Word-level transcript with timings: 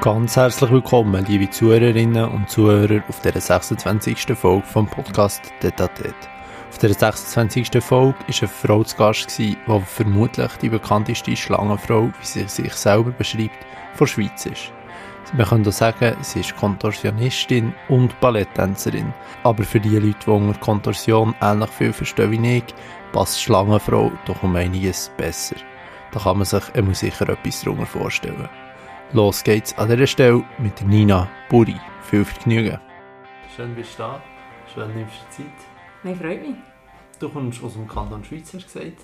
Ganz 0.00 0.34
herzlich 0.34 0.70
willkommen, 0.70 1.26
liebe 1.26 1.50
Zuhörerinnen 1.50 2.24
und 2.30 2.48
Zuhörer, 2.48 3.02
auf 3.06 3.20
der 3.20 3.38
26. 3.38 4.34
Folge 4.34 4.66
vom 4.66 4.86
Podcast 4.86 5.52
Detatet. 5.62 6.14
Auf 6.70 6.78
der 6.78 6.94
26. 6.94 7.68
Folge 7.84 8.14
war 8.18 8.26
eine 8.26 8.48
Frau 8.48 8.82
zu 8.82 8.96
Gast, 8.96 9.38
die 9.38 9.58
vermutlich 9.84 10.52
die 10.62 10.70
bekannteste 10.70 11.36
Schlangenfrau, 11.36 12.04
wie 12.18 12.26
sie 12.26 12.48
sich 12.48 12.72
selber 12.72 13.10
beschreibt, 13.10 13.66
der 14.00 14.06
Schweiz 14.06 14.46
ist. 14.46 14.72
Man 15.34 15.46
kann 15.46 15.68
auch 15.68 15.70
sagen, 15.70 16.16
sie 16.22 16.40
ist 16.40 16.56
Kontorsionistin 16.56 17.74
und 17.90 18.18
Balletttänzerin. 18.20 19.12
Aber 19.42 19.64
für 19.64 19.80
die 19.80 19.98
Leute, 19.98 20.16
die 20.24 20.30
unter 20.30 20.58
Kontorsion 20.60 21.34
ähnlich 21.42 21.70
viel 21.70 21.92
verstehen 21.92 22.32
wie 22.32 22.56
ich, 22.56 22.74
passt 23.12 23.42
Schlangenfrau 23.42 24.10
doch 24.24 24.42
um 24.42 24.56
einiges 24.56 25.12
besser. 25.18 25.56
Da 26.10 26.20
kann 26.20 26.38
man 26.38 26.46
sich 26.46 26.64
immer 26.72 26.94
sicher 26.94 27.28
etwas 27.28 27.60
darunter 27.60 27.84
vorstellen. 27.84 28.48
Los 29.12 29.42
geht's 29.42 29.76
an 29.76 29.88
dieser 29.88 30.06
Stelle 30.06 30.44
mit 30.58 30.80
Nina 30.86 31.28
Buri. 31.48 31.74
Viel 32.02 32.24
Vergnügen. 32.24 32.78
Schön 33.56 33.74
bist 33.74 33.94
du 33.94 34.04
da. 34.04 34.22
Schön 34.72 34.94
nimmst 34.94 35.16
du 35.16 35.42
Zeit. 35.42 35.52
Nein, 36.04 36.14
freut 36.14 36.46
mich. 36.46 36.56
Du 37.18 37.28
kommst 37.28 37.60
aus 37.64 37.72
dem 37.72 37.88
Kanton 37.88 38.22
Schweiz, 38.22 38.54
hast 38.54 38.72
du 38.72 38.78
gesagt. 38.78 39.00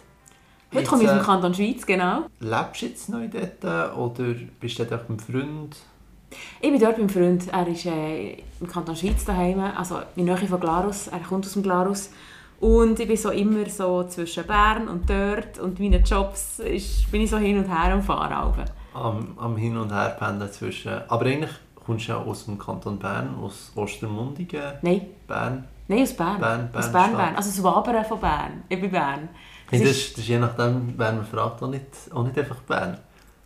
Heute 0.72 0.86
komme 0.86 1.02
ich 1.02 1.08
aus 1.08 1.16
dem 1.16 1.24
Kanton 1.24 1.52
Schweiz, 1.52 1.84
genau. 1.84 2.26
Lebst 2.38 2.82
du 2.82 2.86
jetzt 2.86 3.08
neu 3.08 3.26
dort 3.26 3.96
oder 3.96 4.34
bist 4.60 4.78
du 4.78 4.84
dort 4.84 5.08
beim 5.08 5.18
Freund? 5.18 5.76
Ich 6.60 6.70
bin 6.70 6.78
dort 6.78 6.98
beim 6.98 7.08
Freund. 7.08 7.48
Er 7.52 7.66
ist 7.66 7.86
äh, 7.86 8.34
im 8.60 8.68
Kanton 8.68 8.94
Schweiz 8.94 9.24
daheim, 9.24 9.58
also 9.58 9.98
in 10.14 10.26
der 10.26 10.36
Nähe 10.36 10.46
von 10.46 10.60
Glarus. 10.60 11.08
Er 11.08 11.18
kommt 11.18 11.46
aus 11.46 11.54
dem 11.54 11.64
Glarus. 11.64 12.10
Und 12.60 13.00
ich 13.00 13.08
bin 13.08 13.16
so 13.16 13.30
immer 13.30 13.68
so 13.68 14.04
zwischen 14.04 14.46
Bern 14.46 14.86
und 14.86 15.10
dort 15.10 15.58
und 15.58 15.80
meinen 15.80 16.04
Jobs 16.04 16.60
ist, 16.60 17.10
bin 17.10 17.22
ich 17.22 17.30
so 17.30 17.38
hin 17.38 17.58
und 17.58 17.68
her 17.68 17.92
am 17.92 18.04
Fahren 18.04 18.54
am, 18.96 19.38
am 19.38 19.56
Hin- 19.56 19.76
und 19.76 19.92
Herpendeln 19.92 20.50
zwischen... 20.50 20.92
Aber 21.08 21.26
eigentlich 21.26 21.50
kommst 21.74 22.08
du 22.08 22.12
ja 22.12 22.18
aus 22.18 22.46
dem 22.46 22.58
Kanton 22.58 22.98
Bern, 22.98 23.36
aus 23.40 23.72
Ostermundigen? 23.74 24.72
Nein. 24.82 25.06
Bern? 25.26 25.64
Nein, 25.88 26.02
aus 26.02 26.14
Bern. 26.14 26.40
Bern, 26.40 26.68
Bern 26.72 26.82
aus 26.82 26.92
Bern, 26.92 27.16
Bern. 27.16 27.36
Also 27.36 27.50
aus 27.50 27.62
Wabern 27.62 28.04
von 28.04 28.20
Bern. 28.20 28.62
Ich 28.68 28.80
bin 28.80 28.90
Bern. 28.90 29.28
Das, 29.70 29.80
das, 29.80 29.90
ist, 29.90 30.12
das 30.12 30.18
ist 30.18 30.28
je 30.28 30.38
nachdem, 30.38 30.94
wer 30.96 31.12
man 31.12 31.24
fragt, 31.24 31.62
auch 31.62 31.68
nicht, 31.68 31.86
auch 32.12 32.24
nicht 32.24 32.38
einfach 32.38 32.60
Bern. 32.62 32.98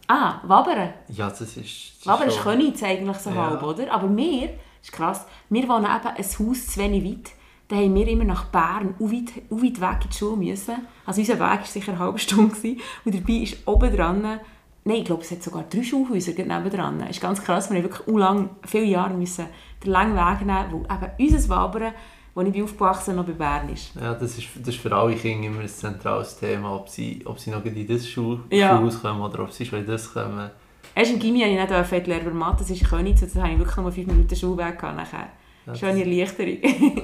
Ah, 0.09 0.41
Wabern? 0.45 0.95
Ja, 1.09 1.29
das 1.29 1.43
ist... 1.43 1.99
Das 1.99 2.07
Wabern 2.07 2.29
ist 2.29 2.41
Königs 2.41 2.83
eigentlich 2.83 3.19
so 3.19 3.31
ja. 3.31 3.51
halb, 3.51 3.63
oder? 3.63 3.93
Aber 3.93 4.17
wir, 4.17 4.51
ist 4.83 4.93
krass, 4.93 5.27
wir 5.49 5.69
wohnen 5.69 5.85
eben 5.85 6.17
ein 6.17 6.25
Haus 6.25 6.67
zu 6.67 6.81
wenig 6.81 7.05
weit. 7.05 7.31
Da 7.69 7.77
haben 7.77 7.95
wir 7.95 8.09
immer 8.09 8.25
nach 8.25 8.47
Bern, 8.47 8.97
auch 8.99 9.13
weit, 9.13 9.31
auch 9.49 9.63
weit 9.63 9.81
weg 9.81 10.05
in 10.05 10.11
die 10.11 10.17
Schule 10.17 10.37
müssen. 10.37 10.75
Also 11.07 11.21
unser 11.21 11.35
Weg 11.35 11.41
war 11.41 11.65
sicher 11.65 11.93
eine 11.93 12.01
halbe 12.01 12.19
Stunde. 12.19 12.77
Und 13.05 13.15
dabei 13.15 13.33
ist 13.35 13.59
oben 13.65 13.95
dran 13.95 14.41
Nein, 14.85 14.97
ich 14.99 15.05
glaube, 15.05 15.23
es 15.23 15.31
hat 15.31 15.43
sogar 15.43 15.65
drei 15.65 15.83
Schulhäuser 15.83 16.33
nebenan. 16.33 17.03
Es 17.03 17.17
ist 17.17 17.21
ganz 17.21 17.43
krass, 17.43 17.71
wir 17.71 17.77
haben 17.77 17.85
wirklich 17.85 18.07
lang, 18.07 18.51
viele 18.67 18.85
Jahre 18.85 19.15
müssen 19.15 19.47
den 19.85 19.91
langen 19.91 20.15
Weg 20.15 20.41
nehmen, 20.41 20.87
weil 20.89 21.19
eben 21.19 21.33
unser 21.35 21.49
Wabern, 21.49 21.93
wo 22.35 22.41
ich 22.43 22.53
bin 22.53 22.65
aufgewachsen 22.65 23.17
noch 23.17 23.27
bei 23.27 23.33
Bern 23.33 23.69
ist. 23.69 23.93
Ja, 24.01 24.15
das 24.15 24.39
ist, 24.39 24.49
das 24.57 24.69
ist 24.69 24.79
für 24.81 24.95
alle 24.95 25.15
Kinder 25.17 25.49
immer 25.49 25.61
ein 25.61 25.69
zentrales 25.69 26.39
Thema, 26.39 26.77
ob 26.77 26.89
sie, 26.89 27.23
ob 27.25 27.39
sie 27.39 27.51
noch 27.51 27.65
in 27.65 27.87
das 27.87 28.09
Schul 28.09 28.41
ja. 28.51 28.77
Schulhaus 28.77 29.03
kommen 29.03 29.21
oder 29.21 29.43
ob 29.43 29.53
sie 29.53 29.67
schon 29.67 29.81
in 29.81 29.87
das 29.87 30.13
kommen. 30.13 30.51
Erst 30.95 31.13
im 31.13 31.19
Gimmi 31.19 31.41
habe 31.41 31.53
ich 31.53 31.71
nicht 31.71 31.87
Fettlehrer 31.87 32.31
Mathe, 32.31 32.59
das 32.61 32.71
ist 32.71 32.89
König, 32.89 33.17
da 33.21 33.43
habe 33.43 33.53
ich 33.53 33.59
wirklich 33.59 33.77
nur 33.77 33.93
fünf 33.93 34.07
Minuten 34.07 34.37
Schulweg 34.37 34.79
gehabt 34.79 34.97
nachher. 34.97 35.29
Ja, 35.67 35.75
Schöne 35.75 36.01
Erleichterung. 36.01 36.59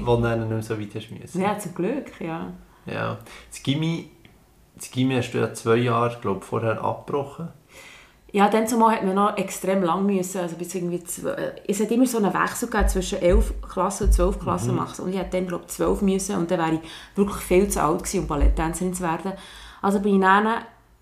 wo 0.06 0.16
du 0.16 0.22
dann 0.22 0.40
nicht 0.40 0.48
mehr 0.48 0.62
so 0.62 0.78
weit 0.80 0.94
hast 0.94 1.11
müssen. 1.11 1.40
Ja, 1.40 1.58
zum 1.58 1.74
Glück, 1.74 2.20
ja. 2.20 2.52
Ja, 2.86 3.18
das 3.50 3.62
Gimmi, 3.62 4.08
das 4.74 4.90
Gimmi 4.90 5.14
hast 5.14 5.33
du 5.33 5.38
ja 5.38 5.52
zwei 5.52 5.77
Jahre, 5.77 6.18
glaube 6.20 6.40
vorher 6.40 6.83
abgebrochen. 6.83 7.48
Ja, 8.32 8.48
dann 8.48 8.66
zumal 8.66 8.96
hat 8.96 9.05
man 9.05 9.14
noch 9.14 9.36
extrem 9.36 9.82
lang 9.82 10.05
müssen, 10.05 10.41
also 10.41 10.56
bis 10.56 10.74
irgendwie 10.74 11.01
es 11.67 11.80
hat 11.80 11.90
immer 11.90 12.06
so 12.06 12.18
einen 12.18 12.34
Wechsel 12.34 12.68
gegeben 12.68 12.89
zwischen 12.89 13.23
11 13.23 13.55
Klassen 13.62 14.08
und 14.08 14.12
12 14.12 14.40
Klassen 14.40 14.70
mhm. 14.73 14.77
machen. 14.77 15.05
und 15.05 15.12
ich 15.12 15.18
hätte 15.18 15.36
dann 15.36 15.46
glaube 15.46 15.64
ich 15.67 15.73
12 15.73 16.02
müssen 16.02 16.36
und 16.36 16.51
dann 16.51 16.58
wäre 16.58 16.74
ich 16.74 16.80
wirklich 17.17 17.39
viel 17.39 17.68
zu 17.68 17.83
alt 17.83 18.01
gewesen, 18.01 18.20
um 18.20 18.27
Balletttänzerin 18.27 18.95
zu 18.95 19.05
werden. 19.05 19.33
Also 19.80 20.01
bin 20.01 20.17
ich 20.17 20.20
dann, 20.20 20.48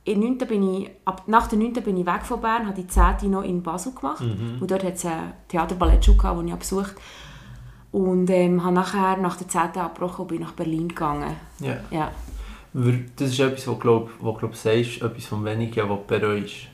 in 0.05 0.21
9. 0.21 0.39
bin 0.39 0.75
ich, 0.75 0.91
ab, 1.07 1.23
nach 1.27 1.47
der 1.47 1.59
9. 1.59 1.73
bin 1.73 1.97
ich 1.97 2.07
weg 2.07 2.25
von 2.25 2.41
Bern, 2.43 2.67
habe 2.67 2.81
die 2.81 2.87
10. 2.87 3.31
noch 3.31 3.43
in 3.43 3.63
Basel 3.63 3.93
gemacht 3.95 4.21
mhm. 4.21 4.59
und 4.61 4.71
dort 4.71 4.85
hat 4.85 4.95
es 4.95 5.07
eine 5.07 5.33
Theater-Ballettschule 5.49 6.19
gehabt, 6.19 6.43
die 6.43 6.51
ich 6.51 6.57
besucht 6.57 6.95
und 7.91 8.29
ähm, 8.29 8.63
habe 8.63 8.75
nachher 8.75 9.17
nach 9.17 9.37
der 9.37 9.49
10. 9.49 9.81
abgebrochen 9.81 10.23
und 10.23 10.29
bin 10.29 10.41
nach 10.41 10.53
Berlin 10.53 10.89
gegangen. 10.89 11.37
Ja. 11.61 11.77
ja. 11.91 12.11
Das 12.75 13.31
ist 13.31 13.39
etwas, 13.39 13.67
was 13.69 13.75
du 13.75 13.77
glaub, 13.77 14.11
glaub, 14.19 14.57
sagst, 14.57 15.01
etwas 15.01 15.27
von 15.27 15.45
wenigen, 15.45 15.89
was 15.89 15.99
du 15.99 16.05
bereust. 16.07 16.74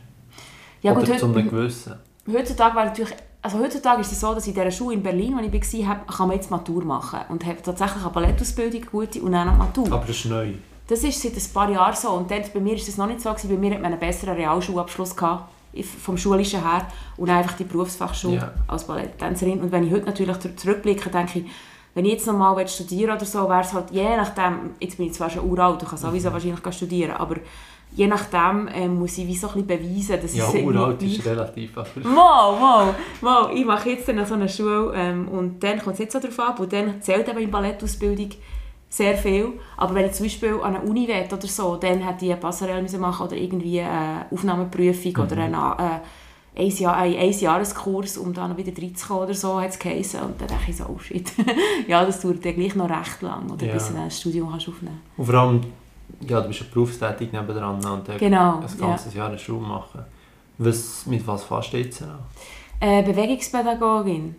Ja, 0.82 0.92
Oder 0.92 1.06
gut, 1.06 1.18
zu 1.18 1.26
einem 1.26 1.48
gewissen. 1.48 1.94
Heutzutage, 2.30 2.76
weil 2.76 2.86
natürlich, 2.86 3.14
also 3.42 3.58
heutzutage 3.58 4.00
ist 4.00 4.12
es 4.12 4.20
so, 4.20 4.34
dass 4.34 4.46
in 4.46 4.54
dieser 4.54 4.70
Schule 4.70 4.94
in 4.94 5.02
Berlin, 5.02 5.36
wo 5.36 5.42
ich 5.42 5.86
war, 5.86 6.06
kann 6.06 6.28
man 6.28 6.36
jetzt 6.36 6.50
Matur 6.50 6.84
machen. 6.84 7.20
Und 7.28 7.44
habe 7.44 7.62
tatsächlich 7.62 8.02
eine 8.02 8.12
Ballettausbildung, 8.12 8.82
gute, 8.90 9.20
und 9.20 9.32
dann 9.32 9.48
eine 9.48 9.56
Matur. 9.56 9.86
Aber 9.86 10.04
das 10.06 10.16
ist 10.16 10.26
neu. 10.26 10.52
Das 10.86 11.04
ist 11.04 11.22
seit 11.22 11.36
ein 11.36 11.52
paar 11.54 11.70
Jahren 11.70 11.94
so. 11.94 12.10
Und 12.10 12.30
dann, 12.30 12.42
bei 12.52 12.60
mir 12.60 12.74
ist 12.74 12.88
das 12.88 12.96
noch 12.96 13.06
nicht 13.06 13.20
so. 13.20 13.30
Gewesen. 13.30 13.50
Bei 13.50 13.56
mir 13.56 13.74
hat 13.74 13.82
man 13.82 13.92
einen 13.92 14.00
besseren 14.00 14.34
Realschulabschluss 14.34 15.14
gehabt, 15.14 15.50
vom 16.02 16.16
Schulischen 16.16 16.62
her. 16.62 16.86
Und 17.16 17.30
einfach 17.30 17.56
die 17.56 17.64
Berufsfachschule 17.64 18.36
yeah. 18.36 18.54
als 18.66 18.84
Balletttänzerin. 18.84 19.60
Und 19.60 19.72
wenn 19.72 19.86
ich 19.86 19.92
heute 19.92 20.06
natürlich 20.06 20.36
zurückblicke, 20.56 21.10
denke 21.10 21.40
ich, 21.40 21.44
wenn 21.94 22.04
ich 22.04 22.12
jetzt 22.12 22.26
nochmal 22.26 22.66
studieren 22.68 23.16
oder 23.16 23.24
so, 23.24 23.48
wäre 23.48 23.62
es 23.62 23.72
halt 23.72 23.90
je 23.90 24.16
nachdem, 24.16 24.70
jetzt 24.78 24.96
bin 24.96 25.06
ich 25.06 25.14
zwar 25.14 25.28
schon 25.28 25.48
uralt, 25.48 25.82
ich 25.82 25.88
kann 25.88 25.98
sowieso 25.98 26.28
mhm. 26.28 26.34
wahrscheinlich 26.34 26.74
studieren, 26.74 27.12
aber 27.12 27.36
je 27.92 28.06
nachdem 28.06 28.68
äh, 28.68 28.88
muss 28.88 29.18
ich 29.18 29.26
wie 29.26 29.36
so 29.36 29.48
ein 29.48 29.66
beweisen, 29.66 30.18
dass 30.20 30.34
ja, 30.34 30.48
ich 30.52 30.64
uralt 30.64 31.02
ist 31.02 31.26
relativ. 31.26 31.74
Mal, 31.74 32.60
mal, 32.60 32.94
mal. 33.20 33.54
Ich 33.54 33.64
mache 33.64 33.90
jetzt 33.90 34.08
dann 34.08 34.24
so 34.24 34.34
eine 34.34 34.48
Schule 34.48 34.92
ähm, 34.94 35.28
und 35.28 35.62
dann 35.62 35.78
kommt 35.80 35.94
es 35.94 36.00
jetzt 36.00 36.12
so 36.12 36.20
darauf 36.20 36.38
ab 36.40 36.60
und 36.60 36.72
dann 36.72 37.02
zählt 37.02 37.28
eben 37.28 37.38
in 37.38 37.50
Ballettausbildung 37.50 38.30
sehr 38.88 39.16
viel. 39.16 39.52
Aber 39.76 39.94
wenn 39.94 40.06
ich 40.06 40.12
zum 40.12 40.26
Beispiel 40.26 40.54
an 40.54 40.76
einer 40.76 40.84
Uni 40.84 41.06
will 41.08 41.24
oder 41.32 41.46
so, 41.46 41.76
dann 41.76 42.00
hätte 42.00 42.24
ich 42.24 42.32
eine 42.32 42.40
Passerelle 42.40 42.98
machen 42.98 43.26
oder 43.26 43.36
irgendwie 43.36 43.80
eine 43.80 44.26
Aufnahmeprüfung 44.30 45.12
mhm. 45.12 45.22
oder 45.22 45.36
einen, 45.36 45.54
äh, 45.54 46.00
ein, 46.62 46.68
Jahr, 46.68 46.96
ein, 46.96 47.16
ein 47.16 47.32
Jahreskurs, 47.32 48.18
um 48.18 48.34
dann 48.34 48.56
wieder 48.56 48.72
reinzukommen 48.80 49.24
oder 49.24 49.34
so, 49.34 49.60
hat 49.60 49.70
es 49.70 49.78
geheißen. 49.78 50.20
Und 50.20 50.40
dann 50.40 50.48
denke 50.48 50.70
ich 50.70 50.76
so, 50.76 50.84
oh 50.84 50.98
shit, 50.98 51.32
ja, 51.88 52.04
das 52.04 52.20
dauert 52.20 52.44
dann 52.44 52.54
gleich 52.54 52.74
noch 52.74 52.90
recht 52.90 53.22
lang, 53.22 53.50
oder, 53.50 53.66
ja. 53.66 53.74
bis 53.74 53.88
du 53.88 53.98
ein 53.98 54.10
Studium 54.10 54.50
kannst 54.50 54.68
aufnehmen 54.68 55.00
kannst. 55.16 55.18
Und 55.18 55.26
vor 55.26 55.34
allem 55.34 55.60
ja, 56.26 56.40
du 56.40 56.48
bist 56.48 56.60
ja 56.60 56.66
berufstätig 56.72 57.32
nebenan 57.32 57.74
und 57.84 58.08
dann 58.08 58.18
genau, 58.18 58.60
ein 58.60 58.78
ganzes 58.78 59.14
ja. 59.14 59.20
Jahr 59.20 59.28
eine 59.28 59.38
Schule 59.38 59.66
machen. 59.66 60.04
Was, 60.58 61.06
mit 61.06 61.26
was 61.26 61.44
fährst 61.44 61.72
du 61.72 61.78
jetzt 61.78 62.02
an? 62.02 62.18
Äh, 62.80 63.02
Bewegungspädagogin. 63.02 64.34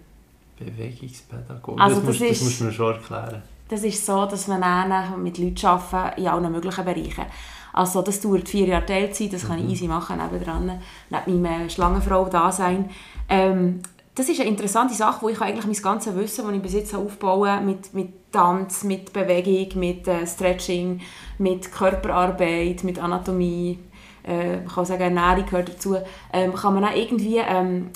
Bewegungspädagogin? 0.58 1.82
Also 1.82 2.02
das, 2.02 2.06
das, 2.06 2.20
musst, 2.20 2.32
ist, 2.32 2.42
das 2.42 2.48
musst 2.48 2.60
du 2.60 2.64
mir 2.66 2.72
schon 2.72 2.94
erklären. 2.94 3.42
Das 3.70 3.84
ist 3.84 4.06
so, 4.06 4.26
dass 4.26 4.46
dann 4.48 5.24
mit 5.24 5.38
Leuten 5.38 5.66
arbeitet 5.66 6.18
in 6.18 6.28
allen 6.28 6.52
möglichen 6.52 6.86
Bereichen. 6.86 7.26
Also 7.74 8.02
das 8.02 8.20
dauert 8.20 8.50
vier 8.50 8.68
Jahre 8.68 8.86
Teilzeit, 8.86 9.32
das 9.34 9.48
kann 9.48 9.60
mhm. 9.60 9.66
ich 9.68 9.72
easy 9.74 9.88
machen, 9.88 10.18
nebendran, 10.18 10.80
neben 11.10 11.42
meinem 11.42 11.70
Schlangenfrau-Dasein. 11.70 12.90
Ähm, 13.30 13.82
das 14.16 14.28
ist 14.28 14.40
eine 14.40 14.50
interessante 14.50 14.94
Sache, 14.94 15.22
wo 15.22 15.30
ich 15.30 15.40
eigentlich 15.42 15.66
mein 15.66 15.82
ganzes 15.82 16.16
Wissen, 16.16 16.46
das 16.46 16.56
ich 16.56 16.62
bis 16.62 16.74
jetzt 16.74 16.96
aufbaue, 16.96 17.62
mit, 17.62 17.94
mit 17.94 18.32
Tanz, 18.32 18.84
mit 18.84 19.14
Bewegung, 19.14 19.80
mit 19.80 20.08
äh, 20.08 20.28
Stretching, 20.28 21.02
mit 21.38 21.72
Körperarbeit, 21.72 22.84
mit 22.84 23.00
Anatomie, 23.00 23.80
äh, 24.24 24.58
man 24.58 24.68
kann 24.68 24.86
sagen, 24.86 25.02
Ernährung 25.02 25.46
gehört 25.46 25.70
dazu, 25.70 25.96
ähm, 26.32 26.54
kann 26.54 26.74
man 26.74 26.86
auch 26.86 26.96
irgendwie 26.96 27.38
ähm, 27.38 27.90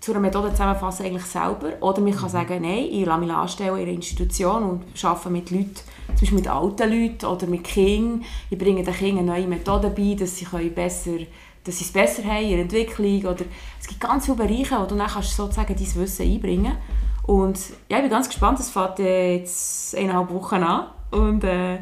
zu 0.00 0.12
einer 0.12 0.20
Methode 0.20 0.50
zusammenfassen 0.50 1.06
eigentlich 1.06 1.24
selber. 1.24 1.72
Oder 1.80 2.00
man 2.00 2.14
kann 2.14 2.28
sagen, 2.28 2.62
nein, 2.62 2.86
ich 2.90 3.04
lasse 3.04 3.20
mich 3.20 3.32
anstellen 3.32 3.76
in 3.76 3.82
einer 3.82 3.92
Institution 3.92 4.62
und 4.62 5.04
arbeite 5.04 5.30
mit 5.30 5.50
Leuten, 5.50 5.74
zum 5.74 6.20
Beispiel 6.20 6.38
mit 6.38 6.48
alten 6.48 6.90
Leuten 6.90 7.26
oder 7.26 7.46
mit 7.46 7.64
Kindern. 7.64 8.24
Ich 8.50 8.58
bringe 8.58 8.84
den 8.84 8.94
Kindern 8.94 9.26
neue 9.26 9.46
Methoden 9.46 9.92
bei, 9.94 10.14
dass 10.18 10.36
sie 10.36 10.46
besser 10.68 11.18
dass 11.64 11.78
sie 11.78 11.84
es 11.84 11.92
besser 11.92 12.24
haben 12.24 12.42
in 12.42 12.50
ihrer 12.50 12.60
Entwicklung. 12.62 13.24
Oder 13.24 13.44
es 13.80 13.86
gibt 13.86 14.00
ganz 14.00 14.24
viele 14.24 14.36
Bereiche, 14.36 14.78
wo 14.78 14.86
du 14.86 14.96
dann 14.96 15.08
kannst 15.08 15.36
sozusagen 15.36 15.74
dein 15.74 15.94
Wissen 15.94 16.26
einbringen 16.26 16.76
Und 17.24 17.58
ja, 17.88 17.98
ich 17.98 18.02
bin 18.02 18.10
ganz 18.10 18.28
gespannt, 18.28 18.58
es 18.60 18.70
fängt 18.70 18.98
jetzt 18.98 19.96
eineinhalb 19.96 20.30
Wochen 20.30 20.62
an. 20.62 20.86
Und 21.10 21.44
äh, 21.44 21.78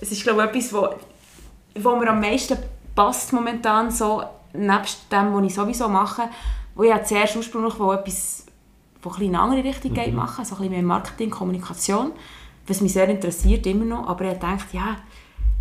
es 0.00 0.12
ist, 0.12 0.22
glaube 0.22 0.42
ich, 0.42 0.48
etwas, 0.48 0.72
wo, 0.72 0.88
wo 1.80 1.96
mir 1.96 2.10
am 2.10 2.20
meisten 2.20 2.58
passt 2.94 3.32
momentan, 3.32 3.90
so, 3.90 4.22
nebst 4.52 5.10
dem, 5.10 5.34
was 5.34 5.44
ich 5.44 5.54
sowieso 5.54 5.88
mache, 5.88 6.28
wo 6.74 6.82
ich 6.82 7.04
zuerst 7.04 7.36
ursprünglich 7.36 7.78
wo 7.78 7.92
etwas, 7.92 8.46
wo 9.02 9.10
ein 9.10 9.22
in 9.22 9.34
eine 9.34 9.40
andere 9.40 9.64
Richtung 9.64 9.92
mhm. 9.92 9.94
geht, 9.94 10.14
machen, 10.14 10.44
so 10.44 10.54
ein 10.54 10.58
bisschen 10.58 10.72
mehr 10.72 10.82
Marketing, 10.82 11.30
Kommunikation, 11.30 12.12
was 12.66 12.80
mich 12.80 12.92
sehr 12.92 13.08
interessiert, 13.08 13.66
immer 13.66 13.84
noch, 13.84 14.08
aber 14.08 14.32
ich 14.32 14.38
denkt, 14.38 14.72
ja, 14.72 14.96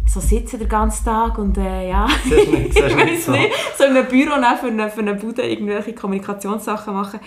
so 0.06 0.20
sitzen 0.20 0.60
den 0.60 0.70
ganzen 0.70 1.06
Tag 1.06 1.38
und 1.38 1.58
äh, 1.58 1.90
ja, 1.90 2.08
ich 2.26 2.76
weiß 2.76 3.28
nicht, 3.30 3.52
so 3.78 3.86
in 3.86 3.98
einem 3.98 4.08
Büro 4.08 4.32
für 4.60 4.68
eine, 4.68 4.90
für 4.90 5.02
eine 5.02 5.16
Bude 5.16 5.42
irgendwelche 5.44 5.94
Kommunikationssachen 5.94 6.94
machen. 6.94 7.20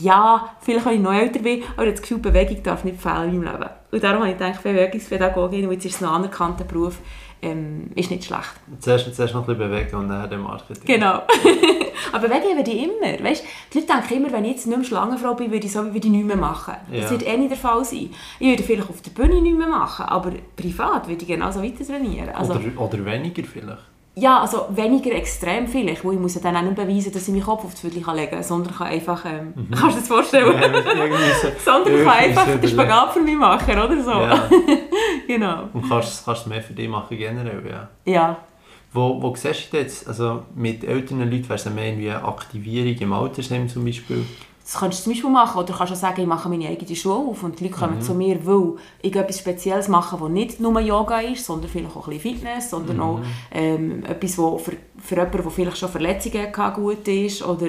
ja, 0.00 0.50
vielleicht, 0.60 0.86
wenn 0.86 0.94
ich 0.94 1.00
noch 1.00 1.12
älter 1.12 1.40
bin, 1.40 1.62
aber 1.76 1.90
das 1.90 2.00
Gefühl, 2.00 2.18
Bewegung 2.18 2.62
darf 2.62 2.84
nicht 2.84 3.00
fehlen 3.00 3.30
in 3.30 3.44
meinem 3.44 3.60
Leben. 3.60 3.70
Und 3.90 4.02
darum 4.02 4.22
habe 4.22 4.30
ich 4.30 4.38
gedacht, 4.38 4.62
Bewegungspädagogin, 4.62 5.66
und 5.66 5.72
jetzt 5.72 5.84
ist 5.84 5.96
es 5.96 6.02
ein 6.02 6.08
anerkannter 6.08 6.64
Beruf, 6.64 6.98
ähm, 7.44 7.90
ist 7.94 8.10
nicht 8.10 8.24
schlecht. 8.24 8.54
Zuerst, 8.80 9.14
zuerst 9.14 9.34
noch 9.34 9.42
ein 9.42 9.46
bisschen 9.46 9.70
bewegen 9.70 9.96
und 9.96 10.08
dann 10.08 10.28
den 10.28 10.40
Marketing. 10.40 10.84
Genau. 10.84 11.22
aber 12.12 12.28
bewegen 12.28 12.56
würde 12.56 12.70
ich 12.70 12.82
immer. 12.84 13.24
Weißt, 13.24 13.44
die 13.72 13.78
Leute 13.78 13.92
denken 13.92 14.14
immer, 14.14 14.32
wenn 14.32 14.44
ich 14.44 14.52
jetzt 14.52 14.66
nicht 14.66 14.76
mehr 14.76 14.86
Schlangenfrau 14.86 15.34
bin, 15.34 15.50
würde 15.50 15.66
ich 15.66 15.72
so 15.72 15.84
würde 15.84 15.98
ich 15.98 16.12
nichts 16.12 16.26
mehr 16.26 16.36
machen. 16.36 16.74
Ja. 16.90 17.02
Das 17.02 17.10
wird 17.10 17.26
eh 17.26 17.36
nicht 17.36 17.50
der 17.50 17.58
Fall 17.58 17.84
sein. 17.84 18.10
Ich 18.38 18.48
würde 18.48 18.62
vielleicht 18.62 18.88
auf 18.88 19.02
der 19.02 19.10
Bühne 19.10 19.40
nichts 19.40 19.58
mehr 19.58 19.68
machen, 19.68 20.06
aber 20.06 20.32
privat 20.56 21.08
würde 21.08 21.22
ich 21.22 21.28
genauso 21.28 21.62
weiter 21.62 21.84
trainieren. 21.84 22.30
Also, 22.30 22.54
oder, 22.54 22.80
oder 22.80 23.04
weniger 23.04 23.42
vielleicht. 23.44 23.93
Ja, 24.16 24.40
also 24.42 24.66
weniger 24.70 25.12
extrem 25.12 25.66
vielleicht, 25.66 26.04
wo 26.04 26.12
ich 26.12 26.18
muss 26.18 26.36
ja 26.36 26.40
dann 26.40 26.56
auch 26.56 26.62
nicht 26.62 26.76
beweisen, 26.76 27.12
dass 27.12 27.26
ich 27.26 27.34
meinen 27.34 27.42
Kopf 27.42 27.64
auf 27.64 27.72
das 27.72 27.80
Viertel 27.80 28.04
legen 28.14 28.30
kann, 28.30 28.42
sondern 28.44 28.72
kann 28.72 28.86
einfach, 28.86 29.24
ähm, 29.24 29.52
mhm. 29.56 29.70
kannst 29.74 29.82
du 29.82 29.88
dir 29.88 29.96
das 29.96 30.08
vorstellen? 30.08 30.54
Ja, 30.54 31.18
so 31.42 31.48
sondern 31.64 32.04
kann 32.04 32.18
einfach 32.18 32.46
den 32.46 32.68
Spagat 32.68 33.12
für 33.12 33.20
mich 33.20 33.36
machen, 33.36 33.72
oder 33.72 34.02
so. 34.02 34.10
Ja. 34.10 34.48
genau. 35.26 35.68
Und 35.72 35.88
kannst, 35.88 36.24
kannst 36.24 36.46
du 36.46 36.50
mehr 36.50 36.62
für 36.62 36.74
dich 36.74 36.88
machen 36.88 37.16
generell, 37.18 37.62
ja. 37.68 37.88
Ja. 38.04 38.36
Wo, 38.92 39.20
wo 39.20 39.34
siehst 39.34 39.72
du 39.72 39.78
jetzt, 39.78 40.06
also 40.06 40.44
mit 40.54 40.84
älteren 40.84 41.28
Leuten, 41.28 41.48
wäre 41.48 41.54
es 41.54 41.64
mehr 41.64 41.92
eine 41.92 42.24
Aktivierung 42.24 42.96
im 42.96 43.12
Altersheim 43.12 43.68
zum 43.68 43.84
Beispiel? 43.84 44.24
Das 44.64 44.80
kannst 44.80 45.00
du 45.00 45.02
zum 45.04 45.12
Beispiel 45.12 45.30
machen. 45.30 45.60
Oder 45.60 45.74
kannst 45.74 45.92
du 45.92 45.96
sagen, 45.96 46.22
ich 46.22 46.26
mache 46.26 46.48
meine 46.48 46.68
eigene 46.68 46.96
Schule 46.96 47.16
auf 47.16 47.42
und 47.42 47.60
die 47.60 47.64
Leute 47.64 47.76
kommen 47.76 47.96
mhm. 47.96 48.00
zu 48.00 48.14
mir, 48.14 48.46
weil 48.46 48.72
ich 49.02 49.14
etwas 49.14 49.38
Spezielles 49.38 49.88
mache, 49.88 50.16
das 50.18 50.28
nicht 50.30 50.58
nur 50.58 50.80
Yoga 50.80 51.20
ist, 51.20 51.44
sondern 51.44 51.70
vielleicht 51.70 51.94
auch 51.94 52.08
ein 52.08 52.14
bisschen 52.14 52.36
Fitness, 52.36 52.70
sondern 52.70 52.96
mhm. 52.96 53.02
auch 53.02 53.20
ähm, 53.52 54.04
etwas, 54.06 54.36
das 54.36 54.62
für, 54.62 54.72
für 55.02 55.14
jemanden, 55.16 55.42
der 55.42 55.50
vielleicht 55.50 55.76
schon 55.76 55.90
Verletzungen 55.90 56.56
hatte, 56.56 56.80
gut 56.80 57.06
ist 57.06 57.44
oder 57.44 57.66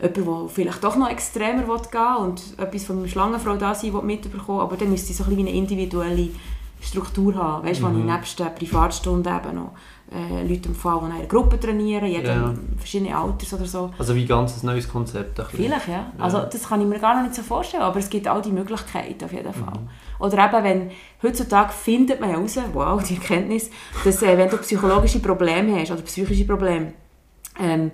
jemand, 0.00 0.16
der 0.16 0.48
vielleicht 0.48 0.82
doch 0.82 0.96
noch 0.96 1.10
extremer 1.10 1.64
gehen 1.64 1.92
will 1.92 2.24
und 2.24 2.42
etwas 2.58 2.84
von 2.84 2.98
einer 2.98 3.08
Schlangenfrau 3.08 3.56
da 3.56 3.74
sein 3.74 3.92
will, 3.92 4.02
mitbekommen 4.02 4.60
aber 4.60 4.76
dann 4.78 4.90
müsste 4.90 5.10
ich 5.10 5.18
so 5.18 5.24
ein 5.24 5.30
bisschen 5.30 5.48
eine 5.48 5.56
individuelle 5.56 6.30
Struktur 6.80 7.34
haben, 7.34 7.66
weißt, 7.66 7.82
mhm. 7.82 7.94
wo 7.94 7.98
ich 7.98 8.04
nebst 8.04 8.38
der 8.38 8.46
Privatstunden 8.46 9.36
eben 9.36 9.54
noch 9.56 9.72
äh, 10.10 10.46
Leute 10.46 10.68
empfangen, 10.68 11.00
die 11.00 11.06
in 11.06 11.16
einer 11.18 11.26
Gruppe 11.26 11.60
trainieren, 11.60 12.06
jeder 12.06 12.34
ja. 12.34 12.54
verschiedene 12.76 13.16
Alters 13.16 13.52
oder 13.52 13.66
so. 13.66 13.90
Also 13.98 14.14
wie 14.14 14.24
ganz 14.24 14.62
ein 14.62 14.66
neues 14.66 14.88
Konzept. 14.88 15.38
Ein 15.38 15.46
Vielleicht, 15.50 15.88
ja. 15.88 15.94
ja. 15.94 16.12
Also 16.18 16.38
das 16.50 16.68
kann 16.68 16.80
ich 16.80 16.86
mir 16.86 16.98
gar 16.98 17.16
noch 17.16 17.22
nicht 17.22 17.34
so 17.34 17.42
vorstellen, 17.42 17.82
aber 17.82 17.98
es 17.98 18.08
gibt 18.08 18.26
all 18.26 18.40
die 18.40 18.52
Möglichkeiten 18.52 19.24
auf 19.24 19.32
jeden 19.32 19.52
Fall. 19.52 19.78
Mhm. 19.78 19.88
Oder 20.18 20.46
eben, 20.46 20.64
wenn 20.64 20.90
heutzutage 21.22 21.72
findet 21.72 22.20
man 22.20 22.30
heraus, 22.30 22.58
wow, 22.72 23.02
die 23.02 23.16
Erkenntnis, 23.16 23.70
dass 24.04 24.22
äh, 24.22 24.38
wenn 24.38 24.48
du 24.48 24.56
psychologische 24.58 25.20
Probleme 25.20 25.78
hast 25.80 25.90
oder 25.90 26.02
psychische 26.02 26.46
Probleme, 26.46 26.94
ähm, 27.58 27.90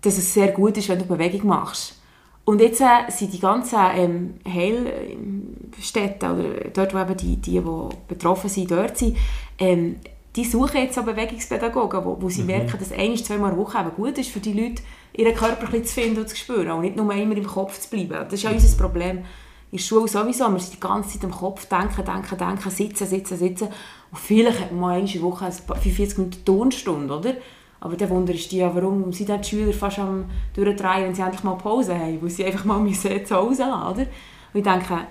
dass 0.00 0.18
es 0.18 0.34
sehr 0.34 0.48
gut 0.48 0.76
ist, 0.76 0.88
wenn 0.88 0.98
du 0.98 1.06
Bewegung 1.06 1.46
machst. 1.46 2.00
Und 2.44 2.60
jetzt 2.60 2.80
äh, 2.80 3.10
sind 3.10 3.32
die 3.32 3.40
ganzen 3.40 3.78
ähm, 3.94 4.34
Heilstädte 4.46 6.26
oder 6.26 6.70
dort, 6.72 6.94
wo 6.94 6.98
eben 6.98 7.16
die, 7.16 7.36
die, 7.36 7.60
die 7.60 7.88
betroffen 8.06 8.50
sind, 8.50 8.70
dort 8.70 8.98
sind, 8.98 9.16
ähm, 9.58 9.96
die 10.36 10.44
suchen 10.44 10.78
jetzt 10.78 10.98
auch 10.98 11.04
Bewegungspädagogen, 11.04 12.04
wo, 12.04 12.20
wo 12.20 12.28
sie 12.28 12.40
mhm. 12.40 12.48
merken, 12.48 12.78
dass 12.78 12.92
ein, 12.92 13.16
zweimal 13.16 13.52
pro 13.52 13.62
Woche 13.62 13.78
eben 13.78 13.94
gut 13.94 14.18
ist 14.18 14.30
für 14.30 14.40
die 14.40 14.52
Leute, 14.52 14.82
ihren 15.12 15.34
Körper 15.34 15.72
ein 15.72 15.84
zu 15.84 15.94
finden 15.94 16.20
und 16.20 16.28
zu 16.28 16.36
spüren 16.36 16.72
und 16.72 16.80
nicht 16.82 16.96
nur 16.96 17.12
immer 17.14 17.36
im 17.36 17.46
Kopf 17.46 17.78
zu 17.78 17.88
bleiben. 17.88 18.24
Das 18.24 18.32
ist 18.32 18.42
ja 18.42 18.50
unser 18.50 18.76
Problem 18.76 19.18
in 19.18 19.78
der 19.78 19.78
Schule 19.78 20.08
sowieso. 20.08 20.52
Wir 20.52 20.58
sind 20.58 20.74
die 20.74 20.80
ganze 20.80 21.10
Zeit 21.10 21.24
im 21.24 21.30
Kopf, 21.30 21.66
denken, 21.66 22.04
denken, 22.04 22.38
denken, 22.38 22.70
sitzen, 22.70 23.06
sitzen, 23.06 23.36
sitzen. 23.36 23.68
Und 24.10 24.18
vielleicht 24.18 24.60
hat 24.60 24.72
man 24.72 24.80
mal 24.80 24.98
eine 24.98 25.22
Woche 25.22 25.50
45 25.50 26.18
Minuten 26.18 26.44
Tonstunde, 26.44 27.16
oder? 27.16 27.34
Aber 27.80 27.96
der 27.96 28.08
Wunder 28.08 28.32
ist 28.32 28.50
ja, 28.50 28.74
warum 28.74 29.12
sind 29.12 29.28
die 29.28 29.48
Schüler 29.48 29.72
fast 29.72 29.98
am 29.98 30.24
durchdrehen, 30.54 31.04
wenn 31.04 31.14
sie 31.14 31.22
endlich 31.22 31.44
mal 31.44 31.54
Pause 31.56 31.94
haben, 31.94 32.22
weil 32.22 32.30
sie 32.30 32.44
einfach 32.44 32.64
mal 32.64 32.80
müssen 32.80 33.24
zu 33.26 33.34
Hause 33.36 33.62
lassen, 33.62 33.92
oder? 33.92 34.06
Und 34.52 34.60
ich 34.60 34.62
denke, 34.62 35.06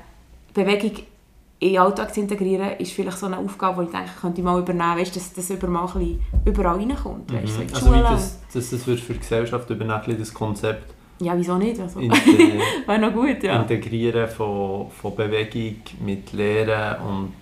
Bewegung 0.54 1.04
in 1.64 1.74
den 1.74 1.82
Alltag 1.82 2.14
zu 2.14 2.20
integrieren, 2.20 2.78
ist 2.78 2.92
vielleicht 2.92 3.18
so 3.18 3.26
eine 3.26 3.38
Aufgabe, 3.38 3.84
die 3.84 3.88
ich 3.88 3.96
denke, 3.96 4.12
könnte 4.20 4.42
ich 4.42 4.46
mal 4.46 4.60
übernehmen, 4.60 4.98
weißt, 4.98 5.16
dass 5.16 5.34
das 5.34 5.50
überall, 5.50 6.20
überall 6.46 6.76
reinkommt. 6.76 7.32
Mhm. 7.32 7.36
Weißt, 7.36 7.54
so 7.54 7.62
also 7.62 7.88
Schule. 7.88 8.04
das, 8.04 8.40
dass 8.54 8.70
das 8.70 8.84
für 8.84 8.96
die 8.96 9.20
Gesellschaft 9.20 9.70
übernehmen, 9.70 10.18
das 10.20 10.34
Konzept 10.34 10.94
ja, 11.20 11.38
wieso 11.38 11.58
nicht? 11.58 11.80
Also. 11.80 12.02
Wäre 12.86 13.00
noch 13.00 13.14
gut, 13.14 13.44
ja. 13.44 13.62
Integrieren 13.62 14.28
von, 14.28 14.90
von 14.90 15.16
Bewegung 15.16 15.78
mit 16.04 16.34
Lehren 16.34 17.02
und 17.02 17.34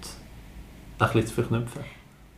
ein 0.99 1.07
bisschen 1.07 1.25
zu 1.25 1.33
verknüpfen. 1.33 1.81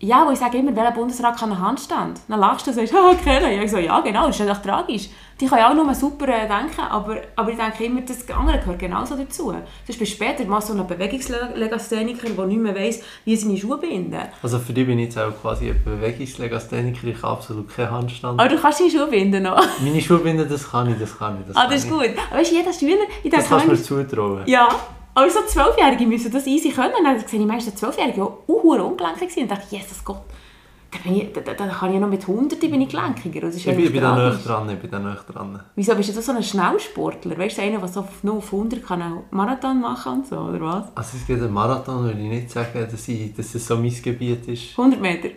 Ja, 0.03 0.27
wo 0.27 0.31
ich 0.31 0.39
sage 0.39 0.57
immer, 0.57 0.75
welcher 0.75 0.91
Bundesrat 0.91 1.39
kann 1.39 1.49
einen 1.53 1.61
Handstand? 1.61 2.19
Dann 2.27 2.37
lachst 2.41 2.67
du 2.67 2.71
und 2.71 2.75
sagst, 2.75 2.93
ah, 2.95 3.15
kennen. 3.15 3.63
Ich 3.63 3.71
so, 3.71 3.77
ja 3.77 4.01
genau, 4.01 4.27
das 4.27 4.37
ist 4.37 4.45
ja 4.45 4.53
tragisch. 4.53 5.07
Die 5.39 5.47
können 5.47 5.61
ja 5.61 5.71
auch 5.71 5.73
nur 5.73 5.95
super 5.95 6.27
äh, 6.27 6.41
denken, 6.41 6.81
aber, 6.89 7.21
aber 7.37 7.51
ich 7.51 7.57
denke 7.57 7.85
immer, 7.85 8.01
das 8.01 8.29
andere 8.29 8.59
gehört 8.59 8.79
genauso 8.79 9.15
dazu. 9.15 9.53
Sonst 9.87 9.97
bist 9.97 10.11
später 10.11 10.43
mal 10.43 10.61
so 10.61 10.73
ein 10.73 10.85
Bewegungslegastheniker, 10.85 12.29
der 12.31 12.45
nicht 12.45 12.61
mehr 12.61 12.75
weiss, 12.75 13.01
wie 13.23 13.37
seine 13.37 13.55
Schuhe 13.55 13.77
binden. 13.77 14.19
Also 14.41 14.59
für 14.59 14.73
dich 14.73 14.85
bin 14.85 14.99
ich 14.99 15.05
jetzt 15.05 15.17
auch 15.17 15.31
quasi 15.41 15.69
ein 15.69 15.81
Bewegungslegastheniker, 15.81 17.07
ich 17.07 17.23
habe 17.23 17.29
absolut 17.29 17.73
keinen 17.73 17.91
Handstand. 17.91 18.41
Aber 18.41 18.49
du 18.49 18.57
kannst 18.57 18.81
deine 18.81 18.91
Schuhe 18.91 19.07
binden 19.07 19.43
noch? 19.43 19.65
Meine 19.79 20.01
Schuhe 20.01 20.19
binden, 20.19 20.49
das 20.49 20.69
kann 20.69 20.91
ich, 20.91 20.99
das 20.99 21.17
kann 21.17 21.37
ich. 21.39 21.47
Das 21.47 21.55
ah, 21.55 21.67
das 21.67 21.85
ist 21.85 21.89
gut. 21.89 22.09
Aber 22.29 22.39
weißt 22.39 22.51
du, 22.51 22.55
jeder 22.55 22.73
Schüler... 22.73 23.05
Ich 23.23 23.31
denke, 23.31 23.37
das 23.37 23.47
kannst 23.47 23.89
du 23.89 23.95
mir 23.95 24.07
zutrauen. 24.07 24.43
Ja. 24.47 24.67
Aber 25.13 25.29
so 25.29 25.39
Zwölfjährige 25.45 26.05
müssen 26.07 26.31
das 26.31 26.47
easy 26.47 26.69
können. 26.69 26.93
Dann 27.03 27.19
sehe 27.19 27.39
ich 27.39 27.45
meistens 27.45 27.75
Zwölfjährige, 27.75 28.15
die 28.15 28.21
auch 28.21 28.39
ungelenkig 28.47 29.31
sind. 29.31 29.43
Und 29.43 29.51
dachte, 29.51 29.75
Jesus 29.75 30.03
Gott, 30.03 30.21
da, 30.93 30.99
bin 31.03 31.15
ich, 31.15 31.33
da, 31.33 31.41
da, 31.41 31.67
kann 31.67 31.93
ich 31.93 31.99
noch 31.99 32.07
mit 32.07 32.25
Hunderten 32.27 32.69
bin 32.69 32.81
ich 32.81 32.89
gelenkiger. 32.89 33.41
Das 33.41 33.55
ist 33.55 33.65
ich, 33.65 33.75
bin, 33.75 33.85
ich 33.85 33.91
bin 33.91 34.01
da 34.01 34.29
nicht 34.29 34.47
dran, 34.47 34.69
ich 34.69 34.79
bin 34.79 34.91
da 34.91 34.99
nicht 34.99 35.23
dran. 35.27 35.59
Wieso 35.75 35.95
bist 35.95 36.15
du 36.15 36.21
so 36.21 36.31
ein 36.31 36.43
Schnellsportler? 36.43 37.37
Weißt 37.37 37.57
du, 37.57 37.61
einer, 37.61 37.79
der 37.79 37.87
so 37.87 38.07
nur 38.21 38.37
auf 38.37 38.53
100 38.53 38.85
kann 38.85 39.01
einen 39.01 39.19
Marathon 39.31 39.81
machen 39.81 40.13
und 40.13 40.27
so, 40.27 40.37
oder 40.37 40.61
was? 40.61 40.85
Also 40.95 41.17
es 41.17 41.25
geht 41.25 41.41
ein 41.41 41.51
Marathon, 41.51 42.03
würde 42.03 42.19
ich 42.19 42.29
nicht 42.29 42.51
sagen, 42.51 42.87
dass, 42.89 43.07
ich, 43.07 43.35
dass 43.35 43.55
es 43.55 43.65
so 43.65 43.75
mein 43.77 43.93
Gebiet 44.01 44.47
ist. 44.47 44.77
100 44.77 45.01
Meter? 45.01 45.29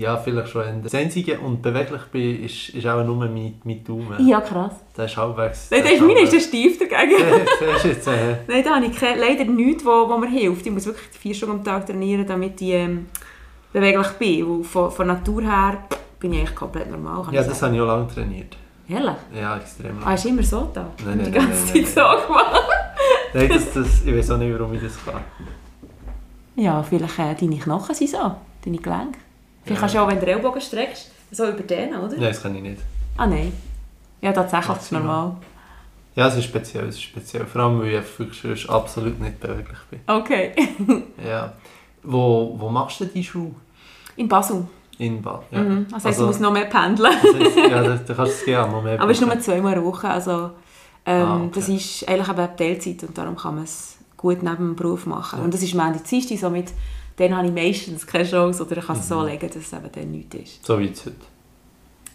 Ja, 0.00 0.16
vielleicht 0.16 0.48
schon. 0.48 0.82
Das 0.82 0.94
Einzige 0.94 1.38
und 1.38 1.62
beweglich 1.62 2.02
bin, 2.12 2.44
ist, 2.44 2.70
ist 2.70 2.86
auch 2.86 3.04
nur 3.04 3.16
mein, 3.16 3.60
mein 3.64 3.84
Daumen. 3.84 4.26
Ja, 4.26 4.40
krass. 4.40 4.72
Der 4.96 5.04
ist 5.04 5.16
halbwegs... 5.16 5.70
Nein, 5.70 5.82
der 5.82 5.92
ist 5.92 6.00
meine 6.00 6.20
ist 6.20 6.32
der 6.32 6.40
steif 6.40 6.78
dagegen. 6.78 7.22
das 7.60 7.76
ist 7.76 7.84
jetzt, 7.84 8.06
äh... 8.08 8.36
Nein, 8.48 8.64
da 8.64 8.76
habe 8.76 8.86
ich 8.86 9.00
leider 9.00 9.44
nichts, 9.44 9.84
wo, 9.84 10.08
wo 10.08 10.18
mir 10.18 10.28
hilft. 10.28 10.66
Ich 10.66 10.72
muss 10.72 10.86
wirklich 10.86 11.06
vier 11.18 11.34
Stunden 11.34 11.56
am 11.56 11.64
Tag 11.64 11.86
trainieren, 11.86 12.26
damit 12.26 12.60
ich... 12.60 12.70
Ähm, 12.70 13.06
beweglich 13.72 14.08
bin. 14.18 14.64
von, 14.64 14.90
von 14.90 15.06
Natur 15.06 15.42
her 15.42 15.78
bin 16.18 16.32
ich 16.32 16.40
eigentlich 16.40 16.54
komplett 16.54 16.90
normal. 16.90 17.32
Ja, 17.32 17.42
das 17.42 17.62
habe 17.62 17.74
ich 17.74 17.80
auch 17.80 17.86
lange 17.86 18.08
trainiert. 18.08 18.56
Ehrlich? 18.88 19.16
Ja, 19.34 19.56
extrem 19.56 20.00
lange. 20.00 20.06
Ah, 20.06 20.14
ist 20.14 20.26
immer 20.26 20.42
so 20.42 20.68
da? 20.72 20.90
Nein, 21.04 21.18
nein, 21.18 21.26
Die 21.26 21.30
ganze 21.30 21.72
nein, 21.72 21.84
Zeit 21.84 21.86
so 21.86 22.26
gemacht? 22.26 22.62
nein, 23.34 23.48
das, 23.48 23.72
das, 23.72 24.04
ich 24.04 24.14
weiß 24.14 24.30
auch 24.32 24.38
nicht, 24.38 24.58
warum 24.58 24.74
ich 24.74 24.82
das 24.82 25.04
kann. 25.04 25.22
Ja, 26.56 26.82
vielleicht 26.82 27.18
äh, 27.18 27.34
deine 27.34 27.56
Knochen 27.56 27.94
sind 27.94 28.10
so, 28.10 28.18
deine 28.64 28.78
Gelenke. 28.78 29.18
Vielleicht 29.70 29.80
kannst 29.80 29.94
du 29.94 29.98
auch, 30.00 30.08
wenn 30.08 30.18
du 30.18 30.26
den 30.26 30.36
Ellbogen 30.36 30.60
streckst, 30.60 31.12
so 31.30 31.46
über 31.46 31.62
den, 31.62 31.94
oder? 31.94 32.08
Nein, 32.08 32.20
das 32.20 32.42
kann 32.42 32.54
ich 32.56 32.62
nicht. 32.62 32.82
Ah 33.16 33.26
nein? 33.26 33.52
Ja, 34.20 34.32
tatsächlich, 34.32 34.76
das 34.76 34.84
ist 34.86 34.92
normal. 34.92 35.36
Ja, 36.16 36.26
es 36.26 36.36
ist 36.36 36.44
speziell, 36.44 36.88
es 36.88 36.96
ist 36.96 37.02
speziell. 37.02 37.46
Vor 37.46 37.62
allem, 37.62 37.80
weil 37.80 37.94
ich 37.94 38.18
wirklich 38.18 38.68
absolut 38.68 39.20
nicht 39.20 39.38
beweglich 39.38 39.78
bin. 39.90 40.00
Okay. 40.08 40.52
ja. 41.24 41.52
Wo, 42.02 42.56
wo 42.58 42.68
machst 42.68 43.00
du 43.00 43.04
die 43.04 43.22
Schuhe? 43.22 43.54
In 44.16 44.26
Basel. 44.26 44.66
In 44.98 45.22
Basel, 45.22 45.44
ja. 45.52 45.60
Mhm. 45.60 45.86
Das 45.88 46.04
heisst, 46.04 46.06
also, 46.06 46.22
ich 46.22 46.26
muss 46.26 46.40
noch 46.40 46.52
mehr 46.52 46.64
pendeln. 46.64 47.12
das 47.22 47.34
heisst, 47.34 47.56
ja, 47.56 47.82
da, 47.82 47.94
da 47.94 48.14
kannst 48.14 48.32
du 48.32 48.38
es 48.38 48.44
gerne 48.44 48.72
noch 48.72 48.82
mehr 48.82 48.94
Aber 49.00 49.12
es 49.12 49.20
ist 49.20 49.26
nur 49.26 49.38
zweimal 49.38 49.74
eine 49.74 49.84
Woche, 49.84 50.08
also 50.08 50.50
ähm, 51.06 51.26
ah, 51.26 51.36
okay. 51.36 51.50
das 51.54 51.68
ist 51.68 52.08
eigentlich 52.08 52.28
eben 52.28 52.56
Teilzeit 52.56 53.08
und 53.08 53.16
darum 53.16 53.36
kann 53.36 53.54
man 53.54 53.64
es 53.64 53.96
gut 54.16 54.42
neben 54.42 54.56
dem 54.56 54.76
Beruf 54.76 55.06
machen. 55.06 55.38
Ja. 55.38 55.44
Und 55.44 55.54
das 55.54 55.62
ist 55.62 55.74
meine 55.74 55.98
Dienstag, 55.98 56.38
somit 56.38 56.72
dann 57.20 57.36
habe 57.36 57.48
ich 57.48 57.52
meistens 57.52 58.06
keine 58.06 58.24
Chance 58.24 58.64
oder 58.64 58.78
ich 58.78 58.86
kann 58.86 58.96
es 58.96 59.04
mhm. 59.04 59.08
so 59.08 59.22
legen, 59.24 59.46
dass 59.46 59.56
es 59.56 59.72
eben 59.72 59.92
dann 59.92 60.10
nichts 60.10 60.34
ist. 60.34 60.66
So 60.66 60.78
wie 60.78 60.88
es 60.88 61.04
heute. 61.04 61.16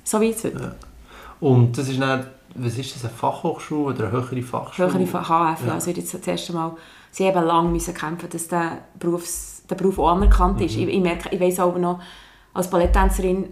So 0.03 0.19
wie 0.19 0.29
es 0.31 0.43
heute. 0.43 0.59
Ja. 0.59 0.75
Und 1.39 1.77
das 1.77 1.89
ist 1.89 2.01
dann, 2.01 2.25
was 2.55 2.77
ist 2.77 2.95
das, 2.95 3.05
eine 3.05 3.13
Fachhochschule 3.13 3.93
oder 3.93 4.07
eine 4.07 4.11
höhere 4.11 4.41
Fachschule? 4.41 4.91
Höhere 4.91 5.05
HF, 5.05 5.67
ja. 5.67 5.73
Also 5.73 5.91
jetzt 5.91 6.13
das 6.13 6.25
erste 6.25 6.53
Mal, 6.53 6.75
sie 7.11 7.27
haben 7.27 7.45
lange 7.45 7.69
müssen 7.69 7.93
kämpfen, 7.93 8.29
dass 8.29 8.47
der, 8.47 8.79
Berufs, 8.97 9.63
der 9.69 9.75
Beruf 9.75 9.99
auch 9.99 10.09
anerkannt 10.09 10.59
ist. 10.61 10.75
Mhm. 10.75 10.87
Ich, 10.87 10.95
ich, 10.95 11.01
merke, 11.01 11.35
ich 11.35 11.39
weiss 11.39 11.59
aber 11.59 11.77
noch, 11.77 11.99
als 12.53 12.69
Balletttänzerin 12.69 13.49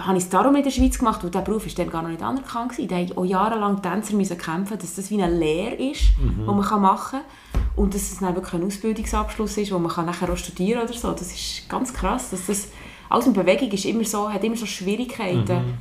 habe 0.00 0.16
ich 0.16 0.24
es 0.24 0.30
darum 0.30 0.54
in 0.54 0.62
der 0.62 0.70
Schweiz 0.70 0.98
gemacht, 0.98 1.22
weil 1.22 1.30
dieser 1.30 1.42
Beruf 1.42 1.66
ist 1.66 1.78
dann 1.78 1.90
gar 1.90 2.02
noch 2.02 2.10
nicht 2.10 2.22
anerkannt 2.22 2.78
war. 2.78 2.86
Da 2.86 2.98
mussten 2.98 3.18
auch 3.18 3.24
jahrelang 3.24 3.82
Tänzer 3.82 4.14
müssen 4.14 4.38
kämpfen, 4.38 4.78
dass 4.78 4.94
das 4.94 5.10
wie 5.10 5.20
eine 5.20 5.36
Lehre 5.36 5.74
ist, 5.74 6.16
mhm. 6.18 6.40
die 6.40 6.44
man 6.44 6.80
machen 6.80 7.20
kann. 7.52 7.61
Und 7.74 7.94
dass 7.94 8.02
es 8.12 8.18
dann 8.18 8.34
wirklich 8.34 8.54
ein 8.54 8.64
Ausbildungsabschluss 8.64 9.56
ist, 9.56 9.72
wo 9.72 9.78
man 9.78 9.90
kann 9.90 10.06
nachher 10.06 10.30
auch 10.30 10.36
studieren 10.36 10.82
oder 10.82 10.92
so. 10.92 11.12
Das 11.12 11.32
ist 11.32 11.68
ganz 11.68 11.92
krass. 11.92 12.30
Dass 12.30 12.46
das, 12.46 12.68
alles 13.08 13.26
in 13.26 13.32
Bewegung 13.32 13.70
ist 13.70 13.84
immer 13.84 14.04
so, 14.04 14.30
hat 14.30 14.44
immer 14.44 14.56
so 14.56 14.66
Schwierigkeiten. 14.66 15.54
Mhm. 15.54 15.74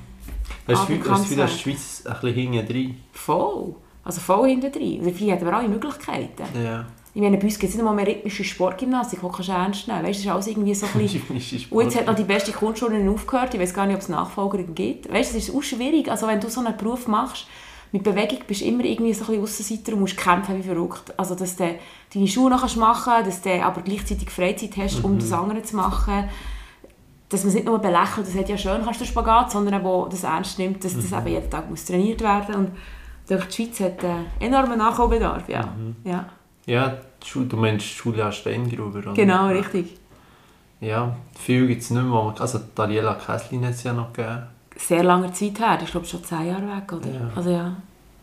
Hast 0.67 0.89
du 0.89 0.97
das 0.97 1.21
Gefühl, 1.21 1.37
dass 1.37 1.53
die 1.53 1.59
Schweiz 1.59 2.03
ein 2.05 2.13
bisschen 2.13 2.33
hinten 2.33 2.67
drin? 2.67 2.97
Voll. 3.11 3.75
Also 4.03 4.21
voll 4.21 4.49
hinten 4.49 4.71
drin. 4.71 5.01
Und 5.01 5.15
vielleicht 5.15 5.41
hat 5.41 5.47
aber 5.47 5.57
alle 5.57 5.67
Möglichkeiten. 5.67 6.43
Ja. 6.63 6.85
Ich 7.13 7.21
meine, 7.21 7.37
bei 7.37 7.43
uns 7.43 7.59
gibt 7.59 7.71
es 7.71 7.75
nicht 7.75 7.83
mal 7.83 7.93
mehr 7.93 8.07
rhythmische 8.07 8.45
Sportgymnastik, 8.45 9.19
die 9.19 9.27
kannst 9.27 9.49
du 9.49 9.51
ernst 9.51 9.87
nehmen. 9.87 10.03
Weißt, 10.03 10.19
das 10.19 10.25
ist 10.25 10.31
alles 10.31 10.47
irgendwie 10.47 10.73
so 10.73 10.85
ein 10.85 11.01
bisschen... 11.01 11.65
Und 11.69 11.83
jetzt 11.83 11.97
hat 11.97 12.07
noch 12.07 12.15
die 12.15 12.23
beste 12.23 12.53
Grundschule 12.53 13.09
aufgehört, 13.11 13.53
ich 13.53 13.59
weiß 13.59 13.73
gar 13.73 13.85
nicht, 13.85 13.95
ob 13.95 14.01
es 14.01 14.07
Nachfolger 14.07 14.63
gibt. 14.63 15.11
Weißt, 15.11 15.35
das 15.35 15.49
ist 15.49 15.53
auch 15.53 15.61
schwierig. 15.61 16.09
Also 16.09 16.27
wenn 16.27 16.39
du 16.39 16.49
so 16.49 16.61
einen 16.61 16.77
Beruf 16.77 17.07
machst, 17.09 17.47
mit 17.91 18.03
Bewegung 18.03 18.39
bist 18.47 18.61
du 18.61 18.65
immer 18.65 18.85
irgendwie 18.85 19.13
so 19.13 19.25
ein 19.25 19.27
bisschen 19.27 19.43
Aussenseiter 19.43 19.93
und 19.93 20.01
musst 20.01 20.17
kämpfen 20.17 20.57
wie 20.57 20.63
verrückt. 20.63 21.13
Also, 21.17 21.35
dass 21.35 21.57
du 21.57 21.75
deine 22.13 22.27
Schuhe 22.27 22.49
noch 22.49 22.75
machen 22.77 23.13
kannst, 23.13 23.27
dass 23.27 23.41
du 23.41 23.63
aber 23.63 23.81
gleichzeitig 23.81 24.29
Freizeit 24.29 24.77
hast, 24.77 25.03
um 25.03 25.19
das 25.19 25.31
andere 25.31 25.61
zu 25.63 25.75
machen. 25.75 26.29
Dass 27.29 27.43
man 27.43 27.49
es 27.49 27.55
nicht 27.55 27.65
nur 27.65 27.79
belächelt, 27.79 28.27
das 28.27 28.35
hat 28.35 28.49
ja 28.49 28.57
schön, 28.57 28.83
kannst 28.83 28.99
du 28.99 29.05
Spagat, 29.05 29.51
sondern 29.51 29.83
wo 29.83 30.05
das 30.05 30.23
ernst 30.23 30.59
nimmt, 30.59 30.83
dass 30.83 30.95
das 30.95 31.11
eben 31.13 31.27
jeden 31.27 31.49
Tag 31.49 31.69
muss 31.69 31.85
trainiert 31.85 32.21
werden 32.21 32.55
und 32.55 32.71
durch 33.27 33.45
die 33.45 33.53
Schweiz 33.53 33.79
hat 33.79 34.03
äh, 34.03 34.45
enormen 34.45 34.77
Nachholbedarf, 34.77 35.47
ja. 35.47 35.73
ja. 36.03 36.25
Ja, 36.65 36.97
du 37.33 37.55
meinst 37.55 37.85
Julia 38.03 38.31
Steingruber, 38.31 38.99
oder? 38.99 39.13
Genau, 39.13 39.47
richtig. 39.47 39.97
Ja, 40.81 41.15
viel 41.39 41.67
gibt 41.67 41.83
es 41.83 41.91
nicht 41.91 42.03
mehr. 42.03 42.35
Also 42.39 42.59
Daniela 42.75 43.15
Kesslin 43.15 43.65
hat 43.65 43.75
es 43.75 43.83
ja 43.83 43.93
noch 43.93 44.11
gegeben. 44.11 44.47
Sehr 44.75 45.03
lange 45.03 45.31
Zeit 45.33 45.59
her, 45.59 45.79
ich 45.83 45.91
glaube 45.91 46.05
schon 46.05 46.23
zehn 46.23 46.47
Jahre 46.47 46.67
weg, 46.67 46.91
oder? 46.91 47.09
Ja. 47.09 47.31
Also 47.35 47.49
ja. 47.49 47.75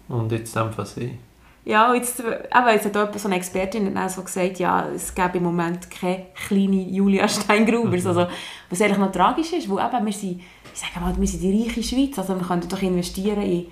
Und 0.09 0.33
jetzt 0.33 0.57
einfach 0.57 0.87
sie. 0.87 1.19
Ja, 1.65 1.93
jetzt, 1.93 2.23
aber 2.51 2.73
jetzt 2.73 2.87
hat 2.87 2.97
auch 2.97 3.19
so 3.19 3.29
eine 3.29 3.37
Expertin 3.37 3.95
so 4.09 4.23
gesagt, 4.23 4.59
ja, 4.59 4.89
es 4.89 5.15
gäbe 5.15 5.37
im 5.37 5.45
Moment 5.45 5.91
keine 5.91 6.27
kleine 6.35 6.81
Julia 6.89 7.29
Steingrubers. 7.29 8.05
Mhm. 8.05 8.09
Also, 8.09 8.27
was 8.71 8.81
eigentlich 8.81 8.97
noch 8.97 9.13
tragisch 9.13 9.53
ist, 9.53 9.69
wo 9.69 9.79
eben 9.79 10.07
wir 10.07 10.13
sind, 10.13 10.41
ich 10.73 10.81
sage 10.81 10.99
mal, 10.99 11.15
wir 11.15 11.27
sind 11.27 11.43
die 11.43 11.63
reiche 11.63 11.83
Schweiz, 11.83 12.19
also 12.19 12.41
wir 12.41 12.47
können 12.47 12.67
doch 12.67 12.81
investieren 12.81 13.43
in 13.43 13.67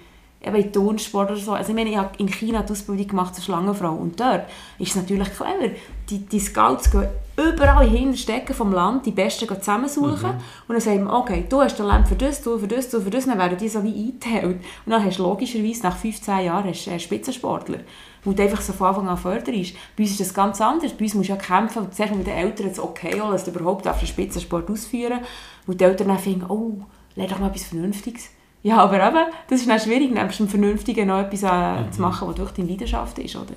eben 0.45 0.57
in 0.57 0.73
Turnsport 0.73 1.31
oder 1.31 1.41
so. 1.41 1.53
Also 1.53 1.71
ich 1.71 1.75
meine, 1.75 1.91
ich 1.91 1.97
habe 1.97 2.11
in 2.19 2.29
China 2.29 2.63
die 2.63 2.73
Ausbildung 2.73 3.09
gemacht 3.09 3.35
zur 3.35 3.45
Schlangenfrau 3.45 3.93
und 3.93 4.19
dort 4.21 4.45
ist 4.79 4.91
es 4.91 4.97
natürlich 4.97 5.29
clever. 5.35 5.75
Die, 6.09 6.19
die 6.19 6.39
Scouts 6.39 6.91
gehen 6.91 7.09
überall 7.37 7.89
hin, 7.89 8.17
stecken 8.17 8.55
vom 8.55 8.73
Land, 8.73 9.07
die 9.07 9.11
Besten 9.11 9.47
gehen 9.47 9.59
zusammensuchen 9.59 10.31
mhm. 10.31 10.41
und 10.69 10.75
dann 10.75 10.81
sagen 10.81 11.09
okay, 11.09 11.45
du 11.49 11.61
hast 11.61 11.77
Talent 11.77 12.07
für 12.07 12.15
das, 12.15 12.43
du 12.43 12.59
für 12.59 12.69
das, 12.69 12.89
du 12.91 13.01
für 13.01 13.11
das, 13.11 13.27
dann 13.27 13.39
werden 13.39 13.59
die 13.59 13.69
so 13.69 13.83
wie 13.83 13.95
eingeteilt. 13.95 14.61
Und 14.85 14.93
dann 14.93 15.05
hast 15.05 15.19
du 15.19 15.25
logischerweise 15.25 15.83
nach 15.83 15.97
15 15.97 16.45
Jahren 16.45 16.69
hast, 16.69 16.87
einen 16.89 17.01
Spitzensportler, 17.01 17.81
wo 18.25 18.33
du 18.33 18.43
einfach 18.43 18.61
so 18.61 18.73
von 18.73 18.89
Anfang 18.89 19.09
an 19.09 19.19
förderst. 19.19 19.75
Bei 19.97 20.05
uns 20.05 20.13
ist 20.13 20.21
das 20.21 20.35
ganz 20.35 20.61
anders. 20.61 20.93
Bei 20.93 21.05
uns 21.05 21.15
musst 21.15 21.29
du 21.29 21.33
ja 21.33 21.39
kämpfen 21.39 21.83
und 21.83 21.95
zuerst 21.95 22.15
mit 22.15 22.27
den 22.27 22.37
Eltern 22.37 22.69
das 22.69 22.79
okay 22.79 23.21
holen, 23.21 23.33
dass 23.33 23.45
du 23.45 23.51
überhaupt 23.51 23.87
einen 23.87 24.07
Spitzensport 24.07 24.71
ausführen 24.71 25.21
darfst. 25.21 25.29
Und 25.67 25.81
die 25.81 25.85
Eltern 25.85 26.09
dann 26.09 26.19
finden, 26.19 26.47
oh, 26.49 26.83
lerne 27.17 27.33
doch 27.33 27.41
mal 27.41 27.49
etwas 27.49 27.65
Vernünftiges. 27.65 28.31
Ja, 28.67 28.79
aber 28.79 28.97
eben, 28.97 29.33
das 29.49 29.61
ist 29.61 29.71
dann 29.71 29.79
schwierig, 29.79 30.11
nebst 30.11 30.41
dem 30.41 30.49
Vernünftigen 30.49 31.07
noch 31.07 31.21
etwas 31.21 31.45
äh, 31.45 31.83
mhm. 31.83 31.93
zu 31.93 32.03
machen, 32.03 32.27
was 32.27 32.35
durch 32.35 32.51
deine 32.51 32.69
Leidenschaft 32.69 33.17
ist, 33.21 33.37
oder? 33.37 33.55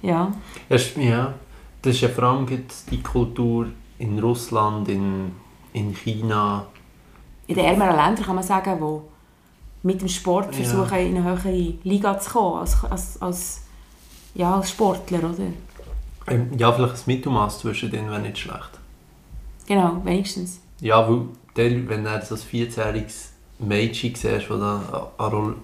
Ja. 0.00 0.32
Ja, 0.70 1.34
das 1.82 1.94
ist 1.94 2.00
ja 2.00 2.08
vor 2.08 2.24
allem 2.24 2.46
die 2.90 3.02
Kultur 3.02 3.66
in 3.98 4.18
Russland, 4.18 4.88
in, 4.88 5.32
in 5.74 5.94
China. 5.94 6.64
In 7.46 7.56
den 7.56 7.64
ärmeren 7.66 7.94
Ländern 7.94 8.24
kann 8.24 8.36
man 8.36 8.42
sagen, 8.42 8.80
wo 8.80 9.02
mit 9.82 10.00
dem 10.00 10.08
Sport 10.08 10.54
versuchen, 10.54 10.92
ja. 10.92 10.96
in 10.96 11.16
eine 11.18 11.24
höhere 11.24 11.74
Liga 11.82 12.18
zu 12.18 12.30
kommen, 12.30 12.60
als, 12.60 12.82
als, 12.84 13.20
als, 13.20 13.66
ja, 14.34 14.54
als 14.54 14.70
Sportler, 14.70 15.18
oder? 15.18 15.52
Ähm, 16.26 16.52
ja, 16.56 16.72
vielleicht 16.72 16.94
ein 16.94 17.02
Mittelmaß 17.04 17.58
zwischen 17.58 17.90
denen 17.90 18.08
wäre 18.08 18.20
nicht 18.20 18.38
schlecht. 18.38 18.80
Genau, 19.66 20.00
wenigstens. 20.04 20.62
Ja, 20.80 21.06
weil 21.06 21.26
der, 21.54 21.86
wenn 21.86 22.06
er 22.06 22.22
so 22.22 22.34
ein 22.34 22.40
14-jähriges 22.40 23.32
Mädchen 23.58 24.14
siehst, 24.14 24.48
die 24.48 24.54
an 24.54 25.54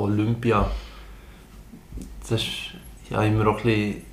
Olympia, 0.00 0.70
das 2.20 2.32
ist 2.32 2.48
ja 3.08 3.22
immer 3.22 3.46
auch 3.46 3.58
ein 3.58 3.62
bisschen 3.62 4.09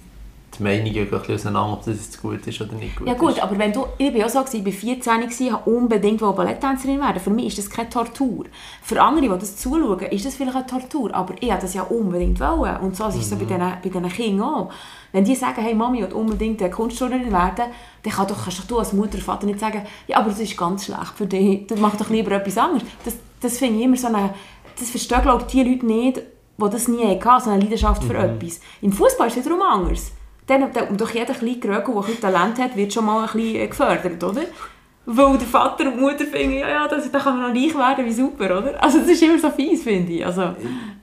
die 0.58 0.64
Meinungen 0.64 0.98
ein 0.98 1.10
bisschen 1.10 1.36
auseinander, 1.36 1.74
ob 1.74 1.86
das 1.86 1.96
jetzt 1.96 2.22
gut 2.22 2.46
ist 2.46 2.62
oder 2.62 2.74
nicht 2.74 2.96
gut 2.96 3.08
Ja 3.08 3.14
gut, 3.14 3.32
ist. 3.32 3.44
aber 3.44 3.58
wenn 3.58 3.72
du, 3.72 3.86
ich 3.98 4.14
war 4.14 4.26
auch 4.26 4.48
so, 4.48 4.58
ich 4.58 4.66
war 4.66 4.72
14, 4.72 5.22
ich 5.22 5.40
wollte 5.40 5.70
unbedingt 5.70 6.20
Balletttänzerin 6.20 7.00
werden. 7.00 7.20
Für 7.20 7.30
mich 7.30 7.48
ist 7.48 7.58
das 7.58 7.70
keine 7.70 7.90
Tortur. 7.90 8.46
Für 8.82 9.02
andere, 9.02 9.34
die 9.34 9.40
das 9.40 9.58
zuschauen, 9.58 10.00
ist 10.00 10.26
das 10.26 10.36
vielleicht 10.36 10.56
eine 10.56 10.68
Tortur, 10.68 11.14
aber 11.14 11.34
ich 11.40 11.50
wollte 11.50 11.62
das 11.62 11.74
ja 11.74 11.84
unbedingt 11.84 12.40
wollen. 12.40 12.78
Und 12.78 12.96
so 12.96 13.08
ist 13.08 13.16
es 13.16 13.26
mhm. 13.26 13.30
so 13.30 13.36
bei 13.38 13.46
diesen, 13.46 13.60
bei 13.60 13.90
diesen 13.90 14.10
Kindern 14.10 14.48
auch. 14.48 14.72
Wenn 15.12 15.24
die 15.24 15.36
sagen, 15.36 15.62
hey 15.62 15.74
Mami, 15.74 16.00
ich 16.00 16.06
will 16.06 16.14
unbedingt 16.14 16.62
eine 16.62 16.72
Kunstturnerin 16.72 17.32
werden, 17.32 17.66
dann 18.04 18.14
kann 18.14 18.28
doch, 18.28 18.44
kannst 18.44 18.60
doch 18.60 18.66
du 18.66 18.80
als 18.80 18.94
Mutter 18.94 19.16
oder 19.16 19.24
Vater 19.24 19.46
nicht 19.46 19.60
sagen, 19.60 19.84
ja, 20.08 20.18
aber 20.18 20.30
das 20.30 20.40
ist 20.40 20.58
ganz 20.58 20.86
schlecht 20.86 21.14
für 21.16 21.26
dich, 21.26 21.68
du 21.68 21.76
machst 21.78 22.02
doch 22.02 22.10
lieber 22.10 22.32
etwas 22.32 22.58
anderes. 22.58 22.84
Das, 23.04 23.16
das 23.42 23.58
finde 23.58 23.80
ich 23.80 23.86
immer 23.86 23.98
so 23.98 24.08
eine, 24.08 24.34
das 24.78 24.90
verstehen 24.90 25.22
glaube 25.22 25.44
ich 25.44 25.48
die 25.48 25.64
Leute 25.64 25.86
nicht, 25.86 26.18
die 26.18 26.70
das 26.70 26.88
nie 26.88 27.06
hatten, 27.06 27.44
so 27.44 27.50
eine 27.50 27.62
Leidenschaft 27.62 28.04
für 28.04 28.14
mhm. 28.14 28.36
etwas. 28.36 28.60
Im 28.82 28.92
Fußball 28.92 29.28
ist 29.28 29.38
es 29.38 29.46
wiederum 29.46 29.62
anders. 29.62 30.12
Dann, 30.48 30.72
durch 30.98 31.14
jeden 31.14 31.36
kleinen 31.36 31.60
Grögel, 31.60 31.94
der 31.94 32.06
ein 32.08 32.22
Talent 32.22 32.60
hat, 32.60 32.76
wird 32.76 32.94
schon 32.94 33.06
mal 33.06 33.28
ein 33.28 33.34
bisschen 33.34 33.70
gefördert, 33.70 34.24
oder? 34.24 34.42
Weil 35.06 35.38
der 35.38 35.48
Vater 35.48 35.86
und 35.86 35.98
die 35.98 36.02
Mutter 36.02 36.26
finden, 36.26 36.58
ja, 36.58 36.70
ja, 36.70 36.88
das, 36.88 37.10
da 37.12 37.20
kann 37.20 37.38
man 37.38 37.54
noch 37.54 37.62
reich 37.62 37.76
werden, 37.76 38.06
wie 38.06 38.14
super, 38.14 38.58
oder? 38.58 38.82
Also 38.82 39.00
das 39.00 39.10
ist 39.10 39.24
immer 39.24 39.40
so 39.40 39.50
fies, 39.50 39.84
finde 39.84 40.12
ich. 40.14 40.26
Also, 40.26 40.54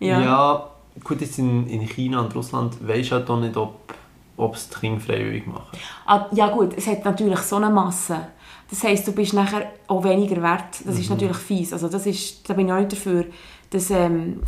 ja. 0.00 0.20
ja, 0.20 0.70
gut, 1.02 1.20
jetzt 1.20 1.38
in, 1.38 1.66
in 1.68 1.86
China 1.86 2.20
und 2.20 2.34
Russland 2.34 2.76
weisst 2.86 3.10
du 3.10 3.16
halt 3.16 3.30
auch 3.30 3.40
nicht, 3.40 3.56
ob, 3.56 3.94
ob 4.36 4.54
es 4.54 4.68
die 4.68 4.78
Kinder 4.78 5.00
freiwillig 5.00 5.46
machen. 5.46 5.78
Ah, 6.06 6.26
ja 6.32 6.48
gut, 6.48 6.74
es 6.76 6.86
hat 6.86 7.04
natürlich 7.04 7.38
so 7.40 7.56
eine 7.56 7.70
Masse. 7.70 8.28
Das 8.68 8.82
heisst, 8.82 9.06
du 9.06 9.12
bist 9.12 9.34
nachher 9.34 9.72
auch 9.86 10.04
weniger 10.04 10.42
wert. 10.42 10.80
Das 10.84 10.94
mhm. 10.94 11.00
ist 11.00 11.10
natürlich 11.10 11.36
fies. 11.36 11.72
Also 11.72 11.88
das 11.88 12.06
ist, 12.06 12.48
da 12.48 12.54
bin 12.54 12.66
ich 12.66 12.72
auch 12.72 12.78
nicht 12.78 12.92
dafür, 12.92 13.26
dass 13.70 13.90
ähm, 13.90 14.40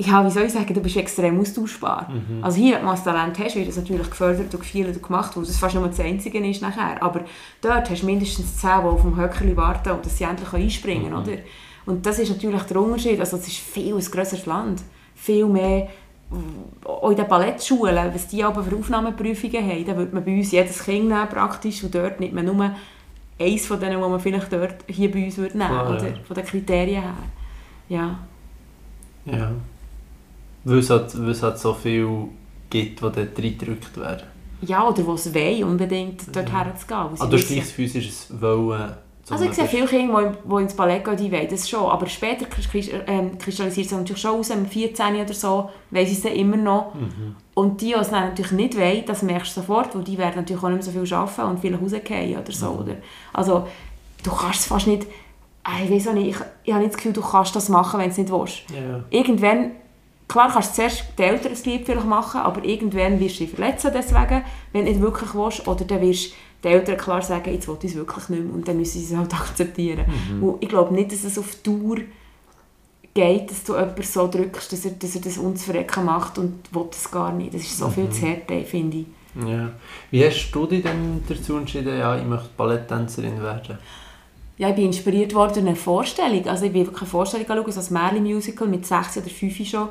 ja, 0.00 0.24
wie 0.24 0.30
soll 0.30 0.44
ich 0.44 0.52
sagen, 0.52 0.72
du 0.72 0.80
bist 0.80 0.96
extrem 0.96 1.38
austauschbar. 1.40 2.08
Mhm. 2.10 2.42
Also 2.42 2.56
hier, 2.56 2.76
wenn 2.76 2.84
du 2.84 2.90
ein 2.90 3.04
Talent 3.04 3.38
hast, 3.38 3.56
wird 3.56 3.68
das 3.68 3.76
natürlich 3.76 4.08
gefördert 4.08 4.52
und 4.52 4.60
gefeiert 4.60 4.96
und 4.96 5.02
gemacht, 5.02 5.36
weil 5.36 5.44
das 5.44 5.58
fast 5.58 5.74
nur 5.74 5.86
das 5.86 6.00
Einzige 6.00 6.38
ist 6.38 6.62
nachher. 6.62 7.02
Aber 7.02 7.20
dort 7.60 7.90
hast 7.90 8.02
du 8.02 8.06
mindestens 8.06 8.56
zehn, 8.56 8.80
die 8.80 8.86
auf 8.86 9.02
dem 9.02 9.16
Höckerli 9.16 9.56
warten 9.56 9.90
und 9.90 10.04
dass 10.04 10.16
sie 10.16 10.24
endlich 10.24 10.52
einspringen 10.52 11.10
können, 11.10 11.22
mhm. 11.22 11.28
oder? 11.28 11.38
Und 11.86 12.06
das 12.06 12.18
ist 12.18 12.30
natürlich 12.30 12.62
der 12.62 12.76
Unterschied. 12.80 13.20
Also 13.20 13.36
es 13.36 13.48
ist 13.48 13.58
viel 13.58 13.94
ein 13.94 14.04
grösseres 14.04 14.46
Land. 14.46 14.82
Viel 15.14 15.46
mehr 15.46 15.88
auch 16.84 17.10
in 17.10 17.16
den 17.16 17.26
Ballettschulen, 17.26 18.14
was 18.14 18.28
die 18.28 18.44
aber 18.44 18.62
für 18.62 18.76
Aufnahmeprüfungen 18.76 19.68
haben, 19.68 19.84
da 19.84 19.96
würde 19.96 20.14
man 20.14 20.24
bei 20.24 20.36
uns 20.36 20.52
jedes 20.52 20.84
Kind 20.84 21.08
nehmen, 21.08 21.28
praktisch 21.28 21.82
und 21.82 21.92
dort 21.92 22.20
nicht 22.20 22.32
mehr 22.32 22.44
nur 22.44 22.72
eins 23.36 23.66
von 23.66 23.80
denen, 23.80 24.00
die 24.00 24.08
man 24.08 24.20
vielleicht 24.20 24.52
dort 24.52 24.76
hier 24.86 25.10
bei 25.10 25.24
uns 25.24 25.36
würde 25.38 25.58
nehmen 25.58 25.70
würde, 25.70 26.06
oder? 26.06 26.24
Von 26.24 26.36
den 26.36 26.44
Kriterien 26.44 27.02
her. 27.02 27.14
Ja. 27.88 28.18
Ja. 29.24 29.50
Weil 30.64 30.78
es 30.78 30.90
halt, 30.90 31.18
weil 31.20 31.30
es 31.30 31.42
halt 31.42 31.58
so 31.58 31.74
viel 31.74 32.28
gibt, 32.68 32.98
die 32.98 33.02
dort 33.02 33.16
reingedrückt 33.16 33.96
werden. 33.98 34.26
Ja, 34.62 34.86
oder 34.86 35.02
die 35.02 35.10
es 35.10 35.34
wollen, 35.34 35.64
unbedingt 35.64 36.34
dort 36.34 36.48
ja. 36.48 36.64
herzugehen. 36.64 37.00
Aber 37.18 37.30
du 37.30 37.36
hast 37.36 37.48
gleich 37.48 37.64
physisches 37.64 38.28
Wollen. 38.40 38.94
Also 39.30 39.44
ich 39.44 39.52
sehe 39.52 39.66
viele 39.66 39.86
Kinder, 39.86 40.34
die 40.44 40.62
ins 40.62 40.74
Ballett 40.74 41.04
gehen, 41.04 41.16
die 41.16 41.30
wollen 41.30 41.48
das 41.48 41.68
schon. 41.68 41.88
Aber 41.88 42.06
später 42.06 42.46
ähm, 43.06 43.38
kristallisiert 43.38 43.86
es 43.86 43.92
natürlich 43.92 44.20
schon 44.20 44.40
aus, 44.40 44.48
mit 44.48 44.68
14 44.68 45.14
oder 45.14 45.34
so, 45.34 45.70
weiss 45.90 46.08
sie 46.08 46.16
es 46.16 46.22
dann 46.22 46.32
immer 46.32 46.56
noch. 46.56 46.94
Mhm. 46.94 47.36
Und 47.54 47.80
die, 47.80 47.86
die 47.86 47.92
es 47.92 48.10
natürlich 48.10 48.52
nicht 48.52 48.76
wollen, 48.76 49.04
das 49.06 49.22
merkst 49.22 49.56
du 49.56 49.60
sofort, 49.60 49.94
weil 49.94 50.02
die 50.02 50.18
werden 50.18 50.36
natürlich 50.36 50.62
auch 50.62 50.68
nicht 50.68 50.84
mehr 50.84 50.92
so 50.92 51.04
viel 51.04 51.14
arbeiten 51.14 51.42
und 51.42 51.60
viele 51.60 51.78
rausgehen 51.78 52.38
oder 52.38 52.52
so. 52.52 52.72
Mhm. 52.72 52.78
Oder? 52.78 52.96
Also 53.32 53.68
du 54.24 54.30
kannst 54.30 54.60
es 54.60 54.66
fast 54.66 54.86
nicht, 54.88 55.06
ich 55.84 55.90
weiß 55.90 56.08
auch 56.08 56.14
nicht, 56.14 56.30
ich, 56.30 56.36
ich 56.64 56.72
habe 56.72 56.82
nicht 56.82 56.94
das 56.94 56.96
Gefühl, 56.96 57.12
du 57.12 57.22
kannst 57.22 57.54
das 57.54 57.68
machen, 57.68 58.00
wenn 58.00 58.06
du 58.06 58.12
es 58.12 58.18
nicht 58.18 58.32
willst. 58.32 58.62
Yeah. 58.72 59.04
Irgendwann 59.10 59.72
Klar 60.30 60.48
kannst 60.52 60.70
du 60.70 60.74
zuerst 60.76 61.06
die 61.18 61.22
Eltern 61.24 61.52
ein 61.52 61.62
Lied 61.64 61.84
vielleicht 61.84 62.06
machen, 62.06 62.40
aber 62.42 62.64
irgendwann 62.64 63.18
wirst 63.18 63.40
du 63.40 63.44
dich 63.44 63.52
verletzen 63.52 63.90
deswegen, 63.92 64.44
wenn 64.72 64.84
du 64.84 64.92
nicht 64.92 65.00
wirklich 65.00 65.34
willst. 65.34 65.66
Oder 65.66 65.84
dann 65.84 66.00
wirst 66.02 66.34
die 66.62 66.68
Eltern 66.68 66.96
klar 66.96 67.20
sagen, 67.20 67.52
jetzt 67.52 67.66
will 67.66 67.76
ich 67.82 67.90
es 67.90 67.96
wirklich 67.96 68.28
nicht 68.28 68.44
mehr. 68.44 68.54
Und 68.54 68.68
dann 68.68 68.76
müssen 68.76 69.00
sie 69.00 69.12
es 69.12 69.18
halt 69.18 69.34
akzeptieren. 69.40 70.04
Mhm. 70.08 70.54
ich 70.60 70.68
glaube 70.68 70.94
nicht, 70.94 71.10
dass 71.10 71.24
es 71.24 71.36
auf 71.36 71.56
Dauer 71.64 71.96
geht, 73.12 73.50
dass 73.50 73.64
du 73.64 73.74
jemanden 73.74 74.02
so 74.04 74.28
drückst, 74.28 74.72
dass 74.72 74.84
er, 74.84 74.92
dass 74.92 75.16
er 75.16 75.20
das 75.20 75.36
uns 75.36 75.64
verrecken 75.64 76.04
macht 76.04 76.38
und 76.38 76.72
will 76.72 76.86
das 76.88 77.10
gar 77.10 77.32
nicht. 77.32 77.52
Das 77.52 77.62
ist 77.62 77.78
so 77.78 77.88
mhm. 77.88 77.92
viel 77.92 78.10
zu 78.10 78.22
hart, 78.22 78.68
finde 78.68 78.98
ich. 78.98 79.06
Ja. 79.48 79.72
Wie 80.12 80.24
hast 80.24 80.52
du 80.52 80.66
dich 80.66 80.84
denn 80.84 81.24
dazu 81.28 81.56
entschieden, 81.56 81.98
ja, 81.98 82.16
ich 82.16 82.24
möchte 82.24 82.50
Balletttänzerin 82.56 83.42
werden? 83.42 83.78
Ja, 84.58 84.68
ich 84.68 84.76
bin 84.76 84.86
inspiriert 84.86 85.34
worden 85.34 85.54
durch 85.54 85.66
eine 85.66 85.74
Vorstellung. 85.74 86.46
Also 86.46 86.66
ich 86.66 86.72
bin 86.72 86.84
wirklich 86.84 87.02
eine 87.02 87.10
Vorstellung 87.10 87.64
geschaut, 87.64 87.72
so 87.72 87.80
ein 87.80 88.00
Merlin-Musical 88.00 88.68
mit 88.68 88.86
sechs 88.86 89.16
oder 89.16 89.28
fünf 89.28 89.56
schon. 89.66 89.88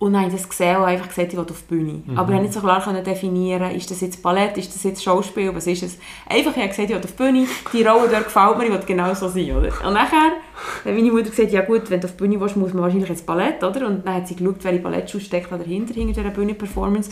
Und 0.00 0.12
dann 0.12 0.22
habe 0.22 0.32
ich 0.32 0.40
das 0.40 0.48
gesehen 0.48 0.76
und 0.76 0.84
einfach 0.84 1.08
gesagt, 1.08 1.32
ich 1.32 1.38
will 1.38 1.44
auf 1.44 1.62
die 1.68 1.74
Bühne. 1.74 2.02
Mhm. 2.06 2.16
Aber 2.16 2.28
ich 2.28 2.34
konnte 2.34 2.42
nicht 2.42 2.52
so 2.52 2.60
klar 2.60 3.02
definieren, 3.02 3.72
ist 3.72 3.90
das 3.90 4.00
jetzt 4.00 4.22
Ballett, 4.22 4.56
ist 4.56 4.72
das 4.72 4.84
jetzt 4.84 5.02
Schauspiel, 5.02 5.52
was 5.52 5.66
ist 5.66 5.82
es? 5.82 5.98
Einfach, 6.28 6.52
ich 6.52 6.62
habe 6.62 6.68
gesagt, 6.68 6.78
ich 6.78 6.90
will 6.90 6.96
auf 6.98 7.06
die 7.06 7.16
Bühne, 7.16 7.46
die 7.72 7.82
Rolle 7.82 8.08
dort 8.08 8.24
gefällt 8.24 8.58
mir, 8.58 8.64
ich 8.66 8.70
will 8.70 8.80
genau 8.86 9.12
so 9.14 9.28
sein, 9.28 9.50
oder? 9.50 9.72
Und 9.84 9.94
nachher 9.94 10.34
hat 10.84 10.84
meine 10.84 11.10
Mutter 11.10 11.30
gesagt, 11.30 11.50
ja 11.50 11.62
gut, 11.62 11.90
wenn 11.90 12.00
du 12.00 12.06
auf 12.06 12.12
die 12.12 12.18
Bühne 12.18 12.40
willst, 12.40 12.56
muss 12.56 12.72
man 12.72 12.84
wahrscheinlich 12.84 13.10
ins 13.10 13.22
Ballett, 13.22 13.64
oder? 13.64 13.88
Und 13.88 14.06
dann 14.06 14.14
hat 14.14 14.28
sie 14.28 14.36
geschaut, 14.36 14.62
welche 14.62 14.78
Ballettschuhe 14.78 15.20
steckt 15.20 15.50
dahinter, 15.50 15.94
hinter 15.94 16.20
dieser 16.20 16.30
Bühnenperformance. 16.30 17.10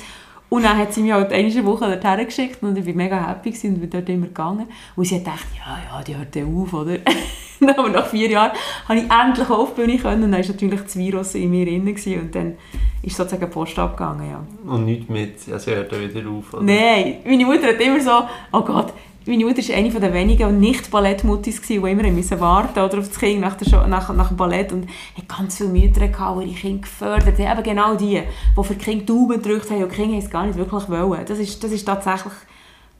Und 0.48 0.62
dann 0.62 0.78
hat 0.78 0.94
sie 0.94 1.02
mich 1.02 1.12
halt 1.12 1.32
eine 1.32 1.64
Woche 1.64 1.98
dorthin 1.98 2.24
geschickt 2.24 2.62
und 2.62 2.78
ich 2.78 2.86
war 2.86 2.94
mega 2.94 3.28
happy 3.28 3.52
und 3.66 3.80
bin 3.80 3.90
dort 3.90 4.08
immer 4.08 4.26
gegangen. 4.26 4.68
Und 4.94 5.04
sie 5.04 5.16
hat 5.16 5.24
gedacht, 5.24 5.46
ja, 5.56 5.78
ja, 5.90 6.04
die 6.04 6.16
hört 6.16 6.36
dann 6.36 6.56
auf, 6.56 6.72
oder? 6.72 6.98
Aber 7.76 7.88
nach 7.88 8.06
vier 8.06 8.30
Jahren 8.30 8.52
konnte 8.86 9.04
ich 9.04 9.10
endlich 9.10 9.50
auf 9.50 9.74
die 9.74 9.80
Bühne 9.80 9.98
können 9.98 10.24
und 10.24 10.32
dann 10.32 10.40
war 10.40 10.48
natürlich 10.48 10.80
das 10.80 10.96
Virus 10.96 11.34
in 11.34 11.50
mir 11.50 11.66
drin 11.66 11.86
und 12.20 12.34
dann 12.34 12.54
ist 13.02 13.16
sozusagen 13.16 13.50
Post 13.50 13.78
abgegangen, 13.78 14.30
ja. 14.30 14.44
Und 14.70 14.84
nicht 14.84 15.08
mit, 15.08 15.46
ja, 15.46 15.58
sie 15.58 15.70
hört 15.70 15.92
dann 15.92 16.00
wieder 16.00 16.28
auf, 16.28 16.54
oder? 16.54 16.62
Nein, 16.62 17.18
meine 17.24 17.44
Mutter 17.44 17.68
hat 17.68 17.80
immer 17.80 18.00
so, 18.00 18.22
oh 18.52 18.62
Gott, 18.62 18.92
meine 19.28 19.44
Mutter 19.44 19.60
war 19.68 19.76
eine 19.76 19.90
der 19.90 20.14
wenigen 20.14 20.60
Nicht-Ballettmuttis, 20.60 21.60
die 21.62 21.74
immer 21.74 22.02
müssen 22.10 22.38
warten 22.38 22.78
oder 22.78 22.98
auf 22.98 23.08
das 23.08 23.18
Kind 23.18 23.40
nach, 23.40 23.56
der 23.56 23.86
nach, 23.88 24.14
nach 24.14 24.28
dem 24.28 24.36
Ballett 24.36 24.72
und 24.72 24.88
hat 25.16 25.28
ganz 25.28 25.56
viele 25.56 25.70
Mütter 25.70 26.06
gehabt, 26.06 26.42
die 26.42 26.50
ihre 26.50 26.60
Kinder 26.60 26.82
gefördert 26.82 27.38
haben. 27.38 27.58
Eben 27.58 27.62
genau 27.64 27.94
die, 27.96 28.22
die 28.56 28.64
für 28.64 28.74
die 28.74 28.84
Kinder 28.84 29.04
Daumen 29.04 29.42
gedrückt 29.42 29.70
haben 29.70 29.82
und 29.82 29.90
die 29.90 29.96
Kinder 29.96 30.18
es 30.18 30.30
gar 30.30 30.46
nicht 30.46 30.56
wirklich 30.56 30.88
wollen. 30.88 31.26
Das 31.26 31.40
ist, 31.40 31.62
das 31.62 31.72
ist 31.72 31.84
tatsächlich, 31.84 32.34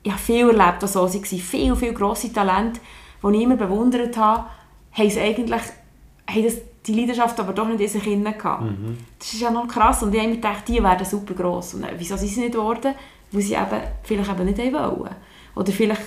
ich 0.02 0.10
habe 0.10 0.20
viel 0.20 0.48
erlebt, 0.48 0.82
was 0.82 0.94
so 0.94 1.02
war. 1.02 1.10
Viele, 1.10 1.76
viele 1.76 1.92
grosse 1.92 2.32
Talente, 2.32 2.80
die 3.22 3.36
ich 3.36 3.42
immer 3.42 3.56
bewundert 3.56 4.16
habe, 4.16 4.46
haben 4.92 5.06
es 5.06 5.18
eigentlich, 5.18 5.62
haben 6.28 6.44
das, 6.44 6.56
die 6.86 6.94
Leidenschaft 6.94 7.38
aber 7.40 7.52
doch 7.52 7.68
nicht 7.68 7.80
in 7.80 7.88
sich 7.88 8.02
Kindern 8.02 8.36
gehabt. 8.36 8.62
Mhm. 8.62 8.96
Das 9.18 9.32
ist 9.32 9.40
ja 9.40 9.50
noch 9.50 9.66
krass 9.66 10.02
und 10.02 10.14
ich 10.14 10.20
habe 10.20 10.30
mir 10.30 10.36
gedacht, 10.36 10.68
die 10.68 10.82
werden 10.82 11.04
super 11.04 11.34
gross. 11.34 11.74
Und 11.74 11.86
wieso 11.98 12.16
sind 12.16 12.28
sie 12.28 12.40
nicht 12.40 12.52
geworden? 12.52 12.94
Weil 13.32 13.42
sie 13.42 13.54
eben, 13.54 13.80
vielleicht 14.04 14.30
eben 14.30 14.44
nicht 14.44 14.58
wollen. 14.58 15.10
Oder 15.54 15.72
vielleicht 15.72 16.02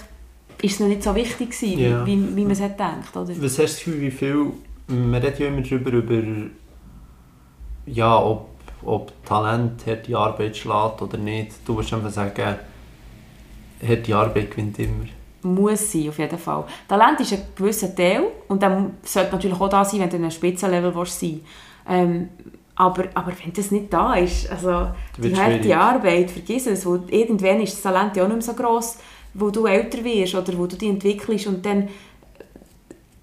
ist 0.62 0.74
es 0.74 0.80
noch 0.80 0.88
nicht 0.88 1.04
so 1.04 1.14
wichtig 1.16 1.52
gewesen, 1.52 1.80
ja. 1.80 2.06
wie, 2.06 2.36
wie 2.36 2.44
man 2.44 2.52
es 2.52 2.62
hat 2.62 2.78
gedacht. 2.78 3.16
Oder? 3.16 3.30
Was 3.42 3.58
hast 3.58 3.58
du 3.58 3.64
das 3.64 3.78
Gefühl, 3.78 4.02
wie 4.02 4.12
viel, 4.12 4.52
man 4.88 5.16
redet 5.16 5.40
ja 5.40 5.48
immer 5.48 5.62
darüber, 5.62 5.92
über, 5.92 6.24
ja, 7.86 8.18
ob, 8.18 8.50
ob 8.84 9.26
Talent 9.26 9.86
harte 9.86 10.18
Arbeit 10.18 10.58
schlägt 10.58 11.02
oder 11.02 11.18
nicht. 11.18 11.52
Du 11.66 11.76
würdest 11.76 11.94
einfach 11.94 12.12
sagen, 12.12 12.56
harte 13.86 14.16
Arbeit 14.16 14.52
gewinnt 14.52 14.80
immer. 14.80 15.06
Muss 15.42 15.92
sein, 15.92 16.10
auf 16.10 16.20
jeden 16.20 16.38
Fall. 16.38 16.66
Talent 16.88 17.20
ist 17.22 17.34
ein 17.34 17.42
gewisser 17.56 17.96
Teil 17.96 18.24
und 18.48 18.62
dann 18.62 18.98
sollte 19.04 19.32
natürlich 19.32 19.60
auch 19.60 19.70
da 19.70 19.86
sein, 19.86 20.02
wenn 20.02 20.10
du 20.10 20.18
in 20.18 20.24
einem 20.24 20.32
Spitzenlevel 20.32 20.94
sein 21.06 21.42
ähm, 21.88 22.30
aber, 22.76 23.06
aber 23.14 23.34
wenn 23.44 23.52
das 23.52 23.72
nicht 23.72 23.92
da 23.92 24.14
ist, 24.16 24.50
also 24.50 24.88
die 25.18 25.36
harte 25.36 25.78
Arbeit, 25.78 26.32
vergiss 26.32 26.66
es, 26.66 26.86
wo 26.86 27.00
irgendwann 27.10 27.60
ist 27.60 27.74
das 27.74 27.82
Talent 27.82 28.16
ja 28.16 28.24
auch 28.24 28.28
nicht 28.28 28.38
mehr 28.38 28.42
so 28.42 28.54
gross, 28.54 28.98
wo 29.34 29.50
du 29.50 29.66
älter 29.66 30.02
wirst 30.04 30.36
oder 30.36 30.58
wo 30.58 30.66
du 30.66 30.78
dich 30.78 30.88
entwickelst 30.88 31.48
und 31.48 31.66
dann 31.66 31.90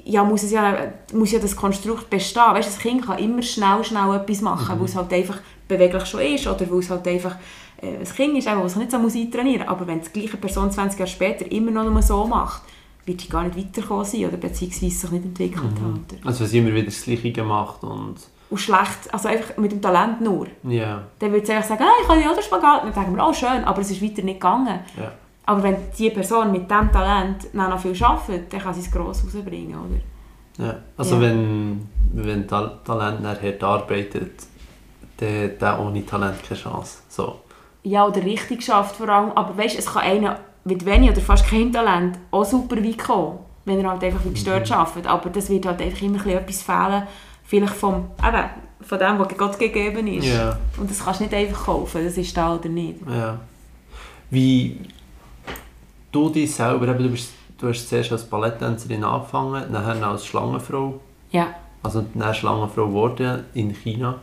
ja, 0.05 0.23
muss, 0.23 0.43
es 0.43 0.53
ja, 0.53 0.93
muss 1.15 1.33
ja 1.33 1.39
das 1.39 1.57
Konstrukt 1.57 2.11
bestehen. 2.11 2.53
Weißt, 2.53 2.69
das 2.69 2.79
Kind 2.79 3.07
kann 3.07 3.19
immer 3.19 3.43
schnell, 3.43 3.83
schnell 3.83 4.15
etwas 4.15 4.41
machen, 4.41 4.77
mhm. 4.77 4.81
weil 4.81 4.87
es 4.87 4.95
halt 4.95 5.13
einfach 5.13 5.39
beweglich 5.67 6.05
schon 6.05 6.21
ist 6.21 6.47
oder 6.47 6.71
weil 6.71 6.79
es 6.79 6.91
halt 6.91 7.09
einfach 7.09 7.37
ein 7.83 8.05
Kind 8.05 8.39
ist, 8.39 8.47
das 8.47 8.77
nicht 8.77 8.91
so 8.91 8.99
muss 8.99 9.15
eintrainieren 9.15 9.69
Aber 9.69 9.87
wenn 9.87 10.01
die 10.01 10.09
gleiche 10.09 10.37
Person 10.37 10.71
20 10.71 10.99
Jahre 10.99 11.11
später 11.11 11.51
immer 11.51 11.71
noch 11.71 11.85
nur 11.85 12.03
so 12.03 12.27
macht, 12.27 12.63
wird 13.05 13.21
sie 13.21 13.29
gar 13.29 13.45
nicht 13.45 13.57
weiterkommen 13.57 14.05
sein 14.05 14.27
oder 14.27 14.37
beziehungsweise 14.37 14.91
sich 14.91 15.11
nicht 15.11 15.25
entwickelt 15.25 15.81
mhm. 15.81 15.85
haben. 15.85 16.07
Also 16.25 16.41
wenn 16.41 16.49
sie 16.49 16.59
immer 16.59 16.75
wieder 16.75 16.87
das 16.87 17.03
Gleiche 17.03 17.33
gemacht 17.33 17.83
und... 17.83 18.17
Und 18.49 18.59
schlecht, 18.59 19.13
also 19.13 19.29
einfach 19.29 19.57
mit 19.57 19.73
dem 19.73 19.83
Talent 19.83 20.21
nur. 20.21 20.47
Ja. 20.63 20.71
Yeah. 20.71 21.03
Dann 21.19 21.33
würde 21.33 21.45
sie 21.45 21.53
einfach 21.53 21.69
sagen, 21.69 21.83
ah, 21.85 22.01
ich 22.01 22.07
kann 22.07 22.21
ja 22.21 22.31
auch 22.31 22.35
den 22.35 22.45
Spagat. 22.45 22.85
Dann 22.85 22.93
sagen 22.93 23.17
wir, 23.17 23.27
oh 23.27 23.33
schön, 23.33 23.65
aber 23.65 23.81
es 23.81 23.91
ist 23.91 24.01
weiter 24.01 24.23
nicht 24.23 24.41
gegangen. 24.41 24.81
Yeah. 24.97 25.13
Aber 25.47 25.63
wenn 25.63 25.77
diese 25.97 26.11
Person 26.11 26.53
mit 26.53 26.71
diesem 26.71 26.93
Talent 26.93 27.55
noch 27.55 27.79
viel 27.79 28.05
arbeitet, 28.05 28.53
dann 28.53 28.61
kann 28.61 28.75
sie 28.75 28.81
es 28.81 28.91
gross 28.91 29.25
rausbringen, 29.25 29.77
oder? 29.79 30.65
Ja, 30.65 30.77
also 30.97 31.17
ja. 31.17 31.23
wenn, 31.23 31.89
wenn 32.13 32.49
Tal 32.49 32.79
Talent 32.85 33.25
hart 33.25 33.63
arbeitet, 33.63 34.47
dann 35.19 35.51
hat 35.61 35.81
ohne 35.81 36.05
Talent 36.05 36.43
keine 36.43 36.61
Chance. 36.61 36.99
So. 37.09 37.41
Ja, 37.87 38.05
oder 38.05 38.25
richtig 38.25 38.65
schafft 38.65 38.97
vor 38.97 39.09
allem. 39.09 39.31
Aber 39.37 39.57
weißt, 39.57 39.79
es 39.79 39.87
kann 39.87 40.03
einer 40.03 40.41
mit 40.65 40.85
wenig 40.85 41.13
oder 41.13 41.21
fast 41.21 41.47
kein 41.47 41.73
Talent 41.73 42.19
auch 42.33 42.45
super 42.45 42.83
weit 42.83 42.99
kommen, 42.99 43.39
wenn 43.65 43.79
er 43.79 43.91
halt 43.91 44.03
einfach 44.03 44.25
wie 44.25 44.31
gestört 44.31 44.69
mhm. 44.69 44.75
arbeitet. 44.75 45.07
Aber 45.07 45.31
das 45.31 45.49
wird 45.49 45.67
halt 45.67 45.81
einfach 45.81 46.03
immer 46.03 46.27
etwas 46.27 46.63
fehlen, 46.63 47.05
vielleicht 47.45 47.75
vom, 47.75 48.09
eben, 48.27 48.45
von 48.81 48.99
dem, 48.99 49.19
was 49.21 49.39
Gott 49.39 49.57
gegeben 49.57 50.09
ist. 50.09 50.27
Ja. 50.27 50.59
Und 50.79 50.91
das 50.91 51.05
kannst 51.05 51.21
du 51.21 51.25
nicht 51.25 51.35
einfach 51.35 51.67
kaufen, 51.67 52.05
das 52.05 52.19
ist 52.19 52.37
da 52.37 52.57
oder 52.57 52.69
nicht. 52.69 52.99
Ja. 53.09 53.39
Wie, 54.31 54.81
du 56.11 56.29
dich 56.29 56.53
selber, 56.53 56.87
du, 56.87 57.09
bist, 57.09 57.35
du 57.57 57.69
hast 57.69 57.89
zuerst 57.89 58.11
als 58.11 58.25
Balletttänzerin 58.25 59.05
angefangen, 59.05 59.73
dann 59.73 60.03
als 60.03 60.27
Schlangenfrau. 60.27 60.99
Ja. 61.31 61.55
Also 61.85 62.05
dann 62.15 62.35
Schlangenfrau 62.35 62.89
geworden 62.89 63.45
in 63.55 63.73
China. 63.73 64.17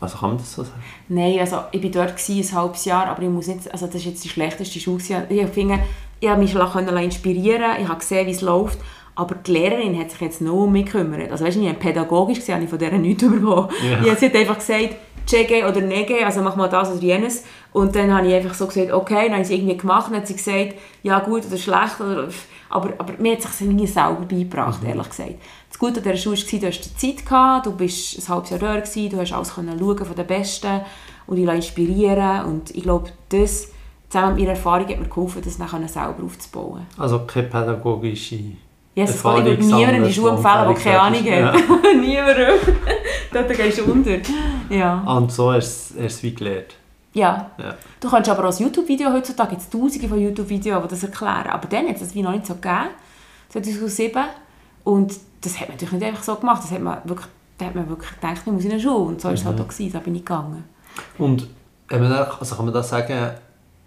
Also 0.00 0.18
kann 0.18 0.30
man 0.30 0.38
das 0.38 0.54
so 0.54 0.62
sagen? 0.62 0.82
Nein, 1.08 1.38
also 1.40 1.60
ich 1.72 1.82
war 1.82 1.90
dort 1.90 2.16
gewesen, 2.16 2.56
ein 2.56 2.60
halbes 2.60 2.84
Jahr, 2.84 3.06
aber 3.06 3.22
ich 3.22 3.28
muss 3.28 3.46
nicht, 3.46 3.70
also 3.72 3.86
das 3.86 3.96
ist 3.96 4.04
jetzt 4.04 4.24
die 4.24 4.28
schlechteste 4.28 4.78
Schule. 4.78 5.02
Ich 5.28 5.46
finde, 5.48 5.80
ich 6.20 6.28
habe 6.28 6.40
mich 6.40 6.54
inspirieren 6.54 7.72
ich 7.80 7.88
habe 7.88 7.98
gesehen, 7.98 8.26
wie 8.26 8.32
es 8.32 8.40
läuft, 8.40 8.78
aber 9.14 9.34
die 9.34 9.52
Lehrerin 9.52 9.98
hat 9.98 10.10
sich 10.10 10.20
jetzt 10.20 10.40
noch 10.40 10.64
um 10.64 10.72
mich 10.72 10.86
gekümmert. 10.86 11.30
Also 11.32 11.44
weißt 11.44 11.56
du, 11.56 11.66
ich 11.66 11.78
pädagogisch 11.78 12.38
gesehen, 12.38 12.54
habe 12.54 12.64
ich 12.64 12.70
von 12.70 12.78
der 12.78 12.92
nichts 12.92 13.22
bekommen. 13.22 13.68
Ja. 14.04 14.14
Sie 14.14 14.26
hat 14.26 14.34
einfach 14.36 14.58
gesagt, 14.58 14.96
Chege 15.28 15.68
oder 15.68 15.80
Nege, 15.80 16.24
also 16.24 16.40
mach 16.40 16.56
mal 16.56 16.68
das 16.68 16.90
oder 16.90 17.02
jenes. 17.02 17.44
Und 17.72 17.94
dann 17.94 18.14
habe 18.14 18.26
ich 18.26 18.34
einfach 18.34 18.54
so 18.54 18.66
gesagt, 18.66 18.92
okay, 18.92 19.24
dann 19.24 19.32
habe 19.32 19.42
ich 19.42 19.48
es 19.48 19.50
irgendwie 19.50 19.76
gemacht. 19.76 20.10
Dann 20.10 20.20
hat 20.20 20.26
sie 20.26 20.36
gesagt, 20.36 20.74
ja 21.02 21.18
gut 21.18 21.46
oder 21.46 21.58
schlecht. 21.58 22.00
Oder, 22.00 22.28
aber, 22.70 22.92
aber 22.98 23.12
mir 23.18 23.32
hat 23.32 23.42
sich 23.42 23.68
nie 23.68 23.86
selber 23.86 24.24
beigebracht, 24.28 24.82
mhm. 24.82 24.88
ehrlich 24.88 25.08
gesagt. 25.08 25.34
Das 25.78 25.86
Gute 25.86 26.00
an 26.00 26.02
dieser 26.02 26.16
Schule 26.16 26.36
war, 26.36 26.58
du 26.58 26.66
hast 26.66 27.00
Zeit 27.00 27.24
gehabt, 27.24 27.66
du 27.66 27.70
bist 27.70 28.18
ein 28.18 28.28
halbes 28.34 28.50
Jahr 28.50 28.58
dort, 28.58 28.84
gewesen, 28.84 29.10
du 29.10 29.20
hast 29.20 29.32
alles 29.32 29.54
können 29.54 29.78
schauen 29.78 30.04
von 30.04 30.16
den 30.16 30.26
Besten 30.26 30.80
und 31.28 31.36
dich 31.36 31.48
inspirieren 31.48 32.46
Und 32.46 32.74
ich 32.74 32.82
glaube, 32.82 33.10
das 33.28 33.68
zusammen 34.08 34.34
mit 34.34 34.40
meiner 34.40 34.56
Erfahrung 34.56 34.88
hat 34.88 34.98
mir 34.98 35.06
geholfen, 35.06 35.40
das 35.44 35.56
dann 35.56 35.86
selber 35.86 36.24
aufzubauen. 36.24 36.84
Also 36.96 37.20
keine 37.20 37.46
pädagogische 37.46 38.40
Yes, 38.96 39.22
kann 39.22 39.46
ich 39.46 39.60
niemandem 39.60 40.02
in 40.02 40.04
die 40.08 40.12
Schule 40.12 40.32
empfehlen, 40.32 40.66
der 40.66 40.74
keine 40.74 41.00
Ahnung 41.00 41.20
hat. 41.20 41.26
Ja. 41.28 41.52
Niemandem. 42.00 42.54
Dort 43.32 43.56
gehst 43.56 43.78
du 43.78 43.84
unter. 43.84 44.16
Ja. 44.70 45.00
Und 45.02 45.30
so 45.30 45.52
hast 45.52 45.94
du 45.94 46.00
es 46.00 46.20
wie 46.24 46.34
gelernt. 46.34 46.74
Ja. 47.12 47.52
ja. 47.56 47.76
Du 48.00 48.10
kannst 48.10 48.28
aber 48.28 48.48
auch 48.48 48.52
ein 48.52 48.64
YouTube-Video 48.64 49.12
heutzutage, 49.12 49.50
gibt 49.50 49.62
es 49.62 49.70
tausende 49.70 50.08
von 50.08 50.20
YouTube-Videos, 50.20 50.82
die 50.82 50.88
das 50.88 51.04
erklären. 51.04 51.50
Aber 51.50 51.68
dann 51.68 51.86
hat 51.86 51.94
es 51.94 52.00
das 52.00 52.14
wie 52.16 52.22
noch 52.22 52.32
nicht 52.32 52.48
so 52.48 52.54
gegeben, 52.54 52.88
2007. 53.50 54.24
Und 54.88 55.18
das 55.42 55.60
hat 55.60 55.68
man 55.68 55.76
natürlich 55.76 55.92
nicht 55.92 56.04
einfach 56.04 56.22
so 56.22 56.34
gemacht. 56.36 56.62
Das 56.64 56.70
hat 56.70 56.80
man 56.80 56.98
wirklich, 57.04 57.28
da 57.58 57.66
hat 57.66 57.74
man 57.74 57.90
wirklich 57.90 58.10
gedacht, 58.10 58.40
ich 58.46 58.50
muss 58.50 58.64
in 58.64 58.70
eine 58.70 58.80
Schule. 58.80 59.04
Und 59.04 59.20
so 59.20 59.24
war 59.24 59.32
mhm. 59.32 59.36
es 59.36 59.44
halt 59.44 59.56
mhm. 59.56 59.62
auch. 59.62 59.68
Gewesen. 59.68 59.92
Da 59.92 59.98
bin 59.98 60.14
ich 60.14 60.24
gegangen. 60.24 60.64
Und 61.18 61.46
also 61.90 62.56
kann 62.56 62.64
man 62.64 62.72
das 62.72 62.88
sagen, 62.88 63.32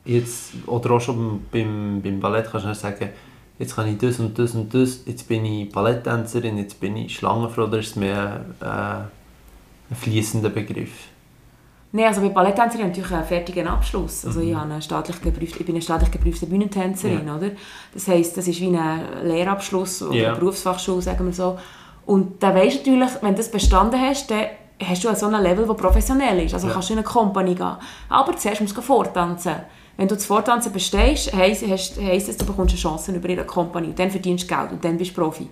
jetzt, 0.06 0.52
oder 0.68 0.92
auch 0.92 1.02
schon 1.02 1.44
beim, 1.52 2.02
beim 2.04 2.20
Ballett 2.20 2.52
kannst 2.52 2.68
du 2.68 2.76
sagen, 2.76 3.10
jetzt 3.58 3.76
kann 3.76 3.88
ich 3.88 3.98
das 3.98 4.20
und 4.20 4.38
das 4.38 4.54
und 4.54 4.72
das, 4.76 5.02
jetzt 5.08 5.28
bin 5.28 5.44
ich 5.44 5.72
Balletttänzerin, 5.72 6.60
jetzt 6.60 6.80
bin 6.80 6.96
ich 6.98 7.16
Schlangenfrau, 7.16 7.64
oder 7.64 7.80
ist 7.80 7.90
es 7.90 7.96
mehr 7.96 8.46
äh, 8.60 8.66
ein 8.66 9.96
fließender 9.96 10.50
Begriff? 10.50 10.92
Nein, 11.94 12.06
also 12.06 12.22
bei 12.22 12.30
Balletttänzerin 12.30 12.86
habe 12.86 12.92
ich 12.92 12.98
natürlich 12.98 13.12
einen 13.12 13.28
fertigen 13.28 13.68
Abschluss. 13.68 14.26
Also 14.26 14.40
mhm. 14.40 14.48
ich, 14.48 14.56
habe 14.56 14.72
eine 14.72 14.82
staatlich 14.82 15.22
geprüft, 15.22 15.60
ich 15.60 15.66
bin 15.66 15.76
eine 15.76 15.82
staatlich 15.82 16.12
geprüfte 16.12 16.46
Bühnentänzerin, 16.46 17.28
ja. 17.28 17.36
oder? 17.36 17.52
Das 17.94 18.08
heisst, 18.08 18.38
das 18.38 18.48
ist 18.48 18.62
wie 18.62 18.76
ein 18.76 19.02
Lehrabschluss 19.24 20.02
oder 20.02 20.30
eine 20.30 20.40
Berufsfachschule, 20.40 21.02
sagen 21.02 21.26
wir 21.26 21.34
so. 21.34 21.60
Und 22.06 22.42
dann 22.42 22.56
weisst 22.56 22.86
du 22.86 22.92
natürlich, 22.92 23.22
wenn 23.22 23.32
du 23.32 23.38
das 23.38 23.52
bestanden 23.52 24.00
hast, 24.00 24.32
dann 24.32 24.46
hast 24.82 25.04
du 25.04 25.14
so 25.14 25.26
ein 25.28 25.44
Level, 25.44 25.66
das 25.66 25.78
professionell 25.78 26.46
ist. 26.46 26.54
Also 26.54 26.68
ja. 26.68 26.74
kannst 26.74 26.90
du 26.90 26.94
in 26.94 27.00
eine 27.00 27.08
Company 27.08 27.56
gehen. 27.56 27.76
Aber 28.10 28.38
zuerst 28.38 28.62
musst 28.62 28.76
du 28.76 28.82
vortanzen. 28.82 29.56
Wenn 29.98 30.08
du 30.08 30.16
das 30.16 30.26
Vortanzen 30.26 30.72
bestehst, 30.72 31.34
heisst 31.34 31.64
es, 31.64 32.38
du 32.38 32.46
bekommst 32.46 32.74
eine 32.74 32.82
Chance 32.82 33.12
über 33.12 33.30
ihre 33.30 33.46
Company. 33.46 33.88
Und 33.88 34.00
dann 34.00 34.10
verdienst 34.10 34.50
du 34.50 34.56
Geld 34.56 34.72
und 34.72 34.84
dann 34.84 34.98
bist 34.98 35.12
du 35.12 35.22
Profi. 35.22 35.50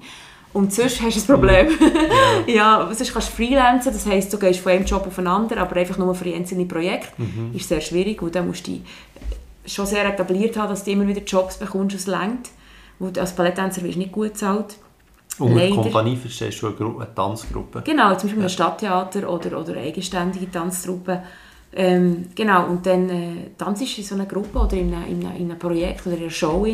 Und 0.51 0.73
sonst 0.73 1.01
hast 1.01 1.29
du 1.29 1.33
ein 1.33 1.39
Problem. 1.39 1.67
ja, 2.47 2.53
ja 2.53 2.93
sonst 2.93 3.13
kannst 3.13 3.29
du 3.29 3.33
freelancen, 3.33 3.93
das 3.93 4.05
heisst, 4.05 4.33
du 4.33 4.39
gehst 4.39 4.59
von 4.59 4.71
einem 4.71 4.85
Job 4.85 5.05
auf 5.05 5.17
einen 5.17 5.27
anderen, 5.27 5.61
aber 5.61 5.75
einfach 5.75 5.97
nur 5.97 6.15
für 6.15 6.33
einzelne 6.33 6.65
Projekte. 6.65 7.09
Mhm. 7.17 7.51
ist 7.55 7.69
sehr 7.69 7.81
schwierig 7.81 8.21
und 8.21 8.33
dann 8.33 8.47
musst 8.47 8.67
du 8.67 8.81
schon 9.65 9.85
sehr 9.85 10.05
etabliert 10.05 10.57
haben, 10.57 10.69
dass 10.69 10.83
du 10.83 10.91
immer 10.91 11.07
wieder 11.07 11.21
Jobs 11.21 11.57
bekommst, 11.57 11.95
es 11.95 12.07
längt. 12.07 12.49
Als 13.17 13.33
Balletttänzer 13.33 13.83
wirst 13.83 13.95
du 13.95 13.99
nicht 13.99 14.11
gut 14.11 14.33
bezahlt. 14.33 14.77
Und 15.37 15.53
mit 15.53 15.71
Kompanie 15.71 16.17
verstehst 16.17 16.61
du 16.61 16.67
eine, 16.67 16.95
eine 16.95 17.15
Tanzgruppe? 17.15 17.81
Genau, 17.85 18.09
zum 18.15 18.29
Beispiel 18.29 18.39
ja. 18.39 18.47
ein 18.47 18.49
Stadttheater 18.49 19.29
oder, 19.29 19.59
oder 19.59 19.77
eigenständige 19.77 20.51
Tanztruppe. 20.51 21.23
Ähm, 21.71 22.25
genau, 22.35 22.65
und 22.67 22.85
dann 22.85 23.09
äh, 23.09 23.51
tanzt 23.57 23.81
du 23.81 24.01
in 24.01 24.03
so 24.03 24.15
einer 24.15 24.25
Gruppe 24.25 24.59
oder 24.59 24.73
in, 24.73 24.91
in, 25.03 25.21
in 25.21 25.27
einem 25.27 25.59
Projekt 25.59 26.05
oder 26.07 26.15
in 26.15 26.23
einer 26.23 26.31
Show. 26.31 26.67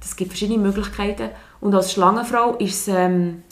Das 0.00 0.16
gibt 0.16 0.30
verschiedene 0.30 0.58
Möglichkeiten. 0.58 1.30
Und 1.64 1.74
als 1.74 1.92
Schlangenfrau 1.92 2.56
ist 2.56 2.88
es 2.88 2.94
ähm, 2.94 3.42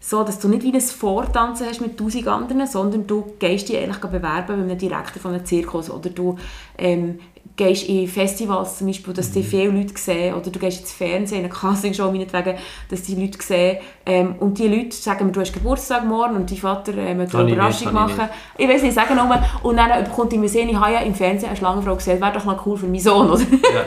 so, 0.00 0.24
dass 0.24 0.40
du 0.40 0.48
nicht 0.48 0.64
wie 0.64 0.72
ein 0.72 0.80
Vortanzen 0.80 1.68
hast 1.68 1.80
mit 1.80 1.96
tausend 1.96 2.26
anderen, 2.26 2.66
sondern 2.66 3.06
du 3.06 3.34
gehst 3.38 3.68
dich 3.68 3.78
eigentlich 3.78 3.98
bewerben 3.98 4.44
bei 4.48 4.54
einem 4.54 4.76
Direktor 4.76 5.22
von 5.22 5.34
einem 5.34 5.44
Zirkus 5.44 5.88
oder 5.88 6.10
du 6.10 6.36
ähm, 6.76 7.20
gehst 7.60 7.88
in 7.88 8.08
Festivals 8.08 8.78
zum 8.78 8.86
Beispiel, 8.86 9.12
dass 9.12 9.32
die 9.32 9.40
mhm. 9.40 9.44
viele 9.44 9.70
Leute 9.70 9.92
sehen, 9.96 10.34
oder 10.34 10.50
du 10.50 10.58
gehst 10.58 10.80
ins 10.80 10.92
Fernsehen, 10.92 11.40
in 11.40 11.44
eine 11.44 11.52
Castingshow 11.52 12.10
meinetwegen, 12.10 12.56
dass 12.88 13.02
die 13.02 13.14
Leute 13.14 13.38
sehen, 13.42 13.78
ähm, 14.06 14.36
und 14.40 14.58
die 14.58 14.66
Leute 14.66 14.96
sagen 14.96 15.26
mir, 15.26 15.32
du 15.32 15.40
hast 15.40 15.52
Geburtstag 15.52 16.06
morgen 16.06 16.36
und 16.36 16.50
dein 16.50 16.56
Vater 16.56 16.96
äh, 16.96 17.14
möchte 17.14 17.36
eine 17.36 17.52
Überraschung 17.52 17.92
machen. 17.92 18.30
Ich, 18.56 18.64
ich 18.64 18.70
weiß 18.70 18.82
nicht, 18.82 18.94
sagen 18.94 19.14
nur, 19.14 19.42
und 19.62 19.76
dann 19.76 20.04
bekommt 20.04 20.32
die 20.32 20.48
sehen, 20.48 20.70
ich 20.70 20.76
habe 20.76 20.94
ja 20.94 21.00
im 21.00 21.14
Fernsehen 21.14 21.50
eine 21.50 21.56
Schlangenfrau 21.56 21.96
gesehen, 21.96 22.20
wäre 22.20 22.32
doch 22.32 22.44
mal 22.44 22.58
cool 22.64 22.78
für 22.78 22.86
meinen 22.86 23.00
Sohn, 23.00 23.28
oder? 23.30 23.42
Ja. 23.42 23.84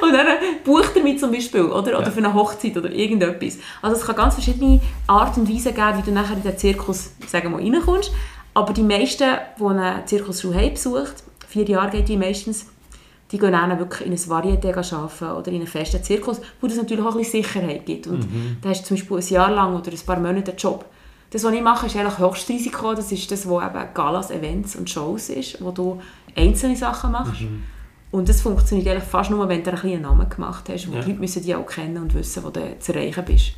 und 0.02 0.12
dann 0.12 0.26
bucht 0.64 0.94
er 0.94 1.02
mich 1.02 1.18
zum 1.18 1.32
Beispiel, 1.32 1.62
oder, 1.62 1.98
oder 1.98 2.02
ja. 2.02 2.10
für 2.10 2.18
eine 2.18 2.32
Hochzeit 2.32 2.76
oder 2.76 2.90
irgendetwas. 2.90 3.58
Also 3.82 3.96
es 3.96 4.06
kann 4.06 4.14
ganz 4.14 4.34
verschiedene 4.34 4.80
Arten 5.08 5.40
und 5.40 5.52
Weisen 5.52 5.74
geben, 5.74 5.98
wie 5.98 6.02
du 6.02 6.12
nachher 6.12 6.36
in 6.36 6.42
den 6.42 6.56
Zirkus, 6.56 7.10
sagen 7.26 7.50
wir 7.50 7.58
mal, 7.58 7.62
reinkommst. 7.62 8.12
Aber 8.54 8.72
die 8.72 8.82
meisten, 8.82 9.24
die 9.58 9.64
eine 9.64 10.04
Zirkusschule 10.06 10.56
haben 10.56 10.74
besucht, 10.74 11.24
vier 11.48 11.68
Jahre 11.68 11.90
geht 11.90 12.08
die 12.08 12.16
meistens, 12.16 12.66
die 13.32 13.38
gehen 13.38 13.52
dann 13.52 13.78
wirklich 13.78 14.06
in 14.06 14.12
ein 14.12 14.18
Varieté 14.18 14.74
arbeiten 14.74 15.36
oder 15.36 15.48
in 15.48 15.56
einen 15.56 15.66
festen 15.66 16.02
Zirkus, 16.02 16.40
wo 16.60 16.66
das 16.66 16.76
natürlich 16.76 17.04
auch 17.04 17.12
ein 17.12 17.18
bisschen 17.18 17.42
Sicherheit 17.42 17.86
gibt. 17.86 18.06
Und 18.06 18.20
mhm. 18.20 18.56
da 18.60 18.70
hast 18.70 18.82
du 18.82 18.86
zum 18.88 18.96
Beispiel 18.96 19.16
ein 19.18 19.34
Jahr 19.34 19.50
lang 19.52 19.76
oder 19.76 19.90
ein 19.90 19.98
paar 20.04 20.18
Monate 20.18 20.50
einen 20.50 20.58
Job. 20.58 20.84
Das, 21.30 21.44
was 21.44 21.52
ich 21.52 21.62
mache, 21.62 21.86
ist 21.86 21.96
eigentlich 21.96 22.18
Höchstrisiko. 22.18 22.94
Das 22.94 23.12
ist 23.12 23.30
das, 23.30 23.48
was 23.48 23.64
eben 23.64 23.94
Galas, 23.94 24.30
Events 24.30 24.74
und 24.74 24.90
Shows 24.90 25.28
ist, 25.28 25.62
wo 25.62 25.70
du 25.70 26.00
einzelne 26.34 26.76
Sachen 26.76 27.12
machst. 27.12 27.42
Mhm. 27.42 27.62
Und 28.10 28.28
das 28.28 28.40
funktioniert 28.40 28.88
eigentlich 28.88 29.04
fast 29.04 29.30
nur, 29.30 29.48
wenn 29.48 29.62
du 29.62 29.70
einen 29.70 30.02
Namen 30.02 30.28
gemacht 30.28 30.68
hast. 30.68 30.86
Ja. 30.86 30.90
Die 30.90 30.96
Leute 30.96 31.20
müssen 31.20 31.42
dich 31.42 31.54
auch 31.54 31.66
kennen 31.66 31.98
und 31.98 32.12
wissen, 32.14 32.42
wo 32.42 32.50
du 32.50 32.76
zu 32.80 32.92
erreichen 32.92 33.24
bist. 33.24 33.52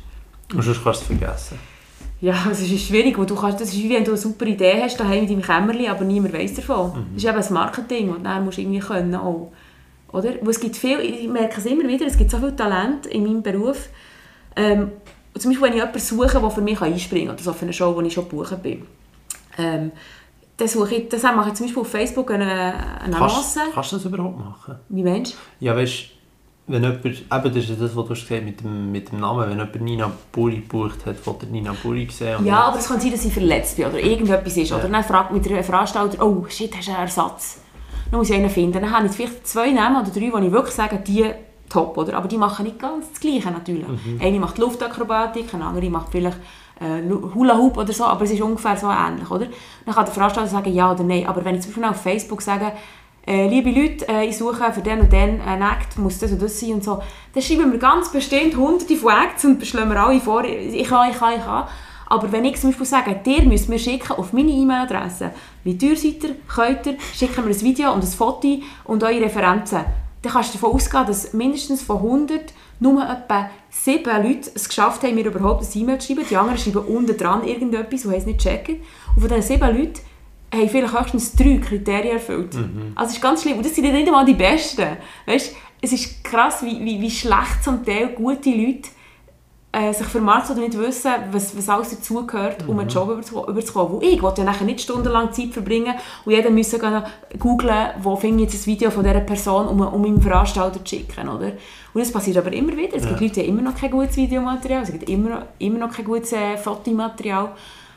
Und 0.53 0.61
sonst 0.61 0.83
kannst 0.83 1.09
du 1.09 1.13
es 1.13 1.19
vergessen. 1.19 1.57
Ja, 2.21 2.35
es 2.49 2.61
ist 2.61 2.87
schwierig, 2.87 3.17
weil 3.17 3.25
du 3.25 3.35
kannst, 3.35 3.59
das 3.59 3.69
ist 3.69 3.79
wie 3.79 3.89
wenn 3.89 4.03
du 4.03 4.11
eine 4.11 4.19
super 4.19 4.45
Idee 4.45 4.81
hast 4.81 4.99
daheim 4.99 5.23
in 5.23 5.27
deinem 5.27 5.41
Kämmerchen, 5.41 5.89
aber 5.89 6.05
niemand 6.05 6.33
weiß 6.33 6.53
davon. 6.53 6.91
Mhm. 6.91 7.05
Das 7.15 7.23
ist 7.23 7.25
eben 7.25 7.37
das 7.37 7.49
Marketing 7.49 8.09
und 8.11 8.23
dann 8.23 8.45
musst 8.45 8.57
du 8.57 8.61
irgendwie 8.61 8.79
können 8.79 9.15
auch. 9.15 9.51
Oder? 10.13 10.35
Weil 10.41 10.49
es 10.49 10.59
gibt 10.59 10.77
viel, 10.77 10.99
ich 10.99 11.27
merke 11.27 11.59
es 11.59 11.65
immer 11.65 11.87
wieder, 11.87 12.05
es 12.05 12.17
gibt 12.17 12.31
so 12.31 12.37
viel 12.37 12.55
Talent 12.55 13.07
in 13.07 13.23
meinem 13.23 13.43
Beruf. 13.43 13.89
Ähm, 14.55 14.91
zum 15.37 15.51
Beispiel, 15.51 15.67
wenn 15.67 15.73
ich 15.73 15.79
jemanden 15.79 15.99
suche, 15.99 16.39
der 16.39 16.51
für 16.51 16.61
mich 16.61 16.81
einspringen 16.81 17.27
kann, 17.27 17.35
oder 17.35 17.43
so 17.43 17.53
für 17.53 17.63
eine 17.63 17.73
Show, 17.73 17.99
die 17.99 18.07
ich 18.07 18.13
schon 18.13 18.29
gebucht 18.29 18.61
bin. 18.61 18.85
Ähm, 19.57 19.91
das, 20.55 20.73
suche 20.73 20.95
ich, 20.95 21.09
das 21.09 21.23
mache 21.23 21.49
ich 21.49 21.55
zum 21.55 21.65
Beispiel 21.65 21.81
auf 21.81 21.89
Facebook 21.89 22.31
eine, 22.31 22.45
eine 22.45 23.15
Annonce. 23.15 23.55
Kannst, 23.55 23.73
kannst 23.73 23.91
du 23.91 23.95
das 23.97 24.05
überhaupt 24.05 24.37
machen? 24.37 24.75
Wie 24.89 25.03
meinst 25.03 25.33
du? 25.33 25.65
Ja, 25.65 25.75
weißt 25.75 26.13
wenn 26.65 26.81
jemand, 26.81 27.05
eben 27.05 27.25
das 27.29 27.55
ist 27.55 27.71
das, 27.71 27.95
was 27.95 28.05
du 28.05 28.09
hast 28.11 28.21
gesagt 28.21 28.45
mit 28.45 28.61
dem, 28.61 28.91
mit 28.91 29.11
dem 29.11 29.19
Namen, 29.19 29.49
wenn 29.49 29.57
jemand 29.57 29.81
Nina 29.81 30.11
Buri 30.31 30.57
gebucht 30.57 31.05
hat, 31.05 31.25
wollte 31.27 31.45
Nina 31.47 31.75
Buri 31.83 32.07
sehen. 32.09 32.45
Ja, 32.45 32.61
aber 32.61 32.79
es 32.79 32.87
kann 32.87 33.01
sein, 33.01 33.11
dass 33.11 33.25
ich 33.25 33.33
verletzt 33.33 33.75
bin 33.75 33.87
oder 33.87 33.99
irgendetwas 33.99 34.55
ist. 34.55 34.69
Ja. 34.69 34.77
Oder 34.77 34.87
dann 34.87 35.03
fragt 35.03 35.31
mich 35.31 35.41
der 35.41 35.61
Veranstalter, 35.63 36.25
oh 36.25 36.45
shit, 36.47 36.73
hast 36.75 36.87
du 36.87 36.91
einen 36.91 37.01
Ersatz? 37.01 37.59
Dann 38.13 38.19
muss 38.19 38.29
ich 38.29 38.35
einen 38.35 38.49
finden. 38.51 38.73
Dann 38.73 38.91
habe 38.91 39.07
ich 39.07 39.11
vielleicht 39.13 39.47
zwei 39.47 39.71
Namen 39.71 39.95
oder 39.95 40.11
drei, 40.11 40.39
die 40.39 40.45
ich 40.45 40.51
wirklich 40.51 40.75
sage, 40.75 40.97
die 40.97 41.25
top, 41.67 41.97
oder? 41.97 42.15
Aber 42.15 42.27
die 42.27 42.37
machen 42.37 42.63
nicht 42.63 42.77
ganz 42.77 43.09
das 43.09 43.19
Gleiche 43.19 43.49
natürlich. 43.49 43.87
Mhm. 43.87 44.19
Eine 44.21 44.39
macht 44.39 44.59
Luftakrobatik, 44.59 45.51
eine 45.51 45.65
andere 45.65 45.89
macht 45.89 46.09
vielleicht 46.11 46.37
äh, 46.79 47.01
Hula 47.33 47.57
Hoop 47.57 47.75
oder 47.75 47.91
so, 47.91 48.03
aber 48.03 48.23
es 48.25 48.29
ist 48.29 48.41
ungefähr 48.41 48.77
so 48.77 48.87
ähnlich, 48.87 49.31
oder? 49.31 49.47
Dann 49.83 49.95
kann 49.95 50.05
der 50.05 50.13
Veranstalter 50.13 50.47
sagen, 50.47 50.71
ja 50.71 50.91
oder 50.91 51.03
nein. 51.03 51.25
Aber 51.25 51.43
wenn 51.43 51.55
ich 51.55 51.61
zum 51.61 51.71
Beispiel 51.71 51.89
auf 51.89 52.03
Facebook 52.03 52.43
sage, 52.43 52.73
äh, 53.25 53.47
liebe 53.47 53.71
Leute, 53.71 54.07
äh, 54.07 54.27
ich 54.27 54.37
suche 54.37 54.71
für 54.71 54.81
den 54.81 54.99
und 54.99 55.11
den 55.11 55.41
einen 55.41 55.63
Act, 55.63 55.97
muss 55.97 56.19
das 56.19 56.31
und 56.31 56.39
das 56.39 56.59
sein 56.59 56.73
und 56.73 56.83
so. 56.83 57.01
Dann 57.33 57.41
schreiben 57.41 57.71
wir 57.71 57.79
ganz 57.79 58.11
bestimmt 58.11 58.55
hunderte 58.55 58.95
von 58.95 59.11
Acts 59.11 59.43
und 59.43 59.65
schlagen 59.65 59.89
wir 59.89 59.99
alle 59.99 60.19
vor, 60.19 60.43
ich 60.43 60.87
kann, 60.87 61.09
ich 61.09 61.17
kann, 61.17 61.33
ich 61.35 61.43
kann. 61.43 61.63
Aber 62.13 62.31
wenn 62.31 62.45
ich 62.45 62.57
zum 62.57 62.69
Beispiel 62.69 62.85
sage, 62.85 63.19
ihr 63.25 63.41
müsst 63.41 63.69
mir 63.69 63.79
schicken 63.79 64.11
auf 64.11 64.33
meine 64.33 64.51
E-Mail-Adresse, 64.51 65.31
wie 65.63 65.75
teuer 65.75 65.95
seid 65.95 66.23
ihr, 66.23 66.35
könnt 66.47 66.85
ihr, 66.85 66.97
schicken 67.11 67.43
wir 67.43 67.55
ein 67.55 67.61
Video 67.61 67.91
und 67.91 68.03
ein 68.03 68.07
Foto 68.07 68.59
und 68.83 69.03
eure 69.03 69.21
Referenzen, 69.21 69.79
dann 70.21 70.31
kannst 70.31 70.53
du 70.53 70.59
davon 70.59 70.75
ausgehen, 70.75 71.07
dass 71.07 71.33
mindestens 71.33 71.81
von 71.81 71.97
100 71.97 72.53
nur 72.79 73.01
etwa 73.01 73.49
7 73.71 74.03
Leute 74.21 74.51
es 74.53 74.69
geschafft 74.69 75.01
haben, 75.01 75.15
mir 75.15 75.25
überhaupt 75.25 75.63
ein 75.63 75.81
E-Mail 75.81 75.97
zu 75.97 76.13
schreiben. 76.13 76.27
Die 76.29 76.37
anderen 76.37 76.59
schreiben 76.59 76.85
unten 76.85 77.17
dran 77.17 77.47
irgendetwas 77.47 78.05
und 78.05 78.11
haben 78.11 78.19
es 78.19 78.27
nicht 78.27 78.43
gecheckt. 78.43 78.69
Und 79.15 79.19
von 79.19 79.29
diesen 79.29 79.41
7 79.41 79.75
Leuten 79.75 79.99
haben 80.53 80.69
vielleicht 80.69 80.99
höchstens 80.99 81.33
drei 81.33 81.57
Kriterien 81.57 82.17
erfüllt. 82.17 82.53
Mhm. 82.53 82.91
Also 82.93 83.09
es 83.09 83.15
ist 83.15 83.23
ganz 83.23 83.41
schlimm. 83.41 83.57
Und 83.57 83.65
das 83.65 83.73
sind 83.73 83.91
nicht 83.91 84.07
einmal 84.07 84.23
die 84.23 84.35
Besten. 84.35 84.85
Weißt, 85.25 85.55
es 85.81 85.91
ist 85.91 86.23
krass, 86.23 86.63
wie, 86.63 86.79
wie, 86.85 87.01
wie 87.01 87.09
schlecht 87.09 87.63
zum 87.63 87.83
Teil 87.83 88.09
gute 88.09 88.51
Leute 88.51 88.89
äh, 89.73 89.91
sich 89.91 90.05
vermarkten 90.05 90.55
oder 90.55 90.65
nicht 90.67 90.77
wissen, 90.77 91.11
was, 91.31 91.57
was 91.57 91.67
alles 91.67 91.89
dazugehört, 91.89 92.67
um 92.67 92.77
einen 92.77 92.87
mhm. 92.87 92.93
Job 92.93 93.09
überzukommen. 93.49 93.93
Wo 93.93 94.01
ich 94.01 94.21
wollte 94.21 94.41
ja 94.41 94.45
nachher 94.45 94.65
nicht 94.65 94.81
stundenlang 94.81 95.33
Zeit 95.33 95.49
verbringen 95.51 95.95
und 96.25 96.31
jeder 96.31 96.51
müssen 96.51 96.79
googlen, 97.39 97.87
wo 98.01 98.15
finde 98.15 98.43
ich 98.43 98.53
jetzt 98.53 98.63
ein 98.63 98.71
Video 98.71 98.91
von 98.91 99.03
dieser 99.03 99.19
Person, 99.21 99.67
um, 99.67 99.81
um 99.81 100.01
meinem 100.01 100.21
Veranstalter 100.21 100.83
zu 100.85 100.95
schicken. 100.95 101.27
Oder? 101.27 101.53
Und 101.93 102.01
das 102.01 102.11
passiert 102.11 102.37
aber 102.37 102.53
immer 102.53 102.77
wieder. 102.77 102.97
Es 102.97 103.07
gibt 103.07 103.19
Leute, 103.19 103.41
die 103.41 103.47
immer 103.47 103.63
noch 103.63 103.75
kein 103.75 103.89
gutes 103.89 104.15
Videomaterial, 104.15 104.83
es 104.83 104.91
gibt 104.91 105.09
immer, 105.09 105.47
immer 105.57 105.79
noch 105.79 105.91
kein 105.91 106.05
gutes 106.05 106.31
äh, 106.33 106.55
Fotomaterial 106.55 107.53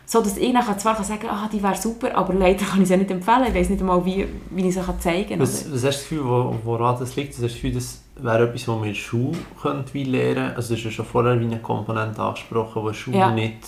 so 0.08 0.22
dass 0.22 0.36
ich 0.36 0.52
nachher 0.52 0.78
zwar 0.78 1.02
sagen 1.02 1.18
kann, 1.18 1.30
ah, 1.30 1.50
die 1.52 1.60
wäre 1.60 1.74
super, 1.76 2.16
aber 2.16 2.32
leider 2.32 2.64
kann 2.64 2.80
ich 2.80 2.86
sie 2.86 2.96
nicht 2.96 3.10
empfehlen. 3.10 3.46
Ich 3.48 3.54
weiß 3.54 3.70
nicht 3.70 3.80
einmal, 3.80 4.04
wie, 4.04 4.24
wie 4.50 4.68
ich 4.68 4.74
sie 4.74 4.98
zeigen 5.00 5.30
kann. 5.30 5.40
Was, 5.40 5.64
was 5.64 5.72
hast 5.72 5.82
du 5.82 5.86
das 5.86 5.98
Gefühl, 5.98 6.24
wo, 6.24 6.54
woran 6.62 6.96
das 6.96 7.16
liegt? 7.16 7.30
Hast 7.30 7.40
du 7.40 7.42
das 7.42 7.52
Gefühl, 7.54 7.72
das 7.72 8.02
wäre 8.16 8.44
etwas, 8.44 8.68
was 8.68 8.76
man 8.76 8.84
in 8.84 8.92
der 8.92 8.94
Schule 8.94 9.38
könnte 9.60 9.98
lernen 9.98 10.54
Also 10.56 10.70
das 10.70 10.78
ist 10.78 10.84
ja 10.84 10.90
schon 10.90 11.04
vorher 11.06 11.38
wie 11.38 11.44
eine 11.44 11.58
Komponente 11.58 12.20
angesprochen, 12.20 12.72
die 12.74 12.80
in 12.80 12.86
der 12.86 12.94
Schule 12.94 13.18
ja. 13.18 13.30
nicht 13.30 13.58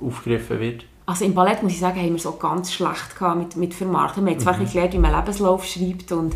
aufgegriffen 0.00 0.60
wird. 0.60 0.84
Also 1.06 1.24
im 1.24 1.34
Ballett, 1.34 1.62
muss 1.62 1.72
ich 1.72 1.80
sagen, 1.80 2.00
haben 2.00 2.12
wir 2.12 2.18
so 2.18 2.32
ganz 2.32 2.72
schlecht 2.72 3.20
mit, 3.36 3.56
mit 3.56 3.74
Vermarktung. 3.74 4.24
Wir 4.24 4.32
haben 4.32 4.40
zwar 4.40 4.56
mhm. 4.56 4.66
gelernt, 4.66 4.92
wie 4.94 4.98
man 4.98 5.14
Lebenslauf 5.14 5.64
schreibt 5.64 6.12
und 6.12 6.34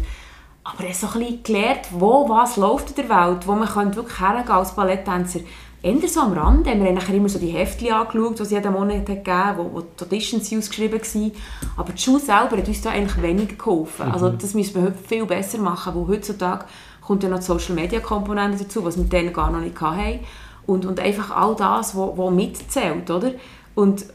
aber 0.65 0.83
er 0.83 0.89
hat 0.89 0.97
so 0.97 1.07
ein 1.07 1.21
bisschen 1.21 1.43
gelernt, 1.45 1.87
wo 1.93 2.29
was 2.29 2.57
läuft 2.57 2.91
in 2.91 2.97
der 2.97 3.09
Welt, 3.09 3.47
wo 3.47 3.53
man 3.53 3.95
wirklich 3.95 4.21
hergehen 4.21 4.49
als 4.49 4.73
Balletttänzer 4.73 5.41
eher 5.81 6.09
so 6.09 6.21
am 6.21 6.33
Rand. 6.33 6.67
Wir 6.67 6.73
haben 6.73 6.95
nachher 6.95 7.15
immer 7.15 7.29
so 7.29 7.39
die 7.39 7.51
Heftchen 7.51 7.93
angeschaut, 7.93 8.39
die 8.39 8.43
es 8.43 8.51
jeden 8.51 8.73
Monat 8.73 9.07
gegeben 9.07 9.45
hat, 9.45 9.59
wo, 9.59 9.71
wo 9.73 9.81
die 9.81 10.05
Auditions 10.05 10.53
ausgeschrieben 10.53 11.01
waren. 11.01 11.33
Aber 11.77 11.93
die 11.93 12.03
Schule 12.03 12.21
selber 12.21 12.57
hat 12.57 12.67
uns 12.67 12.83
da 12.83 12.91
eigentlich 12.91 13.23
wenig 13.23 13.57
geholfen. 13.57 14.07
Mhm. 14.07 14.13
Also 14.13 14.31
das 14.31 14.55
müssen 14.55 14.75
wir 14.75 14.83
heute 14.83 14.99
viel 15.07 15.25
besser 15.27 15.59
machen, 15.59 15.95
weil 15.95 16.17
heutzutage 16.17 16.65
kommt 17.07 17.23
ja 17.23 17.29
noch 17.29 17.39
die 17.39 17.45
Social-Media-Komponente 17.45 18.65
dazu, 18.65 18.85
was 18.85 18.97
wir 18.97 19.05
denen 19.05 19.33
gar 19.33 19.51
noch 19.51 19.61
nicht 19.61 19.81
hatten. 19.81 20.21
Und, 20.67 20.85
und 20.85 20.99
einfach 20.99 21.31
all 21.31 21.55
das, 21.55 21.95
was 21.95 22.31
mitzählt, 22.33 23.09
oder? 23.09 23.33
Und 23.77 24.07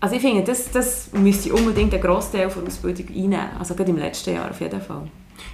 also 0.00 0.14
ich 0.14 0.22
finde, 0.22 0.44
das, 0.44 0.70
das 0.70 1.10
müsste 1.12 1.52
unbedingt 1.52 1.92
ein 1.92 2.00
Großteil 2.00 2.48
der 2.48 2.66
Ausbildung 2.66 3.08
einnehmen. 3.08 3.48
Also 3.58 3.74
gerade 3.74 3.90
im 3.90 3.98
letzten 3.98 4.34
Jahr 4.34 4.50
auf 4.50 4.60
jeden 4.60 4.80
Fall. 4.80 5.08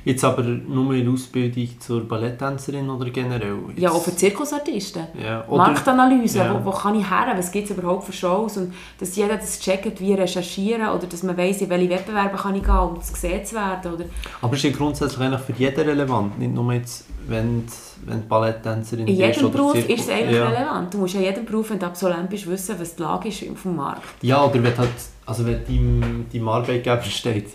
Jetzt 0.05 0.23
aber 0.23 0.43
nur 0.43 0.93
in 0.95 1.11
Ausbildung 1.13 1.69
zur 1.81 2.07
Balletttänzerin 2.07 2.91
oder 2.91 3.09
generell? 3.09 3.57
Jetzt... 3.69 3.79
Ja, 3.81 3.91
auch 3.91 4.03
für 4.03 4.15
Zirkusartisten. 4.15 5.07
Ja, 5.23 5.45
oder... 5.49 5.57
Marktanalyse, 5.57 6.39
ja. 6.39 6.55
wo, 6.55 6.67
wo 6.67 6.71
kann 6.71 6.99
ich 6.99 7.09
her, 7.09 7.33
was 7.35 7.51
gibt 7.51 7.71
es 7.71 7.77
überhaupt 7.77 8.05
für 8.05 8.13
Shows 8.13 8.59
und 8.59 8.75
dass 9.01 9.17
jeder 9.17 9.37
das 9.37 9.59
checkt, 9.61 10.01
wie 10.01 10.13
recherchieren 10.13 10.89
oder 10.89 11.07
dass 11.07 11.23
man 11.23 11.37
weiss, 11.37 11.63
in 11.63 11.71
welche 11.71 11.89
Wettbewerbe 11.89 12.37
kann 12.37 12.55
ich 12.55 12.63
gehen, 12.63 12.77
um 12.77 12.99
gesehen 12.99 13.45
zu 13.45 13.55
werden. 13.55 13.95
Oder... 13.95 14.05
Aber 14.43 14.55
ist 14.55 14.63
ja 14.63 14.71
grundsätzlich 14.71 15.21
eigentlich 15.21 15.41
für 15.41 15.53
jeden 15.53 15.89
relevant, 15.89 16.39
nicht 16.39 16.55
nur 16.55 16.73
jetzt, 16.73 17.07
wenn 17.27 17.65
wenn 18.07 18.21
du 18.21 18.27
Balletttänzerin 18.27 19.07
bist. 19.07 19.19
In 19.19 19.27
jedem 19.27 19.51
Beruf 19.51 19.75
ist 19.89 20.01
es 20.01 20.09
eigentlich 20.09 20.37
ja. 20.37 20.49
relevant. 20.49 20.93
Du 20.93 20.99
musst 20.99 21.15
ja 21.15 21.21
in 21.21 21.27
jedem 21.27 21.45
Beruf, 21.45 21.71
wenn 21.71 21.79
du 21.79 21.87
Absolvent 21.87 22.29
bist, 22.29 22.47
wissen, 22.47 22.77
was 22.79 22.97
die 22.97 23.03
Lage 23.03 23.29
ist 23.29 23.43
auf 23.51 23.63
dem 23.63 23.77
Markt. 23.77 24.03
Ja, 24.23 24.45
oder 24.45 24.63
wenn 24.63 24.77
halt, 24.77 24.91
also 25.27 25.47
wenn 25.47 25.65
deinem, 25.65 26.27
deinem 26.33 26.49
Arbeitgeber 26.49 27.03
steht, 27.03 27.51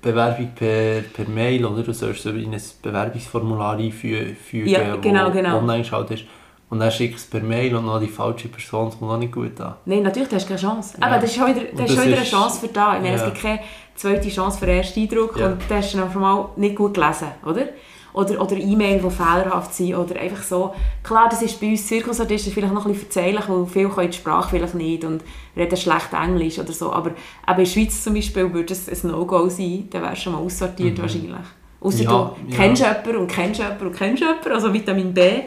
Bewerbung 0.00 0.50
per, 0.54 1.02
per 1.02 1.28
Mail, 1.28 1.64
oder? 1.64 1.82
Du 1.82 1.92
sollst 1.92 2.22
so 2.22 2.30
in 2.30 2.52
ein 2.52 2.62
Bewerbungsformular 2.82 3.76
einfügen, 3.76 4.36
ja, 4.66 4.96
genau, 4.96 5.28
wo 5.28 5.30
genau. 5.30 5.58
online 5.58 5.82
geschaut 5.82 6.10
ist. 6.10 6.24
Und 6.70 6.78
dann 6.78 6.92
schickst 6.92 7.32
du 7.32 7.36
es 7.36 7.42
per 7.42 7.48
Mail 7.48 7.74
und 7.74 7.84
noch 7.84 7.98
die 7.98 8.06
falsche 8.06 8.48
Person, 8.48 8.90
das 8.90 8.98
kommt 8.98 9.10
auch 9.10 9.18
nicht 9.18 9.32
gut 9.32 9.60
an. 9.60 9.74
Nein, 9.86 10.04
natürlich, 10.04 10.28
du 10.28 10.36
hast 10.36 10.46
keine 10.46 10.60
Chance. 10.60 10.96
Ja. 11.00 11.06
Aber 11.06 11.16
das 11.16 11.30
ist 11.30 11.36
schon 11.36 11.48
wieder, 11.48 11.62
das 11.76 11.90
ist 11.90 11.96
schon 11.96 12.06
wieder 12.06 12.16
eine 12.16 12.26
Chance 12.26 12.60
für 12.60 12.68
da. 12.68 12.96
Ich 12.96 13.02
meine, 13.02 13.16
ja. 13.16 13.22
es 13.22 13.24
gibt 13.24 13.42
keine 13.42 13.60
zweite 13.96 14.28
Chance 14.28 14.58
für 14.58 14.66
den 14.66 14.76
ersten 14.76 15.00
Eindruck 15.00 15.36
ja. 15.36 15.46
und 15.46 15.60
das 15.68 15.84
hast 15.84 15.94
du 15.94 15.98
noch 15.98 16.14
einmal 16.14 16.48
nicht 16.56 16.76
gut 16.76 16.94
gelesen, 16.94 17.28
oder? 17.44 17.68
Oder, 18.12 18.40
oder 18.40 18.56
E-Mail, 18.56 19.00
die 19.00 19.10
fehlerhaft 19.10 19.74
sind 19.74 19.94
oder 19.94 20.18
einfach 20.18 20.42
so. 20.42 20.74
Klar, 21.02 21.28
das 21.28 21.42
ist 21.42 21.60
bei 21.60 21.68
uns 21.70 21.86
Zirkusartisten 21.86 22.52
vielleicht 22.52 22.74
noch 22.74 22.84
ein 22.84 22.92
bisschen 22.92 23.08
verzeihlich, 23.08 23.48
weil 23.48 23.66
viele 23.66 23.88
können 23.88 24.10
die 24.10 24.16
Sprache 24.16 24.50
vielleicht 24.50 24.74
nicht 24.74 25.04
und 25.04 25.22
reden 25.56 25.76
schlecht 25.76 26.12
Englisch 26.12 26.58
oder 26.58 26.72
so, 26.72 26.92
aber 26.92 27.10
in 27.10 27.56
der 27.56 27.66
Schweiz 27.66 28.02
zum 28.02 28.14
Beispiel 28.14 28.52
würde 28.52 28.72
es 28.72 29.04
ein 29.04 29.10
No-Go 29.10 29.48
sein, 29.48 29.88
dann 29.90 30.02
wärst 30.02 30.18
du 30.18 30.22
schon 30.22 30.32
mal 30.32 30.40
aussortiert 30.40 30.98
mhm. 30.98 31.02
wahrscheinlich. 31.02 31.46
Außer 31.80 32.02
ja, 32.02 32.10
du 32.10 32.50
ja. 32.50 32.56
kennst 32.56 32.82
jemanden 32.82 33.16
und 33.16 33.26
kennst 33.28 33.60
jemanden 33.60 33.86
und 33.86 33.96
kennst 33.96 34.22
jemanden, 34.22 34.52
also 34.52 34.72
Vitamin 34.72 35.14
B, 35.14 35.42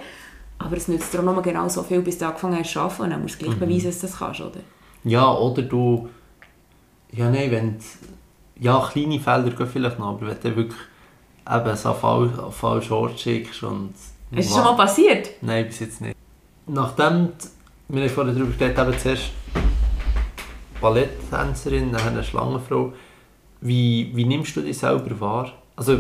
aber 0.58 0.78
es 0.78 0.88
nützt 0.88 1.14
dir 1.14 1.20
auch 1.20 1.24
noch 1.24 1.42
genau 1.44 1.68
so 1.68 1.84
viel, 1.84 2.02
bis 2.02 2.18
du 2.18 2.26
angefangen 2.26 2.58
hast 2.58 2.72
zu 2.72 2.80
arbeiten 2.80 3.04
und 3.04 3.10
dann 3.12 3.22
musst 3.22 3.36
du 3.36 3.46
gleich 3.46 3.56
mhm. 3.56 3.60
beweisen, 3.60 3.88
dass 3.88 4.00
du 4.00 4.08
das 4.08 4.18
kannst, 4.18 4.42
oder? 4.42 4.60
Ja, 5.04 5.32
oder 5.34 5.62
du... 5.62 6.10
Ja, 7.12 7.30
nein, 7.30 7.52
wenn... 7.52 7.76
Ja, 8.60 8.88
kleine 8.92 9.20
Felder 9.20 9.50
gehen 9.52 9.68
vielleicht 9.68 10.00
noch, 10.00 10.10
aber 10.10 10.28
wenn 10.28 10.38
du 10.42 10.56
wirklich 10.56 10.80
eben 11.50 11.76
so 11.76 11.94
falsch, 11.94 12.32
falsch 12.52 12.92
Ort 12.92 13.20
schickst. 13.20 13.64
Und 13.64 13.94
ist 14.32 14.50
es 14.50 14.54
schon 14.54 14.64
mal 14.64 14.76
passiert? 14.76 15.30
Nein, 15.42 15.66
bis 15.68 15.80
jetzt 15.80 16.02
nicht. 16.02 16.16
Nachdem, 16.66 17.30
wir 17.90 18.02
haben 18.04 18.10
vorhin 18.10 18.36
darüber 18.36 18.58
geredet, 18.58 18.80
eben 18.80 19.00
zuerst 19.00 19.32
Balletttänzerin, 20.82 21.92
dann 21.92 22.08
eine 22.08 22.24
Schlangenfrau. 22.24 22.94
Wie, 23.62 24.12
wie 24.14 24.26
nimmst 24.26 24.56
du 24.56 24.62
dich 24.62 24.78
selber 24.78 25.20
wahr? 25.20 25.54
Also, 25.76 26.00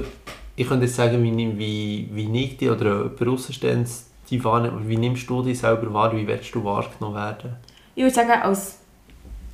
ich 0.55 0.67
könnte 0.67 0.85
jetzt 0.85 0.95
sagen, 0.95 1.23
wie, 1.23 1.57
wie, 1.57 2.09
wie 2.11 2.27
nicht 2.27 2.61
die 2.61 2.69
oder 2.69 3.03
jemand 3.03 3.27
Außenstehendes 3.27 4.07
die 4.29 4.43
wahrnimmt. 4.43 4.87
Wie 4.87 4.97
nimmst 4.97 5.29
du 5.29 5.41
dich 5.41 5.59
selber 5.59 5.93
wahr? 5.93 6.15
Wie 6.15 6.27
willst 6.27 6.53
du 6.55 6.63
wahrgenommen 6.63 7.15
werden? 7.15 7.55
Ich 7.95 8.03
würde 8.03 8.15
sagen, 8.15 8.31
als 8.31 8.79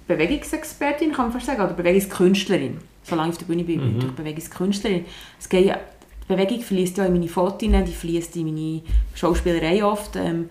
Bewegungsexpertin 0.08 1.12
kann 1.12 1.26
man 1.26 1.34
fast 1.34 1.46
sagen, 1.46 1.62
oder 1.62 1.74
Bewegungskünstlerin 1.74 2.78
solange 3.10 3.30
ich 3.30 3.36
auf 3.36 3.40
der 3.40 3.46
Bühne 3.46 3.64
bin, 3.64 3.80
bin 3.80 3.98
ich 3.98 4.06
mhm. 4.06 4.16
Bewegungskünstlerin. 4.16 5.06
Es 5.40 5.50
geht, 5.50 5.68
die 5.68 6.34
Bewegung 6.34 6.62
fließt 6.62 6.98
ja 6.98 7.06
in 7.06 7.14
meine 7.14 7.28
Fotos, 7.28 7.58
die 7.60 7.94
fließt 7.94 8.36
in 8.36 8.46
meine 8.46 8.82
Schauspielerei 9.16 9.84
oft. 9.84 10.16
Ähm, 10.16 10.50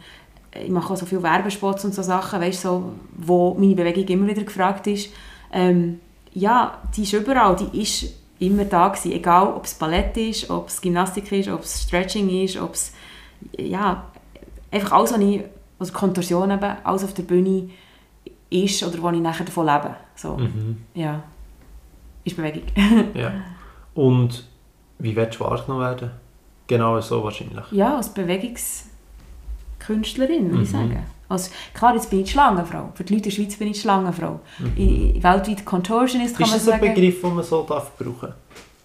ich 0.53 0.71
mache 0.71 0.93
auch 0.93 0.97
so 0.97 1.07
viele 1.07 1.23
Werbespots 1.23 1.85
und 1.85 1.95
so 1.95 2.03
Sachen, 2.03 2.41
weißt, 2.41 2.63
so, 2.63 2.93
wo 3.17 3.55
meine 3.55 3.75
Bewegung 3.75 4.05
immer 4.07 4.29
wieder 4.29 4.43
gefragt 4.43 4.87
ist. 4.87 5.11
Ähm, 5.53 6.01
ja, 6.35 6.79
die 6.97 7.03
ist 7.03 7.13
überall, 7.13 7.57
die 7.57 7.81
ist 7.83 8.15
immer 8.39 8.65
da 8.65 8.89
gewesen. 8.89 9.13
Egal, 9.13 9.49
ob 9.49 9.65
es 9.65 9.75
Ballett 9.75 10.17
ist, 10.17 10.51
ob 10.51 10.69
es 10.69 10.81
Gymnastik 10.81 11.31
ist, 11.33 11.49
ob 11.49 11.63
es 11.63 11.83
Stretching 11.83 12.29
ist, 12.45 12.57
ob 12.57 12.75
es, 12.75 12.93
ja, 13.57 14.05
einfach 14.71 14.93
alles, 14.93 15.13
was 15.13 15.21
ich, 15.21 15.43
also 15.79 15.93
Kontorsion 15.93 16.51
eben, 16.51 16.77
alles 16.85 17.05
auf 17.05 17.15
der 17.15 17.23
Bühne 17.23 17.71
ist 18.51 18.83
oder 18.83 19.03
wo 19.03 19.11
ich 19.11 19.21
nachher 19.21 19.45
davon 19.45 19.67
lebe. 19.67 19.95
So, 20.15 20.37
Mhm. 20.37 20.79
ja. 20.95 21.23
Ist 22.29 22.37
Bewegung. 22.37 22.63
Ja. 23.15 23.33
Und 23.95 24.45
wie 24.99 25.17
willst 25.17 25.41
du 25.41 25.45
wahrgenommen 25.45 25.81
werden? 25.83 26.11
Genau 26.67 27.01
so 27.01 27.25
wahrscheinlich. 27.25 27.65
ja, 27.73 27.97
als 27.97 28.13
Bewegungskünstlerin, 28.13 30.51
würde 30.51 30.63
ich 30.65 30.69
Mhm. 30.73 30.73
sagen. 30.73 31.03
Also, 31.31 31.51
klar, 31.75 31.95
jetzt 31.95 32.09
bin 32.11 32.21
ich 32.21 32.27
die 32.27 32.33
Schlangenfrau. 32.33 32.91
Für 32.95 33.05
die 33.05 33.15
Leute 33.15 33.29
in 33.29 33.35
der 33.37 33.43
Schweiz 33.43 33.57
bin 33.57 33.69
ich 33.69 33.75
die 33.75 33.81
Schlangenfrau. 33.81 34.41
Mhm. 34.59 34.73
Ich, 34.77 35.23
weltweit 35.23 35.65
Contortionist 35.65 36.37
kann 36.37 36.45
Ist 36.47 36.51
man 36.51 36.59
das 36.59 36.69
ein 36.69 36.81
sagen. 36.81 36.95
Begriff, 36.95 37.21
den 37.21 37.35
man 37.35 37.45
so 37.45 37.63
darf 37.69 37.97
brauchen 37.99 38.33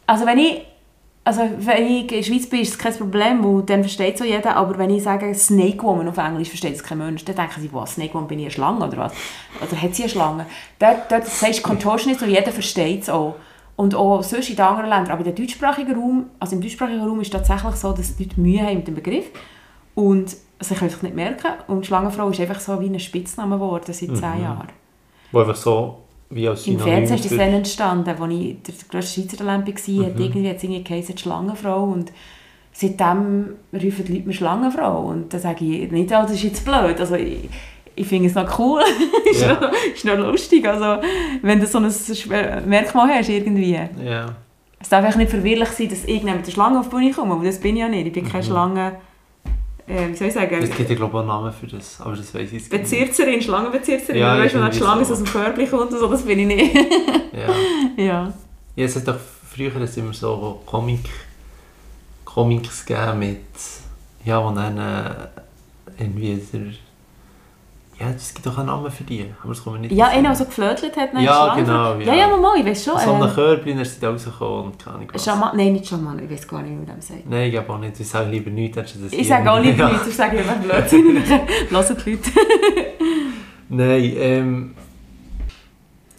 Also 0.08 0.26
wenn 0.26 0.38
ich, 0.40 0.62
also 1.26 1.42
wenn 1.60 1.86
ich 1.86 2.02
in 2.02 2.08
der 2.08 2.24
Schweiz 2.24 2.50
bin, 2.50 2.60
ist 2.62 2.72
es 2.72 2.78
kein 2.78 2.94
Problem, 2.96 3.44
weil 3.44 3.64
dann 3.64 3.82
versteht 3.82 4.18
so 4.18 4.26
jeder, 4.26 4.56
aber 4.58 4.78
wenn 4.78 4.90
ich 4.90 5.04
sage 5.04 5.34
Snake 5.34 5.82
Woman 5.82 6.10
auf 6.10 6.18
Englisch, 6.18 6.50
versteht 6.50 6.76
es 6.76 6.84
kein 6.84 6.98
Mensch. 6.98 7.24
Dann 7.24 7.36
denken 7.36 7.62
sie, 7.62 7.72
was, 7.72 7.94
Snake 7.94 8.14
Woman, 8.14 8.28
bin 8.28 8.40
ich 8.40 8.46
eine 8.46 8.52
Schlange 8.52 8.86
oder 8.86 8.98
was? 8.98 9.14
Oder 9.62 9.82
hat 9.82 9.96
sie 9.96 10.04
eine 10.04 10.10
Schlange? 10.10 10.46
Dort, 10.80 11.10
dort 11.10 11.26
sagst 11.26 11.60
du 11.60 11.64
Contortionist 11.64 12.22
und 12.24 12.30
jeder 12.30 12.52
versteht 12.52 13.04
es 13.04 13.10
auch. 13.10 13.36
Und 13.76 13.96
auch 13.96 14.22
sonst 14.22 14.50
in 14.50 14.56
den 14.56 14.66
anderen 14.66 14.90
Ländern. 14.90 15.12
Aber 15.18 15.26
im 15.26 15.34
deutschsprachigen 15.34 15.96
Raum, 15.96 16.26
also 16.40 16.56
im 16.56 16.62
deutschsprachigen 16.62 17.02
Raum 17.02 17.22
ist 17.22 17.34
es 17.34 17.42
tatsächlich 17.42 17.76
so, 17.76 17.92
dass 17.94 18.16
die 18.16 18.24
Leute 18.26 18.40
Mühe 18.40 18.62
haben 18.62 18.78
mit 18.78 18.88
dem 18.88 18.96
Begriff. 18.96 19.26
Und 19.96 20.36
sie 20.60 20.76
können 20.76 20.92
sich 20.92 21.02
nicht 21.02 21.16
merken. 21.16 21.48
Und 21.68 21.82
die 21.82 21.88
Schlangenfrau 21.88 22.30
ist 22.30 22.40
einfach 22.40 22.60
so 22.60 22.80
wie 22.82 22.86
ein 22.88 23.00
Spitzname 23.00 23.56
geworden 23.56 23.84
seit 23.88 23.96
zehn 23.96 24.10
Mhm. 24.16 24.44
Jahren. 24.44 24.68
Wo 25.32 25.40
einfach 25.40 25.56
so 25.56 26.03
wie 26.36 26.48
als 26.48 26.66
Im 26.68 26.74
Synonym 26.78 26.94
Fernsehen 26.94 27.16
ist 27.16 27.26
das 27.26 27.32
für- 27.32 27.38
dann 27.38 27.54
entstanden, 27.54 28.10
als 28.10 28.34
ich 28.34 28.56
der 28.64 28.74
grösste 28.90 29.22
Schweizer 29.22 29.38
Talent 29.38 29.68
war, 29.68 29.94
Mhm. 29.94 30.06
hat 30.06 30.20
irgendwie, 30.20 30.50
hat 30.50 30.58
es 30.58 30.64
irgendwie 30.64 30.84
geheißen, 30.84 31.16
die 31.16 31.22
Schlangenfrau 31.22 31.84
und 31.84 32.12
seitdem 32.72 33.50
rufen 33.74 34.06
die 34.06 34.14
Leute 34.14 34.28
mir 34.28 34.34
Schlangenfrau 34.34 35.02
und 35.10 35.34
dann 35.34 35.40
sage 35.42 35.64
ich 35.66 35.92
nicht, 35.92 36.12
oh, 36.12 36.22
das 36.24 36.32
ist 36.32 36.44
jetzt 36.44 36.66
blöd, 36.66 37.00
also 37.00 37.16
ich, 37.16 37.50
ich 37.96 38.08
finde 38.08 38.28
es 38.30 38.36
noch 38.36 38.58
cool, 38.60 38.82
ist, 39.32 39.42
Ja. 39.42 39.54
noch, 39.60 39.72
ist 39.94 40.06
noch 40.06 40.18
lustig, 40.18 40.68
also 40.68 41.02
wenn 41.42 41.60
du 41.60 41.68
so 41.68 41.78
ein 41.80 41.94
Merkmal 42.68 43.10
hast 43.10 43.30
irgendwie. 43.30 43.74
Ja. 44.04 44.36
Es 44.80 44.90
darf 44.90 45.16
nicht 45.16 45.30
verwirrlich 45.32 45.70
sein, 45.70 45.90
dass 45.90 46.04
ich 46.06 46.24
mit 46.24 46.46
der 46.46 46.52
Schlange 46.52 46.80
auf 46.80 46.90
die 46.90 46.96
Bühne 46.96 47.12
komme, 47.12 47.34
aber 47.36 47.46
das 47.46 47.60
bin 47.60 47.76
ich 47.76 47.82
ja 47.82 47.88
nicht, 47.88 48.08
ich 48.08 48.14
bin 48.14 48.26
keine 48.28 48.44
Mhm. 48.44 48.48
Schlange, 48.48 48.92
äh, 49.88 50.10
wie 50.10 50.16
soll 50.16 50.28
ich 50.28 50.34
sagen, 50.34 50.56
Es 50.62 50.76
gibt 50.76 50.90
ja 50.90 50.96
glaube 50.96 51.14
ich 51.14 51.20
einen 51.20 51.28
Namen 51.28 51.52
für 51.54 51.68
das, 51.68 52.00
aber 52.02 52.16
das 52.16 52.34
weiß 52.34 52.48
ich 52.48 52.54
jetzt 52.54 52.72
nicht. 52.72 52.82
Bezirzerin, 52.82 53.42
Schlangenbezirzerin, 53.42 54.20
Ja, 54.22 54.38
weißt 54.38 54.56
du, 54.56 54.62
wenn 54.62 54.72
die 54.72 54.78
Schlange 54.78 55.06
so. 55.06 55.14
aus 55.14 55.24
dem 55.24 55.28
Körbchen 55.28 55.70
kommt 55.70 55.92
und 55.92 56.00
so, 56.00 56.08
das 56.08 56.24
bin 56.24 56.40
ich 56.40 56.48
nicht. 56.48 56.76
Ja. 56.76 57.54
ja. 58.04 58.34
ja, 58.76 58.86
es 58.86 58.96
hat 58.96 59.08
doch 59.08 59.18
früher 59.54 59.76
es 59.82 59.98
immer 59.98 60.14
so 60.14 60.62
Comic, 60.66 61.10
Comics 62.26 62.86
gegeben 62.86 63.20
mit, 63.20 63.40
ja, 64.26 64.44
wo 64.44 64.52
dann 64.56 64.78
äh, 64.78 65.28
irgendwie 66.00 66.42
der, 66.52 66.62
ja, 68.04 68.14
es 68.16 68.34
gibt 68.34 68.46
doch 68.46 68.58
einen 68.58 68.68
Namen 68.68 68.92
für 68.92 69.04
die, 69.04 69.26
aber 69.42 69.54
das 69.54 69.66
wir 69.66 69.78
nicht 69.78 69.94
Ja, 69.94 70.08
einer, 70.08 70.30
der 70.30 70.36
so 70.36 70.46
geflötelt 70.46 70.96
hat, 70.98 71.14
nein, 71.14 71.24
Ja, 71.24 71.56
genau, 71.56 72.00
Ja, 72.00 72.14
ja. 72.14 72.30
ja, 72.30 72.38
mal, 72.38 72.60
ich 72.60 72.66
weiß 72.66 72.84
schon. 72.84 73.00
So 73.00 73.14
eine 73.14 73.26
äh, 73.26 73.34
Körbchen, 73.34 73.78
sind 73.84 74.00
sie 74.00 74.06
rausgekommen 74.06 74.66
und 74.66 74.80
keine 74.80 74.96
Ahnung 74.98 75.10
was. 75.14 75.24
Schaman, 75.24 75.56
nein, 75.58 75.74
nicht 75.74 75.88
Schaman, 75.88 76.20
ich 76.24 76.30
weiß 76.30 76.48
gar 76.48 76.62
nicht, 76.62 76.72
wie 76.72 76.76
man 76.76 76.96
das 76.98 77.08
sagt. 77.08 77.30
Nein, 77.30 77.46
ich 77.48 77.52
glaube 77.52 77.74
auch 77.74 77.80
nicht, 77.80 78.00
ich 78.00 78.08
sage 78.08 78.30
lieber 78.30 78.50
nichts, 78.50 78.78
anstatt 78.78 79.06
das 79.06 79.14
Ich 79.14 79.28
sage 79.28 79.52
auch 79.52 79.60
lieber 79.60 79.78
Ja. 79.78 79.90
nichts, 79.90 80.08
ich 80.08 80.16
sage 80.16 80.38
lieber 80.38 80.54
Blödsinn. 80.54 81.24
Hören 81.26 81.48
die 81.68 81.74
Leute. 81.74 82.22
Nein, 83.70 84.14
ähm, 84.18 84.76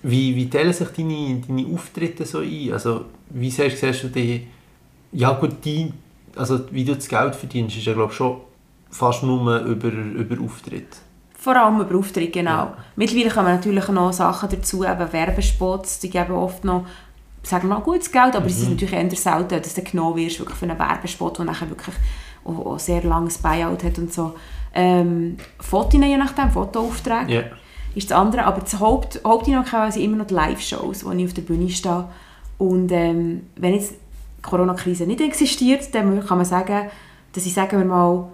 wie, 0.02 0.36
wie 0.36 0.48
teilen 0.50 0.72
sich 0.72 0.88
deine, 0.88 1.42
deine 1.46 1.66
Auftritte 1.74 2.24
so 2.24 2.38
ein? 2.38 2.72
Also, 2.72 3.06
wie 3.30 3.50
siehst, 3.50 3.78
siehst 3.78 4.04
du 4.04 4.08
die, 4.08 4.46
ja 5.12 5.32
gut, 5.32 5.64
die, 5.64 5.92
also 6.36 6.60
wie 6.70 6.84
du 6.84 6.94
das 6.94 7.08
Geld 7.08 7.34
verdienst, 7.34 7.76
ist 7.76 7.86
ja 7.86 7.92
glaube 7.94 8.10
ich 8.12 8.16
schon 8.16 8.38
fast 8.90 9.22
nur 9.22 9.60
über, 9.60 9.88
über 9.88 10.42
Auftritt. 10.44 10.88
Vor 11.44 11.56
allem 11.56 11.78
über 11.78 11.98
Auftritt, 11.98 12.32
genau. 12.32 12.50
Ja. 12.50 12.76
Mittlerweile 12.96 13.28
kommen 13.28 13.48
natürlich 13.48 13.86
noch 13.88 14.14
Sachen 14.14 14.48
dazu, 14.48 14.82
eben 14.82 15.12
Werbespots, 15.12 15.98
die 15.98 16.08
geben 16.08 16.32
oft 16.32 16.64
noch, 16.64 16.86
sagen 17.42 17.68
wir 17.68 17.74
mal, 17.74 17.82
gutes 17.82 18.10
Geld, 18.10 18.34
aber 18.34 18.46
es 18.46 18.62
ist 18.62 18.70
natürlich 18.70 18.94
eher 18.94 19.10
selten, 19.10 19.60
dass 19.60 19.74
du 19.74 19.82
genommen 19.82 20.16
wirst 20.16 20.38
wirklich 20.38 20.56
für 20.56 20.64
einen 20.64 20.78
Werbespot, 20.78 21.36
der 21.36 21.44
nachher 21.44 21.68
wirklich 21.68 21.94
auch, 22.46 22.64
auch 22.64 22.78
sehr 22.78 23.02
langes 23.02 23.36
Buyout 23.36 23.84
hat 23.84 23.98
und 23.98 24.10
so. 24.10 24.34
Ähm, 24.72 25.36
Fotos, 25.60 26.00
je 26.00 26.16
nachdem, 26.16 26.50
Fotoaufträge. 26.50 27.34
Ja. 27.34 27.42
ist 27.94 28.10
das 28.10 28.16
andere. 28.16 28.46
Aber 28.46 28.62
das 28.62 28.80
Haupt, 28.80 29.20
Hauptinhalt 29.22 29.92
sind 29.92 30.02
immer 30.02 30.16
noch 30.16 30.26
die 30.26 30.32
Live-Shows, 30.32 31.04
wo 31.04 31.10
ich 31.10 31.26
auf 31.26 31.34
der 31.34 31.42
Bühne 31.42 31.68
stehe. 31.68 32.08
Und 32.56 32.90
ähm, 32.90 33.48
wenn 33.56 33.74
jetzt 33.74 33.92
die 33.92 34.42
Corona-Krise 34.42 35.04
nicht 35.04 35.20
existiert, 35.20 35.94
dann 35.94 36.24
kann 36.24 36.38
man 36.38 36.46
sagen, 36.46 36.88
dass 37.34 37.44
ich, 37.44 37.52
sagen 37.52 37.76
wir 37.76 37.84
mal, 37.84 38.28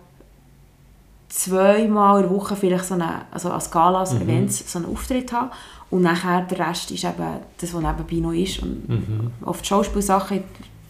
zweimal 1.30 2.22
in 2.22 2.28
der 2.28 2.36
Woche 2.36 2.56
vielleicht 2.56 2.84
so 2.84 2.94
eine, 2.94 3.22
also 3.30 3.50
als 3.50 3.70
Galas, 3.70 4.12
Mhm. 4.14 4.22
Events, 4.22 4.70
so 4.70 4.78
einen 4.78 4.88
Auftritt 4.92 5.32
habe. 5.32 5.50
Und 5.90 6.02
nachher 6.02 6.42
der 6.42 6.68
Rest 6.68 6.90
ist 6.90 7.04
eben 7.04 7.16
das, 7.58 7.72
was 7.74 7.82
nebenbei 7.82 8.16
noch 8.16 8.32
ist. 8.32 8.62
Und 8.62 8.88
Mhm. 8.88 9.30
oft 9.44 9.66
Schauspielsachen, 9.66 10.42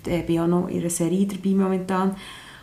ich 0.05 0.11
äh, 0.13 0.23
bin 0.23 0.41
auch 0.41 0.47
noch 0.47 0.69
in 0.69 0.81
einer 0.81 0.91
Serie 0.91 1.27
dabei 1.27 1.51
momentan. 1.51 2.17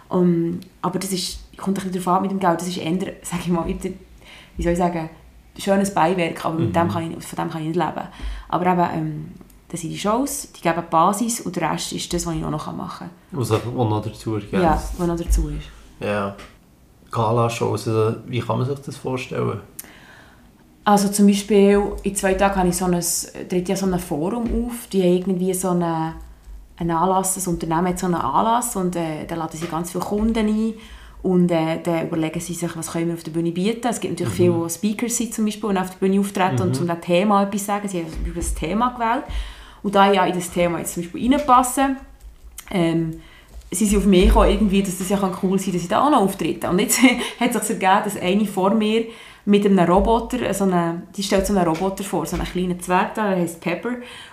Um, 0.10 0.60
aber 0.82 1.00
das 1.00 1.12
ist, 1.12 1.40
kommt 1.58 1.78
ein 1.80 1.84
bisschen 1.90 2.02
darauf 2.04 2.18
an 2.18 2.22
mit 2.22 2.32
dem 2.32 2.40
Geld. 2.40 2.62
Das 2.62 2.68
ist 2.68 2.78
eher, 2.78 2.92
sage 3.24 3.42
ich 3.44 3.48
mal, 3.50 3.66
wie 3.68 4.64
soll 4.64 4.72
ich 4.72 4.78
sagen, 4.78 5.10
schönes 5.58 5.94
Beiwerk, 5.94 6.46
aber 6.46 6.56
mit 6.60 6.70
Mhm. 6.70 6.74
dem 6.74 6.88
kann 6.90 7.12
ich, 7.12 7.26
von 7.26 7.36
dem 7.46 7.50
kann 7.52 7.62
ich 7.62 7.68
nicht 7.68 7.76
leben. 7.76 8.08
Aber 8.50 8.66
eben, 8.66 8.88
ähm, 9.00 9.26
das 9.70 9.82
sind 9.82 9.90
die 9.90 9.98
Shows, 10.00 10.50
die 10.54 10.62
geben 10.62 10.82
die 10.82 10.90
Basis 10.90 11.42
und 11.42 11.56
der 11.58 11.72
Rest 11.72 11.92
ist 11.92 12.14
das, 12.14 12.26
was 12.26 12.36
ich 12.36 12.44
auch 12.46 12.50
noch 12.52 12.74
machen 12.74 13.10
Was 13.32 13.52
auch 13.52 13.66
auch 13.66 13.90
noch 13.90 14.02
dazu 14.02 14.32
kann. 14.34 14.42
ergänzt. 14.44 14.54
Ja, 14.54 14.82
was 14.98 15.08
noch 15.08 15.18
dazu 15.18 15.50
ist. 15.50 15.68
ja. 16.00 16.36
Gala-Shows, 17.12 17.88
also, 17.88 18.18
wie 18.26 18.40
kann 18.40 18.58
man 18.58 18.68
sich 18.68 18.80
das 18.80 18.98
vorstellen? 18.98 19.60
Also 20.84 21.10
zum 21.10 21.28
Beispiel, 21.28 21.82
in 22.04 22.16
zwei 22.16 22.36
Tagen 22.36 22.56
habe 22.56 22.70
ich 22.70 22.78
so 22.78 22.86
ein, 22.86 23.04
tritt 23.50 23.68
ja 23.68 23.76
so 23.76 23.86
ein 23.86 24.00
Forum 24.00 24.44
auf, 24.44 24.88
die 24.92 25.02
haben 25.02 25.18
irgendwie 25.18 25.54
so 25.54 25.72
eine, 25.72 26.14
einen 26.78 26.92
Anlass, 26.92 27.36
das 27.36 27.48
Unternehmen 27.48 27.88
hat 27.88 28.00
so 28.00 28.06
einen 28.06 28.16
Anlass 28.16 28.76
und 28.78 28.96
äh, 28.96 29.26
da 29.28 29.36
laden 29.36 29.58
sie 29.60 29.68
ganz 29.68 29.92
viele 29.92 30.06
Kunden 30.06 30.48
ein 30.48 30.74
und 31.24 31.52
äh, 31.52 31.82
dann 31.84 32.08
überlegen 32.08 32.40
sie 32.40 32.54
sich, 32.54 32.78
was 32.78 32.94
können 32.94 33.08
wir 33.08 33.16
auf 33.16 33.24
der 33.24 33.32
Bühne 33.32 33.52
bieten. 33.52 33.86
Es 33.86 34.00
gibt 34.00 34.14
natürlich 34.18 34.36
viele, 34.36 34.64
die 34.64 34.70
Speaker 34.70 35.10
sind 35.10 35.34
zum 35.34 35.44
Beispiel 35.44 35.70
und 35.70 35.78
auf 35.78 35.90
der 35.90 35.98
Bühne 35.98 36.22
auftreten 36.22 36.62
und 36.62 36.74
zum 36.74 37.02
Thema 37.02 37.44
etwas 37.44 37.66
sagen. 37.66 37.88
Sie 37.90 38.00
haben 38.00 38.06
Beispiel 38.06 38.34
das 38.34 38.54
Thema 38.54 38.90
gewählt 38.94 39.26
und 39.84 39.94
da 39.94 40.12
ja 40.12 40.26
in 40.26 40.36
das 40.36 40.52
Thema 40.52 40.80
jetzt 40.80 40.94
zum 40.94 41.04
Beispiel 41.04 41.34
reinpassen, 41.34 41.98
ähm, 42.72 43.20
sie 43.72 43.86
sind 43.86 44.00
auf 44.00 44.06
mich 44.06 44.28
gekommen, 44.28 44.50
irgendwie, 44.50 44.82
dass 44.82 44.98
das 44.98 45.10
ja 45.10 45.18
cool 45.44 45.60
sein 45.60 45.66
kann, 45.66 45.74
dass 45.74 45.84
ich 45.84 45.88
da 45.88 46.06
auch 46.06 46.10
noch 46.10 46.22
auftrete. 46.22 46.70
Und 46.70 46.80
jetzt 46.80 47.00
hat 47.40 47.56
es 47.56 47.68
sich 47.68 47.82
ergeben, 47.82 48.02
dass 48.04 48.22
eine 48.22 48.46
vor 48.46 48.72
mir 48.72 49.06
mit 49.46 49.66
einem 49.66 49.80
Roboter, 49.80 50.54
so 50.54 50.66
eine, 50.66 51.04
die 51.16 51.24
stellt 51.24 51.48
so 51.48 51.56
einen 51.56 51.66
Roboter 51.66 52.04
vor, 52.04 52.26
so 52.26 52.36
einen 52.36 52.46
kleinen 52.46 52.82
Zwerg, 52.82 53.16
der 53.16 53.24
heisst 53.30 53.62
Pepper. 53.62 53.92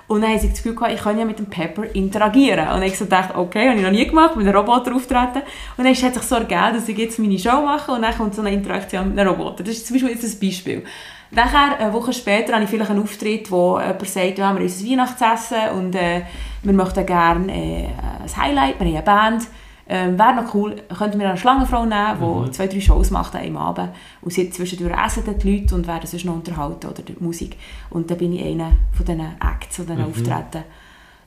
Und 0.09 0.23
dann 0.23 0.31
haben 0.31 0.41
sie 0.41 0.49
das 0.49 0.57
Gefühl 0.57 0.75
gehabt, 0.75 0.93
ich 0.93 1.01
kann 1.01 1.17
ja 1.17 1.25
mit 1.25 1.39
dem 1.39 1.47
Pepper 1.47 1.85
interagieren. 1.95 2.69
Und 2.69 2.83
ich 2.83 2.99
so 2.99 3.05
dachte, 3.05 3.39
okay, 3.39 3.69
habe 3.69 3.79
ich 3.79 3.85
noch 3.85 3.93
nie 3.93 4.07
gemacht, 4.07 4.35
mit 4.35 4.47
einem 4.47 4.57
Roboter 4.57 4.95
auftreten. 4.95 5.43
Und 5.77 5.85
dann 5.85 5.95
hat 5.95 6.15
sich 6.15 6.23
so 6.25 6.35
ergeben, 6.35 6.75
dass 6.75 6.89
ich 6.89 6.99
jetzt 6.99 7.21
meine 7.21 7.39
Show 7.39 7.63
mache 7.65 7.93
und 7.93 8.03
dann 8.03 8.17
kommt 8.17 8.35
so 8.35 8.41
eine 8.41 8.53
Interaktion 8.53 9.11
mit 9.11 9.19
einem 9.19 9.31
Roboter. 9.31 9.63
Das 9.63 9.75
ist 9.75 9.87
zum 9.87 9.95
Beispiel 9.95 10.15
jetzt 10.15 10.25
ein 10.25 10.41
Beispiel. 10.41 10.85
Nachher, 11.31 11.79
eine 11.79 11.93
Woche 11.93 12.13
später, 12.13 12.55
habe 12.55 12.65
ich 12.65 12.71
vielleicht 12.71 12.91
einen 12.91 13.03
Auftritt, 13.03 13.51
wo 13.51 13.79
jemand 13.79 14.09
sagt, 14.09 14.37
wir 14.37 14.47
haben 14.47 14.59
unser 14.59 14.85
Weihnachtsessen 14.85 15.71
und 15.77 15.95
äh, 15.95 16.23
wir 16.65 16.73
möchten 16.73 17.07
gerne 17.07 17.53
äh, 17.53 17.87
ein 17.87 18.37
Highlight, 18.37 18.81
wir 18.81 18.87
haben 18.87 18.95
eine 18.97 19.03
Band. 19.03 19.47
Ähm, 19.87 20.19
Wäre 20.19 20.37
noch 20.37 20.55
cool, 20.55 20.77
könnten 20.97 21.19
wir 21.21 21.29
eine 21.29 21.37
Schlangenfrau 21.37 21.85
nehmen, 21.85 22.17
die 22.19 22.25
Mhm. 22.47 22.53
zwei, 22.55 22.67
drei 22.69 22.81
Shows 22.81 23.11
macht 23.11 23.35
an 23.35 23.43
einem 23.43 23.59
Abend. 23.59 23.91
Und 24.23 24.33
sie 24.33 24.49
zwischendurch 24.49 24.95
essen 25.05 25.25
die 25.39 25.51
Leute 25.61 25.75
und 25.75 25.87
werden 25.87 26.07
sonst 26.07 26.25
noch 26.25 26.35
unterhalten 26.37 26.87
oder 26.87 27.03
die 27.03 27.15
Musik. 27.21 27.57
Und 27.91 28.11
dann 28.11 28.17
bin 28.17 28.33
ich 28.33 28.45
einer 28.47 28.73
von 28.93 29.05
diesen 29.05 29.21
Acts, 29.21 29.77
die 29.77 29.85
dann 29.87 29.99
Mhm. 29.99 30.05
auftreten. 30.07 30.65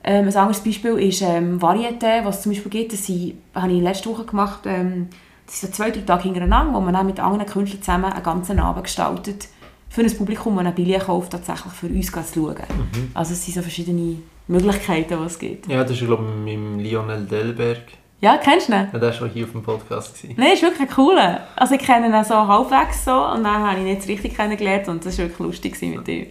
Ähm, 0.02 0.26
ein 0.26 0.36
anderes 0.36 0.60
Beispiel 0.60 0.92
ist 0.98 1.22
ähm, 1.22 1.60
Varieté, 1.60 2.24
was 2.24 2.38
es 2.38 2.42
zum 2.42 2.52
Beispiel 2.52 2.70
gibt. 2.70 2.92
Das 2.94 3.08
habe 3.08 3.72
ich 3.72 3.80
letzte 3.82 4.10
Woche 4.10 4.24
gemacht. 4.24 4.60
Ähm, 4.64 5.08
das 5.46 5.60
sind 5.60 5.74
so 5.74 5.76
zwei, 5.82 5.90
drei 5.92 6.00
Tage 6.00 6.24
hintereinander, 6.24 6.74
wo 6.74 6.80
man 6.80 6.94
dann 6.94 7.06
mit 7.06 7.20
anderen 7.20 7.46
Künstlern 7.46 7.80
zusammen 7.82 8.12
einen 8.12 8.22
ganzen 8.24 8.58
Abend 8.58 8.84
gestaltet. 8.84 9.48
Für 9.88 10.02
ein 10.02 10.16
Publikum, 10.16 10.56
das 10.56 10.66
ein 10.66 10.74
Billett 10.74 11.04
kauft, 11.04 11.30
tatsächlich 11.30 11.72
für 11.72 11.86
uns 11.86 12.06
zu 12.10 12.20
schauen. 12.34 12.56
Mhm. 12.56 13.10
Also 13.14 13.32
es 13.34 13.44
sind 13.44 13.54
so 13.54 13.62
verschiedene 13.62 14.16
Möglichkeiten, 14.48 15.18
die 15.18 15.26
es 15.26 15.38
gibt. 15.38 15.68
Ja, 15.68 15.82
das 15.82 15.92
ist 15.92 16.04
glaube 16.06 16.24
ich 16.24 16.58
mit 16.58 16.86
Lionel 16.86 17.24
Delberg. 17.24 17.82
Ja, 18.20 18.36
kennst 18.36 18.68
du 18.68 18.72
ihn? 18.72 18.88
Ja, 18.92 18.98
der 18.98 19.02
war 19.02 19.12
schon 19.12 19.30
hier 19.30 19.44
auf 19.44 19.52
dem 19.52 19.62
Podcast. 19.62 20.24
Nein, 20.36 20.52
ist 20.52 20.62
wirklich 20.62 20.90
cooler. 20.90 21.46
Also 21.54 21.74
ich 21.74 21.80
kenne 21.82 22.08
ihn 22.08 22.24
so 22.24 22.34
halbwegs 22.34 23.04
so 23.04 23.12
und 23.12 23.44
dann 23.44 23.62
habe 23.62 23.78
ich 23.78 23.84
ihn 23.84 23.86
jetzt 23.88 24.08
richtig 24.08 24.34
kennengelernt 24.34 24.88
und 24.88 25.06
das 25.06 25.18
war 25.18 25.26
wirklich 25.26 25.38
lustig 25.38 25.80
mit 25.82 26.08
ihm. 26.08 26.26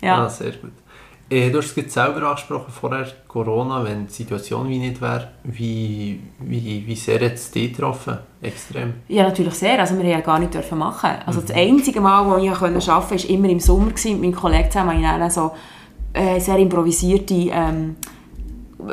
Ja. 0.00 0.18
Ja. 0.18 0.28
sehr 0.30 0.52
gut. 0.52 0.72
Äh, 1.28 1.50
du 1.50 1.58
hast 1.58 1.76
es 1.76 1.92
selber 1.92 2.22
angesprochen, 2.22 2.72
vorher 2.72 3.06
Corona, 3.26 3.82
wenn 3.82 4.06
die 4.06 4.12
Situation 4.12 4.68
wie 4.68 4.78
nicht 4.78 5.00
wäre, 5.02 5.28
wie, 5.42 6.20
wie, 6.38 6.84
wie 6.86 6.94
sehr 6.94 7.16
hat 7.16 7.34
es 7.34 7.50
dich 7.50 7.72
getroffen? 7.72 8.18
Extrem. 8.40 8.94
ja, 9.08 9.24
natürlich 9.24 9.54
sehr. 9.54 9.80
Also 9.80 9.96
wir 9.96 10.04
haben 10.04 10.10
ja 10.10 10.20
gar 10.20 10.38
nicht 10.38 10.54
dürfen 10.54 10.78
machen. 10.78 11.10
Also 11.26 11.40
das 11.40 11.50
einzige 11.50 12.00
Mal, 12.00 12.24
wo 12.24 12.36
ich 12.36 12.48
arbeiten 12.48 12.78
konnte, 12.78 13.10
war 13.10 13.30
immer 13.30 13.48
im 13.48 13.58
Sommer. 13.58 13.86
Mit 13.86 14.20
meinem 14.20 14.34
Kollegen 14.36 14.70
zusammen 14.70 14.90
habe 14.90 15.00
ich 15.00 15.18
dann 15.18 15.30
so 15.30 15.50
äh, 16.16 16.40
sehr 16.40 16.58
improvisierte 16.58 17.34
ähm, 17.34 17.96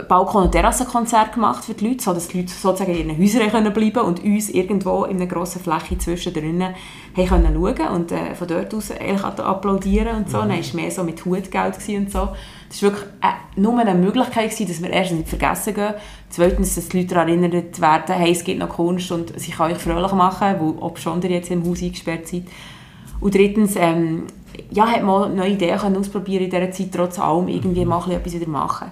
Balkon- 0.07 0.43
und 0.45 0.51
Terrassenkonzert 0.51 1.33
gemacht 1.33 1.65
für 1.65 1.73
die 1.73 1.89
Leute, 1.89 2.03
sodass 2.03 2.29
die 2.29 2.39
Leute 2.39 2.53
sozusagen 2.53 2.95
in 2.95 3.09
ihren 3.09 3.17
Häusern 3.17 3.51
können 3.51 3.73
bleiben 3.73 3.99
und 3.99 4.23
uns 4.23 4.49
irgendwo 4.49 5.03
in 5.03 5.17
einer 5.17 5.27
grossen 5.27 5.62
Fläche 5.62 5.97
zwischen 5.97 6.33
drinnen 6.33 6.73
haben 7.15 7.27
können 7.27 7.53
schauen 7.53 7.88
und 7.89 8.12
äh, 8.12 8.33
von 8.33 8.47
dort 8.47 8.73
aus 8.73 8.91
applaudieren 8.91 10.17
und 10.17 10.29
so. 10.29 10.38
Mhm. 10.38 10.41
Dann 10.41 10.49
war 10.51 10.59
es 10.59 10.73
mehr 10.73 10.89
so 10.91 11.03
mit 11.03 11.23
Hutgeld 11.25 11.75
und 11.89 12.12
so. 12.12 12.29
Das 12.69 12.81
war 12.81 12.91
wirklich 12.91 13.09
äh, 13.21 13.59
nur 13.59 13.77
eine 13.77 13.93
Möglichkeit, 13.93 14.51
gewesen, 14.51 14.67
dass 14.67 14.81
wir 14.81 14.89
erstens 14.89 15.19
nicht 15.19 15.29
vergessen 15.29 15.73
gehen, 15.73 15.93
zweitens, 16.29 16.75
dass 16.75 16.89
die 16.89 16.97
Leute 16.97 17.15
daran 17.15 17.29
erinnert 17.29 17.81
werden, 17.81 18.15
hey, 18.15 18.31
es 18.31 18.43
gibt 18.43 18.59
noch 18.59 18.69
Kunst 18.69 19.12
und 19.12 19.38
sie 19.39 19.51
kann 19.51 19.71
euch 19.71 19.77
fröhlich 19.77 20.13
machen, 20.13 20.55
weil, 20.59 20.73
ob 20.79 20.97
schon 20.97 21.21
ihr 21.21 21.29
jetzt 21.29 21.51
im 21.51 21.67
Haus 21.69 21.83
eingesperrt 21.83 22.27
seid. 22.27 22.43
Und 23.19 23.36
drittens, 23.36 23.75
ähm, 23.75 24.23
ja, 24.71 24.87
hat 24.87 25.03
man 25.03 25.35
neue 25.35 25.51
Ideen 25.51 25.77
können 25.77 25.97
ausprobieren 25.97 26.45
in 26.45 26.49
dieser 26.49 26.71
Zeit, 26.71 26.91
trotz 26.93 27.19
allem 27.19 27.47
irgendwie 27.47 27.85
mal 27.85 27.99
etwas 28.11 28.33
wieder 28.33 28.49
machen. 28.49 28.91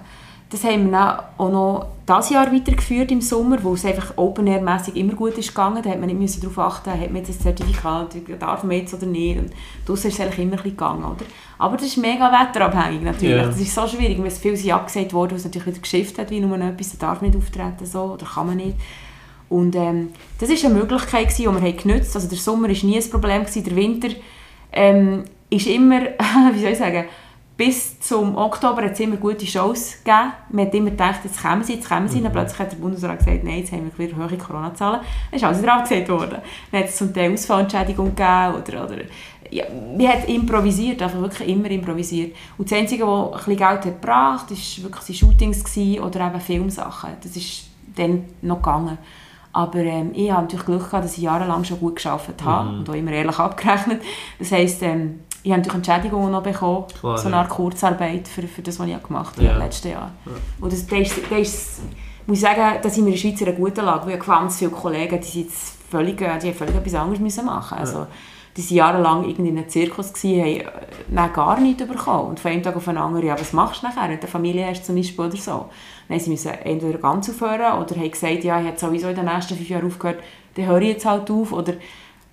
Das 0.52 0.64
haben 0.64 0.90
wir 0.90 0.92
dann 0.92 1.18
auch 1.38 1.50
noch 1.50 1.86
dieses 2.06 2.28
Jahr 2.28 2.52
weitergeführt 2.52 3.10
im 3.10 3.22
Sommer, 3.22 3.56
wo 3.64 3.72
es 3.72 3.86
einfach 3.86 4.12
Open-Air-mässig 4.16 4.96
immer 4.96 5.14
gut 5.14 5.38
ist 5.38 5.48
gegangen. 5.48 5.82
Da 5.82 5.88
hat 5.88 5.98
man 5.98 6.14
nicht 6.14 6.42
darauf 6.42 6.58
achten 6.58 6.90
hat 6.90 7.10
man 7.10 7.16
jetzt 7.16 7.30
ein 7.30 7.40
Zertifikat, 7.40 8.14
darf 8.38 8.62
man 8.62 8.76
jetzt 8.76 8.92
oder 8.92 9.06
nicht. 9.06 9.38
Und 9.38 9.50
draussen 9.86 10.08
ist 10.08 10.14
es 10.14 10.20
eigentlich 10.20 10.40
immer 10.40 10.52
ein 10.52 10.56
bisschen 10.56 10.72
gegangen, 10.72 11.04
oder? 11.04 11.24
Aber 11.58 11.78
das 11.78 11.86
ist 11.86 11.96
mega 11.96 12.30
wetterabhängig 12.30 13.00
natürlich. 13.00 13.34
Yeah. 13.34 13.46
Das 13.46 13.58
ist 13.58 13.74
so 13.74 13.86
schwierig, 13.86 14.18
weil 14.18 14.26
es 14.26 14.38
viel 14.38 14.54
sind 14.54 14.72
abgesagt 14.72 15.14
worden, 15.14 15.36
was 15.36 15.44
natürlich 15.44 15.68
wieder 15.68 15.80
geschifft 15.80 16.18
hat, 16.18 16.30
wie 16.30 16.40
nur 16.40 16.58
etwas, 16.58 16.98
da 16.98 17.06
darf 17.06 17.22
nicht 17.22 17.34
auftreten 17.34 17.86
so, 17.86 18.02
oder 18.02 18.26
kann 18.26 18.48
man 18.48 18.56
nicht. 18.58 18.76
Und 19.48 19.74
ähm, 19.74 20.10
das 20.38 20.50
war 20.50 20.70
eine 20.70 20.78
Möglichkeit, 20.80 21.38
die 21.38 21.44
wir 21.44 21.52
haben 21.52 21.76
genutzt 21.76 22.14
Also 22.14 22.28
der 22.28 22.38
Sommer 22.38 22.68
war 22.68 22.84
nie 22.84 22.98
ein 22.98 23.10
Problem, 23.10 23.42
gewesen. 23.42 23.64
der 23.64 23.76
Winter 23.76 24.08
ähm, 24.72 25.24
ist 25.52 25.66
immer, 25.66 26.00
wie 26.52 26.60
soll 26.60 26.72
ich 26.72 26.78
sagen, 26.78 27.04
bis 27.56 28.00
zum 28.00 28.36
Oktober 28.36 28.82
hat 28.82 28.92
es 28.92 29.00
immer 29.00 29.16
gute 29.16 29.46
Shows 29.46 29.98
gegeben. 30.02 30.32
Man 30.50 30.66
hat 30.66 30.74
immer 30.74 30.90
gedacht, 30.90 31.20
jetzt 31.22 31.40
kommen 31.40 31.62
sie, 31.62 31.74
jetzt 31.74 31.88
kommen 31.88 32.08
sie. 32.08 32.18
Mhm. 32.18 32.24
Dann 32.24 32.32
plötzlich 32.32 32.58
hat 32.58 32.72
der 32.72 32.76
Bundesrat 32.78 33.18
gesagt, 33.18 33.44
nein, 33.44 33.58
jetzt 33.58 33.72
haben 33.72 33.90
wir 33.94 34.08
wieder 34.08 34.16
hohe 34.16 34.38
Corona-Zahlen. 34.38 35.00
Dann 35.30 35.36
ist 35.36 35.44
alles 35.44 35.62
wieder 35.62 35.74
abgesagt 35.74 36.08
worden. 36.08 36.38
Dann 36.70 36.80
hat 36.80 36.88
es 36.88 36.96
zum 36.96 37.12
Teil 37.12 37.32
Ausfallentschädigung 37.32 38.14
gegeben 38.16 38.54
oder, 38.54 38.84
oder 38.84 38.96
ja, 39.50 39.64
man 39.70 40.08
hat 40.08 40.28
improvisiert, 40.28 41.02
einfach 41.02 41.20
wirklich 41.20 41.48
immer 41.48 41.70
improvisiert. 41.70 42.34
Und 42.56 42.70
das 42.70 42.78
Einzige, 42.78 43.06
was 43.06 43.26
ein 43.26 43.32
bisschen 43.32 43.56
Geld 43.56 43.84
hat 43.84 43.84
gebracht 43.84 44.50
hat, 44.50 44.50
war 44.50 44.84
wirklich 44.84 45.04
die 45.04 45.14
Shootings 45.14 46.00
oder 46.00 46.26
eben 46.26 46.40
Filmsachen. 46.40 47.10
Das 47.22 47.36
ist 47.36 47.66
dann 47.94 48.24
noch 48.40 48.56
gegangen. 48.56 48.96
Aber 49.52 49.80
ähm, 49.80 50.12
ich 50.14 50.32
habe 50.32 50.42
natürlich 50.42 50.64
Glück 50.64 50.86
gehabt, 50.86 51.04
dass 51.04 51.18
ich 51.18 51.24
jahrelang 51.24 51.62
schon 51.64 51.78
gut 51.78 52.02
gearbeitet 52.02 52.42
habe 52.42 52.70
mhm. 52.70 52.78
und 52.78 52.90
auch 52.90 52.94
immer 52.94 53.12
ehrlich 53.12 53.38
abgerechnet. 53.38 54.00
Das 54.38 54.50
heisst, 54.50 54.82
ähm, 54.82 55.20
ich 55.42 55.50
habe 55.50 55.60
natürlich 55.60 55.88
Entschädigungen 55.88 56.30
noch 56.30 56.42
bekommen, 56.42 56.84
Klar, 57.00 57.18
so 57.18 57.26
eine 57.26 57.36
Art 57.36 57.48
Kurzarbeit 57.48 58.28
für, 58.28 58.42
für 58.42 58.62
das, 58.62 58.78
was 58.78 58.86
ich 58.86 59.02
gemacht 59.02 59.36
habe 59.36 59.46
ja. 59.46 59.56
letztes 59.56 59.90
Jahr. 59.90 60.12
Ja. 60.24 60.32
Und 60.60 60.72
das, 60.72 60.86
das, 60.86 60.98
ist, 61.00 61.18
das 61.30 61.40
ist, 61.40 61.80
muss 62.26 62.38
ich 62.38 62.42
sagen, 62.42 62.78
da 62.80 62.88
sind 62.88 63.04
wir 63.04 63.12
in 63.12 63.12
der 63.12 63.20
Schweiz 63.20 63.40
in 63.40 63.48
einer 63.48 63.56
guten 63.56 63.84
Lage, 63.84 64.06
weil 64.06 64.18
ich 64.18 64.24
ganz 64.24 64.58
viele 64.58 64.70
Kollegen, 64.70 65.20
die, 65.20 65.26
sind 65.26 65.50
völlig, 65.50 66.16
die 66.18 66.26
haben 66.26 66.54
völlig 66.54 66.74
etwas 66.74 66.94
anderes 66.94 67.20
müssen 67.20 67.44
machen 67.44 67.78
also, 67.78 67.98
ja. 68.00 68.06
Die 68.54 68.60
waren 68.62 68.76
jahrelang 68.76 69.24
irgendwie 69.24 69.48
in 69.48 69.56
einem 69.56 69.68
Zirkus, 69.68 70.12
gewesen, 70.12 70.62
haben 71.16 71.30
äh, 71.30 71.34
gar 71.34 71.58
nichts 71.58 71.86
bekommen. 71.86 72.28
Und 72.28 72.40
von 72.40 72.50
einem 72.50 72.62
Tag 72.62 72.76
auf 72.76 72.84
den 72.84 72.98
anderen, 72.98 73.26
ja, 73.26 73.40
was 73.40 73.54
machst 73.54 73.82
du 73.82 73.86
nachher, 73.86 74.02
wenn 74.02 74.16
du 74.16 74.20
eine 74.20 74.28
Familie 74.28 74.66
hast 74.66 74.84
zum 74.84 74.94
Beispiel 74.94 75.24
oder 75.24 75.36
so. 75.38 75.70
Dann 76.06 76.20
sie 76.20 76.28
müssen 76.28 76.50
entweder 76.50 76.98
ganz 76.98 77.30
aufhören 77.30 77.80
oder 77.80 77.96
haben 77.96 78.10
gesagt, 78.10 78.44
ja, 78.44 78.60
ich 78.60 78.66
habe 78.66 78.78
sowieso 78.78 79.08
in 79.08 79.16
den 79.16 79.24
nächsten 79.24 79.56
fünf 79.56 79.70
Jahren 79.70 79.86
aufgehört, 79.86 80.22
dann 80.54 80.66
höre 80.66 80.82
ich 80.82 80.88
jetzt 80.88 81.06
halt 81.06 81.30
auf 81.30 81.50
oder 81.50 81.72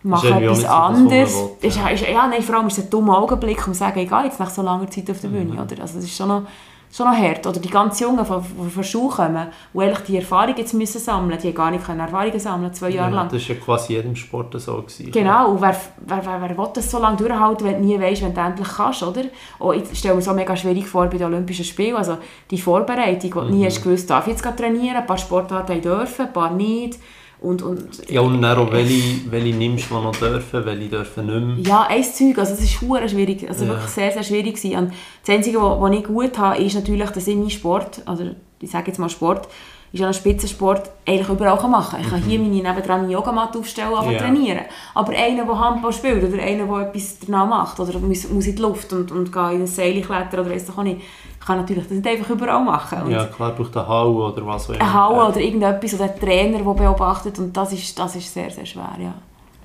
mache 0.03 0.29
etwas 0.29 0.65
anderes. 0.65 1.35
Das 1.62 1.75
ja. 1.75 1.89
Ist, 1.89 2.07
ja, 2.07 2.27
nein, 2.27 2.41
vor 2.41 2.55
allem 2.55 2.67
ist 2.67 2.77
es 2.77 2.85
ein 2.85 2.89
dummer 2.89 3.17
Augenblick, 3.17 3.67
um 3.67 3.73
zu 3.73 3.79
sagen, 3.79 3.99
ich 3.99 4.09
gehe 4.09 4.23
jetzt 4.23 4.39
nach 4.39 4.49
so 4.49 4.62
langer 4.62 4.89
Zeit 4.89 5.09
auf 5.12 5.19
der 5.19 5.27
Bühne. 5.29 5.53
Mhm. 5.53 5.59
Oder? 5.59 5.81
Also 5.81 5.95
das 5.95 6.05
ist 6.05 6.15
schon 6.15 6.29
noch, 6.29 6.43
schon 6.91 7.05
noch 7.05 7.17
hart. 7.17 7.45
Oder 7.45 7.59
die 7.59 7.69
ganz 7.69 7.99
Jungen, 7.99 8.19
die 8.19 8.25
von, 8.25 8.41
von 8.43 8.71
der 8.73 8.83
Schule 8.83 9.13
kommen, 9.13 9.47
die 9.73 9.79
eigentlich 9.79 9.99
die 9.99 10.17
Erfahrung 10.17 10.55
jetzt 10.55 10.73
müssen 10.73 10.99
sammeln 10.99 11.27
müssen, 11.27 11.41
die 11.41 11.53
gar 11.53 11.69
nicht 11.69 11.88
Erfahrungen 11.88 12.39
sammeln 12.39 12.73
zwei 12.73 12.89
Jahre 12.91 13.12
ja, 13.12 13.15
lang. 13.15 13.29
Das 13.29 13.49
war 13.49 13.55
ja 13.55 13.62
quasi 13.62 13.93
jedem 13.93 14.15
Sport 14.15 14.59
so. 14.62 14.77
Gewesen, 14.77 15.12
genau, 15.12 15.51
und 15.51 15.62
wer, 15.62 15.75
wer, 15.97 16.25
wer, 16.25 16.41
wer 16.41 16.57
will 16.57 16.69
das 16.73 16.89
so 16.89 16.99
lange 16.99 17.17
durchhalten, 17.17 17.67
wenn 17.67 17.81
du 17.81 17.88
nie 17.88 17.99
weißt, 17.99 18.21
wenn 18.21 18.33
du 18.33 18.41
endlich 18.41 18.69
kannst, 18.69 19.03
oder? 19.03 19.23
Und 19.59 19.91
ich 19.91 19.99
stelle 19.99 20.15
mir 20.15 20.21
so 20.21 20.33
mega 20.33 20.55
schwierig 20.55 20.88
vor 20.88 21.07
bei 21.07 21.17
den 21.17 21.27
Olympischen 21.27 21.65
Spielen, 21.65 21.97
also 21.97 22.17
die 22.49 22.57
Vorbereitung, 22.57 23.35
wo 23.35 23.41
mhm. 23.41 23.51
nie 23.51 23.65
hast 23.65 23.83
gewusst, 23.83 24.09
darf 24.09 24.27
ich 24.27 24.33
jetzt 24.33 24.43
trainieren, 24.57 24.95
ein 24.95 25.05
paar 25.05 25.17
Sportarten 25.17 25.81
dürfen, 25.81 26.27
ein 26.27 26.33
paar 26.33 26.51
nicht 26.51 26.99
und, 27.41 27.62
und, 27.62 28.10
ja, 28.10 28.19
und 28.19 28.41
dann 28.41 28.58
auch, 28.58 28.71
welche, 28.71 29.32
welche 29.32 29.56
nimmst 29.56 29.89
du, 29.89 29.95
die 29.95 30.04
noch 30.04 30.15
dürfen, 30.15 30.65
welche 30.65 30.89
dürfen 30.89 31.25
nicht 31.25 31.67
mehr. 31.67 31.73
Ja, 31.73 31.88
ein 31.89 32.04
Zeug, 32.04 32.38
also 32.38 32.54
es 32.54 32.62
ist 32.62 32.71
schwierig, 32.71 33.47
also 33.47 33.63
ja. 33.63 33.71
wirklich 33.71 33.89
sehr, 33.89 34.12
sehr 34.12 34.23
schwierig 34.23 34.56
gewesen. 34.56 34.78
Und 34.78 34.93
das 35.25 35.36
Einzige, 35.36 35.62
was 35.62 35.91
ich 35.93 36.04
gut 36.04 36.38
habe, 36.38 36.62
ist 36.62 36.75
natürlich, 36.75 37.10
dass 37.10 37.28
ich 37.28 37.36
meinen 37.36 37.49
Sport, 37.49 38.02
also 38.06 38.25
ich 38.60 38.69
sage 38.69 38.88
jetzt 38.88 38.99
mal 38.99 39.10
Sport, 39.10 39.47
ist 39.91 40.04
ein 40.04 40.13
Spitzensport, 40.13 40.89
eigentlich 41.08 41.30
überall 41.30 41.56
machen 41.67 41.91
kann. 41.91 42.02
Ich 42.02 42.10
kann 42.10 42.19
mhm. 42.19 42.25
hier 42.25 42.39
meine 42.39 42.56
nebendran 42.56 43.10
Yogamatte 43.10 43.58
aufstellen 43.58 43.93
und 43.93 44.12
yeah. 44.12 44.19
trainieren. 44.19 44.65
Aber 44.93 45.13
einer, 45.13 45.45
der 45.45 45.60
Handball 45.60 45.93
spielt 45.93 46.23
oder 46.23 46.43
einer, 46.43 46.65
der 46.65 46.88
etwas 46.88 47.17
danach 47.25 47.47
macht 47.47 47.80
oder 47.80 47.97
muss, 47.99 48.30
muss 48.30 48.45
in 48.47 48.56
die 48.56 48.62
Luft 48.62 48.93
und, 48.93 49.12
und 49.12 49.32
geht 49.32 49.54
in 49.54 49.62
ein 49.62 49.67
Seil 49.67 50.02
klettern 50.02 50.41
oder 50.41 50.52
weiss 50.52 50.65
doch 50.65 50.78
auch 50.78 50.84
nicht, 50.84 51.02
kann 51.49 51.57
natürlich 51.57 51.85
das 51.85 51.93
nicht 51.93 52.07
einfach 52.07 52.29
überall 52.29 52.63
machen. 52.63 53.01
Und 53.01 53.12
ja, 53.12 53.25
klar, 53.25 53.53
braucht 53.53 53.75
eine 53.75 53.88
Halle 53.88 54.12
oder 54.12 54.45
was 54.45 54.69
auch 54.69 54.75
immer. 54.75 54.81
Eine 54.81 54.93
Halle 54.93 55.29
oder 55.29 55.41
irgendetwas 55.41 55.95
oder 55.95 56.03
ein 56.03 56.19
Trainer, 56.19 56.59
der 56.59 56.63
beobachtet 56.63 57.39
und 57.39 57.57
das 57.57 57.73
ist, 57.73 57.97
das 57.97 58.15
ist 58.15 58.31
sehr, 58.31 58.51
sehr 58.51 58.67
schwer, 58.67 58.95
ja. 58.99 59.13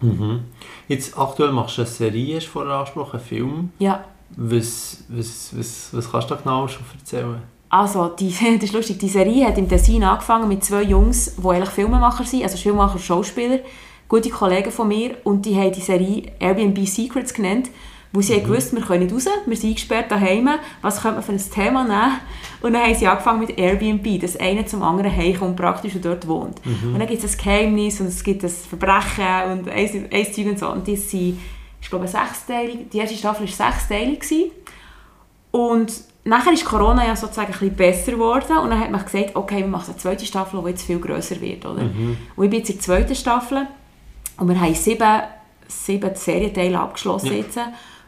Mhm. 0.00 0.44
Jetzt 0.88 1.18
aktuell 1.18 1.52
machst 1.52 1.76
du 1.76 1.82
eine 1.82 1.90
Serie, 1.90 2.36
hast 2.36 2.46
du 2.46 2.50
vorher 2.52 2.72
angesprochen, 2.72 3.18
einen 3.18 3.28
Film. 3.28 3.72
Ja. 3.78 4.02
Was, 4.34 5.04
was, 5.08 5.52
was, 5.54 5.90
was 5.92 6.10
kannst 6.10 6.30
du 6.30 6.34
da 6.34 6.40
genau 6.40 6.66
schon 6.66 6.84
erzählen? 6.98 7.42
Also, 7.68 8.08
die, 8.08 8.30
das 8.54 8.64
ist 8.64 8.72
lustig, 8.72 8.98
die 8.98 9.08
Serie 9.10 9.46
hat 9.46 9.58
im 9.58 9.68
Tessin 9.68 10.04
angefangen 10.04 10.48
mit 10.48 10.64
zwei 10.64 10.84
Jungs, 10.84 11.36
die 11.36 11.46
eigentlich 11.46 11.68
Filmemacher 11.68 12.24
sind, 12.24 12.44
also 12.44 12.56
Filmemacher, 12.56 12.98
Schauspieler, 12.98 13.58
gute 14.08 14.30
Kollegen 14.30 14.72
von 14.72 14.88
mir 14.88 15.16
und 15.24 15.44
die 15.44 15.54
haben 15.54 15.72
die 15.72 15.82
Serie 15.82 16.32
Airbnb 16.40 16.86
Secrets 16.86 17.34
genannt 17.34 17.68
wo 18.14 18.20
sie 18.20 18.36
mhm. 18.36 18.44
gewusst 18.44 18.72
wir 18.72 18.80
können 18.80 19.04
nicht 19.04 19.14
raus, 19.14 19.26
wir 19.44 19.56
sind 19.56 19.70
eingesperrt 19.70 20.10
daheim, 20.10 20.48
was 20.80 21.02
könnte 21.02 21.16
man 21.16 21.24
für 21.24 21.32
ein 21.32 21.50
Thema 21.50 21.82
nehmen? 21.82 22.20
Und 22.62 22.72
dann 22.72 22.82
haben 22.82 22.94
sie 22.94 23.08
angefangen 23.08 23.40
mit 23.40 23.58
Airbnb, 23.58 24.20
dass 24.20 24.36
einer 24.36 24.64
zum 24.64 24.82
anderen 24.82 25.14
heimkommt 25.14 25.50
und 25.50 25.56
praktisch 25.56 25.94
dort 26.00 26.26
wohnt. 26.26 26.64
Mhm. 26.64 26.94
Und 26.94 26.98
dann 27.00 27.08
gibt 27.08 27.22
es 27.22 27.32
ein 27.32 27.38
Geheimnis 27.44 28.00
und 28.00 28.06
es 28.06 28.22
gibt 28.22 28.44
ein 28.44 28.50
Verbrechen 28.50 29.52
und 29.52 29.68
ein, 29.68 30.08
ein 30.10 30.32
Zeug 30.32 30.46
und 30.46 30.58
so. 30.58 30.70
Und 30.70 30.88
das 30.88 31.10
sind, 31.10 31.40
ich 31.82 31.90
glaube, 31.90 32.06
sechsteilig, 32.06 32.88
die 32.90 32.98
erste 32.98 33.16
Staffel 33.16 33.46
war 33.46 33.70
sechsteilig. 33.70 34.20
Gewesen. 34.20 34.50
Und 35.50 35.92
nachher 36.22 36.52
ist 36.52 36.64
Corona 36.64 37.04
ja 37.06 37.16
sozusagen 37.16 37.52
ein 37.52 37.58
bisschen 37.58 37.76
besser 37.76 38.12
geworden 38.12 38.58
und 38.58 38.70
dann 38.70 38.80
hat 38.80 38.90
man 38.90 39.04
gesagt, 39.04 39.34
okay, 39.34 39.58
wir 39.58 39.66
machen 39.66 39.90
eine 39.90 39.98
zweite 39.98 40.24
Staffel, 40.24 40.62
die 40.62 40.70
jetzt 40.70 40.84
viel 40.84 41.00
grösser 41.00 41.40
wird. 41.40 41.66
Oder? 41.66 41.82
Mhm. 41.82 42.16
Und 42.36 42.44
ich 42.44 42.50
bin 42.50 42.60
jetzt 42.60 42.70
in 42.70 42.76
der 42.76 42.84
zweiten 42.84 43.14
Staffel 43.14 43.66
und 44.38 44.48
wir 44.48 44.60
haben 44.60 44.74
sieben, 44.74 45.20
sieben 45.66 46.14
Serienteile 46.14 46.78
abgeschlossen 46.78 47.32
ja. 47.32 47.38
jetzt. 47.38 47.58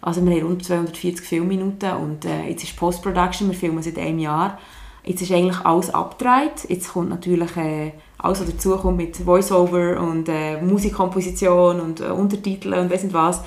Also 0.01 0.25
wir 0.25 0.33
haben 0.35 0.47
rund 0.47 0.65
240 0.65 1.27
Filmminuten 1.27 1.93
und 1.97 2.25
äh, 2.25 2.49
jetzt 2.49 2.65
ist 2.65 2.77
Post-Production, 2.77 3.49
wir 3.49 3.57
filmen 3.57 3.83
seit 3.83 3.99
einem 3.99 4.19
Jahr. 4.19 4.59
Jetzt 5.05 5.23
ist 5.23 5.33
eigentlich 5.33 5.59
alles 5.65 5.95
abgedreht. 5.95 6.69
Jetzt 6.69 6.93
kommt 6.93 7.11
natürlich 7.11 7.57
äh, 7.57 7.93
alles, 8.19 8.41
was 8.41 8.51
dazu 8.51 8.77
kommt 8.77 8.97
mit 8.97 9.17
Voice-Over 9.17 10.01
und 10.01 10.29
äh, 10.29 10.61
Musikkomposition 10.61 11.81
und 11.81 12.01
äh, 12.01 12.05
Untertitel 12.05 12.75
und 12.75 12.91
weiss 12.91 13.05
nicht 13.05 13.15
was. 13.15 13.43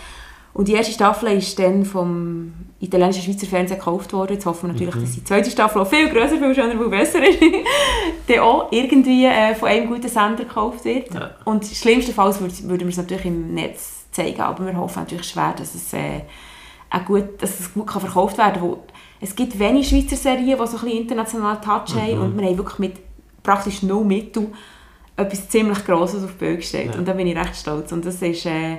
Und 0.54 0.68
die 0.68 0.74
erste 0.74 0.94
Staffel 0.94 1.30
ist 1.38 1.58
dann 1.60 1.86
vom 1.86 2.54
italienischen 2.80 3.22
Schweizer 3.22 3.46
Fernsehen 3.46 3.78
gekauft 3.78 4.14
worden. 4.14 4.34
Jetzt 4.34 4.46
hoffen 4.46 4.68
wir 4.68 4.74
natürlich, 4.74 4.96
mhm. 4.96 5.02
dass 5.02 5.12
die 5.14 5.24
zweite 5.24 5.52
Staffel 5.52 5.82
auch 5.82 5.88
viel 5.88 6.10
grösser, 6.10 6.38
viel 6.38 6.56
schöner, 6.56 6.72
viel 6.72 6.90
besser 6.90 7.28
ist. 7.28 7.40
dann 8.28 8.40
auch 8.40 8.72
irgendwie 8.72 9.26
äh, 9.26 9.54
von 9.56 9.70
einem 9.70 9.88
guten 9.88 10.08
Sender 10.08 10.44
gekauft 10.44 10.86
wird. 10.86 11.14
Ja. 11.14 11.32
Und 11.46 11.66
schlimmstenfalls 11.66 12.42
würden 12.42 12.80
wir 12.80 12.88
es 12.88 12.98
natürlich 12.98 13.26
im 13.26 13.54
Netz 13.54 13.99
zeigen, 14.12 14.42
aber 14.42 14.66
wir 14.66 14.78
hoffen 14.78 15.00
natürlich 15.00 15.28
schwer, 15.28 15.54
dass 15.58 15.76
es 15.76 15.94
äh, 15.94 16.22
auch 16.90 17.06
gut, 17.06 17.42
dass 17.42 17.60
es 17.60 17.74
gut 17.74 17.88
kann 17.88 18.02
verkauft 18.02 18.38
werden 18.38 18.62
kann. 18.62 18.78
Es 19.22 19.36
gibt 19.36 19.60
wenig 19.60 19.90
Schweizer 19.90 20.16
Serien, 20.16 20.46
die 20.46 20.56
so 20.56 20.64
ein 20.64 20.72
bisschen 20.72 21.02
international 21.02 21.60
Touch 21.62 21.94
mhm. 21.94 22.02
haben 22.02 22.20
und 22.20 22.38
wir 22.40 22.48
haben 22.48 22.58
wirklich 22.58 22.80
mit 22.80 22.94
praktisch 23.44 23.84
no 23.84 24.04
Mittel 24.04 24.48
etwas 25.20 25.50
ziemlich 25.50 25.86
Grosses 25.86 26.24
auf 26.24 26.32
die 26.32 26.38
Bühne 26.38 26.58
gestellt. 26.58 26.94
Ja. 26.94 27.00
Und 27.00 27.08
da 27.08 27.14
bin 27.14 27.28
ich 27.28 27.38
recht 27.38 27.56
stolz. 27.56 27.92
Und 27.92 28.06
das 28.06 28.22
ist, 28.22 28.46
äh, 28.46 28.78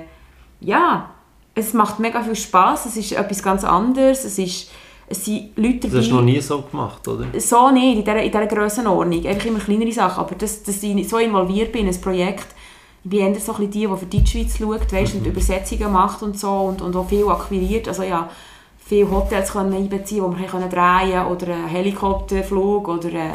ja, 0.59 1.09
es 1.53 1.73
macht 1.73 1.99
mega 1.99 2.21
viel 2.21 2.35
Spaß. 2.35 2.87
Es 2.87 2.97
ist 2.97 3.11
etwas 3.11 3.43
ganz 3.43 3.63
anderes. 3.63 4.23
Es 4.25 4.39
ist, 4.39 4.71
es 5.07 5.25
sind 5.25 5.55
Leute 5.55 5.81
dabei. 5.81 5.95
Das 5.95 6.05
hast 6.05 6.11
du 6.11 6.15
noch 6.15 6.23
nie 6.23 6.41
so 6.41 6.61
gemacht, 6.61 7.07
oder? 7.07 7.27
So 7.39 7.69
nicht, 7.69 7.97
in 7.97 8.03
dieser, 8.03 8.23
in 8.23 8.31
dieser 8.31 8.47
Grössenordnung. 8.47 9.25
Einfach 9.25 9.45
immer 9.45 9.59
kleinere 9.59 9.91
Sachen. 9.91 10.19
Aber 10.19 10.35
dass, 10.35 10.63
dass 10.63 10.81
ich 10.81 11.09
so 11.09 11.17
involviert 11.17 11.71
bin 11.71 11.87
in 11.87 11.93
ein 11.93 12.01
Projekt, 12.01 12.47
ich 13.03 13.09
bin 13.09 13.19
eher 13.19 13.39
so 13.39 13.53
die, 13.53 13.67
die 13.67 13.87
für 13.87 14.05
die 14.05 14.25
Schweiz 14.25 14.57
schaut, 14.57 14.91
weißt, 14.91 15.15
mhm. 15.15 15.21
und 15.21 15.27
Übersetzungen 15.27 15.91
macht 15.91 16.21
und 16.21 16.37
so 16.37 16.51
und, 16.51 16.81
und 16.81 16.95
auch 16.95 17.07
viel 17.07 17.27
akquiriert. 17.27 17.87
Also 17.87 18.03
ja, 18.03 18.29
viele 18.77 19.09
Hotels 19.09 19.51
können 19.53 19.73
einbeziehen, 19.73 20.23
wo 20.23 20.37
wir 20.37 20.47
können 20.47 20.69
drehen 20.69 21.25
oder 21.25 21.47
einen 21.53 21.67
Helikopterflug 21.67 22.87
oder 22.87 23.09
äh, 23.09 23.31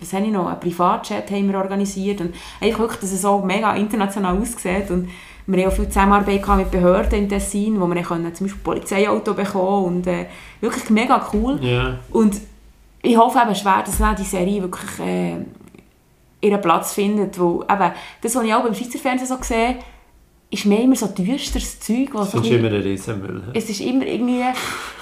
was 0.00 0.12
habe 0.12 0.24
ich 0.24 0.32
noch, 0.32 0.46
einen 0.46 0.58
Privatjet 0.60 1.30
haben 1.30 1.48
wir 1.48 1.58
organisiert 1.58 2.20
und 2.20 2.34
einfach 2.60 2.80
wirklich, 2.80 3.00
dass 3.00 3.12
es 3.12 3.22
so 3.22 3.38
mega 3.40 3.74
international 3.76 4.38
aussieht 4.38 4.90
und 4.90 5.08
wir 5.46 5.62
haben 5.62 5.70
auch 5.70 5.76
viel 5.76 5.88
Zusammenarbeit 5.88 6.56
mit 6.56 6.70
Behörden 6.72 7.18
in 7.20 7.28
Tessin, 7.28 7.80
wo 7.80 7.86
wir 7.86 8.02
können 8.02 8.34
zum 8.34 8.46
Beispiel 8.46 8.60
ein 8.60 8.64
Polizeiauto 8.64 9.34
bekommen 9.34 9.84
und 9.84 10.06
äh, 10.08 10.26
wirklich 10.60 10.90
mega 10.90 11.24
cool. 11.32 11.60
Yeah. 11.62 11.98
Und 12.10 12.40
ich 13.02 13.16
hoffe 13.16 13.38
eben 13.44 13.54
schwer, 13.54 13.82
dass 13.86 13.98
dann 13.98 14.16
die 14.16 14.24
Serie 14.24 14.62
wirklich 14.62 14.98
äh, 14.98 15.36
ihren 16.40 16.60
Platz 16.60 16.92
findet, 16.92 17.38
wo 17.38 17.62
eben, 17.62 17.92
das, 18.20 18.34
was 18.34 18.44
ich 18.44 18.54
auch 18.54 18.62
beim 18.62 18.74
Schweizer 18.74 18.98
Fernsehen 18.98 19.28
so 19.28 19.36
sehe, 19.40 19.78
ist 20.50 20.64
mehr 20.64 20.80
immer 20.80 20.94
so 20.94 21.06
düsteres 21.08 21.80
Zeug. 21.80 22.14
Es 22.14 22.30
so 22.30 22.38
ist 22.38 22.50
immer 22.50 22.68
ein 22.68 22.74
Riesenmüll. 22.82 23.42
Es 23.52 23.68
ist 23.68 23.80
immer 23.80 24.06
irgendwie, 24.06 24.44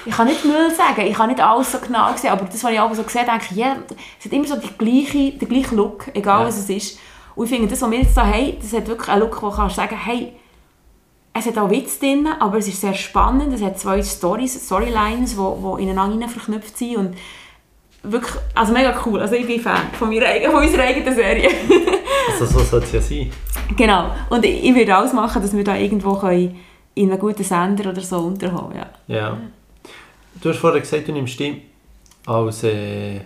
ich 0.07 0.14
kann 0.14 0.26
nicht 0.26 0.45
Müll 0.45 0.70
sagen, 0.70 1.07
ich 1.07 1.14
kann 1.14 1.28
nicht 1.28 1.41
alles 1.41 1.72
so 1.72 1.78
genau 1.78 2.14
sehen, 2.16 2.30
aber 2.30 2.47
das, 2.47 2.64
was 2.64 2.72
ich 2.72 2.80
auch 2.80 2.95
so 2.95 3.03
sehe, 3.07 3.24
denke 3.24 3.47
ich, 3.51 3.57
yeah, 3.57 3.76
es 4.18 4.24
hat 4.24 4.32
immer 4.32 4.47
so 4.47 4.57
die 4.57 4.70
gleiche, 4.78 5.39
den 5.39 5.49
gleichen 5.49 5.76
Look, 5.76 6.09
egal 6.14 6.41
ja. 6.41 6.47
was 6.47 6.59
es 6.59 6.70
ist. 6.70 6.99
Und 7.35 7.45
ich 7.45 7.51
finde, 7.51 7.68
das, 7.68 7.82
was 7.82 7.91
wir 7.91 7.99
jetzt 7.99 8.16
da 8.16 8.24
haben, 8.24 8.57
das 8.61 8.72
hat 8.72 8.87
wirklich 8.87 9.09
einen 9.09 9.20
Look, 9.20 9.43
wo 9.43 9.51
du 9.51 9.57
kannst 9.57 9.76
sagen, 9.76 9.97
hey, 9.97 10.32
es 11.35 11.47
hat 11.47 11.59
auch 11.59 11.68
Witz 11.68 11.99
drin, 11.99 12.28
aber 12.39 12.59
es 12.59 12.68
ist 12.68 12.80
sehr 12.80 12.95
spannend, 12.95 13.53
es 13.53 13.61
hat 13.61 13.78
zwei 13.78 14.01
Storylines, 14.03 15.32
die 15.32 15.37
wo, 15.37 15.59
wo 15.61 15.76
ineinander 15.76 16.28
verknüpft 16.28 16.78
sind 16.78 16.97
und 16.97 17.16
wirklich, 18.05 18.34
also 18.55 18.72
mega 18.72 18.94
cool, 19.05 19.20
also 19.20 19.34
ich 19.34 19.46
bin 19.46 19.61
Fan 19.61 19.88
von, 19.98 20.09
meiner, 20.09 20.26
von 20.50 20.62
unserer 20.62 20.82
eigenen 20.82 21.14
Serie. 21.14 21.48
also 22.30 22.46
so 22.46 22.59
sollte 22.61 22.86
es 22.86 22.92
ja 22.92 23.00
sein. 23.00 23.30
Genau, 23.76 24.11
und 24.30 24.44
ich, 24.44 24.64
ich 24.64 24.74
würde 24.74 24.94
alles 24.94 25.12
machen, 25.12 25.42
dass 25.42 25.57
wir 25.57 25.64
da 25.64 25.76
irgendwo 25.76 26.14
können 26.14 26.59
in 26.94 27.11
einem 27.11 27.18
guten 27.18 27.42
Sender 27.42 27.90
oder 27.90 28.00
so 28.00 28.18
unterkommen, 28.18 28.76
ja. 28.76 28.86
Ja. 29.09 29.38
Du 30.40 30.48
hast 30.48 30.59
vorher 30.59 30.80
gesagt, 30.80 31.09
du 31.09 31.12
nimmst 31.12 31.38
dich 31.38 31.62
als, 32.26 32.62
äh, 32.64 33.20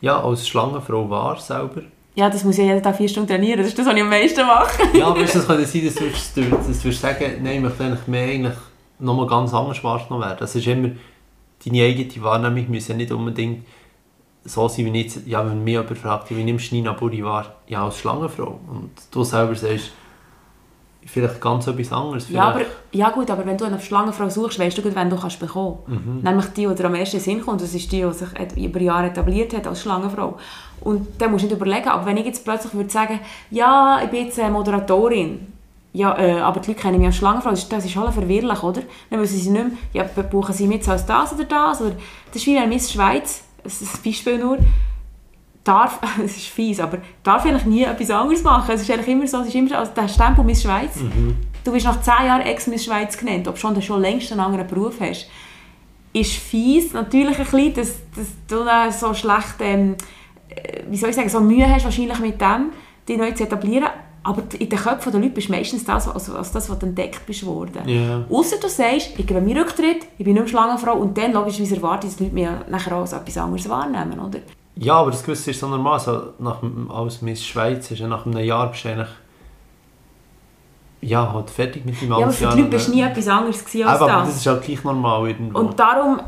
ja, 0.00 0.22
als 0.22 0.46
Schlangenfrau 0.46 1.08
wahr 1.08 1.38
selber. 1.38 1.82
Ja, 2.16 2.30
das 2.30 2.44
muss 2.44 2.56
ja 2.56 2.64
jeder 2.64 2.82
Tag 2.82 2.96
vier 2.96 3.08
Stunden 3.08 3.28
trainieren, 3.28 3.58
das 3.58 3.68
ist 3.68 3.78
das, 3.78 3.86
was 3.86 3.94
ich 3.94 4.02
am 4.02 4.08
meisten 4.08 4.46
mache. 4.46 4.82
ja, 4.98 5.06
aber 5.06 5.20
es 5.22 5.32
könnte 5.32 5.64
sein, 5.64 5.84
dass 5.84 6.34
du, 6.34 6.42
dass 6.42 6.82
du 6.82 6.92
sagen, 6.92 7.42
nein, 7.42 7.56
ich 7.56 7.60
möchte 7.60 7.84
eigentlich 7.84 8.06
mehr 8.06 8.28
eigentlich 8.28 8.56
nochmal 8.98 9.26
ganz 9.26 9.52
anders 9.52 9.82
wahrgenommen 9.82 10.24
werden. 10.24 10.36
Das 10.40 10.54
ist 10.54 10.66
immer, 10.66 10.90
deine 11.64 11.82
eigene 11.82 12.22
Wahrnehmung 12.22 12.70
muss 12.70 12.88
ja 12.88 12.94
nicht 12.94 13.12
unbedingt 13.12 13.66
so 14.44 14.68
sein, 14.68 14.92
wie 14.92 15.00
jetzt, 15.00 15.26
ja, 15.26 15.44
wenn 15.46 15.64
mich 15.64 15.72
jemand 15.72 15.98
fragt, 15.98 16.30
wie 16.30 16.44
nimmst 16.44 16.70
du 16.70 16.76
Nina 16.76 16.92
Buri 16.92 17.24
wahr? 17.24 17.56
Ja, 17.66 17.84
als 17.84 17.98
Schlangenfrau. 17.98 18.60
Und 18.68 18.90
du 19.10 19.24
selber 19.24 19.54
sagst, 19.54 19.92
vielleicht 21.06 21.40
ganz 21.40 21.66
etwas 21.66 21.92
anderes. 21.92 22.28
Ja, 22.30 22.48
aber, 22.48 22.62
ja 22.92 23.10
gut, 23.10 23.30
aber 23.30 23.44
wenn 23.46 23.56
du 23.56 23.64
eine 23.64 23.80
Schlangenfrau 23.80 24.28
suchst, 24.28 24.58
weißt 24.58 24.78
du 24.78 24.82
gut, 24.82 24.94
wenn 24.94 25.10
du 25.10 25.16
kannst 25.16 25.40
bekommen 25.40 25.78
mhm. 25.86 26.20
Nämlich 26.22 26.46
die, 26.48 26.66
die 26.66 26.74
dir 26.74 26.84
am 26.84 26.94
ersten 26.94 27.20
Sinn 27.20 27.40
kommt, 27.40 27.60
das 27.60 27.74
ist 27.74 27.90
die, 27.92 28.02
die 28.02 28.12
sich 28.12 28.28
über 28.56 28.80
Jahre 28.80 29.08
etabliert 29.08 29.54
hat 29.54 29.66
als 29.66 29.82
Schlangenfrau. 29.82 30.36
Und 30.80 31.06
dann 31.18 31.30
musst 31.30 31.44
du 31.44 31.48
nicht 31.48 31.56
überlegen, 31.56 31.88
aber 31.88 32.06
wenn 32.06 32.16
ich 32.16 32.26
jetzt 32.26 32.44
plötzlich 32.44 32.74
würde 32.74 32.90
sagen, 32.90 33.20
ja, 33.50 34.00
ich 34.02 34.10
bin 34.10 34.26
jetzt 34.26 34.38
eine 34.38 34.50
Moderatorin, 34.50 35.53
ja, 35.94 36.18
äh, 36.18 36.40
aber 36.40 36.58
die 36.58 36.70
Leute 36.70 36.82
kennen 36.82 36.98
mich 36.98 37.06
als 37.06 37.16
Schlangenfrau, 37.16 37.50
das 37.50 37.60
ist, 37.60 37.72
das 37.72 37.84
ist 37.84 37.96
alles 37.96 38.14
verwirrlich, 38.14 38.62
oder? 38.64 38.82
Dann 39.10 39.20
müssen 39.20 39.38
sie 39.38 39.50
nicht 39.50 39.64
mehr, 39.64 39.78
ja, 39.92 40.22
buchen 40.22 40.52
sie 40.52 40.66
mit 40.66 40.86
als 40.88 41.06
das 41.06 41.32
oder 41.32 41.44
das, 41.44 41.80
oder 41.80 41.92
das 42.26 42.36
ist 42.36 42.46
wie 42.46 42.58
eine 42.58 42.66
Miss 42.66 42.92
Schweiz, 42.92 43.44
das 43.62 43.80
ist 43.80 43.94
ein 43.94 44.02
Beispiel 44.02 44.38
nur, 44.38 44.58
darf, 45.62 46.00
es 46.24 46.36
ist 46.36 46.48
fies, 46.48 46.80
aber 46.80 46.98
darf 47.22 47.46
eigentlich 47.46 47.64
nie 47.64 47.84
etwas 47.84 48.10
anderes 48.10 48.42
machen. 48.42 48.74
Es 48.74 48.82
ist 48.82 48.90
eigentlich 48.90 49.08
immer 49.08 49.26
so, 49.28 49.38
es 49.40 49.48
ist 49.48 49.54
immer 49.54 49.68
so, 49.68 49.76
also 49.76 49.92
der 49.92 50.08
Stempel 50.08 50.44
Miss 50.44 50.62
Schweiz. 50.62 50.96
Mhm. 50.96 51.36
Du 51.62 51.70
bist 51.70 51.86
nach 51.86 52.00
10 52.00 52.26
Jahren 52.26 52.42
Ex-Miss 52.42 52.84
Schweiz 52.84 53.16
genannt, 53.16 53.46
ob 53.46 53.56
schon 53.56 53.74
du 53.74 53.80
schon 53.80 54.00
längst 54.00 54.32
einen 54.32 54.40
anderen 54.40 54.66
Beruf 54.66 54.96
hast. 55.00 55.28
Ist 56.12 56.32
fies, 56.32 56.92
natürlich 56.92 57.38
ein 57.38 57.44
bisschen, 57.44 57.74
dass, 57.74 57.94
dass 58.16 58.26
du 58.48 58.64
dann 58.64 58.90
so 58.90 59.14
schlecht, 59.14 59.56
ähm, 59.60 59.94
äh, 60.48 60.82
wie 60.90 60.96
soll 60.96 61.10
ich 61.10 61.16
sagen, 61.16 61.28
so 61.28 61.40
Mühe 61.40 61.68
hast 61.72 61.84
wahrscheinlich 61.84 62.18
mit 62.18 62.40
dem, 62.40 62.72
dich 63.08 63.16
neu 63.16 63.30
zu 63.30 63.44
etablieren. 63.44 63.88
Aber 64.24 64.42
in 64.58 64.68
den 64.70 64.78
Köpfen 64.78 65.12
der 65.12 65.20
Leute 65.20 65.34
bist 65.34 65.48
du 65.48 65.52
meistens 65.52 65.84
das, 65.84 66.08
also, 66.08 66.34
also 66.34 66.52
das, 66.52 66.70
was 66.70 66.78
du 66.78 66.86
entdeckt 66.86 67.26
bist 67.26 67.44
worden. 67.44 67.86
Yeah. 67.86 68.24
Außer 68.30 68.56
du 68.56 68.68
sagst, 68.68 69.10
ich 69.18 69.26
gebe 69.26 69.40
mir 69.40 69.60
Rücktritt, 69.60 70.06
ich 70.16 70.24
bin 70.24 70.32
nicht 70.32 70.42
mehr 70.42 70.48
Schlangenfrau 70.48 70.94
und 70.94 71.16
dann 71.16 71.32
logischerweise 71.32 71.76
erwartet, 71.76 72.10
dass 72.10 72.16
die 72.16 72.24
Leute 72.24 72.34
mich 72.34 72.48
nachher 72.70 72.96
auch 72.96 73.02
als 73.02 73.12
etwas 73.12 73.36
anderes 73.36 73.68
wahrnehmen, 73.68 74.18
oder? 74.18 74.40
Ja, 74.76 74.94
aber 74.94 75.10
das 75.10 75.22
Gewisse 75.22 75.50
ist 75.50 75.60
so 75.60 75.68
normal. 75.68 75.94
Also, 75.94 76.32
nach, 76.38 76.62
als 76.88 77.22
Miss 77.22 77.44
Schweiz 77.44 77.90
ist 77.90 77.98
ja 78.00 78.08
nach 78.08 78.26
einem 78.26 78.38
Jahr 78.38 78.66
wahrscheinlich 78.66 79.08
ja, 81.04 81.32
halt 81.32 81.50
fertig 81.50 81.84
mit 81.84 82.00
dem 82.00 82.10
Ja, 82.10 82.16
aber 82.16 82.30
für 82.30 82.48
die 82.48 82.58
Leute 82.58 82.70
bist 82.70 82.88
nie 82.88 83.02
etwas 83.02 83.28
anderes 83.28 83.64
als 83.64 83.74
aber, 83.74 84.06
das. 84.06 84.14
Aber 84.14 84.26
das 84.26 84.36
ist 84.36 84.46
halt 84.46 84.62
gleich 84.62 84.84
normal 84.84 85.28
irgendwo. 85.28 85.58
Und 85.58 85.78
darum, 85.78 86.20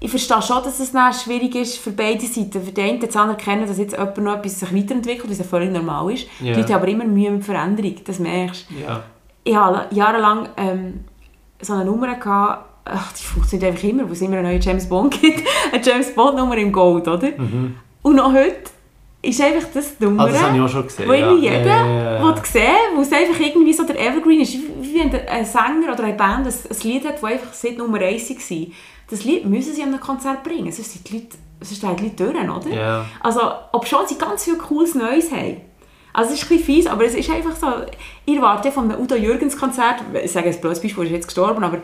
ich 0.00 0.10
verstehe 0.10 0.42
schon, 0.42 0.62
dass 0.62 0.80
es 0.80 0.92
dann 0.92 1.12
schwierig 1.12 1.54
ist 1.54 1.78
für 1.78 1.90
beide 1.90 2.20
Seiten. 2.26 2.62
Für 2.62 2.72
die 2.72 2.82
einen 2.82 3.10
zu 3.10 3.20
anerkennen, 3.20 3.66
dass 3.66 3.78
jetzt 3.78 3.92
jemand 3.92 4.18
noch 4.18 4.36
etwas 4.36 4.60
sich 4.60 4.74
weiterentwickelt, 4.74 5.30
was 5.30 5.38
ja 5.38 5.44
völlig 5.44 5.72
normal 5.72 6.12
ist. 6.12 6.26
Yeah. 6.42 6.54
Die 6.54 6.60
Leute 6.60 6.74
haben 6.74 6.82
aber 6.82 6.90
immer 6.90 7.04
Mühe 7.04 7.30
mit 7.30 7.44
Veränderung, 7.44 7.96
das 8.04 8.18
merkst 8.18 8.66
du. 8.70 8.74
Yeah. 8.74 9.02
Ich 9.44 9.56
hatte 9.56 9.94
jahrelang 9.94 10.48
ähm, 10.56 11.04
so 11.60 11.74
eine 11.74 11.84
Nummer, 11.84 12.14
gehabt, 12.14 12.64
ach, 12.84 13.12
die 13.12 13.24
funktioniert 13.24 13.70
einfach 13.70 13.84
immer, 13.84 14.08
wo 14.08 14.12
es 14.12 14.20
immer 14.20 14.36
einen 14.36 14.46
neuen 14.46 14.60
James 14.60 14.88
Bond 14.88 15.20
gibt. 15.20 15.42
eine 15.72 15.84
James 15.84 16.14
Bond 16.14 16.36
Nummer 16.36 16.56
im 16.56 16.72
Gold, 16.72 17.08
oder? 17.08 17.28
Mhm. 17.36 17.76
Und 18.02 18.16
noch 18.16 18.32
heute 18.32 18.70
ist 19.24 19.40
einfach 19.40 19.68
das 19.72 19.98
Nummer, 19.98 20.24
ah, 20.24 20.28
das 20.28 20.42
habe 20.42 20.56
ich 20.56 20.62
auch 20.62 20.68
schon 20.68 20.84
gesehen, 20.84 21.08
wo 21.08 21.12
ja. 21.12 21.32
jeder 21.32 21.64
ja, 21.64 22.20
ja, 22.20 22.44
sehen 22.44 22.64
wo 22.94 23.00
es 23.00 23.12
einfach 23.12 23.38
irgendwie 23.40 23.72
so 23.72 23.84
der 23.84 23.98
Evergreen 23.98 24.40
ist. 24.40 24.54
Wie 24.54 24.98
wenn 24.98 25.14
ein 25.26 25.44
Sänger 25.44 25.92
oder 25.92 26.04
eine 26.04 26.14
Band 26.14 26.46
ein, 26.46 26.52
ein 26.52 26.76
Lied 26.82 27.06
hat, 27.06 27.14
das 27.14 27.24
einfach 27.24 27.52
seit 27.52 27.78
Nummer 27.78 27.98
1 27.98 28.30
war. 28.30 28.66
Das 29.10 29.24
Lied 29.24 29.44
müssen 29.46 29.74
sie 29.74 29.82
an 29.82 29.88
einem 29.88 30.00
Konzert 30.00 30.42
bringen, 30.42 30.72
sonst 30.72 30.92
sind 30.92 31.08
die 31.08 31.14
Leute, 31.14 31.36
sonst 31.60 31.82
die 31.82 31.86
Leute 31.86 32.16
durch, 32.16 32.34
oder? 32.34 32.74
Yeah. 32.74 33.06
Also, 33.20 33.40
ob 33.72 33.86
schon 33.86 34.06
sie 34.06 34.16
ganz 34.16 34.44
viel 34.44 34.56
cooles 34.56 34.94
Neues 34.94 35.30
haben. 35.30 35.60
Also 36.14 36.32
es 36.32 36.42
ist 36.42 36.50
ein 36.50 36.60
fies, 36.60 36.86
aber 36.86 37.04
es 37.04 37.14
ist 37.14 37.28
einfach 37.28 37.56
so, 37.56 37.66
ihr 38.24 38.40
wartet 38.40 38.72
von 38.72 38.90
einem 38.90 39.02
Udo 39.02 39.16
Jürgens 39.16 39.58
Konzert, 39.58 39.96
ich 40.22 40.30
sage 40.30 40.48
ein 40.48 40.60
blödes 40.60 40.80
Beispiel, 40.80 41.02
er 41.02 41.06
ist 41.06 41.12
jetzt 41.12 41.26
gestorben, 41.26 41.64
aber 41.64 41.78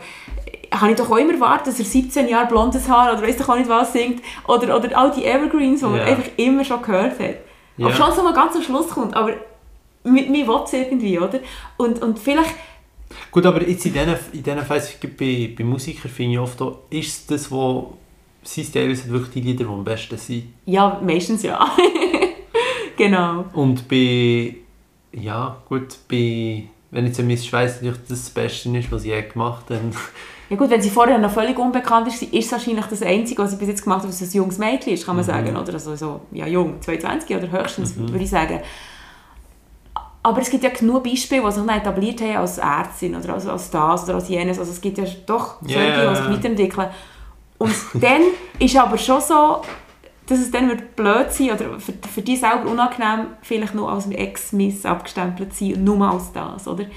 habe 0.73 0.91
ich 0.91 0.97
doch 0.97 1.11
auch 1.11 1.17
immer 1.17 1.33
erwartet, 1.33 1.67
dass 1.67 1.79
er 1.79 1.85
17 1.85 2.27
Jahre 2.29 2.47
blondes 2.47 2.87
Haar 2.87 3.13
oder 3.13 3.21
weiß 3.21 3.37
doch 3.37 3.49
auch 3.49 3.57
nicht 3.57 3.69
was 3.69 3.91
singt. 3.91 4.21
Oder, 4.47 4.75
oder 4.75 4.97
all 4.97 5.11
die 5.11 5.25
Evergreens, 5.25 5.81
die 5.81 5.85
yeah. 5.85 5.97
man 5.97 6.01
einfach 6.01 6.29
immer 6.37 6.63
schon 6.63 6.81
gehört 6.81 7.19
hat. 7.19 7.35
Yeah. 7.77 7.87
Aber 7.87 7.93
schon 7.93 8.15
so 8.15 8.23
mal 8.23 8.33
ganz 8.33 8.55
am 8.55 8.63
Schluss 8.63 8.89
kommt. 8.89 9.15
Aber 9.15 9.33
mit 10.03 10.29
mir 10.29 10.47
will 10.47 10.61
es 10.63 10.73
irgendwie, 10.73 11.19
oder? 11.19 11.39
Und, 11.77 12.01
und 12.01 12.17
vielleicht... 12.17 12.55
Gut, 13.29 13.45
aber 13.45 13.67
jetzt 13.67 13.85
in 13.85 13.93
diesen, 13.93 14.15
in 14.31 14.43
diesen 14.43 14.61
Fällen, 14.61 15.17
bei, 15.17 15.53
bei 15.57 15.63
Musikern 15.65 16.09
finde 16.09 16.33
ich 16.33 16.39
oft, 16.39 16.61
auch, 16.61 16.79
ist 16.89 17.29
das, 17.29 17.51
wo 17.51 17.97
sie 18.41 18.63
teilweise 18.63 19.09
wirklich 19.09 19.31
die 19.31 19.41
Lieder, 19.41 19.65
die 19.65 19.69
am 19.69 19.83
besten 19.83 20.17
sind? 20.17 20.53
Ja, 20.65 20.99
meistens 21.03 21.43
ja. 21.43 21.69
genau. 22.97 23.45
Und 23.53 23.87
bei... 23.89 24.55
Ja, 25.11 25.61
gut, 25.67 25.97
bei... 26.09 26.63
Wenn 26.91 27.05
jetzt 27.05 27.19
ein 27.19 27.27
Miss 27.27 27.45
Schweiz 27.45 27.75
natürlich 27.75 27.99
das 28.07 28.29
Beste 28.29 28.77
ist, 28.77 28.91
was 28.91 29.03
sie 29.03 29.09
je 29.09 29.21
gemacht 29.21 29.69
haben, 29.69 29.91
ja 30.51 30.57
gut, 30.57 30.69
wenn 30.69 30.81
sie 30.81 30.89
vorher 30.89 31.17
noch 31.17 31.31
völlig 31.31 31.57
unbekannt 31.57 32.09
ist, 32.09 32.21
ist 32.23 32.45
es 32.45 32.51
wahrscheinlich 32.51 32.85
das 32.87 33.01
Einzige, 33.01 33.41
was 33.41 33.51
sie 33.51 33.55
bis 33.55 33.69
jetzt 33.69 33.83
gemacht 33.83 34.01
hat, 34.01 34.09
was 34.09 34.21
ein 34.21 34.29
junges 34.33 34.57
Mädchen 34.57 34.91
ist, 34.91 35.05
kann 35.05 35.15
man 35.15 35.23
mhm. 35.23 35.29
sagen. 35.29 35.55
Oder 35.55 35.73
also 35.75 35.95
so, 35.95 36.19
ja 36.33 36.45
jung, 36.45 36.81
22 36.81 37.37
oder 37.37 37.49
höchstens, 37.49 37.95
mhm. 37.95 38.09
würde 38.09 38.25
ich 38.25 38.29
sagen. 38.29 38.59
Aber 40.21 40.41
es 40.41 40.49
gibt 40.49 40.65
ja 40.65 40.69
genug 40.69 41.05
Beispiele, 41.05 41.41
die 41.41 41.51
sich 41.53 41.65
dann 41.65 41.79
etabliert 41.79 42.19
haben 42.19 42.35
als 42.35 42.57
Ärztin 42.57 43.15
oder 43.15 43.35
als, 43.35 43.47
als 43.47 43.71
das 43.71 44.03
oder 44.03 44.15
als 44.15 44.27
jenes. 44.27 44.59
Also 44.59 44.71
es 44.71 44.81
gibt 44.81 44.97
ja 44.97 45.05
doch 45.25 45.61
solche, 45.61 45.79
yeah. 45.79 46.09
die 46.09 46.15
sich 46.17 46.29
weiterentwickeln. 46.29 46.89
Und 47.57 47.73
dann 47.93 48.21
ist 48.59 48.75
aber 48.75 48.97
schon 48.97 49.21
so, 49.21 49.61
dass 50.27 50.37
es 50.37 50.51
dann 50.51 50.67
wird 50.67 50.97
blöd 50.97 51.31
sein 51.31 51.51
oder 51.51 51.79
für, 51.79 51.93
für 52.13 52.21
die 52.21 52.35
selber 52.35 52.69
unangenehm 52.69 53.27
vielleicht 53.41 53.73
nur 53.73 53.89
als 53.89 54.05
Ex-Miss 54.07 54.85
abgestempelt 54.85 55.53
sein, 55.53 55.81
nur 55.81 56.05
als 56.11 56.33
das, 56.33 56.67
oder? 56.67 56.87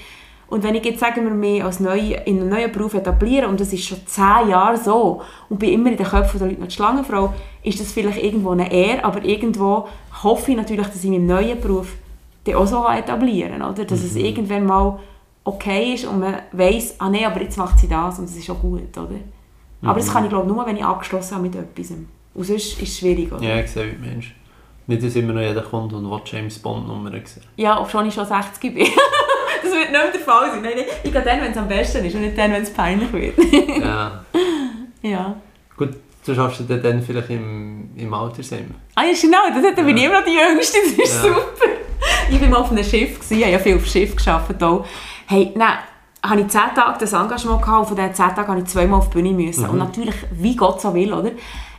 Und 0.47 0.63
wenn 0.63 0.75
ich 0.75 0.85
jetzt, 0.85 0.99
sagen 0.99 1.23
wir 1.23 1.31
mehr 1.31 1.65
als 1.65 1.79
neu, 1.79 1.97
in 1.97 2.39
einen 2.39 2.49
neuen 2.49 2.71
Beruf 2.71 2.93
etabliere, 2.93 3.47
und 3.47 3.59
das 3.59 3.73
ist 3.73 3.85
schon 3.85 4.05
zehn 4.05 4.49
Jahre 4.49 4.77
so, 4.77 5.21
und 5.49 5.59
bin 5.59 5.71
immer 5.71 5.91
in 5.91 5.97
den 5.97 6.05
Köpfen 6.05 6.39
der 6.39 6.49
Leute 6.49 6.61
noch 6.61 6.67
die 6.67 6.75
Schlangenfrau, 6.75 7.33
ist 7.63 7.79
das 7.79 7.91
vielleicht 7.91 8.23
irgendwo 8.23 8.51
eine 8.51 8.71
Ehre, 8.71 9.03
aber 9.03 9.23
irgendwo 9.23 9.87
hoffe 10.23 10.51
ich 10.51 10.57
natürlich, 10.57 10.87
dass 10.87 11.03
ich 11.03 11.09
meinen 11.09 11.25
neuen 11.25 11.59
Beruf 11.59 11.95
dann 12.43 12.55
auch 12.55 12.67
so 12.67 12.87
etablieren 12.87 13.59
kann, 13.59 13.71
oder? 13.71 13.85
Dass 13.85 14.01
mhm. 14.01 14.05
es 14.05 14.15
irgendwann 14.15 14.65
mal 14.65 14.99
okay 15.43 15.93
ist 15.93 16.05
und 16.05 16.19
man 16.19 16.35
weiss, 16.51 16.95
ah 16.99 17.09
nee, 17.09 17.25
aber 17.25 17.41
jetzt 17.41 17.57
macht 17.57 17.79
sie 17.79 17.87
das 17.87 18.19
und 18.19 18.25
es 18.25 18.35
ist 18.35 18.49
auch 18.49 18.59
gut, 18.59 18.95
oder? 18.97 19.09
Mhm. 19.09 19.87
Aber 19.87 19.99
das 19.99 20.11
kann 20.11 20.23
ich 20.23 20.29
glaube 20.29 20.47
nur, 20.47 20.65
wenn 20.65 20.77
ich 20.77 20.83
abgeschlossen 20.83 21.35
habe 21.35 21.47
mit 21.47 21.55
etwas. 21.55 21.91
Und 21.91 22.43
sonst 22.43 22.49
ist 22.49 22.81
es 22.81 22.99
schwierig, 22.99 23.31
oder? 23.31 23.43
Ja, 23.43 23.59
ich 23.59 23.71
sehe 23.71 23.91
wie 23.91 24.07
Mensch. 24.07 24.35
Nicht, 24.87 25.01
dass 25.01 25.15
immer 25.15 25.33
noch 25.33 25.41
jeder 25.41 25.63
kommt 25.63 25.93
und 25.93 26.09
will 26.09 26.21
James 26.25 26.59
Bond 26.59 26.87
Nummer 26.87 27.09
sehen. 27.09 27.43
Ja, 27.55 27.79
obwohl 27.81 28.05
ich 28.07 28.13
schon 28.13 28.25
60 28.25 28.73
bin. 28.73 28.87
das 29.65 29.73
wird 29.73 29.91
nicht 29.91 29.91
mehr 29.91 30.11
der 30.11 30.21
Fall 30.21 30.51
sein. 30.51 30.61
Nein, 30.61 30.73
nein, 30.75 30.85
ich 31.03 31.11
gehe 31.11 31.21
dann, 31.21 31.41
wenn 31.41 31.51
es 31.51 31.57
am 31.57 31.67
besten 31.67 32.05
ist 32.05 32.15
und 32.15 32.21
nicht 32.21 32.37
dann, 32.37 32.51
wenn 32.51 32.63
es 32.63 32.69
peinlich 32.69 33.11
wird. 33.11 33.37
ja. 33.83 34.23
Ja. 35.01 35.35
Gut, 35.77 35.89
du 36.25 36.33
schaffst 36.33 36.61
du 36.61 36.63
dann 36.63 36.99
vielleicht 36.99 37.29
im, 37.29 37.91
im 37.95 38.11
Altersheim. 38.11 38.73
Ah 38.95 39.03
ja, 39.03 39.13
genau, 39.19 39.37
das, 39.53 39.75
da 39.75 39.83
bin 39.83 39.95
ich 39.95 40.03
immer 40.03 40.19
noch 40.19 40.25
die 40.25 40.33
Jüngste, 40.33 40.79
das 40.83 40.93
ist 40.93 41.23
ja. 41.23 41.29
super. 41.29 41.45
Ich 42.31 42.41
war 42.41 42.49
mal 42.49 42.57
auf 42.57 42.71
einem 42.71 42.83
Schiff, 42.83 43.19
gewesen, 43.19 43.37
ich 43.37 43.43
habe 43.43 43.51
ja 43.51 43.59
viel 43.59 43.75
auf 43.75 43.85
Schiff 43.85 44.15
gearbeitet. 44.15 44.63
Auch. 44.63 44.83
Hey, 45.27 45.51
nein, 45.55 45.77
habe 46.23 46.41
ich 46.41 46.47
10 46.47 46.61
Tage 46.75 46.97
das 46.99 47.13
Engagement 47.13 47.61
gehabt 47.61 47.79
und 47.81 47.85
von 47.87 47.95
diesen 47.95 48.15
10 48.15 48.35
Tagen 48.35 48.47
habe 48.47 48.59
ich 48.59 48.65
zweimal 48.65 48.99
auf 48.99 49.09
die 49.09 49.21
Bühne 49.21 49.31
müssen. 49.31 49.69
Und 49.69 49.77
natürlich, 49.77 50.15
wie 50.31 50.55
Gott 50.55 50.81
so 50.81 50.93
will, 50.93 51.13
oder? 51.13 51.31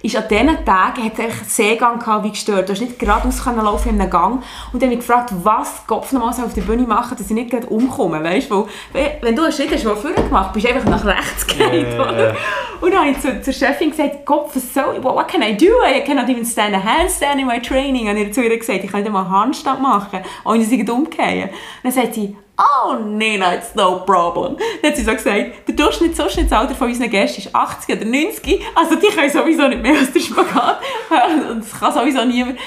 Ist 0.03 0.16
an 0.16 0.24
diesen 0.28 0.64
Tagen 0.64 1.05
hat 1.05 1.18
es 1.18 1.57
Seegang 1.57 1.99
gehabt, 1.99 2.24
wie 2.24 2.30
gestört. 2.30 2.68
Du 2.68 2.72
hast 2.72 2.80
nicht 2.80 2.99
geradeaus 2.99 3.42
können 3.42 3.64
laufen 3.64 3.90
in 3.90 4.01
einem 4.01 4.11
Gang. 4.11 4.42
Und 4.72 4.82
dann 4.82 4.90
habe 4.90 4.94
ich 4.94 5.07
gefragt, 5.07 5.32
was 5.42 5.86
Kopf 5.86 6.12
nochmal 6.12 6.30
auf 6.30 6.55
der 6.55 6.62
Bühne 6.62 6.82
machen, 6.82 7.16
dass 7.16 7.26
ich 7.26 7.34
nicht 7.34 7.51
gerade 7.51 7.66
umkomme, 7.66 8.22
weißt 8.22 8.51
du? 8.51 8.66
Wenn 8.92 9.34
du 9.34 9.42
einen 9.42 9.53
Schritt 9.53 9.72
hast, 9.72 9.84
den 9.84 9.97
vorher 9.97 10.22
gemacht 10.22 10.53
bist 10.53 10.66
du 10.66 10.74
einfach 10.74 10.90
nach 10.90 11.05
rechts 11.05 11.47
gegangen, 11.47 11.86
ja. 11.90 12.34
Und 12.80 12.92
dann 12.92 13.01
habe 13.01 13.11
ich 13.11 13.20
zu, 13.20 13.40
zur 13.40 13.53
Chefin 13.53 13.90
gesagt, 13.90 14.26
Kopf, 14.26 14.55
was 14.55 14.74
soll, 14.74 15.03
what, 15.03 15.14
what 15.14 15.28
can 15.28 15.42
I 15.42 15.57
do? 15.57 15.66
I 15.82 16.03
cannot 16.05 16.28
even 16.28 16.44
stand 16.44 16.74
a 16.74 16.82
handstand 16.82 17.40
in 17.40 17.47
my 17.47 17.61
training. 17.61 18.09
Und 18.09 18.16
ich 18.16 18.24
habe 18.24 18.32
zu 18.32 18.42
ihr 18.42 18.57
gesagt, 18.57 18.84
ich 18.84 18.90
kann 18.90 19.03
nicht 19.03 19.12
mal 19.12 19.22
einen 19.22 19.30
Handstand 19.30 19.80
machen, 19.80 20.20
ohne 20.44 20.61
dass 20.61 20.70
ich 20.70 20.88
umgehe. 20.88 21.51
Dann 21.82 21.92
sagt 21.92 22.14
sie, 22.14 22.36
oh, 22.59 22.94
Nina, 23.04 23.54
it's 23.54 23.74
no 23.74 24.00
problem. 24.04 24.57
Dann 24.82 24.90
hat 24.90 24.96
sie 24.96 25.04
so 25.04 25.12
gesagt, 25.12 25.68
der 25.68 25.74
Durchschnitt, 25.74 26.18
Durchschnittsalter 26.18 26.74
von 26.74 26.88
unseren 26.88 27.11
Gästen 27.11 27.42
ist 27.42 27.54
80 27.54 27.96
oder 27.96 28.04
90, 28.07 28.61
also 28.74 28.94
die 28.96 29.09
können 29.09 29.30
sowieso 29.30 29.68
nicht 29.68 29.82
mehr 29.82 29.98
als 29.98 30.12
der 30.12 30.20
Spagat. 30.20 30.80
Und 31.50 31.61
das 31.61 31.78
kann 31.78 31.92
sowieso 31.92 32.24
niemand. 32.24 32.59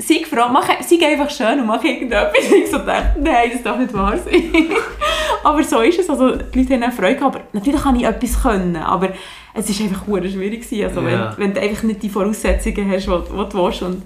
Sei 0.00 0.24
froh, 0.24 0.48
mach, 0.52 0.68
sei 0.82 1.04
einfach 1.04 1.28
schön 1.28 1.58
und 1.58 1.66
mach 1.66 1.82
irgendetwas. 1.82 2.32
Ich 2.56 2.70
so 2.70 2.78
dachte, 2.78 3.18
nein, 3.20 3.50
das 3.52 3.64
darf 3.64 3.78
nicht 3.78 3.92
wahr 3.92 4.16
sein. 4.16 4.44
aber 5.42 5.64
so 5.64 5.80
ist 5.80 5.98
es, 5.98 6.08
also 6.08 6.36
die 6.36 6.60
Leute 6.60 6.74
haben 6.74 6.84
auch 6.84 6.92
Freude 6.94 7.16
gehabt. 7.16 7.34
Aber 7.34 7.44
natürlich 7.52 7.82
kann 7.82 7.96
ich 7.96 8.04
etwas 8.04 8.40
können, 8.40 8.76
aber 8.76 9.08
es 9.54 9.68
ist 9.68 9.80
einfach 9.80 10.04
schwierig 10.06 10.62
gewesen. 10.62 10.84
Also 10.84 11.00
Ja. 11.00 11.34
wenn, 11.36 11.46
wenn 11.46 11.54
du 11.54 11.60
einfach 11.60 11.82
nicht 11.82 12.00
die 12.00 12.08
Voraussetzungen 12.10 12.88
hast, 12.92 13.06
die, 13.06 13.10
die 13.10 13.48
du 13.48 13.64
willst. 13.64 13.82
Und 13.82 14.04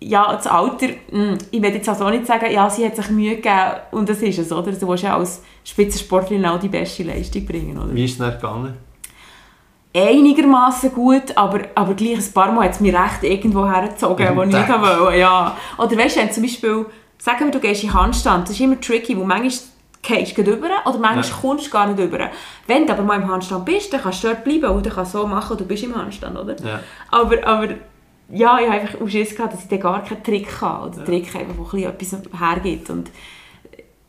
ja, 0.00 0.32
das 0.34 0.46
Alter, 0.46 0.88
mh, 1.10 1.38
ich 1.50 1.62
will 1.62 1.74
jetzt 1.74 1.88
also 1.88 2.04
auch 2.06 2.10
nicht 2.10 2.26
sagen, 2.26 2.50
ja, 2.50 2.68
sie 2.68 2.84
hat 2.84 2.96
sich 2.96 3.08
Mühe 3.10 3.36
gegeben 3.36 3.72
und 3.92 4.08
das 4.08 4.18
ist 4.22 4.38
es, 4.38 4.52
oder? 4.52 4.72
Du 4.72 4.88
willst 4.88 5.04
ja 5.04 5.16
als 5.16 5.42
Spitzensportlerin 5.64 6.44
auch 6.46 6.60
die 6.60 6.68
beste 6.68 7.04
Leistung 7.04 7.46
bringen, 7.46 7.78
oder? 7.78 7.94
Wie 7.94 8.04
ist 8.04 8.12
es 8.12 8.18
dann 8.18 8.32
gegangen? 8.32 8.74
Einigermaßen 9.96 10.92
gut, 10.92 11.36
aber, 11.36 11.60
aber 11.76 11.94
gleich 11.94 12.18
ein 12.18 12.32
paar 12.32 12.50
Mal 12.50 12.64
hat 12.64 12.72
es 12.72 12.80
mich 12.80 12.92
recht 12.92 13.22
irgendwo 13.22 13.64
hergezogen, 13.64 14.36
wo 14.36 14.42
ich 14.42 14.48
nicht 14.48 14.68
wollte. 14.68 15.18
Ja. 15.18 15.56
Oder 15.78 15.96
weißt 15.96 16.16
du, 16.16 16.30
zum 16.32 16.42
Beispiel, 16.42 16.86
sagen 17.16 17.44
wir, 17.44 17.50
du 17.52 17.60
gehst 17.60 17.84
in 17.84 17.94
Handstand, 17.94 18.48
das 18.48 18.54
ist 18.56 18.60
immer 18.60 18.80
tricky, 18.80 19.16
weil 19.16 19.24
manchmal 19.24 19.52
gehst 20.02 20.36
du 20.36 20.42
gerade 20.42 20.50
über 20.56 20.66
oder 20.84 20.98
manchmal 20.98 21.24
Ja. 21.24 21.34
kommst 21.40 21.66
du 21.66 21.70
gar 21.70 21.86
nicht 21.86 22.00
über. 22.00 22.28
Wenn 22.66 22.86
du 22.88 22.92
aber 22.92 23.04
mal 23.04 23.20
im 23.22 23.30
Handstand 23.30 23.64
bist, 23.64 23.92
dann 23.92 24.02
kannst 24.02 24.24
du 24.24 24.28
dort 24.28 24.42
bleiben 24.42 24.64
und 24.66 24.84
dann 24.84 24.92
kannst 24.92 25.14
du 25.14 25.18
so 25.18 25.26
machen, 25.28 25.56
du 25.56 25.64
bist 25.64 25.84
im 25.84 25.94
Handstand, 25.94 26.36
oder? 26.36 26.56
Ja. 26.60 26.80
Aber, 27.12 27.46
aber 27.46 27.68
ja, 28.30 28.58
ich 28.58 28.66
habe 28.66 28.80
einfach 28.80 29.00
auch 29.00 29.08
Schiss 29.08 29.34
gehabt, 29.34 29.52
dass 29.52 29.62
ich 29.62 29.68
dann 29.68 29.80
gar 29.80 30.02
keinen 30.02 30.22
Trick 30.22 30.60
habe. 30.60 30.88
Oder 30.88 31.04
Trick 31.04 31.34
einfach, 31.34 31.74
der 31.74 31.88
etwas 31.90 32.16
hergibt. 32.38 32.90
Und 32.90 33.10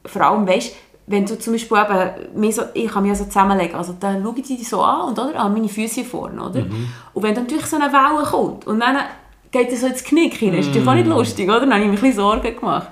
vor 0.06 0.22
allem, 0.22 0.48
weißt 0.48 0.76
wenn 1.08 1.26
du 1.26 1.38
zum 1.38 1.54
Beispiel 1.54 1.78
eben, 1.78 2.40
mir 2.40 2.52
so, 2.52 2.64
ich 2.74 2.88
kann 2.88 3.04
mich 3.04 3.12
ja 3.12 3.16
so 3.16 3.26
zusammenlegen, 3.26 3.76
also 3.76 3.96
dann 4.00 4.24
schaue 4.24 4.36
ich 4.38 4.44
die 4.44 4.64
so 4.64 4.82
an 4.82 5.10
und 5.10 5.20
oder, 5.20 5.40
an 5.40 5.54
meine 5.54 5.70
Füße 5.70 6.04
vorne, 6.04 6.42
oder? 6.42 6.62
Und 7.14 7.24
wenn 7.24 7.36
dann 7.36 7.44
natürlich 7.44 7.68
so 7.68 7.76
eine 7.76 7.92
Welle 7.94 8.26
kommt 8.26 8.66
und 8.66 8.80
dann 8.80 8.98
geht 9.52 9.72
es 9.72 9.82
so 9.82 9.88
ins 9.88 10.04
Knick 10.04 10.34
hinein, 10.34 10.60
ist 10.60 10.68
natürlich 10.68 10.88
auch 10.88 10.94
nicht 10.96 11.08
lustig, 11.08 11.48
oder? 11.48 11.60
Dann 11.62 11.74
habe 11.74 11.82
ich 11.82 11.88
mir 11.88 11.94
ein 11.94 12.02
bisschen 12.02 12.16
Sorgen 12.16 12.56
gemacht. 12.56 12.88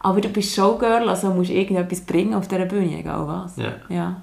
Aber 0.00 0.20
du 0.20 0.28
bist 0.28 0.54
Showgirl, 0.54 1.08
also 1.08 1.30
musst 1.30 1.50
irgendetwas 1.50 2.02
bringen 2.02 2.34
auf 2.34 2.46
dieser 2.46 2.66
Bühne, 2.66 2.98
egal 2.98 3.26
was. 3.26 3.56
Ja. 3.56 3.72
Ja. 3.88 4.16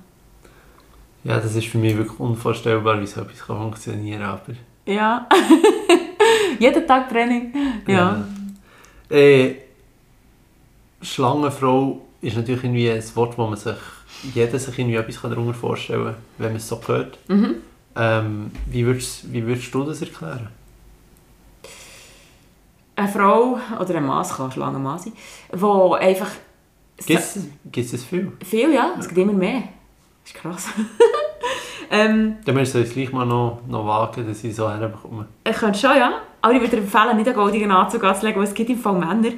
ja, 1.24 1.40
das 1.40 1.56
ist 1.56 1.68
für 1.68 1.80
mich 1.80 1.98
wirklich 1.98 2.20
unvorstellbar, 2.20 3.02
wie 3.02 3.08
so 3.08 3.22
etwas 3.22 3.40
kann 3.40 3.58
funktionieren 3.58 4.22
kann. 4.22 4.30
Aber 4.30 4.54
Ja. 4.86 5.28
Jeden 6.62 6.86
Tag 6.86 7.10
Training. 7.10 7.52
Ja. 7.88 8.24
Äh, 9.10 9.56
Schlangenfrau 11.02 12.02
ist 12.22 12.38
natürlich 12.38 12.64
irgendwie 12.64 12.92
ein 12.92 13.04
Wort, 13.16 13.36
wo 13.36 13.48
man 13.48 13.58
sich 13.58 13.76
jeder 14.36 14.60
sich 14.60 14.78
irgendwie 14.78 14.98
etwas 14.98 15.22
darunter 15.24 15.56
vorstellen 15.56 16.06
kann, 16.06 16.16
wenn 16.38 16.48
man 16.50 16.58
es 16.58 16.68
so 16.68 16.80
hört. 16.86 17.18
Mhm. 17.28 17.56
Ähm, 17.96 18.52
wie, 18.68 18.86
würdest, 18.86 19.34
wie 19.34 19.44
würdest 19.44 19.74
du 19.74 19.84
das 19.86 20.02
erklären? 20.02 20.50
Eine 22.96 23.08
Frau 23.08 23.58
oder 23.80 23.96
ein 23.96 24.06
Mann, 24.06 24.22
es 24.22 24.30
kann 24.30 24.52
Schlange 24.52 24.78
Mann 24.78 25.00
sein, 25.00 25.14
die 25.52 25.96
einfach... 26.00 26.30
Gibt 27.08 27.94
es 27.94 28.04
viel? 28.04 28.34
Viel, 28.46 28.72
ja. 28.72 28.94
Es 29.00 29.08
gibt 29.08 29.18
immer 29.18 29.34
mehr. 29.34 29.64
Das 30.24 30.32
ist 30.32 30.36
krass. 30.36 30.68
ähm, 31.92 32.38
Dann 32.46 32.56
müssen 32.56 32.76
wir 32.76 32.82
es 32.84 32.94
gleich 32.94 33.12
mal 33.12 33.26
noch, 33.26 33.60
noch 33.68 33.86
wagen, 33.86 34.26
dass 34.28 34.44
ich 34.44 34.56
so 34.56 34.70
herbekomme. 34.70 35.28
ich 35.48 35.56
könnte 35.56 35.78
schon, 35.80 35.96
ja. 35.98 36.14
Aber 36.42 36.54
ich 36.54 36.60
würde 36.62 36.78
dir 36.78 36.82
empfehlen, 36.84 37.18
nicht 37.18 37.28
einen 37.28 37.36
goldigen 37.36 37.72
Anzug 37.72 38.04
anzulegen, 38.04 38.40
weil 38.42 38.48
es 38.48 38.54
gibt 38.54 38.70
im 38.70 38.78
Fall 38.80 38.94
Männer, 38.98 39.30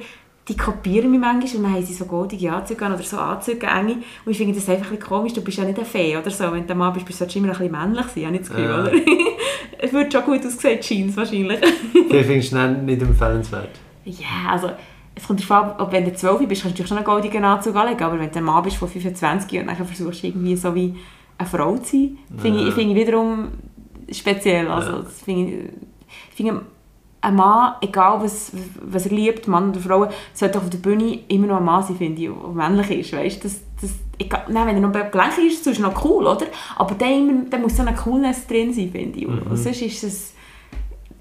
die 0.48 0.56
kopieren 0.56 1.10
mich 1.10 1.20
manchmal 1.20 1.56
und 1.56 1.62
dann 1.64 1.74
haben 1.74 1.84
sie 1.84 1.94
so 1.94 2.04
goldige 2.04 2.52
Anzüge 2.52 2.84
an 2.84 2.94
oder 2.94 3.02
so 3.02 3.18
Anzüge 3.18 3.66
enge. 3.66 3.94
Und 4.24 4.32
ich 4.32 4.36
finde 4.38 4.54
das 4.54 4.68
einfach 4.68 4.90
ein 4.90 4.96
bisschen 4.98 5.08
komisch. 5.08 5.32
Du 5.32 5.42
bist 5.42 5.56
ja 5.58 5.64
nicht 5.64 5.76
eine 5.78 5.86
Fee 5.86 6.16
oder 6.16 6.30
so. 6.30 6.44
Wenn 6.52 6.66
du 6.66 6.72
ein 6.72 6.78
Mann 6.78 6.92
bist, 6.92 7.06
solltest 7.12 7.34
du 7.34 7.38
immer 7.40 7.48
ein 7.52 7.58
bisschen 7.58 7.72
männlich 7.72 8.06
sein. 8.06 8.26
Habe 8.26 8.34
ich 8.36 8.40
das 8.42 8.50
Gefühl, 8.50 8.64
Ja. 8.64 8.82
oder? 8.82 8.92
es 9.78 9.92
würde 9.92 10.10
schon 10.12 10.24
gut 10.24 10.46
aussehen, 10.46 10.80
Jeans 10.80 11.16
wahrscheinlich. 11.16 11.60
Vielleicht 12.08 12.26
findest 12.26 12.52
du 12.52 12.68
nicht 12.84 13.02
empfehlenswert. 13.02 13.70
Ja, 14.04 14.50
also 14.52 14.70
es 15.14 15.26
kommt 15.26 15.48
darauf 15.48 15.64
an, 15.80 15.80
ob 15.80 15.92
wenn 15.92 16.04
du 16.04 16.12
12 16.14 16.46
bist, 16.46 16.62
kannst 16.62 16.64
du 16.64 16.68
natürlich 16.68 16.88
schon 16.88 16.98
einen 16.98 17.06
goldigen 17.06 17.44
Anzug 17.44 17.74
anlegen, 17.76 18.02
aber 18.02 18.18
wenn 18.18 18.30
du 18.30 18.36
ein 18.38 18.44
Mann 18.44 18.62
bist 18.62 18.76
von 18.76 18.88
25 18.88 19.60
und 19.60 19.66
dann 19.66 19.76
versuchst 19.76 20.22
du 20.22 20.26
irgendwie 20.26 20.56
so 20.56 20.74
wie 20.74 20.94
eine 21.44 21.50
Frau 21.64 21.76
zu 21.78 21.90
sein, 21.96 22.18
finde 22.38 22.62
ich, 22.68 22.74
finde 22.74 22.94
ich 22.94 23.06
wiederum 23.06 23.48
speziell. 24.10 24.68
Also, 24.68 25.02
das 25.02 25.22
finde 25.22 25.52
ich, 25.52 25.70
finde, 26.36 26.62
ein 27.20 27.36
Mann, 27.36 27.74
egal 27.80 28.20
was, 28.22 28.52
was 28.82 29.06
er 29.06 29.12
liebt, 29.12 29.48
Mann 29.48 29.70
oder 29.70 29.80
Frau, 29.80 30.08
sollte 30.34 30.58
auf 30.58 30.68
der 30.68 30.78
Bühne 30.78 31.20
immer 31.28 31.46
noch 31.46 31.56
ein 31.56 31.64
Mann 31.64 31.82
sein, 31.82 31.96
finde 31.96 32.20
ich, 32.22 32.28
der 32.28 32.48
männlich 32.52 32.90
ist, 32.90 33.12
weißt? 33.14 33.44
Das, 33.44 33.60
das, 33.80 33.90
egal, 34.18 34.44
nein, 34.50 34.66
wenn 34.66 34.76
er 34.82 34.88
noch 34.88 35.10
gleich 35.10 35.38
ist, 35.38 35.60
ist 35.60 35.66
es 35.66 35.78
noch 35.78 36.04
cool, 36.04 36.26
oder? 36.26 36.46
Aber 36.76 36.94
dann, 36.94 37.12
immer, 37.28 37.44
dann 37.48 37.62
muss 37.62 37.76
so 37.76 37.82
eine 37.82 37.94
Coolness 37.96 38.46
drin 38.46 38.74
sein, 38.74 38.90
finde 38.90 39.18
ich. 39.20 39.26
Und 39.26 39.50
Mhm. 39.50 39.56
sonst 39.56 39.80
ist 39.80 40.04
es 40.04 40.34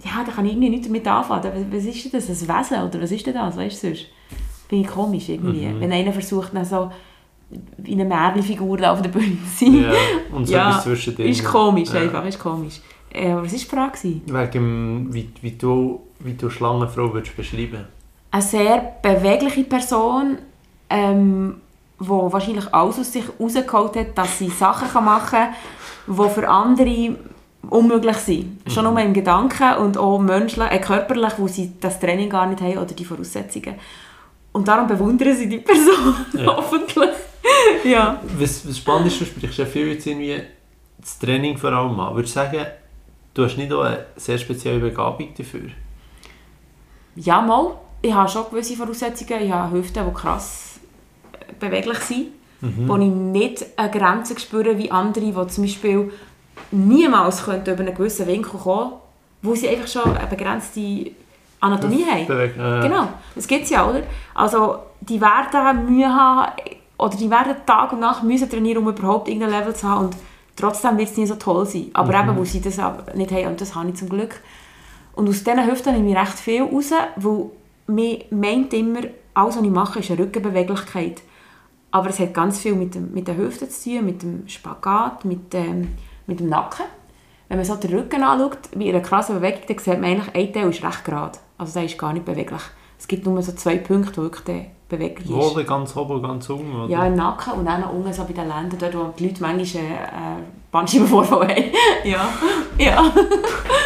ja, 0.03 0.21
da 0.25 0.33
kann 0.33 0.45
ich 0.45 0.51
irgendwie 0.51 0.69
nicht 0.69 0.85
damit 0.85 1.07
anfangen. 1.07 1.43
Was- 1.71 1.77
Was 1.77 1.85
ist 1.85 2.03
denn 2.03 2.11
das? 2.11 2.27
Ein 2.29 2.49
Wesen? 2.59 2.83
Oder 2.83 3.01
was 3.01 3.11
ist 3.11 3.25
denn 3.25 3.33
das? 3.35 3.55
Weißt 3.55 3.81
du, 3.83 3.87
sonst 3.87 4.07
finde 4.67 4.83
ich 4.85 4.93
komisch 4.93 5.29
irgendwie. 5.29 5.65
Mhm. 5.65 5.79
Wenn 5.79 5.93
einer 5.93 6.11
versucht, 6.11 6.53
dann 6.53 6.65
so 6.65 6.91
wie 7.77 7.93
eine 7.93 8.05
Märchenfigur 8.05 8.89
auf 8.91 9.01
der 9.01 9.09
Bühne 9.09 9.37
sein. 9.59 9.81
Ja, 9.83 9.91
und 10.35 10.45
so 10.47 10.53
Ja, 10.53 10.69
etwas 10.69 10.83
zwischendrin. 10.83 11.27
ist 11.27 11.43
komisch 11.45 11.89
Ja. 11.93 12.01
einfach, 12.01 12.25
ist 12.25 12.39
komisch. 12.39 12.79
Äh, 13.11 13.31
aber 13.31 13.43
was 13.43 13.51
war 13.53 13.59
die 13.59 13.65
Frage? 13.65 14.21
Wegen, 14.53 15.13
wie, 15.13 15.29
wie, 15.41 15.51
du, 15.51 16.01
wie 16.19 16.33
du 16.33 16.49
Schlangenfrau 16.49 17.13
würdest 17.13 17.35
beschreiben 17.37 17.85
Eine 18.31 18.41
sehr 18.41 18.93
bewegliche 19.01 19.63
Person, 19.65 20.39
ähm, 20.89 21.57
die 21.99 22.07
wahrscheinlich 22.09 22.73
alles 22.73 22.99
aus 22.99 23.11
sich 23.13 23.25
rausgeholt 23.39 23.95
hat, 23.95 24.17
dass 24.17 24.39
sie 24.39 24.49
Sachen 24.49 24.89
kann 24.89 25.05
machen 25.05 25.29
kann, 25.29 25.53
die 26.07 26.29
für 26.29 26.49
andere 26.49 27.15
unmöglich 27.69 28.17
sind. 28.17 28.59
Schon 28.67 28.83
nur 28.85 28.99
im 28.99 29.13
Gedanken 29.13 29.75
und 29.77 29.97
auch 29.97 30.17
menschlich, 30.19 30.69
äh, 30.71 30.79
körperlich, 30.79 31.33
wo 31.37 31.47
sie 31.47 31.73
das 31.79 31.99
Training 31.99 32.29
gar 32.29 32.47
nicht 32.47 32.61
haben 32.61 32.77
oder 32.79 32.93
die 32.93 33.05
Voraussetzungen. 33.05 33.75
Und 34.53 34.67
darum 34.67 34.87
bewundern 34.87 35.35
sie 35.35 35.49
die 35.49 35.57
Person, 35.59 36.15
Ja. 36.33 36.55
hoffentlich. 36.57 37.09
ja. 37.83 38.21
Was, 38.37 38.67
was 38.67 38.77
spannend 38.77 39.07
ist, 39.07 39.19
du 39.19 39.25
sprichst 39.25 39.57
ja 39.57 39.65
viel 39.65 39.87
jetzt 39.87 40.05
irgendwie 40.07 40.41
das 40.99 41.19
Training 41.19 41.57
vor 41.57 41.71
allem 41.73 41.99
an. 41.99 42.15
Würdest 42.15 42.35
du 42.35 42.39
sagen, 42.39 42.65
du 43.33 43.43
hast 43.45 43.57
nicht 43.57 43.73
auch 43.73 43.81
eine 43.81 44.05
sehr 44.15 44.37
spezielle 44.37 44.79
Begabung 44.79 45.29
dafür? 45.37 45.69
ja, 47.15 47.41
mal. 47.41 47.77
Ich 48.01 48.13
habe 48.13 48.27
schon 48.29 48.45
gewisse 48.49 48.75
Voraussetzungen. 48.75 49.43
Ich 49.43 49.51
habe 49.51 49.77
Hüften, 49.77 50.03
die 50.07 50.13
krass 50.13 50.79
beweglich 51.59 51.99
sind. 51.99 52.27
Mhm. 52.61 52.87
wo 52.87 52.95
ich 52.95 53.09
nicht 53.09 53.65
eine 53.75 53.91
Grenze 53.91 54.39
spüre 54.39 54.77
wie 54.77 54.89
andere, 54.89 55.25
die 55.25 55.47
zum 55.47 55.63
Beispiel 55.65 56.11
niemals 56.71 57.43
könnten 57.43 57.71
über 57.73 57.81
einen 57.83 57.93
gewissen 57.93 58.25
Winkel 58.25 58.57
kommen 58.57 58.93
wo 59.41 59.53
sie 59.53 59.67
einfach 59.67 59.87
schon 59.89 60.15
eine 60.15 60.27
begrenzte 60.27 61.11
Anatomie 61.63 62.05
haben. 62.05 62.25
Beweg- 62.27 62.57
äh, 62.57 62.87
Genau, 62.87 63.07
das 63.35 63.47
gibt 63.47 63.63
es 63.63 63.69
ja, 63.69 63.87
oder? 63.89 64.03
Also, 64.35 64.77
die 65.01 65.19
werden 65.21 65.85
Mühe 65.85 66.07
haben, 66.07 66.51
oder 66.97 67.15
die 67.17 67.29
werden 67.29 67.55
Tag 67.65 67.93
und 67.93 67.99
Nacht 67.99 68.23
müssen 68.23 68.49
trainieren, 68.49 68.83
um 68.85 68.89
überhaupt 68.89 69.27
irgendein 69.27 69.51
Level 69.51 69.75
zu 69.75 69.87
haben 69.89 70.05
und 70.05 70.15
trotzdem 70.55 70.97
wird 70.97 71.09
es 71.09 71.17
nie 71.17 71.25
so 71.25 71.35
toll 71.35 71.65
sein. 71.65 71.87
Aber 71.93 72.13
eben, 72.13 72.37
wo 72.37 72.43
sie 72.45 72.61
das 72.61 72.77
nicht 73.15 73.31
haben, 73.31 73.47
und 73.47 73.61
das 73.61 73.75
habe 73.75 73.89
ich 73.89 73.95
zum 73.95 74.09
Glück. 74.09 74.35
Und 75.15 75.27
aus 75.29 75.43
diesen 75.43 75.65
Hüften 75.65 75.93
nehme 75.93 76.09
ich 76.11 76.17
recht 76.17 76.39
viel 76.39 76.63
raus, 76.63 76.91
weil 77.17 77.45
man 77.87 78.17
meint 78.31 78.73
immer, 78.73 79.01
alles, 79.33 79.57
was 79.57 79.63
ich 79.63 79.69
mache, 79.71 79.99
ist 79.99 80.11
eine 80.11 80.19
Rückenbeweglichkeit. 80.19 81.21
Aber 81.91 82.09
es 82.09 82.19
hat 82.19 82.33
ganz 82.33 82.59
viel 82.59 82.73
mit, 82.75 82.95
dem, 82.95 83.13
mit 83.13 83.27
den 83.27 83.37
Hüften 83.37 83.69
zu 83.69 83.89
tun, 83.89 84.05
mit 84.05 84.21
dem 84.23 84.47
Spagat, 84.47 85.25
mit, 85.25 85.53
dem 85.53 85.89
mit 86.25 86.39
dem 86.39 86.49
Nacken. 86.49 86.85
Wenn 87.49 87.57
man 87.57 87.65
so 87.65 87.75
den 87.75 87.93
Rücken 87.93 88.23
anschaut, 88.23 88.57
wie 88.75 88.89
in 88.89 88.95
einer 88.95 89.03
krassen 89.03 89.35
Bewegung, 89.35 89.61
dann 89.67 89.77
sieht 89.77 90.01
man 90.01 90.05
eigentlich, 90.05 90.33
ein 90.35 90.53
Teil 90.53 90.69
ist 90.69 90.83
recht 90.83 91.05
gerade. 91.05 91.37
Also 91.57 91.73
der 91.73 91.85
ist 91.85 91.97
gar 91.97 92.13
nicht 92.13 92.25
beweglich. 92.25 92.61
Es 92.97 93.07
gibt 93.07 93.25
nur 93.25 93.41
so 93.41 93.51
zwei 93.51 93.77
Punkte, 93.77 94.17
wo 94.17 94.21
wirklich 94.23 94.67
beweglich 94.87 95.29
ist. 95.29 95.35
Wo, 95.35 95.49
denn 95.55 95.65
ganz 95.65 95.95
oben 95.95 96.15
und 96.15 96.23
ganz 96.23 96.49
unten? 96.49 96.73
Oder? 96.73 96.89
Ja, 96.89 97.05
im 97.05 97.15
Nacken 97.15 97.53
und 97.53 97.65
dann 97.65 97.83
unten 97.83 98.13
so 98.13 98.23
bei 98.23 98.33
den 98.33 98.47
Ländern, 98.47 98.77
dort 98.79 98.95
wo 98.95 99.13
die 99.17 99.27
Leute 99.27 99.41
manchmal 99.41 99.83
äh, 99.83 99.87
äh, 99.87 100.41
Bandscheibenvorfall 100.71 101.47
haben. 101.47 101.63
ja, 102.05 102.29
ja. 102.77 103.13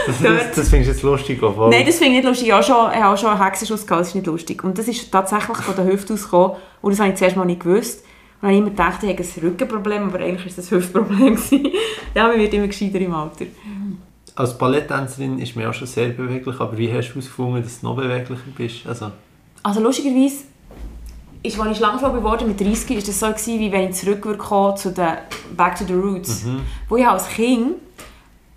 das, 0.06 0.22
das, 0.22 0.56
das 0.56 0.70
findest 0.70 0.90
du 0.90 0.94
jetzt 0.94 1.04
lustig, 1.04 1.42
obwohl... 1.42 1.70
Nein, 1.70 1.86
das 1.86 1.98
finde 1.98 2.18
ich 2.18 2.24
nicht 2.24 2.26
lustig. 2.26 2.48
Ich 2.48 2.54
habe 2.54 2.64
schon, 2.64 2.92
ich 2.92 3.02
habe 3.02 3.18
schon 3.18 3.30
einen 3.30 3.44
Hexenschuss 3.44 3.86
gehabt, 3.86 4.02
das 4.02 4.08
ist 4.10 4.16
nicht 4.16 4.28
lustig. 4.28 4.64
Und 4.64 4.78
das 4.78 4.88
ist 4.88 5.12
tatsächlich 5.12 5.58
von 5.58 5.76
der 5.76 5.86
Hüfte 5.86 6.14
aus 6.14 6.24
gekommen. 6.24 6.56
Und 6.82 6.92
das 6.92 7.00
habe 7.00 7.10
ich 7.10 7.16
zuerst 7.16 7.36
mal 7.36 7.46
nicht 7.46 7.62
gewusst. 7.62 8.06
Und 8.42 8.50
ich 8.50 8.58
immer 8.58 8.70
gedacht, 8.70 9.02
ich 9.02 9.10
habe 9.10 9.24
ein 9.24 9.42
Rückenproblem, 9.42 10.04
aber 10.04 10.20
eigentlich 10.20 10.46
war 10.46 10.56
das 10.56 10.72
ein 10.72 10.78
Hüftproblem. 10.78 11.38
ja, 12.16 12.28
man 12.28 12.38
wird 12.38 12.54
immer 12.54 12.68
gescheiter 12.68 13.00
im 13.00 13.14
Alter. 13.14 13.46
Als 14.38 14.56
Balletttänzerin 14.56 15.40
ist 15.40 15.56
man 15.56 15.66
ja 15.66 15.74
schon 15.74 15.88
sehr 15.88 16.10
beweglich, 16.10 16.60
aber 16.60 16.78
wie 16.78 16.94
hast 16.94 17.10
du 17.10 17.14
herausgefunden, 17.14 17.64
dass 17.64 17.82
du 17.82 17.88
noch 17.88 17.96
beweglicher 17.96 18.42
bist? 18.56 18.86
Also, 18.86 19.12
Also 19.64 19.82
lustigerweise, 19.82 20.44
ist, 21.42 21.60
als 21.60 21.72
ich 21.72 21.78
Schlangenfrau 21.78 22.12
geworden 22.12 22.48
mit 22.48 22.60
30, 22.60 22.90
war 22.90 22.98
das 22.98 23.20
so, 23.20 23.28
gewesen, 23.28 23.60
wie 23.60 23.72
wenn 23.72 23.90
ich 23.90 23.96
zurückkomme 23.96 24.76
zu 24.76 24.92
den 24.92 25.14
Back 25.56 25.78
to 25.78 25.86
the 25.86 25.94
Roots. 25.94 26.46
Wo 26.88 26.98
ich 26.98 27.08
als 27.08 27.28
Kind 27.30 27.78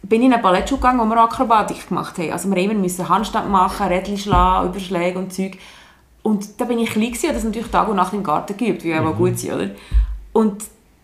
bin 0.03 0.21
ich 0.21 0.27
in 0.27 0.35
eine 0.35 0.43
Ballettschule 0.43 0.81
gegangen, 0.81 1.01
wo 1.01 1.05
wir 1.07 1.17
Akrobatik 1.17 1.89
gemacht 1.89 2.19
haben. 2.19 2.33
Also 2.33 2.51
wir 2.51 2.57
immer 2.59 2.75
müssen 2.75 3.09
Handstand 3.09 3.51
machen, 3.51 3.87
Rädchen 3.87 4.19
schlagen, 4.19 4.69
Überschläge 4.69 5.19
und 5.19 5.33
Zeug. 5.33 5.57
Und 6.23 6.61
da 6.61 6.67
bin 6.67 6.79
ich 6.79 6.91
klein 6.91 7.07
gewesen, 7.13 7.31
das 7.33 7.45
natürlich 7.45 7.69
Tag 7.69 7.89
und 7.89 7.97
Nacht 7.97 8.13
im 8.13 8.23
Garten 8.23 8.55
geübt, 8.55 8.85
wie 8.85 8.95
auch 8.95 9.17
gut 9.17 9.39
sind, 9.39 9.55
oder? 9.55 9.71
Und 10.35 10.63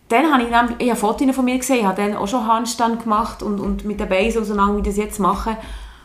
dann 0.09 0.33
habe 0.33 0.43
ich, 0.45 0.51
dann, 0.51 0.75
ich 0.79 0.89
habe 0.89 0.99
Fotos 0.99 1.35
von 1.35 1.45
mir 1.45 1.59
gesehen, 1.59 1.81
ich 1.81 1.85
habe 1.85 2.01
dann 2.01 2.17
auch 2.17 2.29
schon 2.29 2.47
Handstand 2.47 3.03
gemacht 3.03 3.43
und, 3.43 3.59
und 3.59 3.85
mit 3.85 3.99
den 3.99 4.09
Beinen 4.09 4.45
so 4.45 4.55
lange, 4.55 4.77
wie 4.77 4.81
ich 4.81 4.87
das 4.87 4.97
jetzt 4.97 5.19
mache. 5.19 5.57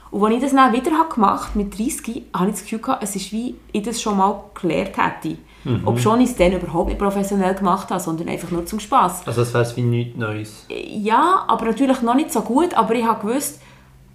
Und 0.09 0.25
als 0.25 0.35
ich 0.35 0.41
das 0.41 0.53
dann 0.53 0.73
wieder 0.73 0.91
habe 0.91 1.13
gemacht 1.13 1.55
mit 1.55 1.77
30, 1.77 2.23
habe 2.33 2.47
ich 2.47 2.51
das 2.51 2.63
Gefühl 2.63 2.79
gehabt, 2.79 3.03
es 3.03 3.15
ist 3.15 3.31
wie 3.31 3.55
ich 3.71 3.83
das 3.83 4.01
schon 4.01 4.17
mal 4.17 4.43
gelernt 4.59 4.97
hätte. 4.97 5.37
Mhm. 5.63 5.81
Obwohl 5.85 6.19
ich 6.21 6.31
es 6.31 6.35
dann 6.35 6.51
überhaupt 6.51 6.89
nicht 6.89 6.99
professionell 6.99 7.53
gemacht 7.53 7.89
habe, 7.91 7.99
sondern 7.99 8.27
einfach 8.27 8.49
nur 8.51 8.65
zum 8.65 8.79
Spass. 8.79 9.25
also 9.25 9.41
es 9.43 9.53
wäre 9.53 9.75
wie 9.75 9.81
nichts 9.81 10.17
Neues. 10.17 10.65
Ja, 10.69 11.45
aber 11.47 11.65
natürlich 11.65 12.01
noch 12.01 12.15
nicht 12.15 12.33
so 12.33 12.41
gut, 12.41 12.73
aber 12.73 12.95
ich 12.95 13.05
habe 13.05 13.25
gewusst, 13.25 13.61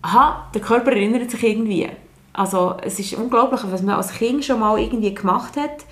aha, 0.02 0.48
der 0.52 0.60
Körper 0.60 0.90
erinnert 0.90 1.30
sich 1.30 1.42
irgendwie. 1.42 1.88
Also 2.32 2.74
es 2.82 2.98
ist 2.98 3.14
unglaublich, 3.14 3.60
was 3.70 3.82
man 3.82 3.94
als 3.94 4.12
Kind 4.12 4.44
schon 4.44 4.60
mal 4.60 4.78
irgendwie 4.78 5.14
gemacht 5.14 5.56
hat, 5.56 5.86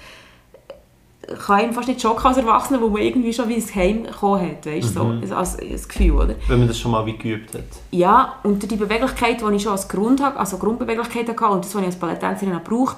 kann 1.47 1.61
einem 1.61 1.73
fast 1.73 1.89
nicht 1.89 2.01
schocken 2.01 2.27
als 2.27 2.37
Erwachsener, 2.37 2.81
wo 2.81 2.89
man 2.89 3.03
irgendwie 3.03 3.33
schon 3.33 3.49
wie 3.49 3.55
ins 3.55 3.75
Heim 3.75 4.05
gekommen 4.05 4.43
hat, 4.51 4.67
weißt, 4.67 4.95
Mhm. 4.97 5.27
so, 5.27 5.35
als, 5.37 5.59
als 5.59 5.89
Gefühl, 5.89 6.13
oder? 6.13 6.35
Wenn 6.49 6.59
man 6.59 6.69
das 6.69 6.79
schon 6.79 6.91
mal 6.91 7.05
wie 7.07 7.17
geübt 7.17 7.55
hat. 7.55 7.63
Ja, 7.91 8.35
und 8.43 8.71
die 8.71 8.77
Beweglichkeit, 8.77 9.41
die 9.41 9.55
ich 9.55 9.63
schon 9.63 9.73
als 9.73 9.89
Grund 9.89 10.23
habe, 10.23 10.39
also 10.39 10.59
Grundbeweglichkeit 10.59 11.29
hatte 11.29 11.47
und 11.47 11.65
das, 11.65 11.75
was 11.75 11.81
ich 11.83 11.87
als 11.87 11.97
Balletttänzerin 11.97 12.55
auch 12.55 12.63
braucht, 12.65 12.97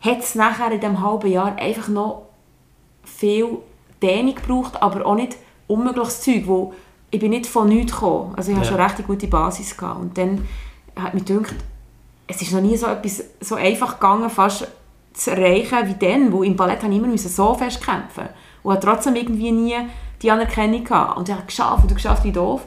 hat 0.00 0.18
es 0.20 0.34
nachher 0.34 0.70
in 0.72 0.80
diesem 0.80 1.00
halben 1.02 1.30
Jahr 1.30 1.56
einfach 1.56 1.88
noch 1.88 2.22
viel 3.04 3.58
Dehnung 4.02 4.34
gebraucht, 4.34 4.82
aber 4.82 5.04
auch 5.06 5.14
nicht 5.14 5.36
unmögliches 5.66 6.20
Zeug, 6.22 6.42
wo 6.46 6.74
ich 7.10 7.20
bin 7.20 7.30
nicht 7.30 7.46
von 7.46 7.68
nichts 7.68 7.92
gekommen. 7.92 8.34
Also 8.36 8.50
ich 8.50 8.56
hatte 8.56 8.66
Ja. 8.66 8.72
schon 8.72 8.80
eine 8.80 8.90
recht 8.92 9.06
gute 9.06 9.26
Basis 9.28 9.76
gehabt. 9.76 10.00
und 10.00 10.18
dann 10.18 10.46
hat 10.96 11.14
mich 11.14 11.24
gedacht, 11.24 11.54
es 12.26 12.40
ist 12.42 12.52
noch 12.52 12.60
nie 12.60 12.76
so 12.76 12.86
etwas 12.86 13.22
so 13.40 13.54
einfach 13.54 13.94
gegangen, 13.94 14.28
fast 14.30 14.66
zu 15.14 15.30
erreichen 15.30 15.78
wie 15.86 15.94
dann, 16.06 16.32
wo 16.32 16.42
im 16.42 16.56
Ballett 16.56 16.82
habe 16.82 16.92
ich 16.92 16.98
immer 17.02 17.16
so 17.16 17.54
fest 17.54 17.82
kämpfen 17.82 18.28
und 18.62 18.72
habe 18.74 18.84
trotzdem 18.84 19.16
irgendwie 19.16 19.52
nie 19.52 19.76
die 20.20 20.30
Anerkennung 20.30 20.84
gehabt. 20.84 21.16
Und 21.16 21.28
ich 21.28 21.34
habe 21.34 21.46
geschafft 21.46 21.84
und 21.84 21.94
geschafft 21.94 22.24
wie 22.24 22.32
doof. 22.32 22.66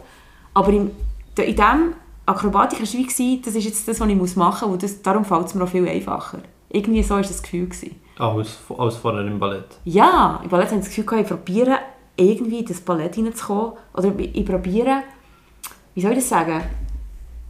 Aber 0.53 0.69
im, 0.69 0.91
in 1.37 1.45
diesem 1.55 1.93
Akrobatik 2.25 2.79
war 2.79 2.83
es 2.83 3.19
wie, 3.19 3.41
das 3.41 3.55
ist 3.55 3.65
jetzt 3.65 3.87
das, 3.87 3.99
was 3.99 4.07
ich 4.09 4.35
machen 4.35 4.69
muss 4.69 4.73
und 4.73 4.83
das, 4.83 5.01
darum 5.01 5.23
fällt 5.25 5.47
es 5.47 5.55
mir 5.55 5.63
auch 5.63 5.69
viel 5.69 5.87
einfacher. 5.87 6.39
Irgendwie 6.69 7.03
so 7.03 7.15
war 7.15 7.21
das 7.21 7.41
Gefühl. 7.41 7.65
Gewesen. 7.67 7.95
Als, 8.17 8.57
als 8.77 8.95
vorher 8.97 9.25
im 9.25 9.39
Ballett. 9.39 9.77
Ja, 9.85 10.39
im 10.43 10.49
Ballett 10.49 10.67
habe 10.67 10.79
ich 10.79 10.87
das 10.87 10.95
Gefühl, 10.95 11.19
ich 11.21 11.27
probiere 11.27 11.77
irgendwie 12.15 12.59
in 12.59 12.65
das 12.65 12.81
Ballett 12.81 13.15
hineinzukommen. 13.15 13.73
Oder 13.93 14.11
ich 14.19 14.45
probiere, 14.45 15.03
wie 15.93 16.01
soll 16.01 16.11
ich 16.11 16.17
das 16.17 16.29
sagen, 16.29 16.61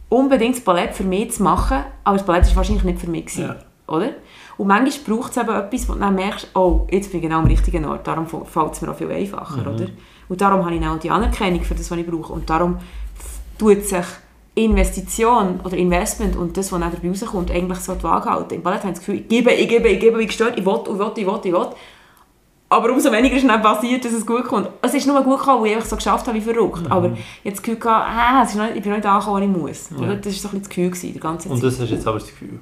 unbedingt 0.08 0.56
das 0.56 0.64
Ballett 0.64 0.94
für 0.94 1.04
mich 1.04 1.32
zu 1.32 1.42
machen, 1.42 1.84
aber 2.04 2.16
das 2.16 2.26
Ballett 2.26 2.48
war 2.50 2.56
wahrscheinlich 2.56 2.84
nicht 2.84 2.98
für 3.00 3.10
mich. 3.10 3.26
Gewesen, 3.26 3.48
Ja. 3.48 3.56
oder? 3.94 4.10
Und 4.58 4.66
manchmal 4.66 5.16
braucht 5.16 5.30
es 5.30 5.36
eben 5.36 5.50
etwas, 5.50 5.88
wo 5.88 5.92
du 5.94 6.00
dann 6.00 6.14
merkst, 6.16 6.48
oh, 6.54 6.86
jetzt 6.90 7.10
bin 7.10 7.20
ich 7.20 7.26
genau 7.28 7.38
am 7.38 7.46
richtigen 7.46 7.84
Ort, 7.84 8.06
darum 8.06 8.26
fällt 8.26 8.72
es 8.72 8.82
mir 8.82 8.90
auch 8.90 8.96
viel 8.96 9.10
einfacher. 9.10 9.60
Oder? 9.62 9.86
Und 10.28 10.40
darum 10.40 10.64
habe 10.64 10.74
ich 10.74 10.86
auch 10.86 10.98
die 10.98 11.10
Anerkennung 11.10 11.62
für 11.62 11.74
das, 11.74 11.90
was 11.90 11.98
ich 11.98 12.06
brauche. 12.06 12.32
Und 12.32 12.50
darum 12.50 12.78
tut 13.56 13.84
sich 13.84 14.04
Investition 14.56 15.60
oder 15.62 15.76
Investment 15.76 16.36
und 16.36 16.56
das, 16.56 16.72
was 16.72 16.80
dann 16.80 16.90
dabei 16.90 17.08
rauskommt, 17.08 17.50
eigentlich 17.52 17.78
so 17.78 17.94
die 17.94 18.02
Waage 18.02 18.28
halten. 18.28 18.54
Im 18.54 18.62
Ballett 18.62 18.80
habe 18.80 18.88
ich 18.88 18.98
das 18.98 19.06
Gefühl, 19.06 19.20
ich 19.20 19.28
gebe, 19.28 19.52
ich 19.52 19.68
gebe, 19.68 19.88
ich 19.88 20.00
gebe, 20.00 20.18
wie 20.18 20.26
gestört, 20.26 20.58
ich 20.58 20.66
will, 20.66 20.80
ich 20.82 20.98
will, 20.98 21.12
ich 21.16 21.26
will, 21.26 21.40
ich 21.44 21.52
will. 21.52 21.66
Aber 22.70 22.92
umso 22.92 23.10
weniger 23.10 23.36
ist 23.36 23.48
dann 23.48 23.62
passiert, 23.62 24.04
dass 24.04 24.12
es 24.12 24.26
gut 24.26 24.44
kommt. 24.44 24.68
Es 24.82 24.92
ist 24.92 25.06
nur 25.06 25.22
gut 25.22 25.38
gekommen, 25.38 25.62
weil 25.62 25.70
ich 25.70 25.76
einfach 25.76 25.88
so 25.88 25.96
geschafft 25.96 26.26
habe 26.26 26.36
wie 26.36 26.42
verrückt. 26.42 26.90
Aber 26.90 27.16
jetzt 27.42 27.56
das 27.58 27.62
Gefühl 27.62 27.80
gehabt, 27.80 28.06
ah, 28.10 28.42
es 28.42 28.50
ist 28.50 28.56
noch, 28.56 28.66
ich 28.66 28.82
bin 28.82 28.90
noch 28.90 28.98
nicht 28.98 29.06
angekommen, 29.06 29.54
wo 29.54 29.68
ich 29.68 29.90
muss. 29.90 29.90
Oder? 29.96 30.16
Das 30.16 30.26
war 30.26 30.32
so 30.32 30.48
ein 30.48 30.60
bisschen 30.60 30.60
das 30.60 30.68
Gefühl, 30.68 30.90
gewesen, 30.90 31.12
die 31.14 31.20
ganze 31.20 31.48
Und 31.48 31.56
Zeit. 31.56 31.64
das 31.64 31.80
hast 31.80 31.90
du 31.90 31.94
jetzt 31.94 32.06
aber 32.06 32.18
das 32.18 32.28
Gefühl. 32.28 32.60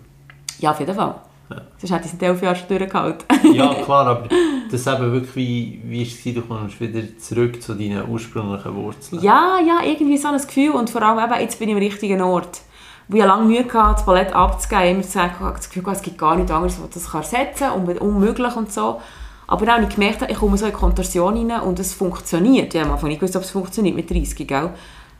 Ja, 0.61 0.71
auf 0.71 0.79
jeden 0.79 0.95
Fall. 0.95 1.15
Ja. 1.51 1.57
Sonst 1.79 1.93
hätte 1.93 2.07
ich 2.07 2.13
es 2.13 2.19
in 2.21 2.27
elf 2.27 2.43
Jahren 2.43 2.57
schon 2.57 2.69
durchgehalten. 2.69 3.55
Ja, 3.55 3.75
klar, 3.85 4.07
aber 4.07 4.29
das 4.71 4.87
eben 4.87 5.13
wirklich, 5.13 5.37
wie, 5.37 5.81
wie 5.85 6.03
ist 6.03 6.27
es 6.27 6.35
du 6.35 6.43
kommst 6.43 6.81
wieder 6.81 7.01
zurück 7.19 7.63
zu 7.63 7.75
deinen 7.75 8.09
ursprünglichen 8.09 8.75
Wurzeln. 8.75 9.23
Ja, 9.23 9.59
ja, 9.65 9.79
irgendwie 9.85 10.17
so 10.17 10.29
ein 10.29 10.39
Gefühl 10.39 10.71
und 10.71 10.91
vor 10.91 11.03
allem 11.03 11.25
eben, 11.31 11.41
jetzt 11.41 11.59
bin 11.59 11.69
ich 11.69 11.75
am 11.75 11.81
richtigen 11.81 12.21
Ort. 12.23 12.61
Wo 13.09 13.17
ich 13.19 13.25
lange 13.25 13.45
Mühe 13.45 13.61
hatte, 13.61 13.93
das 13.95 14.05
Ballett 14.05 14.33
abzugeben, 14.33 14.87
immer 14.97 15.03
zu 15.03 15.11
sagen, 15.13 15.31
ich 15.35 15.41
habe 15.41 15.55
das 15.57 15.71
Gefühl, 15.71 15.93
es 15.93 16.03
gibt 16.03 16.19
gar 16.19 16.35
nichts 16.35 16.51
anderes, 16.51 16.81
was 16.83 16.91
das 16.91 17.15
ersetzen 17.15 17.69
kann, 17.69 17.87
un- 17.89 17.99
unmöglich 17.99 18.57
und 18.57 18.73
so. 18.73 19.01
Aber 19.47 19.65
dann 19.65 19.77
habe 19.77 19.85
ich 19.89 19.95
gemerkt, 19.95 20.29
ich 20.29 20.37
komme 20.37 20.59
so 20.59 20.67
in 20.67 20.73
Kontorsion 20.73 21.49
rein 21.49 21.61
und 21.61 21.79
es 21.79 21.95
funktioniert. 21.95 22.75
Ja, 22.75 22.83
am 22.83 22.91
Anfang 22.91 23.09
nicht 23.11 23.21
gewusst, 23.21 23.37
ob 23.37 23.43
es 23.45 23.51
funktioniert 23.53 23.95
mit 23.95 24.11
30, 24.11 24.49
gell? 24.49 24.71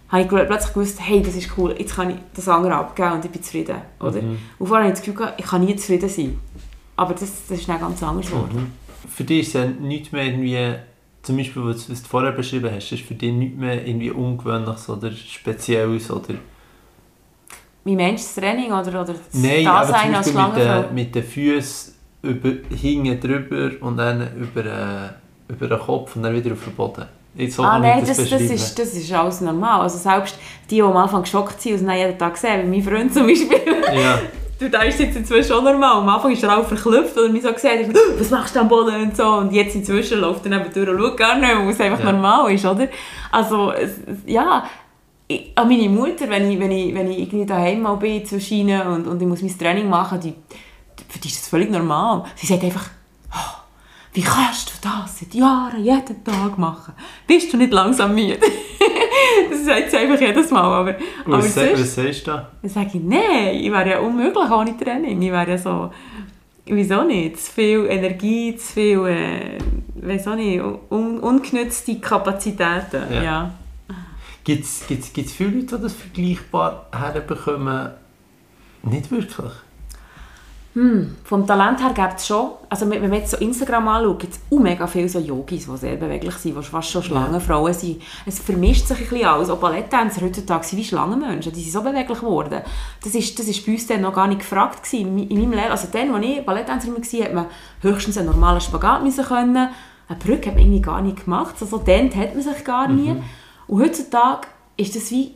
Habe 0.09 0.23
ich 0.23 0.29
plötzlich 0.29 0.73
gewusst, 0.73 0.99
hey, 1.01 1.21
das 1.21 1.35
ist 1.35 1.51
cool, 1.59 1.75
jetzt 1.77 1.97
kann 1.97 2.11
ich 2.11 2.17
das 2.35 2.49
andere 2.49 2.75
abgeben 2.77 3.13
und 3.13 3.25
ich 3.25 3.31
bin 3.31 3.43
zufrieden. 3.43 3.77
Oder? 3.99 4.21
Und 4.59 4.67
vorher 4.67 4.87
habe 4.87 4.93
ich 4.93 5.01
das 5.01 5.03
Gefühl, 5.05 5.33
ich 5.37 5.45
kann 5.45 5.65
nie 5.65 5.75
zufrieden 5.75 6.09
sein. 6.09 6.39
Aber 6.95 7.13
das, 7.13 7.47
das 7.49 7.59
ist 7.59 7.69
dann 7.69 7.81
ganz 7.81 8.03
anders 8.03 8.27
geworden. 8.27 8.73
Für 9.09 9.25
dich 9.25 9.41
ist 9.41 9.49
es 9.49 9.53
ja 9.55 9.67
nichts 9.67 10.13
mehr 10.13 10.25
irgendwie, 10.25 10.75
zum 11.23 11.37
Beispiel, 11.37 11.65
was 11.65 11.91
was 11.91 12.03
du 12.03 12.09
vorher 12.09 12.33
beschrieben 12.33 12.71
hast, 12.73 12.93
ist 12.93 13.03
für 13.03 13.15
dich 13.15 13.33
nichts 13.33 13.59
mehr 13.59 13.85
irgendwie 13.87 14.11
Ungewöhnliches 14.11 14.89
oder 14.89 15.11
Spezielles 15.11 16.11
oder... 16.11 16.35
Wie 17.85 17.97
meinst 17.97 18.37
du 18.37 18.41
das 18.41 18.49
Training 18.49 18.73
oder, 18.73 18.89
oder 18.89 19.15
das 19.15 19.19
Nein, 19.33 19.65
Dasein 19.65 20.15
als 20.15 20.31
Schlangenfrau? 20.31 20.83
den, 20.83 20.95
mit 20.95 21.15
den 21.15 21.23
Füßen 21.23 21.95
über, 22.23 22.53
hinten 22.75 23.21
drüber 23.21 23.71
und 23.81 23.97
dann 23.97 24.37
über, 24.37 24.65
äh, 24.65 25.53
über 25.53 25.69
den 25.69 25.79
Kopf 25.79 26.17
und 26.17 26.23
dann 26.23 26.35
wieder 26.35 26.53
auf 26.53 26.65
den 26.65 26.75
Boden. 26.75 27.07
Jetzt 27.37 27.61
Ah 27.61 27.79
nein, 27.79 28.01
das, 28.01 28.17
das, 28.17 28.31
beschreiben. 28.31 28.51
ist, 28.51 28.79
das 28.79 28.95
ist 28.95 29.13
alles 29.13 29.41
normal. 29.41 29.83
Also 29.83 29.99
selbst 29.99 30.39
die, 30.71 30.77
die 30.77 30.83
am 30.83 30.97
Anfang 30.97 31.23
geschockt 31.23 31.61
sind 31.61 31.81
und 31.81 31.89
es 31.89 31.97
jeden 31.97 32.19
Tag 32.19 32.37
sehen, 32.37 32.71
wie 32.73 32.81
mein 32.81 32.83
Freund 32.83 33.13
zum 33.13 33.27
Beispiel, 33.27 33.59
Ja, 33.95 34.19
du, 34.59 34.71
da 34.71 34.83
ist 34.83 34.99
jetzt 34.99 35.17
inzwischen 35.17 35.53
schon 35.53 35.65
normal. 35.65 35.99
Am 35.99 36.09
Anfang 36.09 36.33
ist 36.33 36.43
er 36.43 36.59
auch 36.59 36.65
verklüpft 36.67 37.17
oder 37.19 37.29
mich 37.29 37.43
so 37.43 37.53
gesehen, 37.53 37.89
hat, 37.89 37.97
was 38.19 38.31
machst 38.31 38.57
du 38.57 38.61
am 38.61 38.69
Boden 38.69 39.03
und 39.03 39.17
so. 39.17 39.25
Und 39.25 39.53
jetzt 39.53 39.75
inzwischen 39.75 40.21
läuft 40.21 40.47
er 40.47 40.59
neben 40.59 40.73
durch 40.73 40.89
und 40.89 40.99
schaut 40.99 41.17
gar 41.17 41.37
nicht 41.37 41.49
weil 41.55 41.69
es 41.71 41.81
einfach 41.81 42.01
Ja. 42.05 42.13
normal 42.13 42.53
ist, 42.53 42.65
oder? 42.65 42.89
Also, 43.31 43.73
ja, 44.27 44.65
ich, 45.29 45.53
an 45.57 45.69
meine 45.69 45.89
Mutter, 45.89 46.29
wenn 46.31 46.51
ich, 46.51 46.59
wenn 46.59 46.71
ich, 46.71 46.95
wenn 46.95 47.11
ich 47.11 47.19
irgendwie 47.19 47.45
daheim 47.47 47.83
mal 47.83 47.97
bin 47.97 48.25
zwischen 48.25 48.55
ihnen 48.59 48.81
und, 48.87 49.07
und 49.09 49.21
ich 49.21 49.27
muss 49.29 49.43
mein 49.43 49.59
Training 49.59 49.89
machen, 49.91 50.21
die, 50.21 50.33
für 51.09 51.19
die 51.19 51.29
ist 51.29 51.41
das 51.41 51.49
völlig 51.49 51.71
normal. 51.71 52.25
Sie 52.37 52.47
sagt 52.47 52.63
einfach, 52.65 52.87
«Oh, 52.87 52.96
wie 54.17 54.23
kannst 54.23 54.71
du 54.71 54.73
das 54.81 55.19
seit 55.19 55.35
Jahren 55.35 55.85
jeden 55.85 56.25
Tag 56.25 56.57
machen? 56.57 56.95
Bist 57.27 57.53
du 57.53 57.59
nicht 57.59 57.71
langsam 57.71 58.15
müde? 58.15 58.39
das 59.51 59.63
sagt 59.67 59.91
sie 59.91 59.99
einfach 59.99 60.19
jedes 60.19 60.51
Mal. 60.51 60.63
Aber, 60.63 60.97
aber 61.27 61.39
was, 61.39 61.55
sonst 61.55 61.73
was 61.75 61.95
sagst 61.95 62.27
du 62.27 62.31
da? 62.31 62.51
dann 62.63 62.71
sage 62.71 62.91
ich, 62.95 63.03
nein, 63.03 63.57
ich 63.57 63.71
wäre 63.71 63.91
ja 63.91 63.99
unmöglich 63.99 64.51
ohne 64.51 64.75
Training. 64.75 65.21
Ich 65.21 65.31
wäre 65.31 65.51
ja 65.51 65.59
so, 65.59 65.93
wieso 66.65 67.05
nicht? 67.05 67.39
Zu 67.39 67.53
viel 67.53 67.87
Energie, 67.91 68.57
zu 68.57 68.73
viel, 68.73 69.07
äh, 69.07 70.19
auch 70.27 70.35
nicht, 70.35 70.63
un 70.63 71.21
ungenützte 71.21 72.01
Kapazitäten. 72.01 73.13
Ja. 73.13 73.23
Ja. 73.23 73.51
Gibt 74.45 74.65
es 74.65 74.87
gibt's, 74.87 75.13
gibt's 75.13 75.33
viele 75.35 75.51
Leute, 75.51 75.77
die 75.77 75.83
das 75.83 75.93
vergleichbar 75.93 76.87
herbekommen? 76.91 77.91
Nicht 78.83 79.11
wirklich. 79.11 79.53
Hm, 80.77 81.17
vom 81.25 81.47
Talent 81.47 81.83
her 81.83 81.95
gibt 81.95 82.19
es 82.21 82.27
schon, 82.27 82.51
also 82.69 82.91
wenn 82.91 83.01
man 83.01 83.15
jetzt 83.15 83.31
so 83.31 83.39
Instagram 83.39 83.89
anschaut, 83.89 84.19
gibt 84.19 84.35
es 84.35 84.41
auch 84.53 84.61
mega 84.61 84.87
viele 84.87 85.09
so 85.09 85.19
Yogis, 85.19 85.65
die 85.65 85.77
sehr 85.79 85.97
beweglich 85.97 86.35
sind, 86.35 86.55
die 86.55 86.63
fast 86.63 86.91
schon 86.91 87.03
Schlangenfrauen 87.03 87.73
sind. 87.73 88.03
Es 88.27 88.41
vermischt 88.41 88.87
sich 88.87 88.99
ein 88.99 89.09
bisschen 89.09 89.27
alles. 89.27 89.49
Auch 89.49 89.57
Balletttänzer 89.57 90.21
heutzutage 90.21 90.67
sind 90.67 90.79
wie 90.79 90.85
Schlangenmenschen, 90.85 91.51
die 91.51 91.63
sind 91.63 91.73
so 91.73 91.81
beweglich 91.81 92.21
geworden. 92.21 92.61
Das 93.03 93.15
ist, 93.15 93.39
das 93.39 93.49
ist 93.49 93.65
bei 93.65 93.73
uns 93.73 93.87
dann 93.87 94.03
noch 94.03 94.13
gar 94.13 94.27
nicht 94.27 94.41
gefragt 94.41 94.83
gewesen. 94.83 95.19
In 95.19 95.41
meinem 95.41 95.53
Leben, 95.53 95.71
also 95.71 95.89
dann, 95.91 96.15
als 96.15 96.27
ich 96.27 96.45
Balletttänzerin 96.45 96.95
war, 96.95 97.25
hat 97.25 97.35
man 97.35 97.47
höchstens 97.81 98.19
einen 98.19 98.29
normalen 98.29 98.61
Spagat 98.61 99.03
müssen 99.03 99.25
können. 99.25 99.71
Eine 100.09 100.19
Brücke 100.19 100.49
hat 100.51 100.57
man 100.57 100.65
irgendwie 100.65 100.83
gar 100.83 101.01
nicht 101.01 101.25
gemacht, 101.25 101.55
also 101.59 101.79
dann 101.79 102.15
hat 102.15 102.35
man 102.35 102.43
sich 102.43 102.65
gar 102.65 102.87
nie. 102.89 103.17
Und 103.67 103.83
heutzutage 103.83 104.47
ist 104.77 104.95
das 104.95 105.11
wie, 105.11 105.33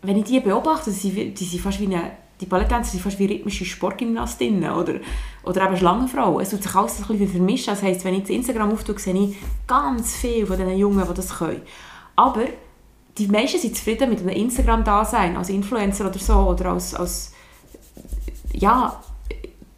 wenn 0.00 0.16
ich 0.16 0.24
die 0.24 0.40
beobachte, 0.40 0.90
die 0.90 0.96
sind, 0.96 1.38
die 1.38 1.44
sind 1.44 1.60
fast 1.60 1.78
wie 1.80 1.84
eine, 1.84 2.12
die 2.40 2.46
Balletttänzer 2.46 2.92
sind 2.92 3.02
fast 3.02 3.18
wie 3.18 3.26
rhythmische 3.26 3.64
Sportgymnastinnen 3.64 4.72
oder, 4.72 4.94
oder 5.42 5.66
eben 5.66 5.76
Schlangenfrauen. 5.76 6.40
Es 6.42 6.50
tut 6.50 6.62
sich 6.62 6.74
alles 6.74 7.00
ein 7.00 7.06
bisschen 7.06 7.28
vermischen. 7.28 7.74
Das 7.74 7.82
heisst, 7.82 8.04
wenn 8.04 8.14
ich 8.14 8.22
das 8.22 8.30
Instagram 8.30 8.72
auftue, 8.72 8.98
sehe 8.98 9.14
ich 9.14 9.36
ganz 9.66 10.16
viele 10.16 10.46
von 10.46 10.56
diesen 10.56 10.76
Jungen, 10.76 11.06
die 11.06 11.14
das 11.14 11.38
können. 11.38 11.62
Aber 12.16 12.44
die 13.18 13.26
meisten 13.26 13.58
sind 13.58 13.76
zufrieden 13.76 14.08
mit 14.08 14.20
einem 14.20 14.30
Instagram-Dasein, 14.30 15.36
als 15.36 15.50
Influencer 15.50 16.08
oder 16.08 16.18
so, 16.18 16.34
oder 16.34 16.72
als, 16.72 16.94
als 16.94 17.34
ja, 18.52 18.98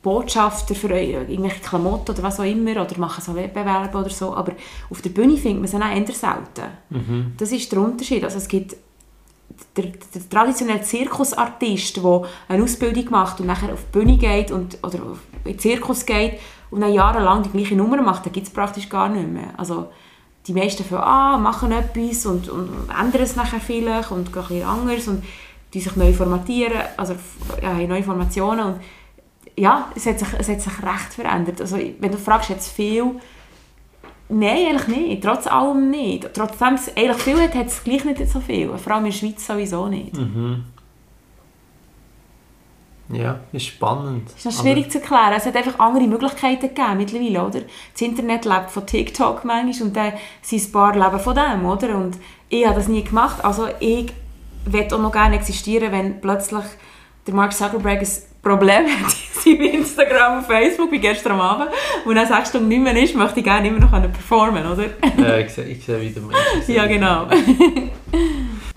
Botschafter 0.03 0.75
für 0.75 0.89
irgendwelche 0.89 1.61
Klamotten 1.61 2.11
oder 2.11 2.23
was 2.25 2.41
auch 2.41 2.45
immer 2.45 2.73
oder 2.73 2.99
machen 2.99 3.23
so 3.23 3.35
Wettbewerbe 3.35 3.97
oder 3.97 4.11
so, 4.11 4.35
aber 4.35 4.53
auf 4.91 5.01
der 5.01 5.11
Bühne 5.11 5.37
findet 5.37 5.61
man 5.61 5.69
sie 5.69 5.77
auch 5.77 5.97
eher 5.97 6.15
selten. 6.15 6.73
Mhm. 6.91 7.33
Das 7.39 7.53
ist 7.53 7.71
der 7.71 7.81
Unterschied. 7.81 8.25
Also 8.25 8.39
es 8.39 8.49
gibt 8.49 8.77
der, 9.77 9.87
der 9.87 10.29
traditionelle 10.29 10.83
Zirkusartist, 10.83 11.97
der 11.97 12.23
eine 12.49 12.62
Ausbildung 12.62 13.11
macht 13.11 13.41
und 13.41 13.47
nachher 13.47 13.73
auf 13.73 13.85
die 13.85 13.99
Bühne 13.99 14.18
geht 14.18 14.51
und, 14.51 14.79
oder 14.83 14.99
in 15.45 15.53
den 15.53 15.59
Zirkus 15.59 16.05
geht 16.05 16.39
und 16.70 16.81
dann 16.81 16.93
jahrelang 16.93 17.43
die 17.43 17.51
gleiche 17.51 17.75
Nummer 17.75 18.01
macht, 18.03 18.31
gibt 18.33 18.47
es 18.47 18.53
praktisch 18.53 18.89
gar 18.89 19.09
nicht 19.09 19.29
mehr. 19.29 19.55
Also 19.57 19.89
die 20.47 20.53
meisten 20.53 20.85
von 20.85 20.99
ah, 20.99 21.39
machen 21.39 21.73
etwas 21.73 22.27
und, 22.27 22.49
und 22.49 22.89
ändern 22.89 23.23
es 23.23 23.37
nachher 23.37 23.61
vielleicht 23.61 24.11
und 24.11 24.33
gehen 24.33 24.43
etwas 24.43 24.68
anders 24.68 25.09
und 25.09 25.25
die 25.73 25.81
sich 25.81 25.97
neu 25.97 26.12
formatieren, 26.12 26.83
also 26.97 27.14
ja, 27.62 27.75
neue 27.75 28.03
Formationen 28.03 28.66
und 28.66 28.81
ja, 29.57 29.91
es 29.95 30.07
hat, 30.07 30.18
sich, 30.18 30.29
es 30.39 30.49
hat 30.49 30.61
sich 30.61 30.83
recht 30.83 31.14
verändert. 31.14 31.61
Also 31.61 31.77
wenn 31.77 32.11
du 32.11 32.18
fragst, 32.18 32.51
jetzt 32.51 32.73
viel 32.73 33.20
Nein, 34.29 34.66
eigentlich 34.68 34.89
nicht. 34.89 35.25
Trotz 35.25 35.47
allem 35.47 35.91
nicht. 35.91 36.33
Trotzdem 36.35 36.75
es 36.75 36.97
eigentlich 36.97 37.23
viel 37.23 37.41
hat, 37.41 37.55
hat 37.55 37.66
es 37.66 37.85
gleich 37.85 38.05
nicht 38.05 38.27
so 38.29 38.41
viel. 38.41 38.70
Vor 38.79 38.93
allem 38.93 39.05
in 39.05 39.11
der 39.11 39.18
Schweiz 39.18 39.47
sowieso 39.47 39.89
nicht. 39.89 40.14
Mhm. 40.14 40.64
Ja, 43.12 43.41
ist 43.53 43.66
spannend. 43.66 44.31
Ist 44.35 44.47
noch 44.47 44.53
schwierig 44.53 44.91
zu 44.91 44.99
erklären. 44.99 45.35
Es 45.37 45.45
hat 45.45 45.57
einfach 45.57 45.79
andere 45.79 46.07
Möglichkeiten 46.07 46.68
gegeben 46.68 46.97
mittlerweile, 46.97 47.47
oder? 47.47 47.61
Das 47.93 48.01
Internet 48.01 48.47
lebt 48.47 48.70
von 48.70 48.87
TikTok 48.87 49.45
manchmal 49.45 49.89
und 49.89 49.97
dann 49.97 50.12
sind 50.41 50.64
ein 50.64 50.73
paar 50.73 50.95
leben 50.95 51.20
von 51.20 51.35
dem, 51.35 51.66
oder? 51.66 51.97
Und 51.97 52.16
ich 52.49 52.64
habe 52.64 52.77
das 52.77 52.89
nie 52.89 53.05
gemacht. 53.05 53.45
Also 53.45 53.68
ich 53.81 54.12
würde 54.64 54.97
auch 54.97 55.01
noch 55.01 55.12
gerne 55.12 55.37
existieren, 55.37 55.93
wenn 55.93 56.20
plötzlich 56.20 56.64
der 57.27 57.35
Mark 57.35 57.53
Zuckerberg 57.53 58.01
ein 58.01 58.09
Problem 58.43 58.87
hat 58.87 59.14
in 59.47 59.59
seinem 59.59 59.74
Instagram 59.74 60.38
und 60.38 60.47
Facebook, 60.47 60.90
wie 60.90 60.99
gestern 60.99 61.40
Abend, 61.40 61.70
und 62.05 62.14
dann 62.14 62.26
sechs 62.26 62.51
Stunden 62.51 62.68
nicht 62.68 62.82
mehr 62.82 62.97
ist, 62.97 63.14
möchte 63.14 63.40
ich 63.40 63.45
gerne 63.45 63.68
immer 63.68 63.80
noch 63.80 63.90
performen, 63.90 64.64
oder? 64.66 64.84
Ja, 65.18 65.38
ich 65.38 65.51
sehe, 65.51 65.64
ich 65.64 65.84
sehe 65.84 66.01
wie 66.01 66.11
du 66.11 66.20
meinst. 66.20 66.68
Ja, 66.68 66.86
genau. 66.86 67.26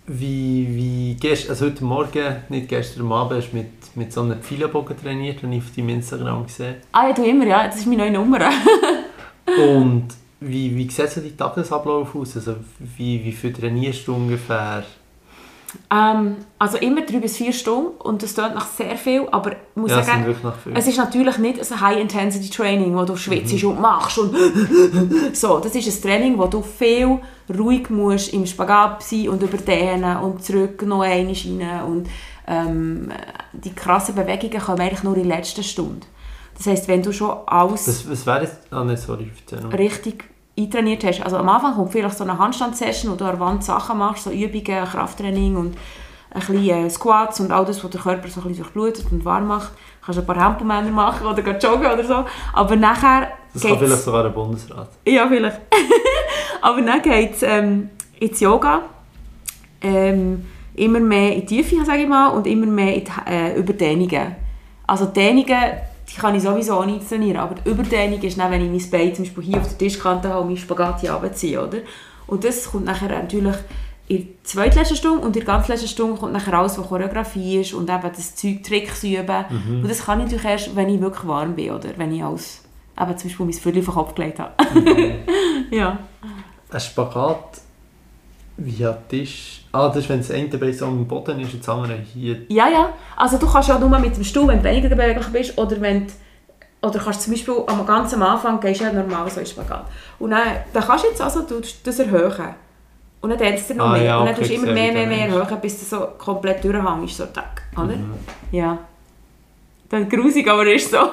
Wie, 0.07 0.67
wie 0.69 1.15
gest, 1.15 1.49
also 1.49 1.65
heute 1.65 1.83
Morgen, 1.83 2.35
nicht 2.49 2.67
gestern 2.67 3.11
Abend, 3.11 3.41
hast 3.41 3.51
du 3.51 3.57
mit, 3.57 3.69
mit 3.95 4.13
so 4.13 4.21
einem 4.21 4.39
Pfeilenbogen 4.39 4.95
trainiert, 5.01 5.41
habe 5.41 5.55
ich 5.55 5.63
auf 5.63 5.75
deinem 5.75 5.89
Instagram 5.89 6.45
gesehen. 6.45 6.75
Ah 6.91 7.07
ja, 7.07 7.13
du 7.13 7.23
immer, 7.23 7.47
ja. 7.47 7.65
Das 7.65 7.77
ist 7.77 7.87
meine 7.87 8.03
neue 8.03 8.11
Nummer. 8.11 8.39
Und 9.57 10.09
wie, 10.39 10.75
wie 10.75 10.89
sieht 10.89 11.09
so 11.09 11.21
dein 11.21 11.35
Tagesablauf 11.35 12.15
aus? 12.15 12.35
Also 12.35 12.55
wie, 12.79 13.23
wie 13.23 13.31
viel 13.31 13.51
trainierst 13.51 14.07
du 14.07 14.15
ungefähr? 14.15 14.83
Ähm, 15.91 16.37
also 16.59 16.77
immer 16.77 17.01
drei 17.01 17.19
bis 17.19 17.37
vier 17.37 17.53
Stunden 17.53 17.89
und 17.99 18.21
das 18.23 18.33
klingt 18.33 18.55
nach 18.55 18.67
sehr 18.67 18.95
viel, 18.97 19.27
aber 19.31 19.51
ich 19.51 19.57
muss 19.75 19.91
Ja, 19.91 20.03
sagen, 20.03 20.35
es 20.73 20.87
ist 20.87 20.97
natürlich 20.97 21.37
nicht 21.37 21.59
ein 21.71 21.81
High-Intensity-Training, 21.81 22.95
wo 22.95 23.03
du 23.03 23.15
schwitzt 23.15 23.63
und 23.63 23.79
machst 23.79 24.17
und 24.17 24.35
so. 25.33 25.59
Das 25.59 25.75
ist 25.75 25.87
ein 25.87 26.01
Training, 26.01 26.37
wo 26.37 26.47
du 26.47 26.61
viel 26.61 27.19
ruhig 27.57 27.89
musst 27.89 28.33
im 28.33 28.45
Spagat 28.45 29.03
sein 29.03 29.29
und 29.29 29.41
überdehnen 29.41 30.17
und 30.17 30.43
zurück 30.43 30.81
noch 30.83 31.01
einmal 31.01 31.33
rein 31.35 31.83
und 31.87 32.07
ähm, 32.47 33.11
die 33.53 33.73
krassen 33.73 34.15
Bewegungen 34.15 34.59
kommen 34.59 34.81
eigentlich 34.81 35.03
nur 35.03 35.15
in 35.17 35.27
der 35.27 35.37
letzten 35.37 35.63
Stunde. 35.63 36.05
Das 36.57 36.67
heisst, 36.67 36.87
wenn 36.87 37.03
du 37.03 37.11
schon 37.11 37.35
alles 37.47 37.87
Was, 37.87 38.09
was 38.09 38.25
wäre 38.25 38.43
jetzt... 38.43 38.59
Ah, 38.71 38.83
nein, 38.83 38.97
sorry, 38.97 39.29
erzähl 39.41 39.61
noch. 39.61 39.73
richtig 39.77 40.23
eintrainiert 40.57 41.03
hast. 41.03 41.21
Also 41.21 41.37
am 41.37 41.49
Anfang 41.49 41.75
kommt 41.75 41.91
vielleicht 41.91 42.17
so 42.17 42.23
eine 42.23 42.37
Handstand-Session, 42.37 43.11
wo 43.11 43.15
du 43.15 43.25
an 43.25 43.31
der 43.31 43.39
Wand 43.39 43.63
Sachen 43.63 43.97
machst, 43.97 44.23
so 44.23 44.31
Übungen, 44.31 44.85
Krafttraining 44.85 45.55
und 45.55 45.77
ein 46.31 46.39
bisschen 46.39 46.85
äh, 46.85 46.89
Squats 46.89 47.39
und 47.39 47.51
all 47.51 47.65
das, 47.65 47.83
was 47.83 47.91
der 47.91 48.01
Körper 48.01 48.27
so 48.27 48.41
ein 48.41 48.47
bisschen 48.47 48.63
durchblutet 48.63 49.05
und 49.11 49.23
warm 49.23 49.47
macht. 49.47 49.71
Du 49.71 50.05
kannst 50.05 50.19
ein 50.19 50.25
paar 50.25 50.35
Hampelmänner 50.37 50.91
machen 50.91 51.25
oder 51.25 51.41
joggen 51.57 51.91
oder 51.91 52.03
so. 52.03 52.25
Aber 52.53 52.75
nachher 52.75 53.29
Das 53.53 53.63
kann 53.63 53.77
vielleicht 53.77 54.03
sogar 54.03 54.25
ein 54.25 54.33
Bundesrat. 54.33 54.89
Ja, 55.05 55.27
vielleicht. 55.27 55.61
Aber 56.61 56.81
dann 56.81 57.01
geht 57.01 57.35
es 57.35 57.43
ähm, 57.43 57.89
ins 58.19 58.39
Yoga. 58.39 58.81
Ähm, 59.81 60.45
immer 60.75 60.99
mehr 60.99 61.33
in 61.35 61.45
die 61.45 61.45
Tiefe, 61.45 61.83
sage 61.85 62.01
ich 62.01 62.07
mal, 62.07 62.29
und 62.29 62.47
immer 62.47 62.65
mehr 62.65 62.95
in 62.95 63.03
die, 63.05 63.31
äh, 63.31 63.57
Überdehnungen. 63.57 64.35
Also 64.87 65.05
Dehnungen, 65.05 65.61
kann 66.17 66.35
ich 66.35 66.43
sowieso 66.43 66.75
auch 66.75 66.85
nicht 66.85 67.07
trainieren, 67.07 67.37
aber 67.37 67.55
die 67.55 67.69
Überdehnung 67.69 68.21
ist 68.21 68.37
dann, 68.37 68.51
wenn 68.51 68.61
ich 68.61 68.69
mein 68.69 68.91
Bein 68.91 69.15
zum 69.15 69.25
Beispiel 69.25 69.43
hier 69.43 69.57
auf 69.57 69.67
der 69.67 69.77
Tischkante 69.77 70.29
habe 70.29 70.41
und 70.41 70.47
mein 70.47 70.57
Spagat 70.57 71.01
hier 71.01 71.13
runterziehe, 71.13 71.61
oder? 71.61 71.79
Und 72.27 72.43
das 72.43 72.71
kommt 72.71 72.85
nachher 72.85 73.09
natürlich 73.09 73.55
in 74.07 74.17
der 74.17 74.43
zweitletzten 74.43 74.97
Stunde 74.97 75.25
und 75.25 75.35
in 75.35 75.43
der 75.43 75.43
ganz 75.43 75.67
letzten 75.67 75.87
Stunde 75.87 76.19
kommt 76.19 76.33
nachher 76.33 76.53
alles, 76.53 76.77
was 76.77 76.87
Choreografie 76.87 77.61
ist 77.61 77.73
und 77.73 77.89
eben 77.89 78.01
das 78.15 78.35
Zeug, 78.35 78.63
Tricks 78.63 79.03
üben. 79.03 79.45
Und 79.81 79.89
das 79.89 80.05
kann 80.05 80.19
ich 80.19 80.25
natürlich 80.25 80.45
erst, 80.45 80.75
wenn 80.75 80.89
ich 80.89 81.01
wirklich 81.01 81.27
warm 81.27 81.55
bin, 81.55 81.71
oder? 81.71 81.89
Wenn 81.97 82.13
ich 82.13 82.23
alles, 82.23 82.63
eben 82.99 83.17
zum 83.17 83.29
Beispiel 83.29 83.45
mein 83.45 83.53
Viertel 83.53 83.79
auf 83.79 83.85
den 83.85 83.93
Kopf 83.93 84.15
gelegt 84.15 84.39
habe. 84.39 84.53
ja. 85.71 85.99
Ein 86.69 86.79
Spagat 86.79 87.61
via 88.57 88.93
Tisch... 89.09 89.64
Ah, 89.75 89.87
das 89.89 89.97
ist, 89.97 90.09
wenn 90.09 90.19
das 90.19 90.31
eine 90.31 90.47
Bein 90.47 90.73
so 90.73 90.85
am 90.85 91.05
Boden 91.07 91.39
ist 91.41 91.53
und 91.53 91.59
das 91.61 91.69
andere 91.69 91.97
hier... 92.13 92.37
Ja, 92.49 92.67
ja. 92.69 92.89
Also 93.15 93.37
du 93.37 93.45
kannst 93.51 93.69
ja 93.69 93.77
nur 93.77 93.89
mit 93.99 94.15
dem 94.15 94.23
Stuhl, 94.23 94.47
wenn 94.47 94.59
du 94.59 94.63
weniger 94.63 94.89
beweglich 94.89 95.27
bist, 95.27 95.57
oder 95.57 95.79
wenn 95.81 96.07
du, 96.07 96.13
oder 96.87 96.99
kannst 96.99 97.21
zum 97.23 97.33
Beispiel 97.33 97.55
am 97.67 97.85
ganz 97.85 98.13
am 98.13 98.21
Anfang 98.23 98.59
gehst 98.59 98.81
ja 98.81 98.91
normal 98.93 99.29
so 99.29 99.39
in 99.39 99.45
Spagat. 99.45 99.85
Und 100.19 100.31
dann, 100.31 100.41
dann 100.71 100.83
kannst 100.83 101.03
du 101.03 101.09
jetzt 101.09 101.21
also 101.21 101.41
du, 101.41 101.61
das 101.83 101.99
erhöhen. 101.99 102.55
Und 103.21 103.29
dann 103.31 103.39
dehnst 103.39 103.69
du 103.69 103.73
noch 103.75 103.87
Ah, 103.87 103.91
mehr. 103.93 104.03
ja, 104.03 104.17
und 104.19 104.27
dann 104.27 104.35
tust 104.35 104.49
du 104.51 104.53
immer 104.53 104.71
mehr, 104.71 104.93
mehr, 104.93 105.07
mehr 105.07 105.27
erhöhen, 105.27 105.59
bis 105.61 105.79
du 105.79 105.85
so 105.85 106.07
komplett 106.17 106.63
durchhängst, 106.63 107.17
so 107.17 107.25
tack, 107.25 107.63
oder? 107.73 107.95
Mhm. 107.95 108.13
Ja. 108.51 108.77
Dann 109.89 110.07
grusig, 110.09 110.47
aber 110.47 110.65
ist 110.71 110.91
so. 110.91 110.97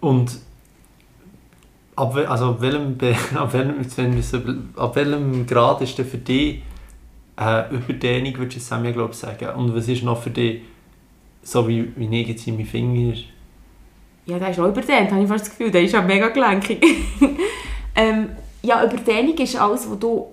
Und 0.00 0.30
ab, 1.98 2.16
also 2.28 2.50
ab, 2.50 2.60
welchem, 2.60 2.96
ab, 3.34 3.52
welchem, 3.52 4.22
so, 4.22 4.38
ab 4.76 4.96
welchem 4.96 5.46
Grad 5.46 5.80
ist 5.80 5.98
denn 5.98 6.06
für 6.06 6.18
dich 6.18 6.62
äh, 7.38 7.74
Überdehnung, 7.74 8.36
würdest 8.38 8.56
du 8.56 8.60
Sammy, 8.60 8.92
glaube 8.92 9.12
ich, 9.12 9.18
sagen? 9.18 9.48
Und 9.56 9.74
was 9.74 9.88
ist 9.88 10.02
noch 10.02 10.20
für 10.20 10.30
dich, 10.30 10.62
so 11.42 11.66
wie, 11.68 11.92
wie 11.96 12.22
ich 12.22 12.28
jetzt 12.28 12.46
in 12.46 12.56
meinen 12.56 12.66
Finger... 12.66 13.14
Ja, 14.26 14.38
der 14.38 14.50
ist 14.50 14.60
auch 14.60 14.68
überdehnt, 14.68 15.10
habe 15.10 15.22
ich 15.22 15.28
fast 15.28 15.46
das 15.46 15.50
Gefühl. 15.50 15.70
Der 15.70 15.82
ist 15.82 15.92
ja 15.92 16.02
mega 16.02 16.28
gelenkig. 16.28 16.84
ähm, 17.94 18.28
ja, 18.62 18.84
Überdehnung 18.84 19.34
ist 19.38 19.56
alles, 19.56 19.88
wo 19.88 19.94
du 19.94 20.26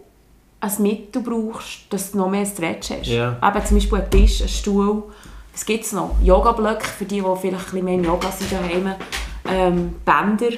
ein 0.59 0.71
Mittel 0.79 1.21
brauchst, 1.21 1.85
dass 1.91 2.11
du 2.11 2.17
noch 2.17 2.29
mehr 2.29 2.45
Stretch 2.45 2.89
hast. 2.89 3.07
Ja. 3.07 3.37
Eben 3.41 3.65
zum 3.65 3.77
Beispiel 3.77 3.99
ein 3.99 4.11
Tisch, 4.11 4.41
ein 4.41 4.49
Stuhl. 4.49 5.03
Was 5.53 5.65
gibt 5.65 5.85
es 5.85 5.93
noch? 5.93 6.15
Yoga-Blöcke 6.21 6.85
für 6.85 7.05
die, 7.05 7.21
die 7.21 7.35
vielleicht 7.39 7.67
ein 7.67 7.71
bisschen 7.71 7.85
mehr 7.85 7.93
im 7.93 8.03
Yoga 8.03 8.29
sind 8.31 8.51
daheim. 8.51 8.95
Ähm, 9.49 9.95
Bänder. 10.03 10.57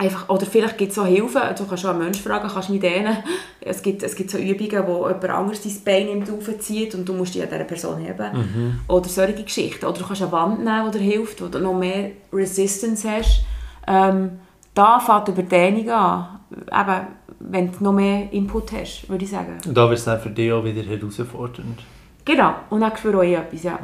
Einfach, 0.00 0.28
oder 0.28 0.46
vielleicht 0.46 0.78
gibt 0.78 0.90
es 0.90 0.94
so 0.94 1.04
Hilfen. 1.04 1.42
Du 1.56 1.66
kannst 1.66 1.82
schon 1.82 1.90
einen 1.90 1.98
Menschen 1.98 2.22
fragen, 2.22 2.48
kannst 2.48 2.70
mit 2.70 2.84
denen. 2.84 3.16
Es 3.60 3.82
gibt, 3.82 4.04
es 4.04 4.14
gibt 4.14 4.30
so 4.30 4.38
Übungen, 4.38 4.86
wo 4.86 5.08
jemand 5.08 5.24
anderes 5.30 5.62
dein 5.62 5.84
Bein 5.84 6.06
nimmt, 6.06 6.30
aufzieht 6.30 6.94
und 6.94 7.08
du 7.08 7.14
musst 7.14 7.34
die 7.34 7.42
an 7.42 7.48
dieser 7.48 7.64
Person 7.64 7.98
heben. 7.98 8.80
Oder 8.86 9.08
solche 9.08 9.42
Geschichten. 9.42 9.84
Oder 9.84 9.98
du 9.98 10.06
kannst 10.06 10.22
eine 10.22 10.30
Wand 10.30 10.64
nehmen, 10.64 10.92
die 10.92 10.98
dir 10.98 11.04
hilft, 11.04 11.42
wo 11.42 11.48
du 11.48 11.58
noch 11.58 11.74
mehr 11.74 12.12
Resistance 12.32 13.10
hast. 13.10 13.42
Ähm, 13.88 14.38
da 14.72 15.00
fängt 15.00 15.26
die 15.26 15.32
Überdehnung 15.32 15.90
an. 15.90 16.40
Eben, 16.50 17.06
wenn 17.40 17.72
du 17.72 17.82
noch 17.84 17.92
mehr 17.92 18.32
Input 18.32 18.70
hast, 18.72 19.08
würde 19.08 19.24
ich 19.24 19.30
sagen. 19.30 19.58
Und 19.66 19.76
da 19.76 19.88
wird 19.88 19.98
es 19.98 20.04
dann 20.04 20.20
für 20.20 20.30
dich 20.30 20.52
auch 20.52 20.62
wieder 20.62 20.82
herausfordernd. 20.82 21.80
Genau, 22.24 22.54
und 22.70 22.80
dann 22.80 22.96
spüre 22.96 23.26
ich 23.26 23.36
auch 23.36 23.42
etwas, 23.42 23.62
ja. 23.64 23.78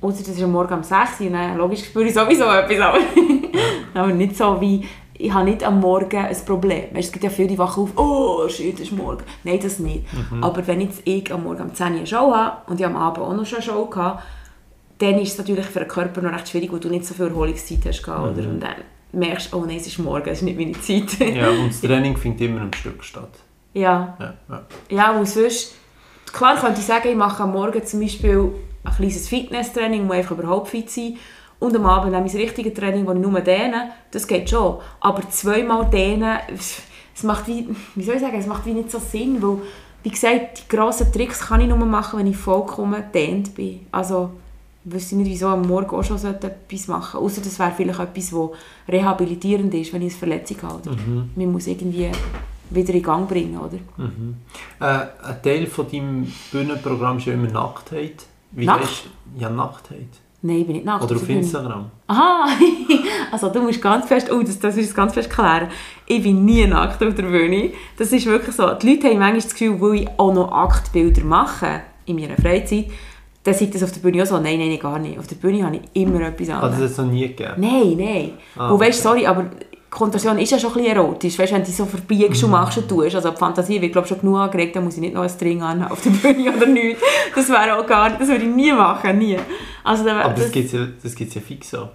Außer 0.00 0.20
das 0.20 0.28
ist 0.28 0.42
am 0.42 0.52
Morgen 0.52 0.72
um 0.72 0.82
6 0.82 1.20
Uhr, 1.20 1.30
dann 1.30 1.58
logisch 1.58 1.84
spüre 1.84 2.06
ich 2.06 2.14
sowieso 2.14 2.44
etwas, 2.44 2.80
aber, 2.80 2.98
aber 3.94 4.12
nicht 4.12 4.36
so 4.36 4.58
wie, 4.60 4.86
ich 5.20 5.32
habe 5.32 5.44
nicht 5.44 5.62
am 5.64 5.80
Morgen 5.80 6.16
ein 6.16 6.36
Problem. 6.46 6.84
Weißt, 6.92 7.06
es 7.08 7.12
gibt 7.12 7.24
ja 7.24 7.30
viele, 7.30 7.48
die 7.48 7.58
wachen 7.58 7.84
auf, 7.84 7.90
oh 7.96 8.48
shit, 8.48 8.74
es 8.74 8.80
ist 8.88 8.92
morgen. 8.92 9.22
Nein, 9.44 9.58
das 9.62 9.78
nicht. 9.78 10.04
Aber 10.40 10.66
wenn 10.66 10.80
jetzt 10.80 11.02
ich 11.04 11.32
am 11.32 11.44
Morgen 11.44 11.62
um 11.62 11.74
10 11.74 11.86
Uhr 11.92 11.96
eine 11.98 12.06
Show 12.06 12.32
habe, 12.34 12.70
und 12.70 12.80
ich 12.80 12.86
am 12.86 12.96
Abend 12.96 13.18
auch 13.24 13.32
noch 13.34 13.44
schon 13.46 13.58
eine 13.58 13.66
Show 13.66 13.90
hatte, 13.94 14.22
dann 14.98 15.18
ist 15.18 15.32
es 15.32 15.38
natürlich 15.38 15.66
für 15.66 15.78
den 15.80 15.88
Körper 15.88 16.20
noch 16.22 16.32
recht 16.32 16.48
schwierig, 16.48 16.72
weil 16.72 16.80
du 16.80 16.88
nicht 16.88 17.04
so 17.06 17.14
viel 17.14 17.26
Erholungszeit 17.28 17.78
hast. 17.86 18.02
gehabt, 18.02 18.38
Oder? 18.38 18.48
Und 18.48 18.60
dann 18.60 18.74
merkst 19.12 19.52
du, 19.52 19.56
oh 19.58 19.64
nein, 19.64 19.76
es 19.78 19.86
ist 19.86 19.98
morgen, 19.98 20.28
es 20.28 20.38
ist 20.38 20.42
nicht 20.44 20.58
meine 20.58 20.72
Zeit. 20.72 21.34
Ja, 21.34 21.48
und 21.50 21.68
das 21.68 21.80
Training 21.82 22.16
findet 22.16 22.42
immer 22.42 22.60
am 22.62 22.72
Stück 22.72 23.02
statt. 23.02 23.30
ja. 23.74 24.16
Ja, 24.20 24.34
ja. 24.48 24.62
Ja, 24.90 25.12
und 25.18 25.26
sonst, 25.26 25.74
klar 26.32 26.56
könnte 26.56 26.80
ich 26.80 26.86
sagen, 26.86 27.08
ich 27.08 27.16
mache 27.16 27.42
am 27.42 27.52
Morgen 27.52 27.84
zum 27.84 28.00
Beispiel 28.00 28.50
ein 28.84 28.94
kleines 28.94 29.28
Fitnesstraining, 29.28 30.02
um 30.02 30.10
einfach 30.12 30.36
überhaupt 30.38 30.68
fit 30.68 30.90
zu 30.90 31.00
sein. 31.00 31.16
Und 31.60 31.76
am 31.76 31.86
Abend 31.86 32.12
nehme 32.12 32.26
ich 32.26 32.32
das 32.32 32.40
richtige 32.40 32.74
Training, 32.74 33.06
wo 33.06 33.12
ich 33.12 33.18
nur 33.18 33.40
dehne. 33.40 33.92
Das 34.10 34.26
geht 34.26 34.50
schon. 34.50 34.78
Aber 34.98 35.28
zweimal 35.28 35.88
dehnen, 35.90 36.38
es 37.14 37.22
macht 37.22 37.46
wie, 37.46 37.68
wie 37.94 38.02
soll 38.02 38.16
ich 38.16 38.22
sagen, 38.22 38.38
es 38.38 38.46
macht 38.46 38.66
wie 38.66 38.72
nicht 38.72 38.90
so 38.90 38.98
Sinn, 38.98 39.42
weil, 39.42 39.58
wie 40.02 40.10
gesagt, 40.10 40.62
die 40.64 40.74
grossen 40.74 41.12
Tricks 41.12 41.40
kann 41.40 41.60
ich 41.60 41.68
nur 41.68 41.76
machen, 41.78 42.18
wenn 42.18 42.26
ich 42.26 42.36
vollkommen 42.36 43.04
dehnt 43.12 43.54
bin. 43.54 43.80
Also, 43.92 44.30
ich 44.84 44.92
wüsste 44.92 45.16
nicht, 45.16 45.28
wieso 45.28 45.48
am 45.48 45.62
Morgen 45.62 45.94
auch 45.94 46.02
schon 46.02 46.16
etwas 46.16 46.88
machen 46.88 47.20
Außer 47.20 47.42
das 47.42 47.58
wäre 47.58 47.72
vielleicht 47.76 48.00
etwas, 48.00 48.30
das 48.30 48.50
rehabilitierend 48.88 49.74
ist, 49.74 49.92
wenn 49.92 50.00
ich 50.00 50.12
eine 50.12 50.18
Verletzung 50.18 50.62
habe. 50.62 50.88
Oder? 50.88 50.96
Man 51.36 51.52
muss 51.52 51.66
irgendwie 51.66 52.10
wieder 52.70 52.94
in 52.94 53.02
Gang 53.02 53.28
bringen, 53.28 53.58
oder? 53.58 53.78
Mhm. 53.98 54.36
Äh, 54.80 54.84
ein 54.84 55.42
Teil 55.42 55.66
von 55.66 55.90
deinem 55.90 56.32
Bühnenprogramm 56.50 57.18
ist 57.18 57.26
ja 57.26 57.34
immer 57.34 57.48
Nacktheit. 57.48 58.24
Wie 58.52 58.64
Nackt? 58.64 59.10
Ja, 59.38 59.50
Nacktheit. 59.50 60.08
Nein, 60.42 60.56
ich 60.58 60.66
bin 60.66 60.76
nicht 60.76 60.86
nackt. 60.86 61.04
Oder 61.04 61.16
auf. 61.16 61.28
Instagram? 61.28 61.90
Aha, 62.06 62.48
also 63.32 63.50
du 63.50 63.60
musst 63.60 63.82
ganz 63.82 64.06
fest, 64.06 64.30
oh, 64.32 64.42
das, 64.42 64.58
das 64.58 64.76
ist 64.76 64.94
ganz 64.94 65.12
fest 65.12 65.28
klären. 65.28 65.68
Ich 66.06 66.22
bin 66.22 66.44
nie 66.44 66.66
nackt 66.66 67.02
auf 67.02 67.14
der 67.14 67.24
Bühne. 67.24 67.70
Das 67.98 68.10
ist 68.12 68.24
wirklich 68.24 68.56
so. 68.56 68.72
Die 68.74 68.90
Leute 68.90 69.08
haben 69.08 69.18
manchmal 69.18 69.42
das 69.42 69.52
Gefühl, 69.52 69.80
weil 69.80 69.94
ich 69.96 70.08
auch 70.16 70.32
noch 70.32 70.50
Aktbilder 70.50 71.24
mache 71.24 71.82
in 72.06 72.16
meiner 72.16 72.36
Freizeit, 72.36 72.86
dann 73.42 73.54
sieht 73.54 73.74
das 73.74 73.82
auf 73.82 73.92
der 73.92 74.00
Bühne 74.00 74.22
auch 74.22 74.26
so. 74.26 74.38
Nein, 74.38 74.58
nein, 74.58 74.68
nein, 74.68 74.78
gar 74.78 74.98
nicht. 74.98 75.18
Auf 75.18 75.26
der 75.26 75.36
Bühne 75.36 75.64
habe 75.64 75.76
ich 75.76 76.02
immer 76.02 76.20
etwas 76.20 76.48
anderes. 76.48 76.72
das 76.72 76.80
hat 76.80 76.90
es 76.90 76.98
noch 76.98 77.06
nie 77.06 77.28
gegeben? 77.28 77.54
Nein, 77.56 77.94
nein. 77.98 78.30
Ah, 78.56 78.70
und 78.70 78.80
weißt, 78.80 79.02
sorry, 79.02 79.26
aber 79.26 79.46
Kontorsion 79.90 80.38
ist 80.38 80.52
ja 80.52 80.58
schon 80.58 80.70
ein 80.70 80.76
bisschen 80.84 80.96
erotisch. 80.96 81.38
Weißt, 81.38 81.52
wenn 81.52 81.64
du 81.64 81.70
so 81.70 81.84
verbiegst 81.84 82.44
und 82.44 82.50
machst 82.50 82.78
und 82.78 82.88
tust. 82.88 83.14
Also 83.16 83.30
die 83.30 83.36
Fantasie 83.36 83.80
wird, 83.80 83.90
glaube 83.92 84.06
ich, 84.06 84.10
schon 84.10 84.20
genug 84.20 84.38
angeregt, 84.38 84.76
dann 84.76 84.84
muss 84.84 84.94
ich 84.94 85.00
nicht 85.00 85.14
noch 85.14 85.22
einen 85.22 85.30
String 85.30 85.60
an 85.62 85.82
auf 85.88 86.00
der 86.02 86.10
Bühne 86.10 86.56
oder 86.56 86.66
nichts. 86.66 87.02
Das 87.34 87.48
wäre 87.48 87.76
auch 87.78 87.86
gar 87.86 88.08
nicht, 88.08 88.20
das 88.20 88.28
würde 88.28 88.44
ich 88.44 88.54
nie 88.54 88.72
machen, 88.72 89.18
nie. 89.18 89.36
Also, 89.82 90.04
da- 90.04 90.20
Aber 90.20 90.34
das 90.34 90.52
gibt 90.52 90.66
es 90.66 90.72
ja, 90.72 90.86
das 91.02 91.14
gibt's 91.14 91.34
ja 91.34 91.40
fix 91.40 91.70
so. 91.70 91.88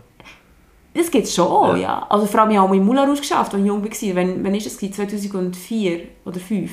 das 0.94 1.10
gibt 1.10 1.26
es 1.26 1.34
schon, 1.36 1.78
ja. 1.78 1.82
Ja. 1.84 2.06
Also 2.10 2.26
vor 2.26 2.42
allem, 2.42 2.52
ich 2.52 2.58
habe 2.58 2.70
auch 2.70 2.74
in 2.74 2.84
Moulin 2.86 3.16
geschafft, 3.16 3.54
als 3.54 3.62
ich 3.62 3.68
jung 3.68 3.82
war. 3.84 4.16
Wenn, 4.16 4.44
wenn 4.44 4.56
ist 4.56 4.66
das? 4.66 4.78
gewesen? 4.78 4.94
2004 4.94 6.00
oder 6.26 6.34
2005? 6.40 6.72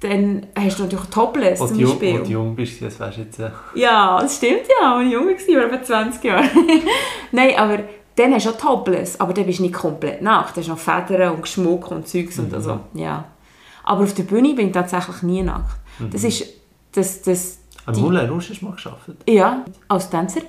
Dann 0.00 0.46
hast 0.56 0.78
du 0.78 0.82
natürlich 0.84 1.06
Topless 1.06 1.58
zum 1.60 1.68
du 1.74 1.74
jung, 1.80 1.90
Beispiel. 1.92 2.18
als 2.18 2.26
du 2.26 2.32
jung 2.32 2.56
bist, 2.56 2.82
das 2.82 2.98
wärst 2.98 3.18
jetzt... 3.18 3.38
Äh, 3.38 3.50
Ja, 3.76 4.18
das 4.20 4.36
stimmt 4.36 4.62
ja, 4.80 4.96
als 4.96 5.06
ich 5.06 5.12
jung 5.12 5.26
war, 5.28 5.56
war 5.56 5.64
etwa 5.72 5.82
20 5.84 6.24
Jahre. 6.24 6.44
Nein, 7.32 7.52
aber 7.56 7.78
dann 8.16 8.34
hast 8.34 8.46
du 8.46 8.50
auch 8.50 8.58
Topless, 8.58 9.18
aber 9.20 9.32
dann 9.32 9.46
bist 9.46 9.58
du 9.58 9.62
nicht 9.62 9.74
komplett 9.74 10.22
nackt. 10.22 10.56
Da 10.56 10.60
hast 10.60 10.66
du 10.66 10.72
noch 10.72 10.78
Federn 10.78 11.34
und 11.34 11.42
Geschmuck 11.42 11.90
und 11.90 12.06
Zeugs 12.06 12.38
und 12.38 12.52
also, 12.52 12.80
ja. 12.94 13.24
Aber 13.84 14.04
auf 14.04 14.14
der 14.14 14.24
Bühne 14.24 14.54
bin 14.54 14.68
ich 14.68 14.72
tatsächlich 14.72 15.22
nie 15.22 15.42
nackt. 15.42 15.76
Das 16.10 16.24
ist, 16.24 16.44
das, 16.92 17.22
das, 17.22 17.58
am 17.86 18.00
Moulin 18.00 18.28
Rouge 18.28 18.46
hast 18.50 18.60
du 18.60 18.66
mal 18.66 18.76
gearbeitet? 18.76 19.22
ja, 19.28 19.64
als 19.88 20.08
Tänzer. 20.08 20.42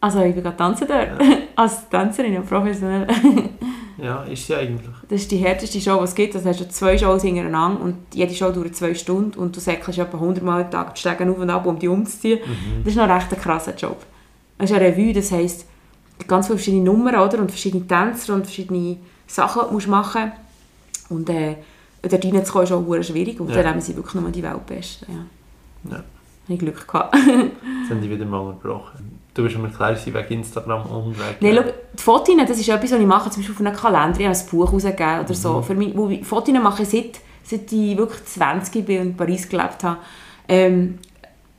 Also 0.00 0.20
ich 0.20 0.34
bin 0.34 0.42
gerade 0.42 0.56
tanzen 0.56 0.86
dort. 0.86 1.08
als 1.56 1.88
Tänzerin, 1.88 2.34
ja, 2.34 2.40
professionell. 2.40 3.06
Ja, 3.96 4.24
ist 4.24 4.46
sie 4.46 4.56
eigentlich. 4.56 4.94
Das 5.08 5.20
ist 5.20 5.30
die 5.30 5.36
härteste 5.36 5.80
Show, 5.80 5.98
die 5.98 6.04
es 6.04 6.14
gibt. 6.16 6.34
Das 6.34 6.44
hast 6.44 6.60
du 6.60 6.68
zwei 6.68 6.98
Shows 6.98 7.22
hintereinander 7.22 7.80
und 7.80 7.98
jede 8.12 8.34
Show 8.34 8.50
dauert 8.50 8.74
zwei 8.74 8.92
Stunden 8.92 9.38
und 9.38 9.54
du 9.54 9.60
säckelst 9.60 10.00
etwa 10.00 10.16
100 10.16 10.42
Mal 10.42 10.64
am 10.64 10.70
Tag 10.70 10.94
die 10.96 11.00
Stege 11.00 11.30
auf 11.30 11.38
und 11.38 11.48
ab, 11.48 11.64
um 11.64 11.78
die 11.78 11.86
umzuziehen. 11.86 12.40
Das 12.82 12.92
ist 12.92 12.96
noch 12.96 13.08
recht 13.08 13.32
ein 13.32 13.40
krasser 13.40 13.74
Job. 13.76 14.04
Es 14.58 14.70
ist 14.70 14.76
eine 14.76 14.86
Revue, 14.86 15.12
das 15.12 15.30
heisst, 15.30 15.66
ganz 16.26 16.46
viele 16.46 16.58
verschiedene 16.58 16.84
Nummern 16.84 17.16
oder? 17.16 17.38
und 17.40 17.50
verschiedene 17.50 17.86
Tänzer 17.86 18.34
und 18.34 18.44
verschiedene 18.44 18.96
Sachen 19.26 19.62
die 19.68 19.74
musst 19.74 19.88
machen 19.88 20.32
Und 21.08 21.28
äh, 21.30 21.56
dort 22.02 22.24
reinzukommen 22.24 22.66
ist 22.66 22.72
auch 22.72 23.02
schwierig 23.02 23.40
und 23.40 23.48
Ja. 23.50 23.56
dann 23.56 23.66
haben 23.72 23.80
sie 23.80 23.96
wirklich 23.96 24.14
nur 24.14 24.30
die 24.30 24.42
Weltbesten. 24.42 25.06
Ja. 25.10 25.90
Ja. 25.90 25.96
Habe 25.96 26.04
ich 26.48 26.58
Glück 26.58 26.86
gehabt. 26.86 27.14
Jetzt 27.16 27.90
haben 27.90 28.00
die 28.02 28.10
wieder 28.10 28.24
mal 28.26 28.38
unterbrochen. 28.38 29.20
Du 29.32 29.42
bist 29.42 29.58
mir 29.58 29.68
klar, 29.68 29.96
sie 29.96 30.14
wegen 30.14 30.34
Instagram 30.34 30.86
und 30.86 31.16
wegen... 31.18 31.36
Nein, 31.40 31.56
schau, 31.56 31.72
die 31.98 32.02
Fotos, 32.02 32.34
das 32.46 32.60
ist 32.60 32.68
etwas, 32.68 32.92
was 32.92 33.00
ich 33.00 33.06
mache, 33.06 33.30
zum 33.30 33.42
Beispiel 33.42 33.54
auf 33.54 33.60
einem 33.60 33.76
Kalender, 33.76 34.20
ich 34.20 34.26
habe 34.26 34.36
ein 34.38 34.46
Buch 34.50 34.72
rausgegeben 34.72 35.20
oder 35.20 35.34
so. 35.34 35.62
Für 35.62 35.74
mich, 35.74 35.96
wo 35.96 36.08
ich, 36.08 36.24
Fotos 36.24 36.54
mache 36.54 36.84
seit, 36.84 37.18
seit 37.42 37.72
ich 37.72 37.96
wirklich 37.96 38.24
20 38.26 38.86
bin 38.86 39.00
und 39.00 39.06
in 39.08 39.16
Paris 39.16 39.48
gelebt 39.48 39.82
habe. 39.82 39.98
Ähm, 40.48 40.98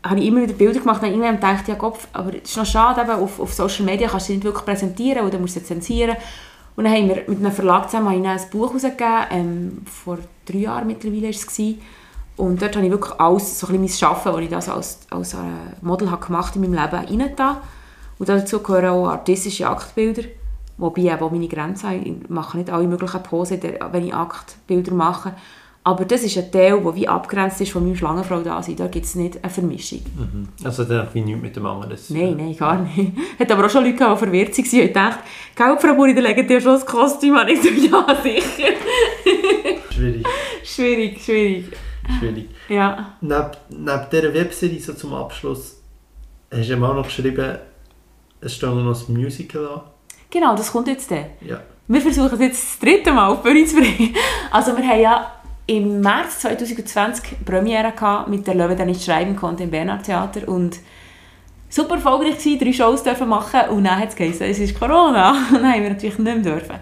habe 0.05 0.19
ich 0.19 0.27
immer 0.27 0.41
wieder 0.43 0.53
Bilder 0.53 0.79
gemacht 0.79 1.01
und 1.01 1.09
irgendwann 1.09 1.35
gedacht, 1.35 1.67
ja 1.67 1.75
Kopf, 1.75 2.07
aber 2.13 2.31
es 2.35 2.51
ist 2.51 2.57
noch 2.57 2.65
schade, 2.65 3.01
eben, 3.01 3.11
auf, 3.11 3.39
auf 3.39 3.53
Social 3.53 3.85
Media 3.85 4.07
kannst 4.07 4.27
du 4.27 4.33
sie 4.33 4.37
nicht 4.37 4.45
wirklich 4.45 4.65
präsentieren 4.65 5.25
oder 5.25 5.39
musst 5.39 5.55
du 5.55 5.59
sie 5.59 5.65
zensieren. 5.65 6.15
Und 6.75 6.83
dann 6.83 6.93
haben 6.93 7.07
wir 7.07 7.23
mit 7.27 7.39
einem 7.39 7.51
Verlag 7.51 7.89
zusammen 7.89 8.25
ein 8.25 8.39
Buch 8.51 8.73
rausgegeben, 8.73 9.25
ähm, 9.31 9.81
vor 9.85 10.19
drei 10.45 10.59
Jahren 10.59 10.87
mittlerweile 10.87 11.23
war 11.23 11.29
es. 11.29 11.59
Und 12.37 12.61
dort 12.61 12.75
habe 12.75 12.85
ich 12.85 12.91
wirklich 12.91 13.19
alles, 13.19 13.59
so 13.59 13.67
ein 13.67 13.81
bisschen 13.81 14.09
mein 14.09 14.15
Arbeiten, 14.15 14.35
das 14.35 14.43
ich 14.43 14.49
das 14.49 14.69
als, 14.69 14.99
als 15.09 15.33
äh, 15.33 15.37
Model 15.81 16.11
habe 16.11 16.25
gemacht 16.25 16.55
in 16.55 16.61
meinem 16.61 16.73
Leben, 16.73 17.05
reingetan. 17.05 17.57
Und 18.19 18.29
dazu 18.29 18.59
gehören 18.59 18.89
auch 18.89 19.07
artistische 19.07 19.67
Aktbilder, 19.67 20.23
wobei 20.77 21.03
eben 21.03 21.19
auch 21.19 21.31
meine 21.31 21.47
Grenzen 21.47 21.89
habe. 21.89 21.99
Ich 21.99 22.29
mache 22.29 22.57
nicht 22.57 22.69
alle 22.69 22.87
möglichen 22.87 23.23
Posen, 23.23 23.61
wenn 23.63 24.05
ich 24.05 24.13
Aktbilder 24.13 24.93
mache. 24.93 25.33
Aber 25.87 26.03
das 26.03 26.23
ist 26.23 26.35
ein 26.35 26.51
Teil, 26.51 26.81
der 26.81 26.95
wie 26.95 27.07
abgrenzt 27.07 27.61
ist 27.61 27.71
von 27.71 27.83
meinem 27.83 27.95
Schlangenfrau 27.95 28.39
da 28.41 28.61
sein. 28.63 28.75
Da 28.75 28.87
gibt 28.87 29.05
es 29.05 29.13
nicht 29.13 29.37
eine 29.43 29.51
Vermischung. 29.53 30.01
Mhm. 30.17 30.47
Also 30.63 30.83
dann 30.83 31.07
wie 31.13 31.21
nichts 31.21 31.41
mit 31.43 31.55
dem 31.55 31.65
anderen. 31.67 31.95
zu 31.95 32.11
Nein, 32.11 32.29
tun. 32.29 32.37
nein, 32.37 32.57
gar 32.57 32.79
nicht. 32.81 33.11
Hat 33.39 33.51
aber 33.51 33.65
auch 33.65 33.69
schon 33.69 33.83
Leute, 33.83 33.95
gehabt, 33.97 34.19
die 34.19 34.25
verwirrt 34.25 34.57
waren. 34.57 34.79
Ich 34.85 34.93
dachte, 34.93 35.19
«Gell, 35.55 35.77
Frau 35.79 35.93
Buri, 35.95 36.15
dann 36.15 36.23
legen 36.23 36.47
dir 36.47 36.59
schon 36.59 36.73
das 36.73 36.85
Kostüm 36.87 37.35
an?» 37.37 37.47
Ich 37.49 37.61
so, 37.61 37.69
«Ja, 37.69 38.03
sicher.» 38.23 38.73
Schwierig, 39.93 40.25
Schwierig, 40.63 41.21
schwierig. 41.23 41.65
schwierig. 42.19 42.49
Ja. 42.67 43.13
Neben, 43.21 43.51
neben 43.69 44.05
dieser 44.11 44.33
Webserie 44.33 44.79
so 44.79 44.93
zum 44.93 45.13
Abschluss 45.13 45.81
hast 46.51 46.67
du 46.69 46.73
ihm 46.73 46.83
auch 46.83 46.95
noch 46.95 47.05
geschrieben, 47.05 47.59
es 48.41 48.55
steht 48.55 48.69
noch 48.69 48.77
ein 49.07 49.13
Musical 49.15 49.67
an. 49.67 49.81
Genau, 50.31 50.55
das 50.55 50.71
kommt 50.71 50.87
jetzt 50.87 51.09
dann. 51.11 51.25
Ja. 51.41 51.61
Wir 51.87 52.01
versuchen 52.01 52.33
es 52.33 52.39
jetzt 52.39 52.63
das 52.63 52.79
dritte 52.79 53.13
Mal 53.13 53.27
auf 53.29 53.43
die 53.43 53.49
Bühne 53.49 53.65
zu 53.65 53.75
bringen. 53.75 54.15
Also 54.51 54.75
wir 54.75 54.83
haben 54.83 54.99
ja 54.99 55.31
im 55.67 56.01
März 56.01 56.39
2020 56.39 57.43
Premiere 57.45 57.93
mit 58.27 58.45
der 58.45 58.55
Löwe, 58.55 58.75
der 58.75 58.85
nicht 58.85 59.03
schreiben 59.03 59.35
konnte 59.35 59.63
im 59.63 59.71
Bernhard 59.71 60.03
Theater 60.03 60.47
und 60.47 60.77
super 61.69 61.95
erfolgreich 61.95 62.37
gewesen, 62.37 62.59
drei 62.59 62.73
Shows 62.73 63.03
dürfen 63.03 63.27
machen 63.27 63.61
und 63.69 63.83
dann 63.83 63.99
hat 63.99 64.09
es 64.09 64.15
geheißen, 64.15 64.45
es 64.45 64.59
ist 64.59 64.79
Corona. 64.79 65.31
Und 65.51 65.61
dann 65.61 65.73
haben 65.73 65.83
wir 65.83 65.89
natürlich 65.89 66.17
nicht 66.17 66.43
mehr 66.43 66.43
dürfen. 66.43 66.75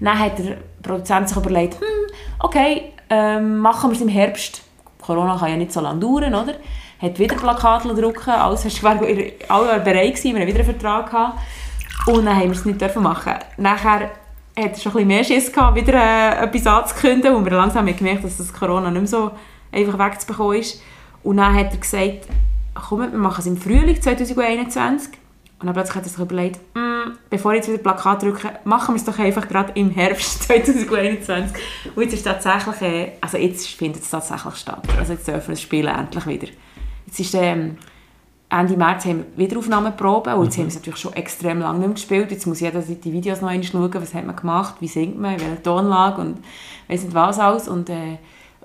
Dann 0.00 0.18
hat 0.18 0.38
der 0.38 0.58
Produzent 0.82 1.28
sich 1.28 1.36
überlegt, 1.36 1.74
hm, 1.74 2.14
okay, 2.38 2.92
ähm, 3.10 3.58
machen 3.58 3.90
wir 3.90 3.96
es 3.96 4.00
im 4.00 4.08
Herbst. 4.08 4.62
Corona 5.00 5.36
kann 5.36 5.50
ja 5.50 5.56
nicht 5.56 5.72
so 5.72 5.80
lange 5.80 6.00
dauern, 6.00 6.34
oder? 6.34 6.54
Hat 7.00 7.18
wieder 7.18 7.36
Plakate 7.36 7.94
drucken, 7.94 8.30
alles 8.30 8.64
hast 8.64 8.82
war 8.82 8.92
alle 8.92 9.68
waren 9.68 9.84
bereit 9.84 10.14
gewesen, 10.14 10.34
wir 10.34 10.40
haben 10.40 10.48
wieder 10.48 10.60
einen 10.60 10.78
Vertrag 10.78 11.10
gehabt. 11.10 11.38
Und 12.06 12.24
dann 12.24 12.36
haben 12.36 12.44
wir 12.44 12.52
es 12.52 12.64
nicht 12.64 12.80
dürfen 12.80 13.02
machen. 13.02 13.34
Nachher 13.56 14.10
er 14.58 14.74
schon 14.74 14.92
ein 14.92 14.94
bisschen 14.94 15.08
mehr 15.08 15.24
Schiss 15.24 15.52
gehabt, 15.52 15.76
wieder 15.76 15.94
äh, 15.94 16.44
etwas 16.44 16.66
anzukündigen, 16.66 17.34
wo 17.34 17.44
wir 17.44 17.52
langsam 17.52 17.86
gemerkt 17.86 18.24
dass 18.24 18.36
das 18.36 18.52
Corona 18.52 18.90
nicht 18.90 19.00
mehr 19.00 19.06
so 19.06 19.30
einfach 19.72 19.98
wegzubekommen 19.98 20.58
ist. 20.58 20.82
Und 21.22 21.38
dann 21.38 21.54
hat 21.54 21.72
er 21.72 21.78
gesagt, 21.78 22.28
komm, 22.74 23.00
wir 23.00 23.18
machen 23.18 23.40
es 23.40 23.46
im 23.46 23.56
Frühling 23.56 24.00
2021. 24.00 25.12
Und 25.60 25.66
dann 25.66 25.74
plötzlich 25.74 25.96
hat 25.96 26.04
er 26.04 26.08
sich 26.08 26.18
überlegt, 26.18 26.60
«Mm, 26.74 27.12
bevor 27.30 27.52
ich 27.52 27.58
jetzt 27.58 27.68
wieder 27.68 27.82
Plakat 27.82 28.22
drücke, 28.22 28.60
machen 28.64 28.94
wir 28.94 28.96
es 28.96 29.04
doch 29.04 29.18
einfach 29.18 29.48
gerade 29.48 29.72
im 29.74 29.90
Herbst 29.90 30.42
2021. 30.44 31.60
Und 31.94 32.02
jetzt 32.02 32.14
ist 32.14 32.22
tatsächlich, 32.22 32.80
äh, 32.82 33.12
also 33.20 33.38
jetzt 33.38 33.66
findet 33.68 34.02
es 34.02 34.10
tatsächlich 34.10 34.54
statt. 34.54 34.82
Also 34.98 35.14
jetzt 35.14 35.26
dürfen 35.26 35.48
wir 35.48 35.54
es 35.54 35.62
spielen, 35.62 35.94
endlich 35.94 36.26
wieder. 36.26 36.48
Jetzt 37.06 37.20
ist 37.20 37.34
ähm, 37.34 37.78
Ende 38.50 38.76
März 38.78 39.04
haben 39.04 39.24
wir 39.36 39.46
Wiederaufnahmeproben 39.46 40.32
und 40.34 40.44
jetzt 40.46 40.56
haben 40.56 40.64
wir 40.64 40.68
es 40.68 40.74
natürlich 40.76 41.00
schon 41.00 41.12
extrem 41.12 41.60
lange 41.60 41.80
nicht 41.80 41.86
mehr 41.88 41.94
gespielt. 41.94 42.30
Jetzt 42.30 42.46
muss 42.46 42.60
jeder 42.60 42.80
die 42.80 43.12
Videos 43.12 43.42
noch 43.42 43.48
einmal 43.48 43.64
schauen, 43.66 43.94
was 43.94 44.14
hat 44.14 44.24
man 44.24 44.36
gemacht, 44.36 44.76
wie 44.80 44.88
singt 44.88 45.20
man, 45.20 45.34
in 45.34 45.40
welcher 45.40 45.62
Tonlage 45.62 46.20
und 46.22 46.38
weiss 46.88 47.02
nicht 47.02 47.14
was 47.14 47.38
alles. 47.38 47.68
Und 47.68 47.90
äh, 47.90 48.16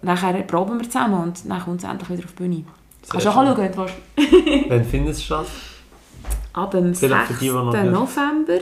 nachher 0.01 0.33
proben 0.43 0.79
wir 0.79 0.89
zusammen 0.89 1.21
und 1.21 1.49
dann 1.49 1.59
kommt 1.61 1.83
es 1.83 1.89
endlich 1.89 2.09
wieder 2.09 2.23
auf 2.23 2.31
die 2.31 2.43
Bühne. 2.43 2.55
Sehr 2.55 3.11
Kannst 3.11 3.25
du 3.25 3.29
auch 3.29 3.33
schauen, 3.33 3.57
wenn 3.57 3.71
du 3.73 3.77
willst. 3.79 4.69
Wann 4.69 4.85
findet 4.85 5.13
es 5.15 5.23
statt? 5.23 5.47
Ab 6.53 6.71
dem 6.71 6.93
6. 6.93 6.99
Vielleicht 6.99 7.27
für 7.27 7.33
die, 7.33 7.49
die 7.49 7.51
noch 7.51 7.73
nicht- 7.73 7.91
November 7.91 8.59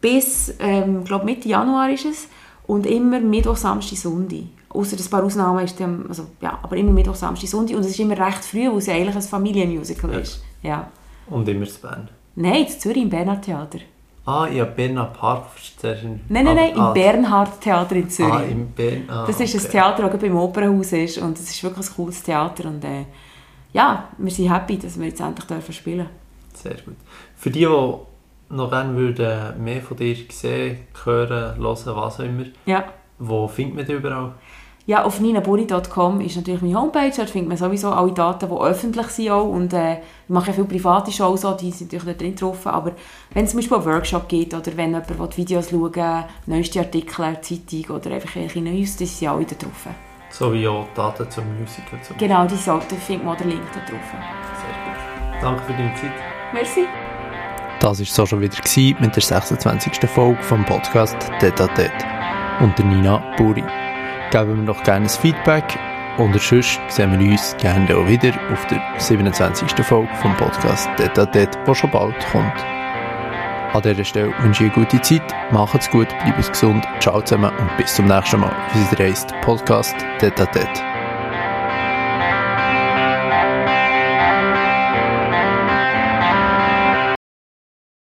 bis 0.00 0.54
ähm, 0.58 1.04
glaub 1.04 1.24
Mitte 1.24 1.48
Januar 1.48 1.90
ist 1.90 2.04
es 2.06 2.28
und 2.66 2.86
immer 2.86 3.20
Mittwoch, 3.20 3.56
Samstag, 3.56 3.98
Sonntag. 3.98 4.44
Außer 4.68 4.96
ein 4.96 5.10
paar 5.10 5.24
Ausnahmen 5.24 5.64
ist 5.64 5.78
dann, 5.80 6.04
also, 6.08 6.26
ja, 6.40 6.58
aber 6.62 6.76
immer 6.76 6.92
Mittwoch, 6.92 7.14
Samstag, 7.14 7.48
Sonntag 7.48 7.76
und 7.76 7.82
es 7.82 7.90
ist 7.90 8.00
immer 8.00 8.16
recht 8.18 8.44
früh, 8.44 8.68
weil 8.70 8.78
es 8.78 8.88
eigentlich 8.88 9.16
ein 9.16 9.22
Familienmusical 9.22 10.12
ist. 10.20 10.42
Ja. 10.62 10.88
Und 11.28 11.48
immer 11.48 11.66
zu 11.66 11.80
Bern. 11.80 12.08
Nein, 12.34 12.64
in 12.64 12.68
Zürich 12.68 13.02
im 13.02 13.10
Bernhard 13.10 13.44
Theater. 13.44 13.78
Ah, 14.24 14.48
habe 14.60 14.72
Bernhard 14.72 15.14
Park 15.14 15.46
in... 15.82 16.20
Nein, 16.28 16.44
nein, 16.44 16.56
nein, 16.56 16.74
im 16.74 16.92
Bernhard 16.92 17.60
Theater 17.60 17.94
in 17.96 18.10
Zürich. 18.10 18.32
Ah, 18.32 18.42
im 18.42 18.72
Bern... 18.72 19.04
Ah, 19.08 19.24
das 19.26 19.40
ist 19.40 19.54
ein 19.54 19.60
okay. 19.60 19.70
Theater, 19.70 20.08
das 20.08 20.20
beim 20.20 20.36
Opernhaus 20.36 20.92
ist 20.92 21.18
und 21.18 21.38
es 21.38 21.48
ist 21.50 21.62
wirklich 21.62 21.88
ein 21.88 21.94
cooles 21.94 22.22
Theater 22.22 22.68
und 22.68 22.84
äh, 22.84 23.04
ja, 23.72 24.08
wir 24.18 24.30
sind 24.30 24.52
happy, 24.52 24.78
dass 24.78 24.98
wir 24.98 25.06
jetzt 25.06 25.20
endlich 25.20 25.46
dürfen 25.46 25.72
spielen 25.72 26.08
Sehr 26.54 26.74
gut. 26.74 26.96
Für 27.36 27.50
die, 27.50 27.60
die 27.60 27.66
noch 28.48 28.70
gerne 28.70 28.96
würden, 28.96 29.62
mehr 29.62 29.82
von 29.82 29.96
dir 29.96 30.16
sehen, 30.30 30.78
hören, 31.04 31.56
hören, 31.56 31.96
was 31.96 32.20
auch 32.20 32.24
immer, 32.24 32.46
Ja. 32.64 32.84
wo 33.18 33.46
findet 33.46 33.76
man 33.76 33.86
dich 33.86 33.96
überall? 33.96 34.32
Ja, 34.86 35.02
auf 35.02 35.18
ninaburi.com 35.18 36.20
ist 36.20 36.36
natürlich 36.36 36.62
meine 36.62 36.80
Homepage, 36.80 37.10
dort 37.16 37.28
findet 37.28 37.48
man 37.48 37.58
sowieso 37.58 37.90
alle 37.90 38.12
Daten, 38.12 38.48
die 38.48 38.54
öffentlich 38.54 39.08
sind 39.08 39.30
auch. 39.30 39.48
und 39.48 39.72
äh, 39.72 39.94
ich 39.94 40.28
mache 40.28 40.48
ja 40.48 40.52
viele 40.52 40.68
private 40.68 41.10
Shows, 41.10 41.44
auch, 41.44 41.56
die 41.56 41.72
sind 41.72 41.92
natürlich 41.92 42.16
dort 42.16 42.20
drin 42.20 42.36
drauf, 42.36 42.66
aber 42.68 42.92
wenn 43.34 43.44
es 43.44 43.50
zum 43.50 43.58
Beispiel 43.58 43.78
einen 43.78 43.86
Workshop 43.86 44.28
gibt 44.28 44.54
oder 44.54 44.76
wenn 44.76 44.90
jemand 44.90 45.18
will 45.18 45.28
Videos 45.36 45.70
schauen 45.70 45.92
will, 45.92 46.24
neueste 46.46 46.78
Artikel, 46.78 47.40
Zeitung 47.42 47.96
oder 47.96 48.12
einfach 48.12 48.36
irgendwelche 48.36 48.60
News, 48.60 48.96
die 48.96 49.06
sind 49.06 49.28
alle 49.28 49.44
da 49.44 49.56
drauf. 49.56 49.88
So 50.30 50.52
wie 50.52 50.68
auch 50.68 50.86
Daten 50.94 51.28
zum 51.30 51.44
Musical. 51.58 52.00
Zum 52.02 52.16
Genau, 52.18 52.46
die 52.46 52.54
Sorte 52.54 52.94
findet 52.94 53.24
man 53.24 53.34
auch 53.34 53.38
den 53.38 53.50
Link 53.50 53.62
da 53.74 53.80
drauf. 53.80 54.04
Sehr 54.12 54.70
gut. 54.84 55.42
Danke 55.42 55.62
für 55.64 55.72
deine 55.72 55.94
Zeit. 55.94 56.12
Merci. 56.52 56.86
Das 57.80 57.98
war 57.98 58.02
es 58.02 58.14
so 58.14 58.24
schon 58.24 58.40
wieder 58.40 58.56
mit 59.00 59.16
der 59.16 59.22
26. 59.22 60.08
Folge 60.08 60.40
vom 60.42 60.64
Podcast 60.64 61.16
Tete 61.40 61.68
Tete 61.74 61.90
und 62.60 62.78
der 62.78 62.86
Nina 62.86 63.34
Buri. 63.36 63.64
Geben 64.30 64.66
wir 64.66 64.74
doch 64.74 64.82
gerne 64.82 65.06
ein 65.06 65.08
Feedback 65.08 65.78
Und 66.18 66.40
sonst 66.40 66.80
sehen 66.88 67.18
wir 67.18 67.30
uns 67.30 67.56
gerne 67.58 67.84
auch 67.96 68.06
wieder 68.08 68.32
auf 68.52 68.66
der 68.66 68.82
27. 68.98 69.70
Folge 69.84 70.08
vom 70.20 70.36
Podcast 70.36 70.88
Deta 70.98 71.26
Det, 71.26 71.50
der 71.66 71.74
schon 71.74 71.90
bald 71.90 72.14
kommt. 72.32 72.64
An 73.72 73.82
dieser 73.82 74.04
Stelle 74.04 74.32
wünsche 74.40 74.64
ich 74.64 74.72
eine 74.74 74.84
gute 74.84 75.00
Zeit, 75.02 75.34
macht's 75.52 75.90
gut, 75.90 76.08
bleibt 76.08 76.48
gesund, 76.48 76.86
ciao 77.00 77.20
zusammen 77.20 77.52
und 77.58 77.76
bis 77.76 77.94
zum 77.94 78.06
nächsten 78.06 78.40
Mal. 78.40 78.52
Wie 78.72 78.82
es 78.82 78.98
reist, 78.98 79.34
Podcast 79.42 79.94
Deta 80.20 80.46
Det. 80.46 80.95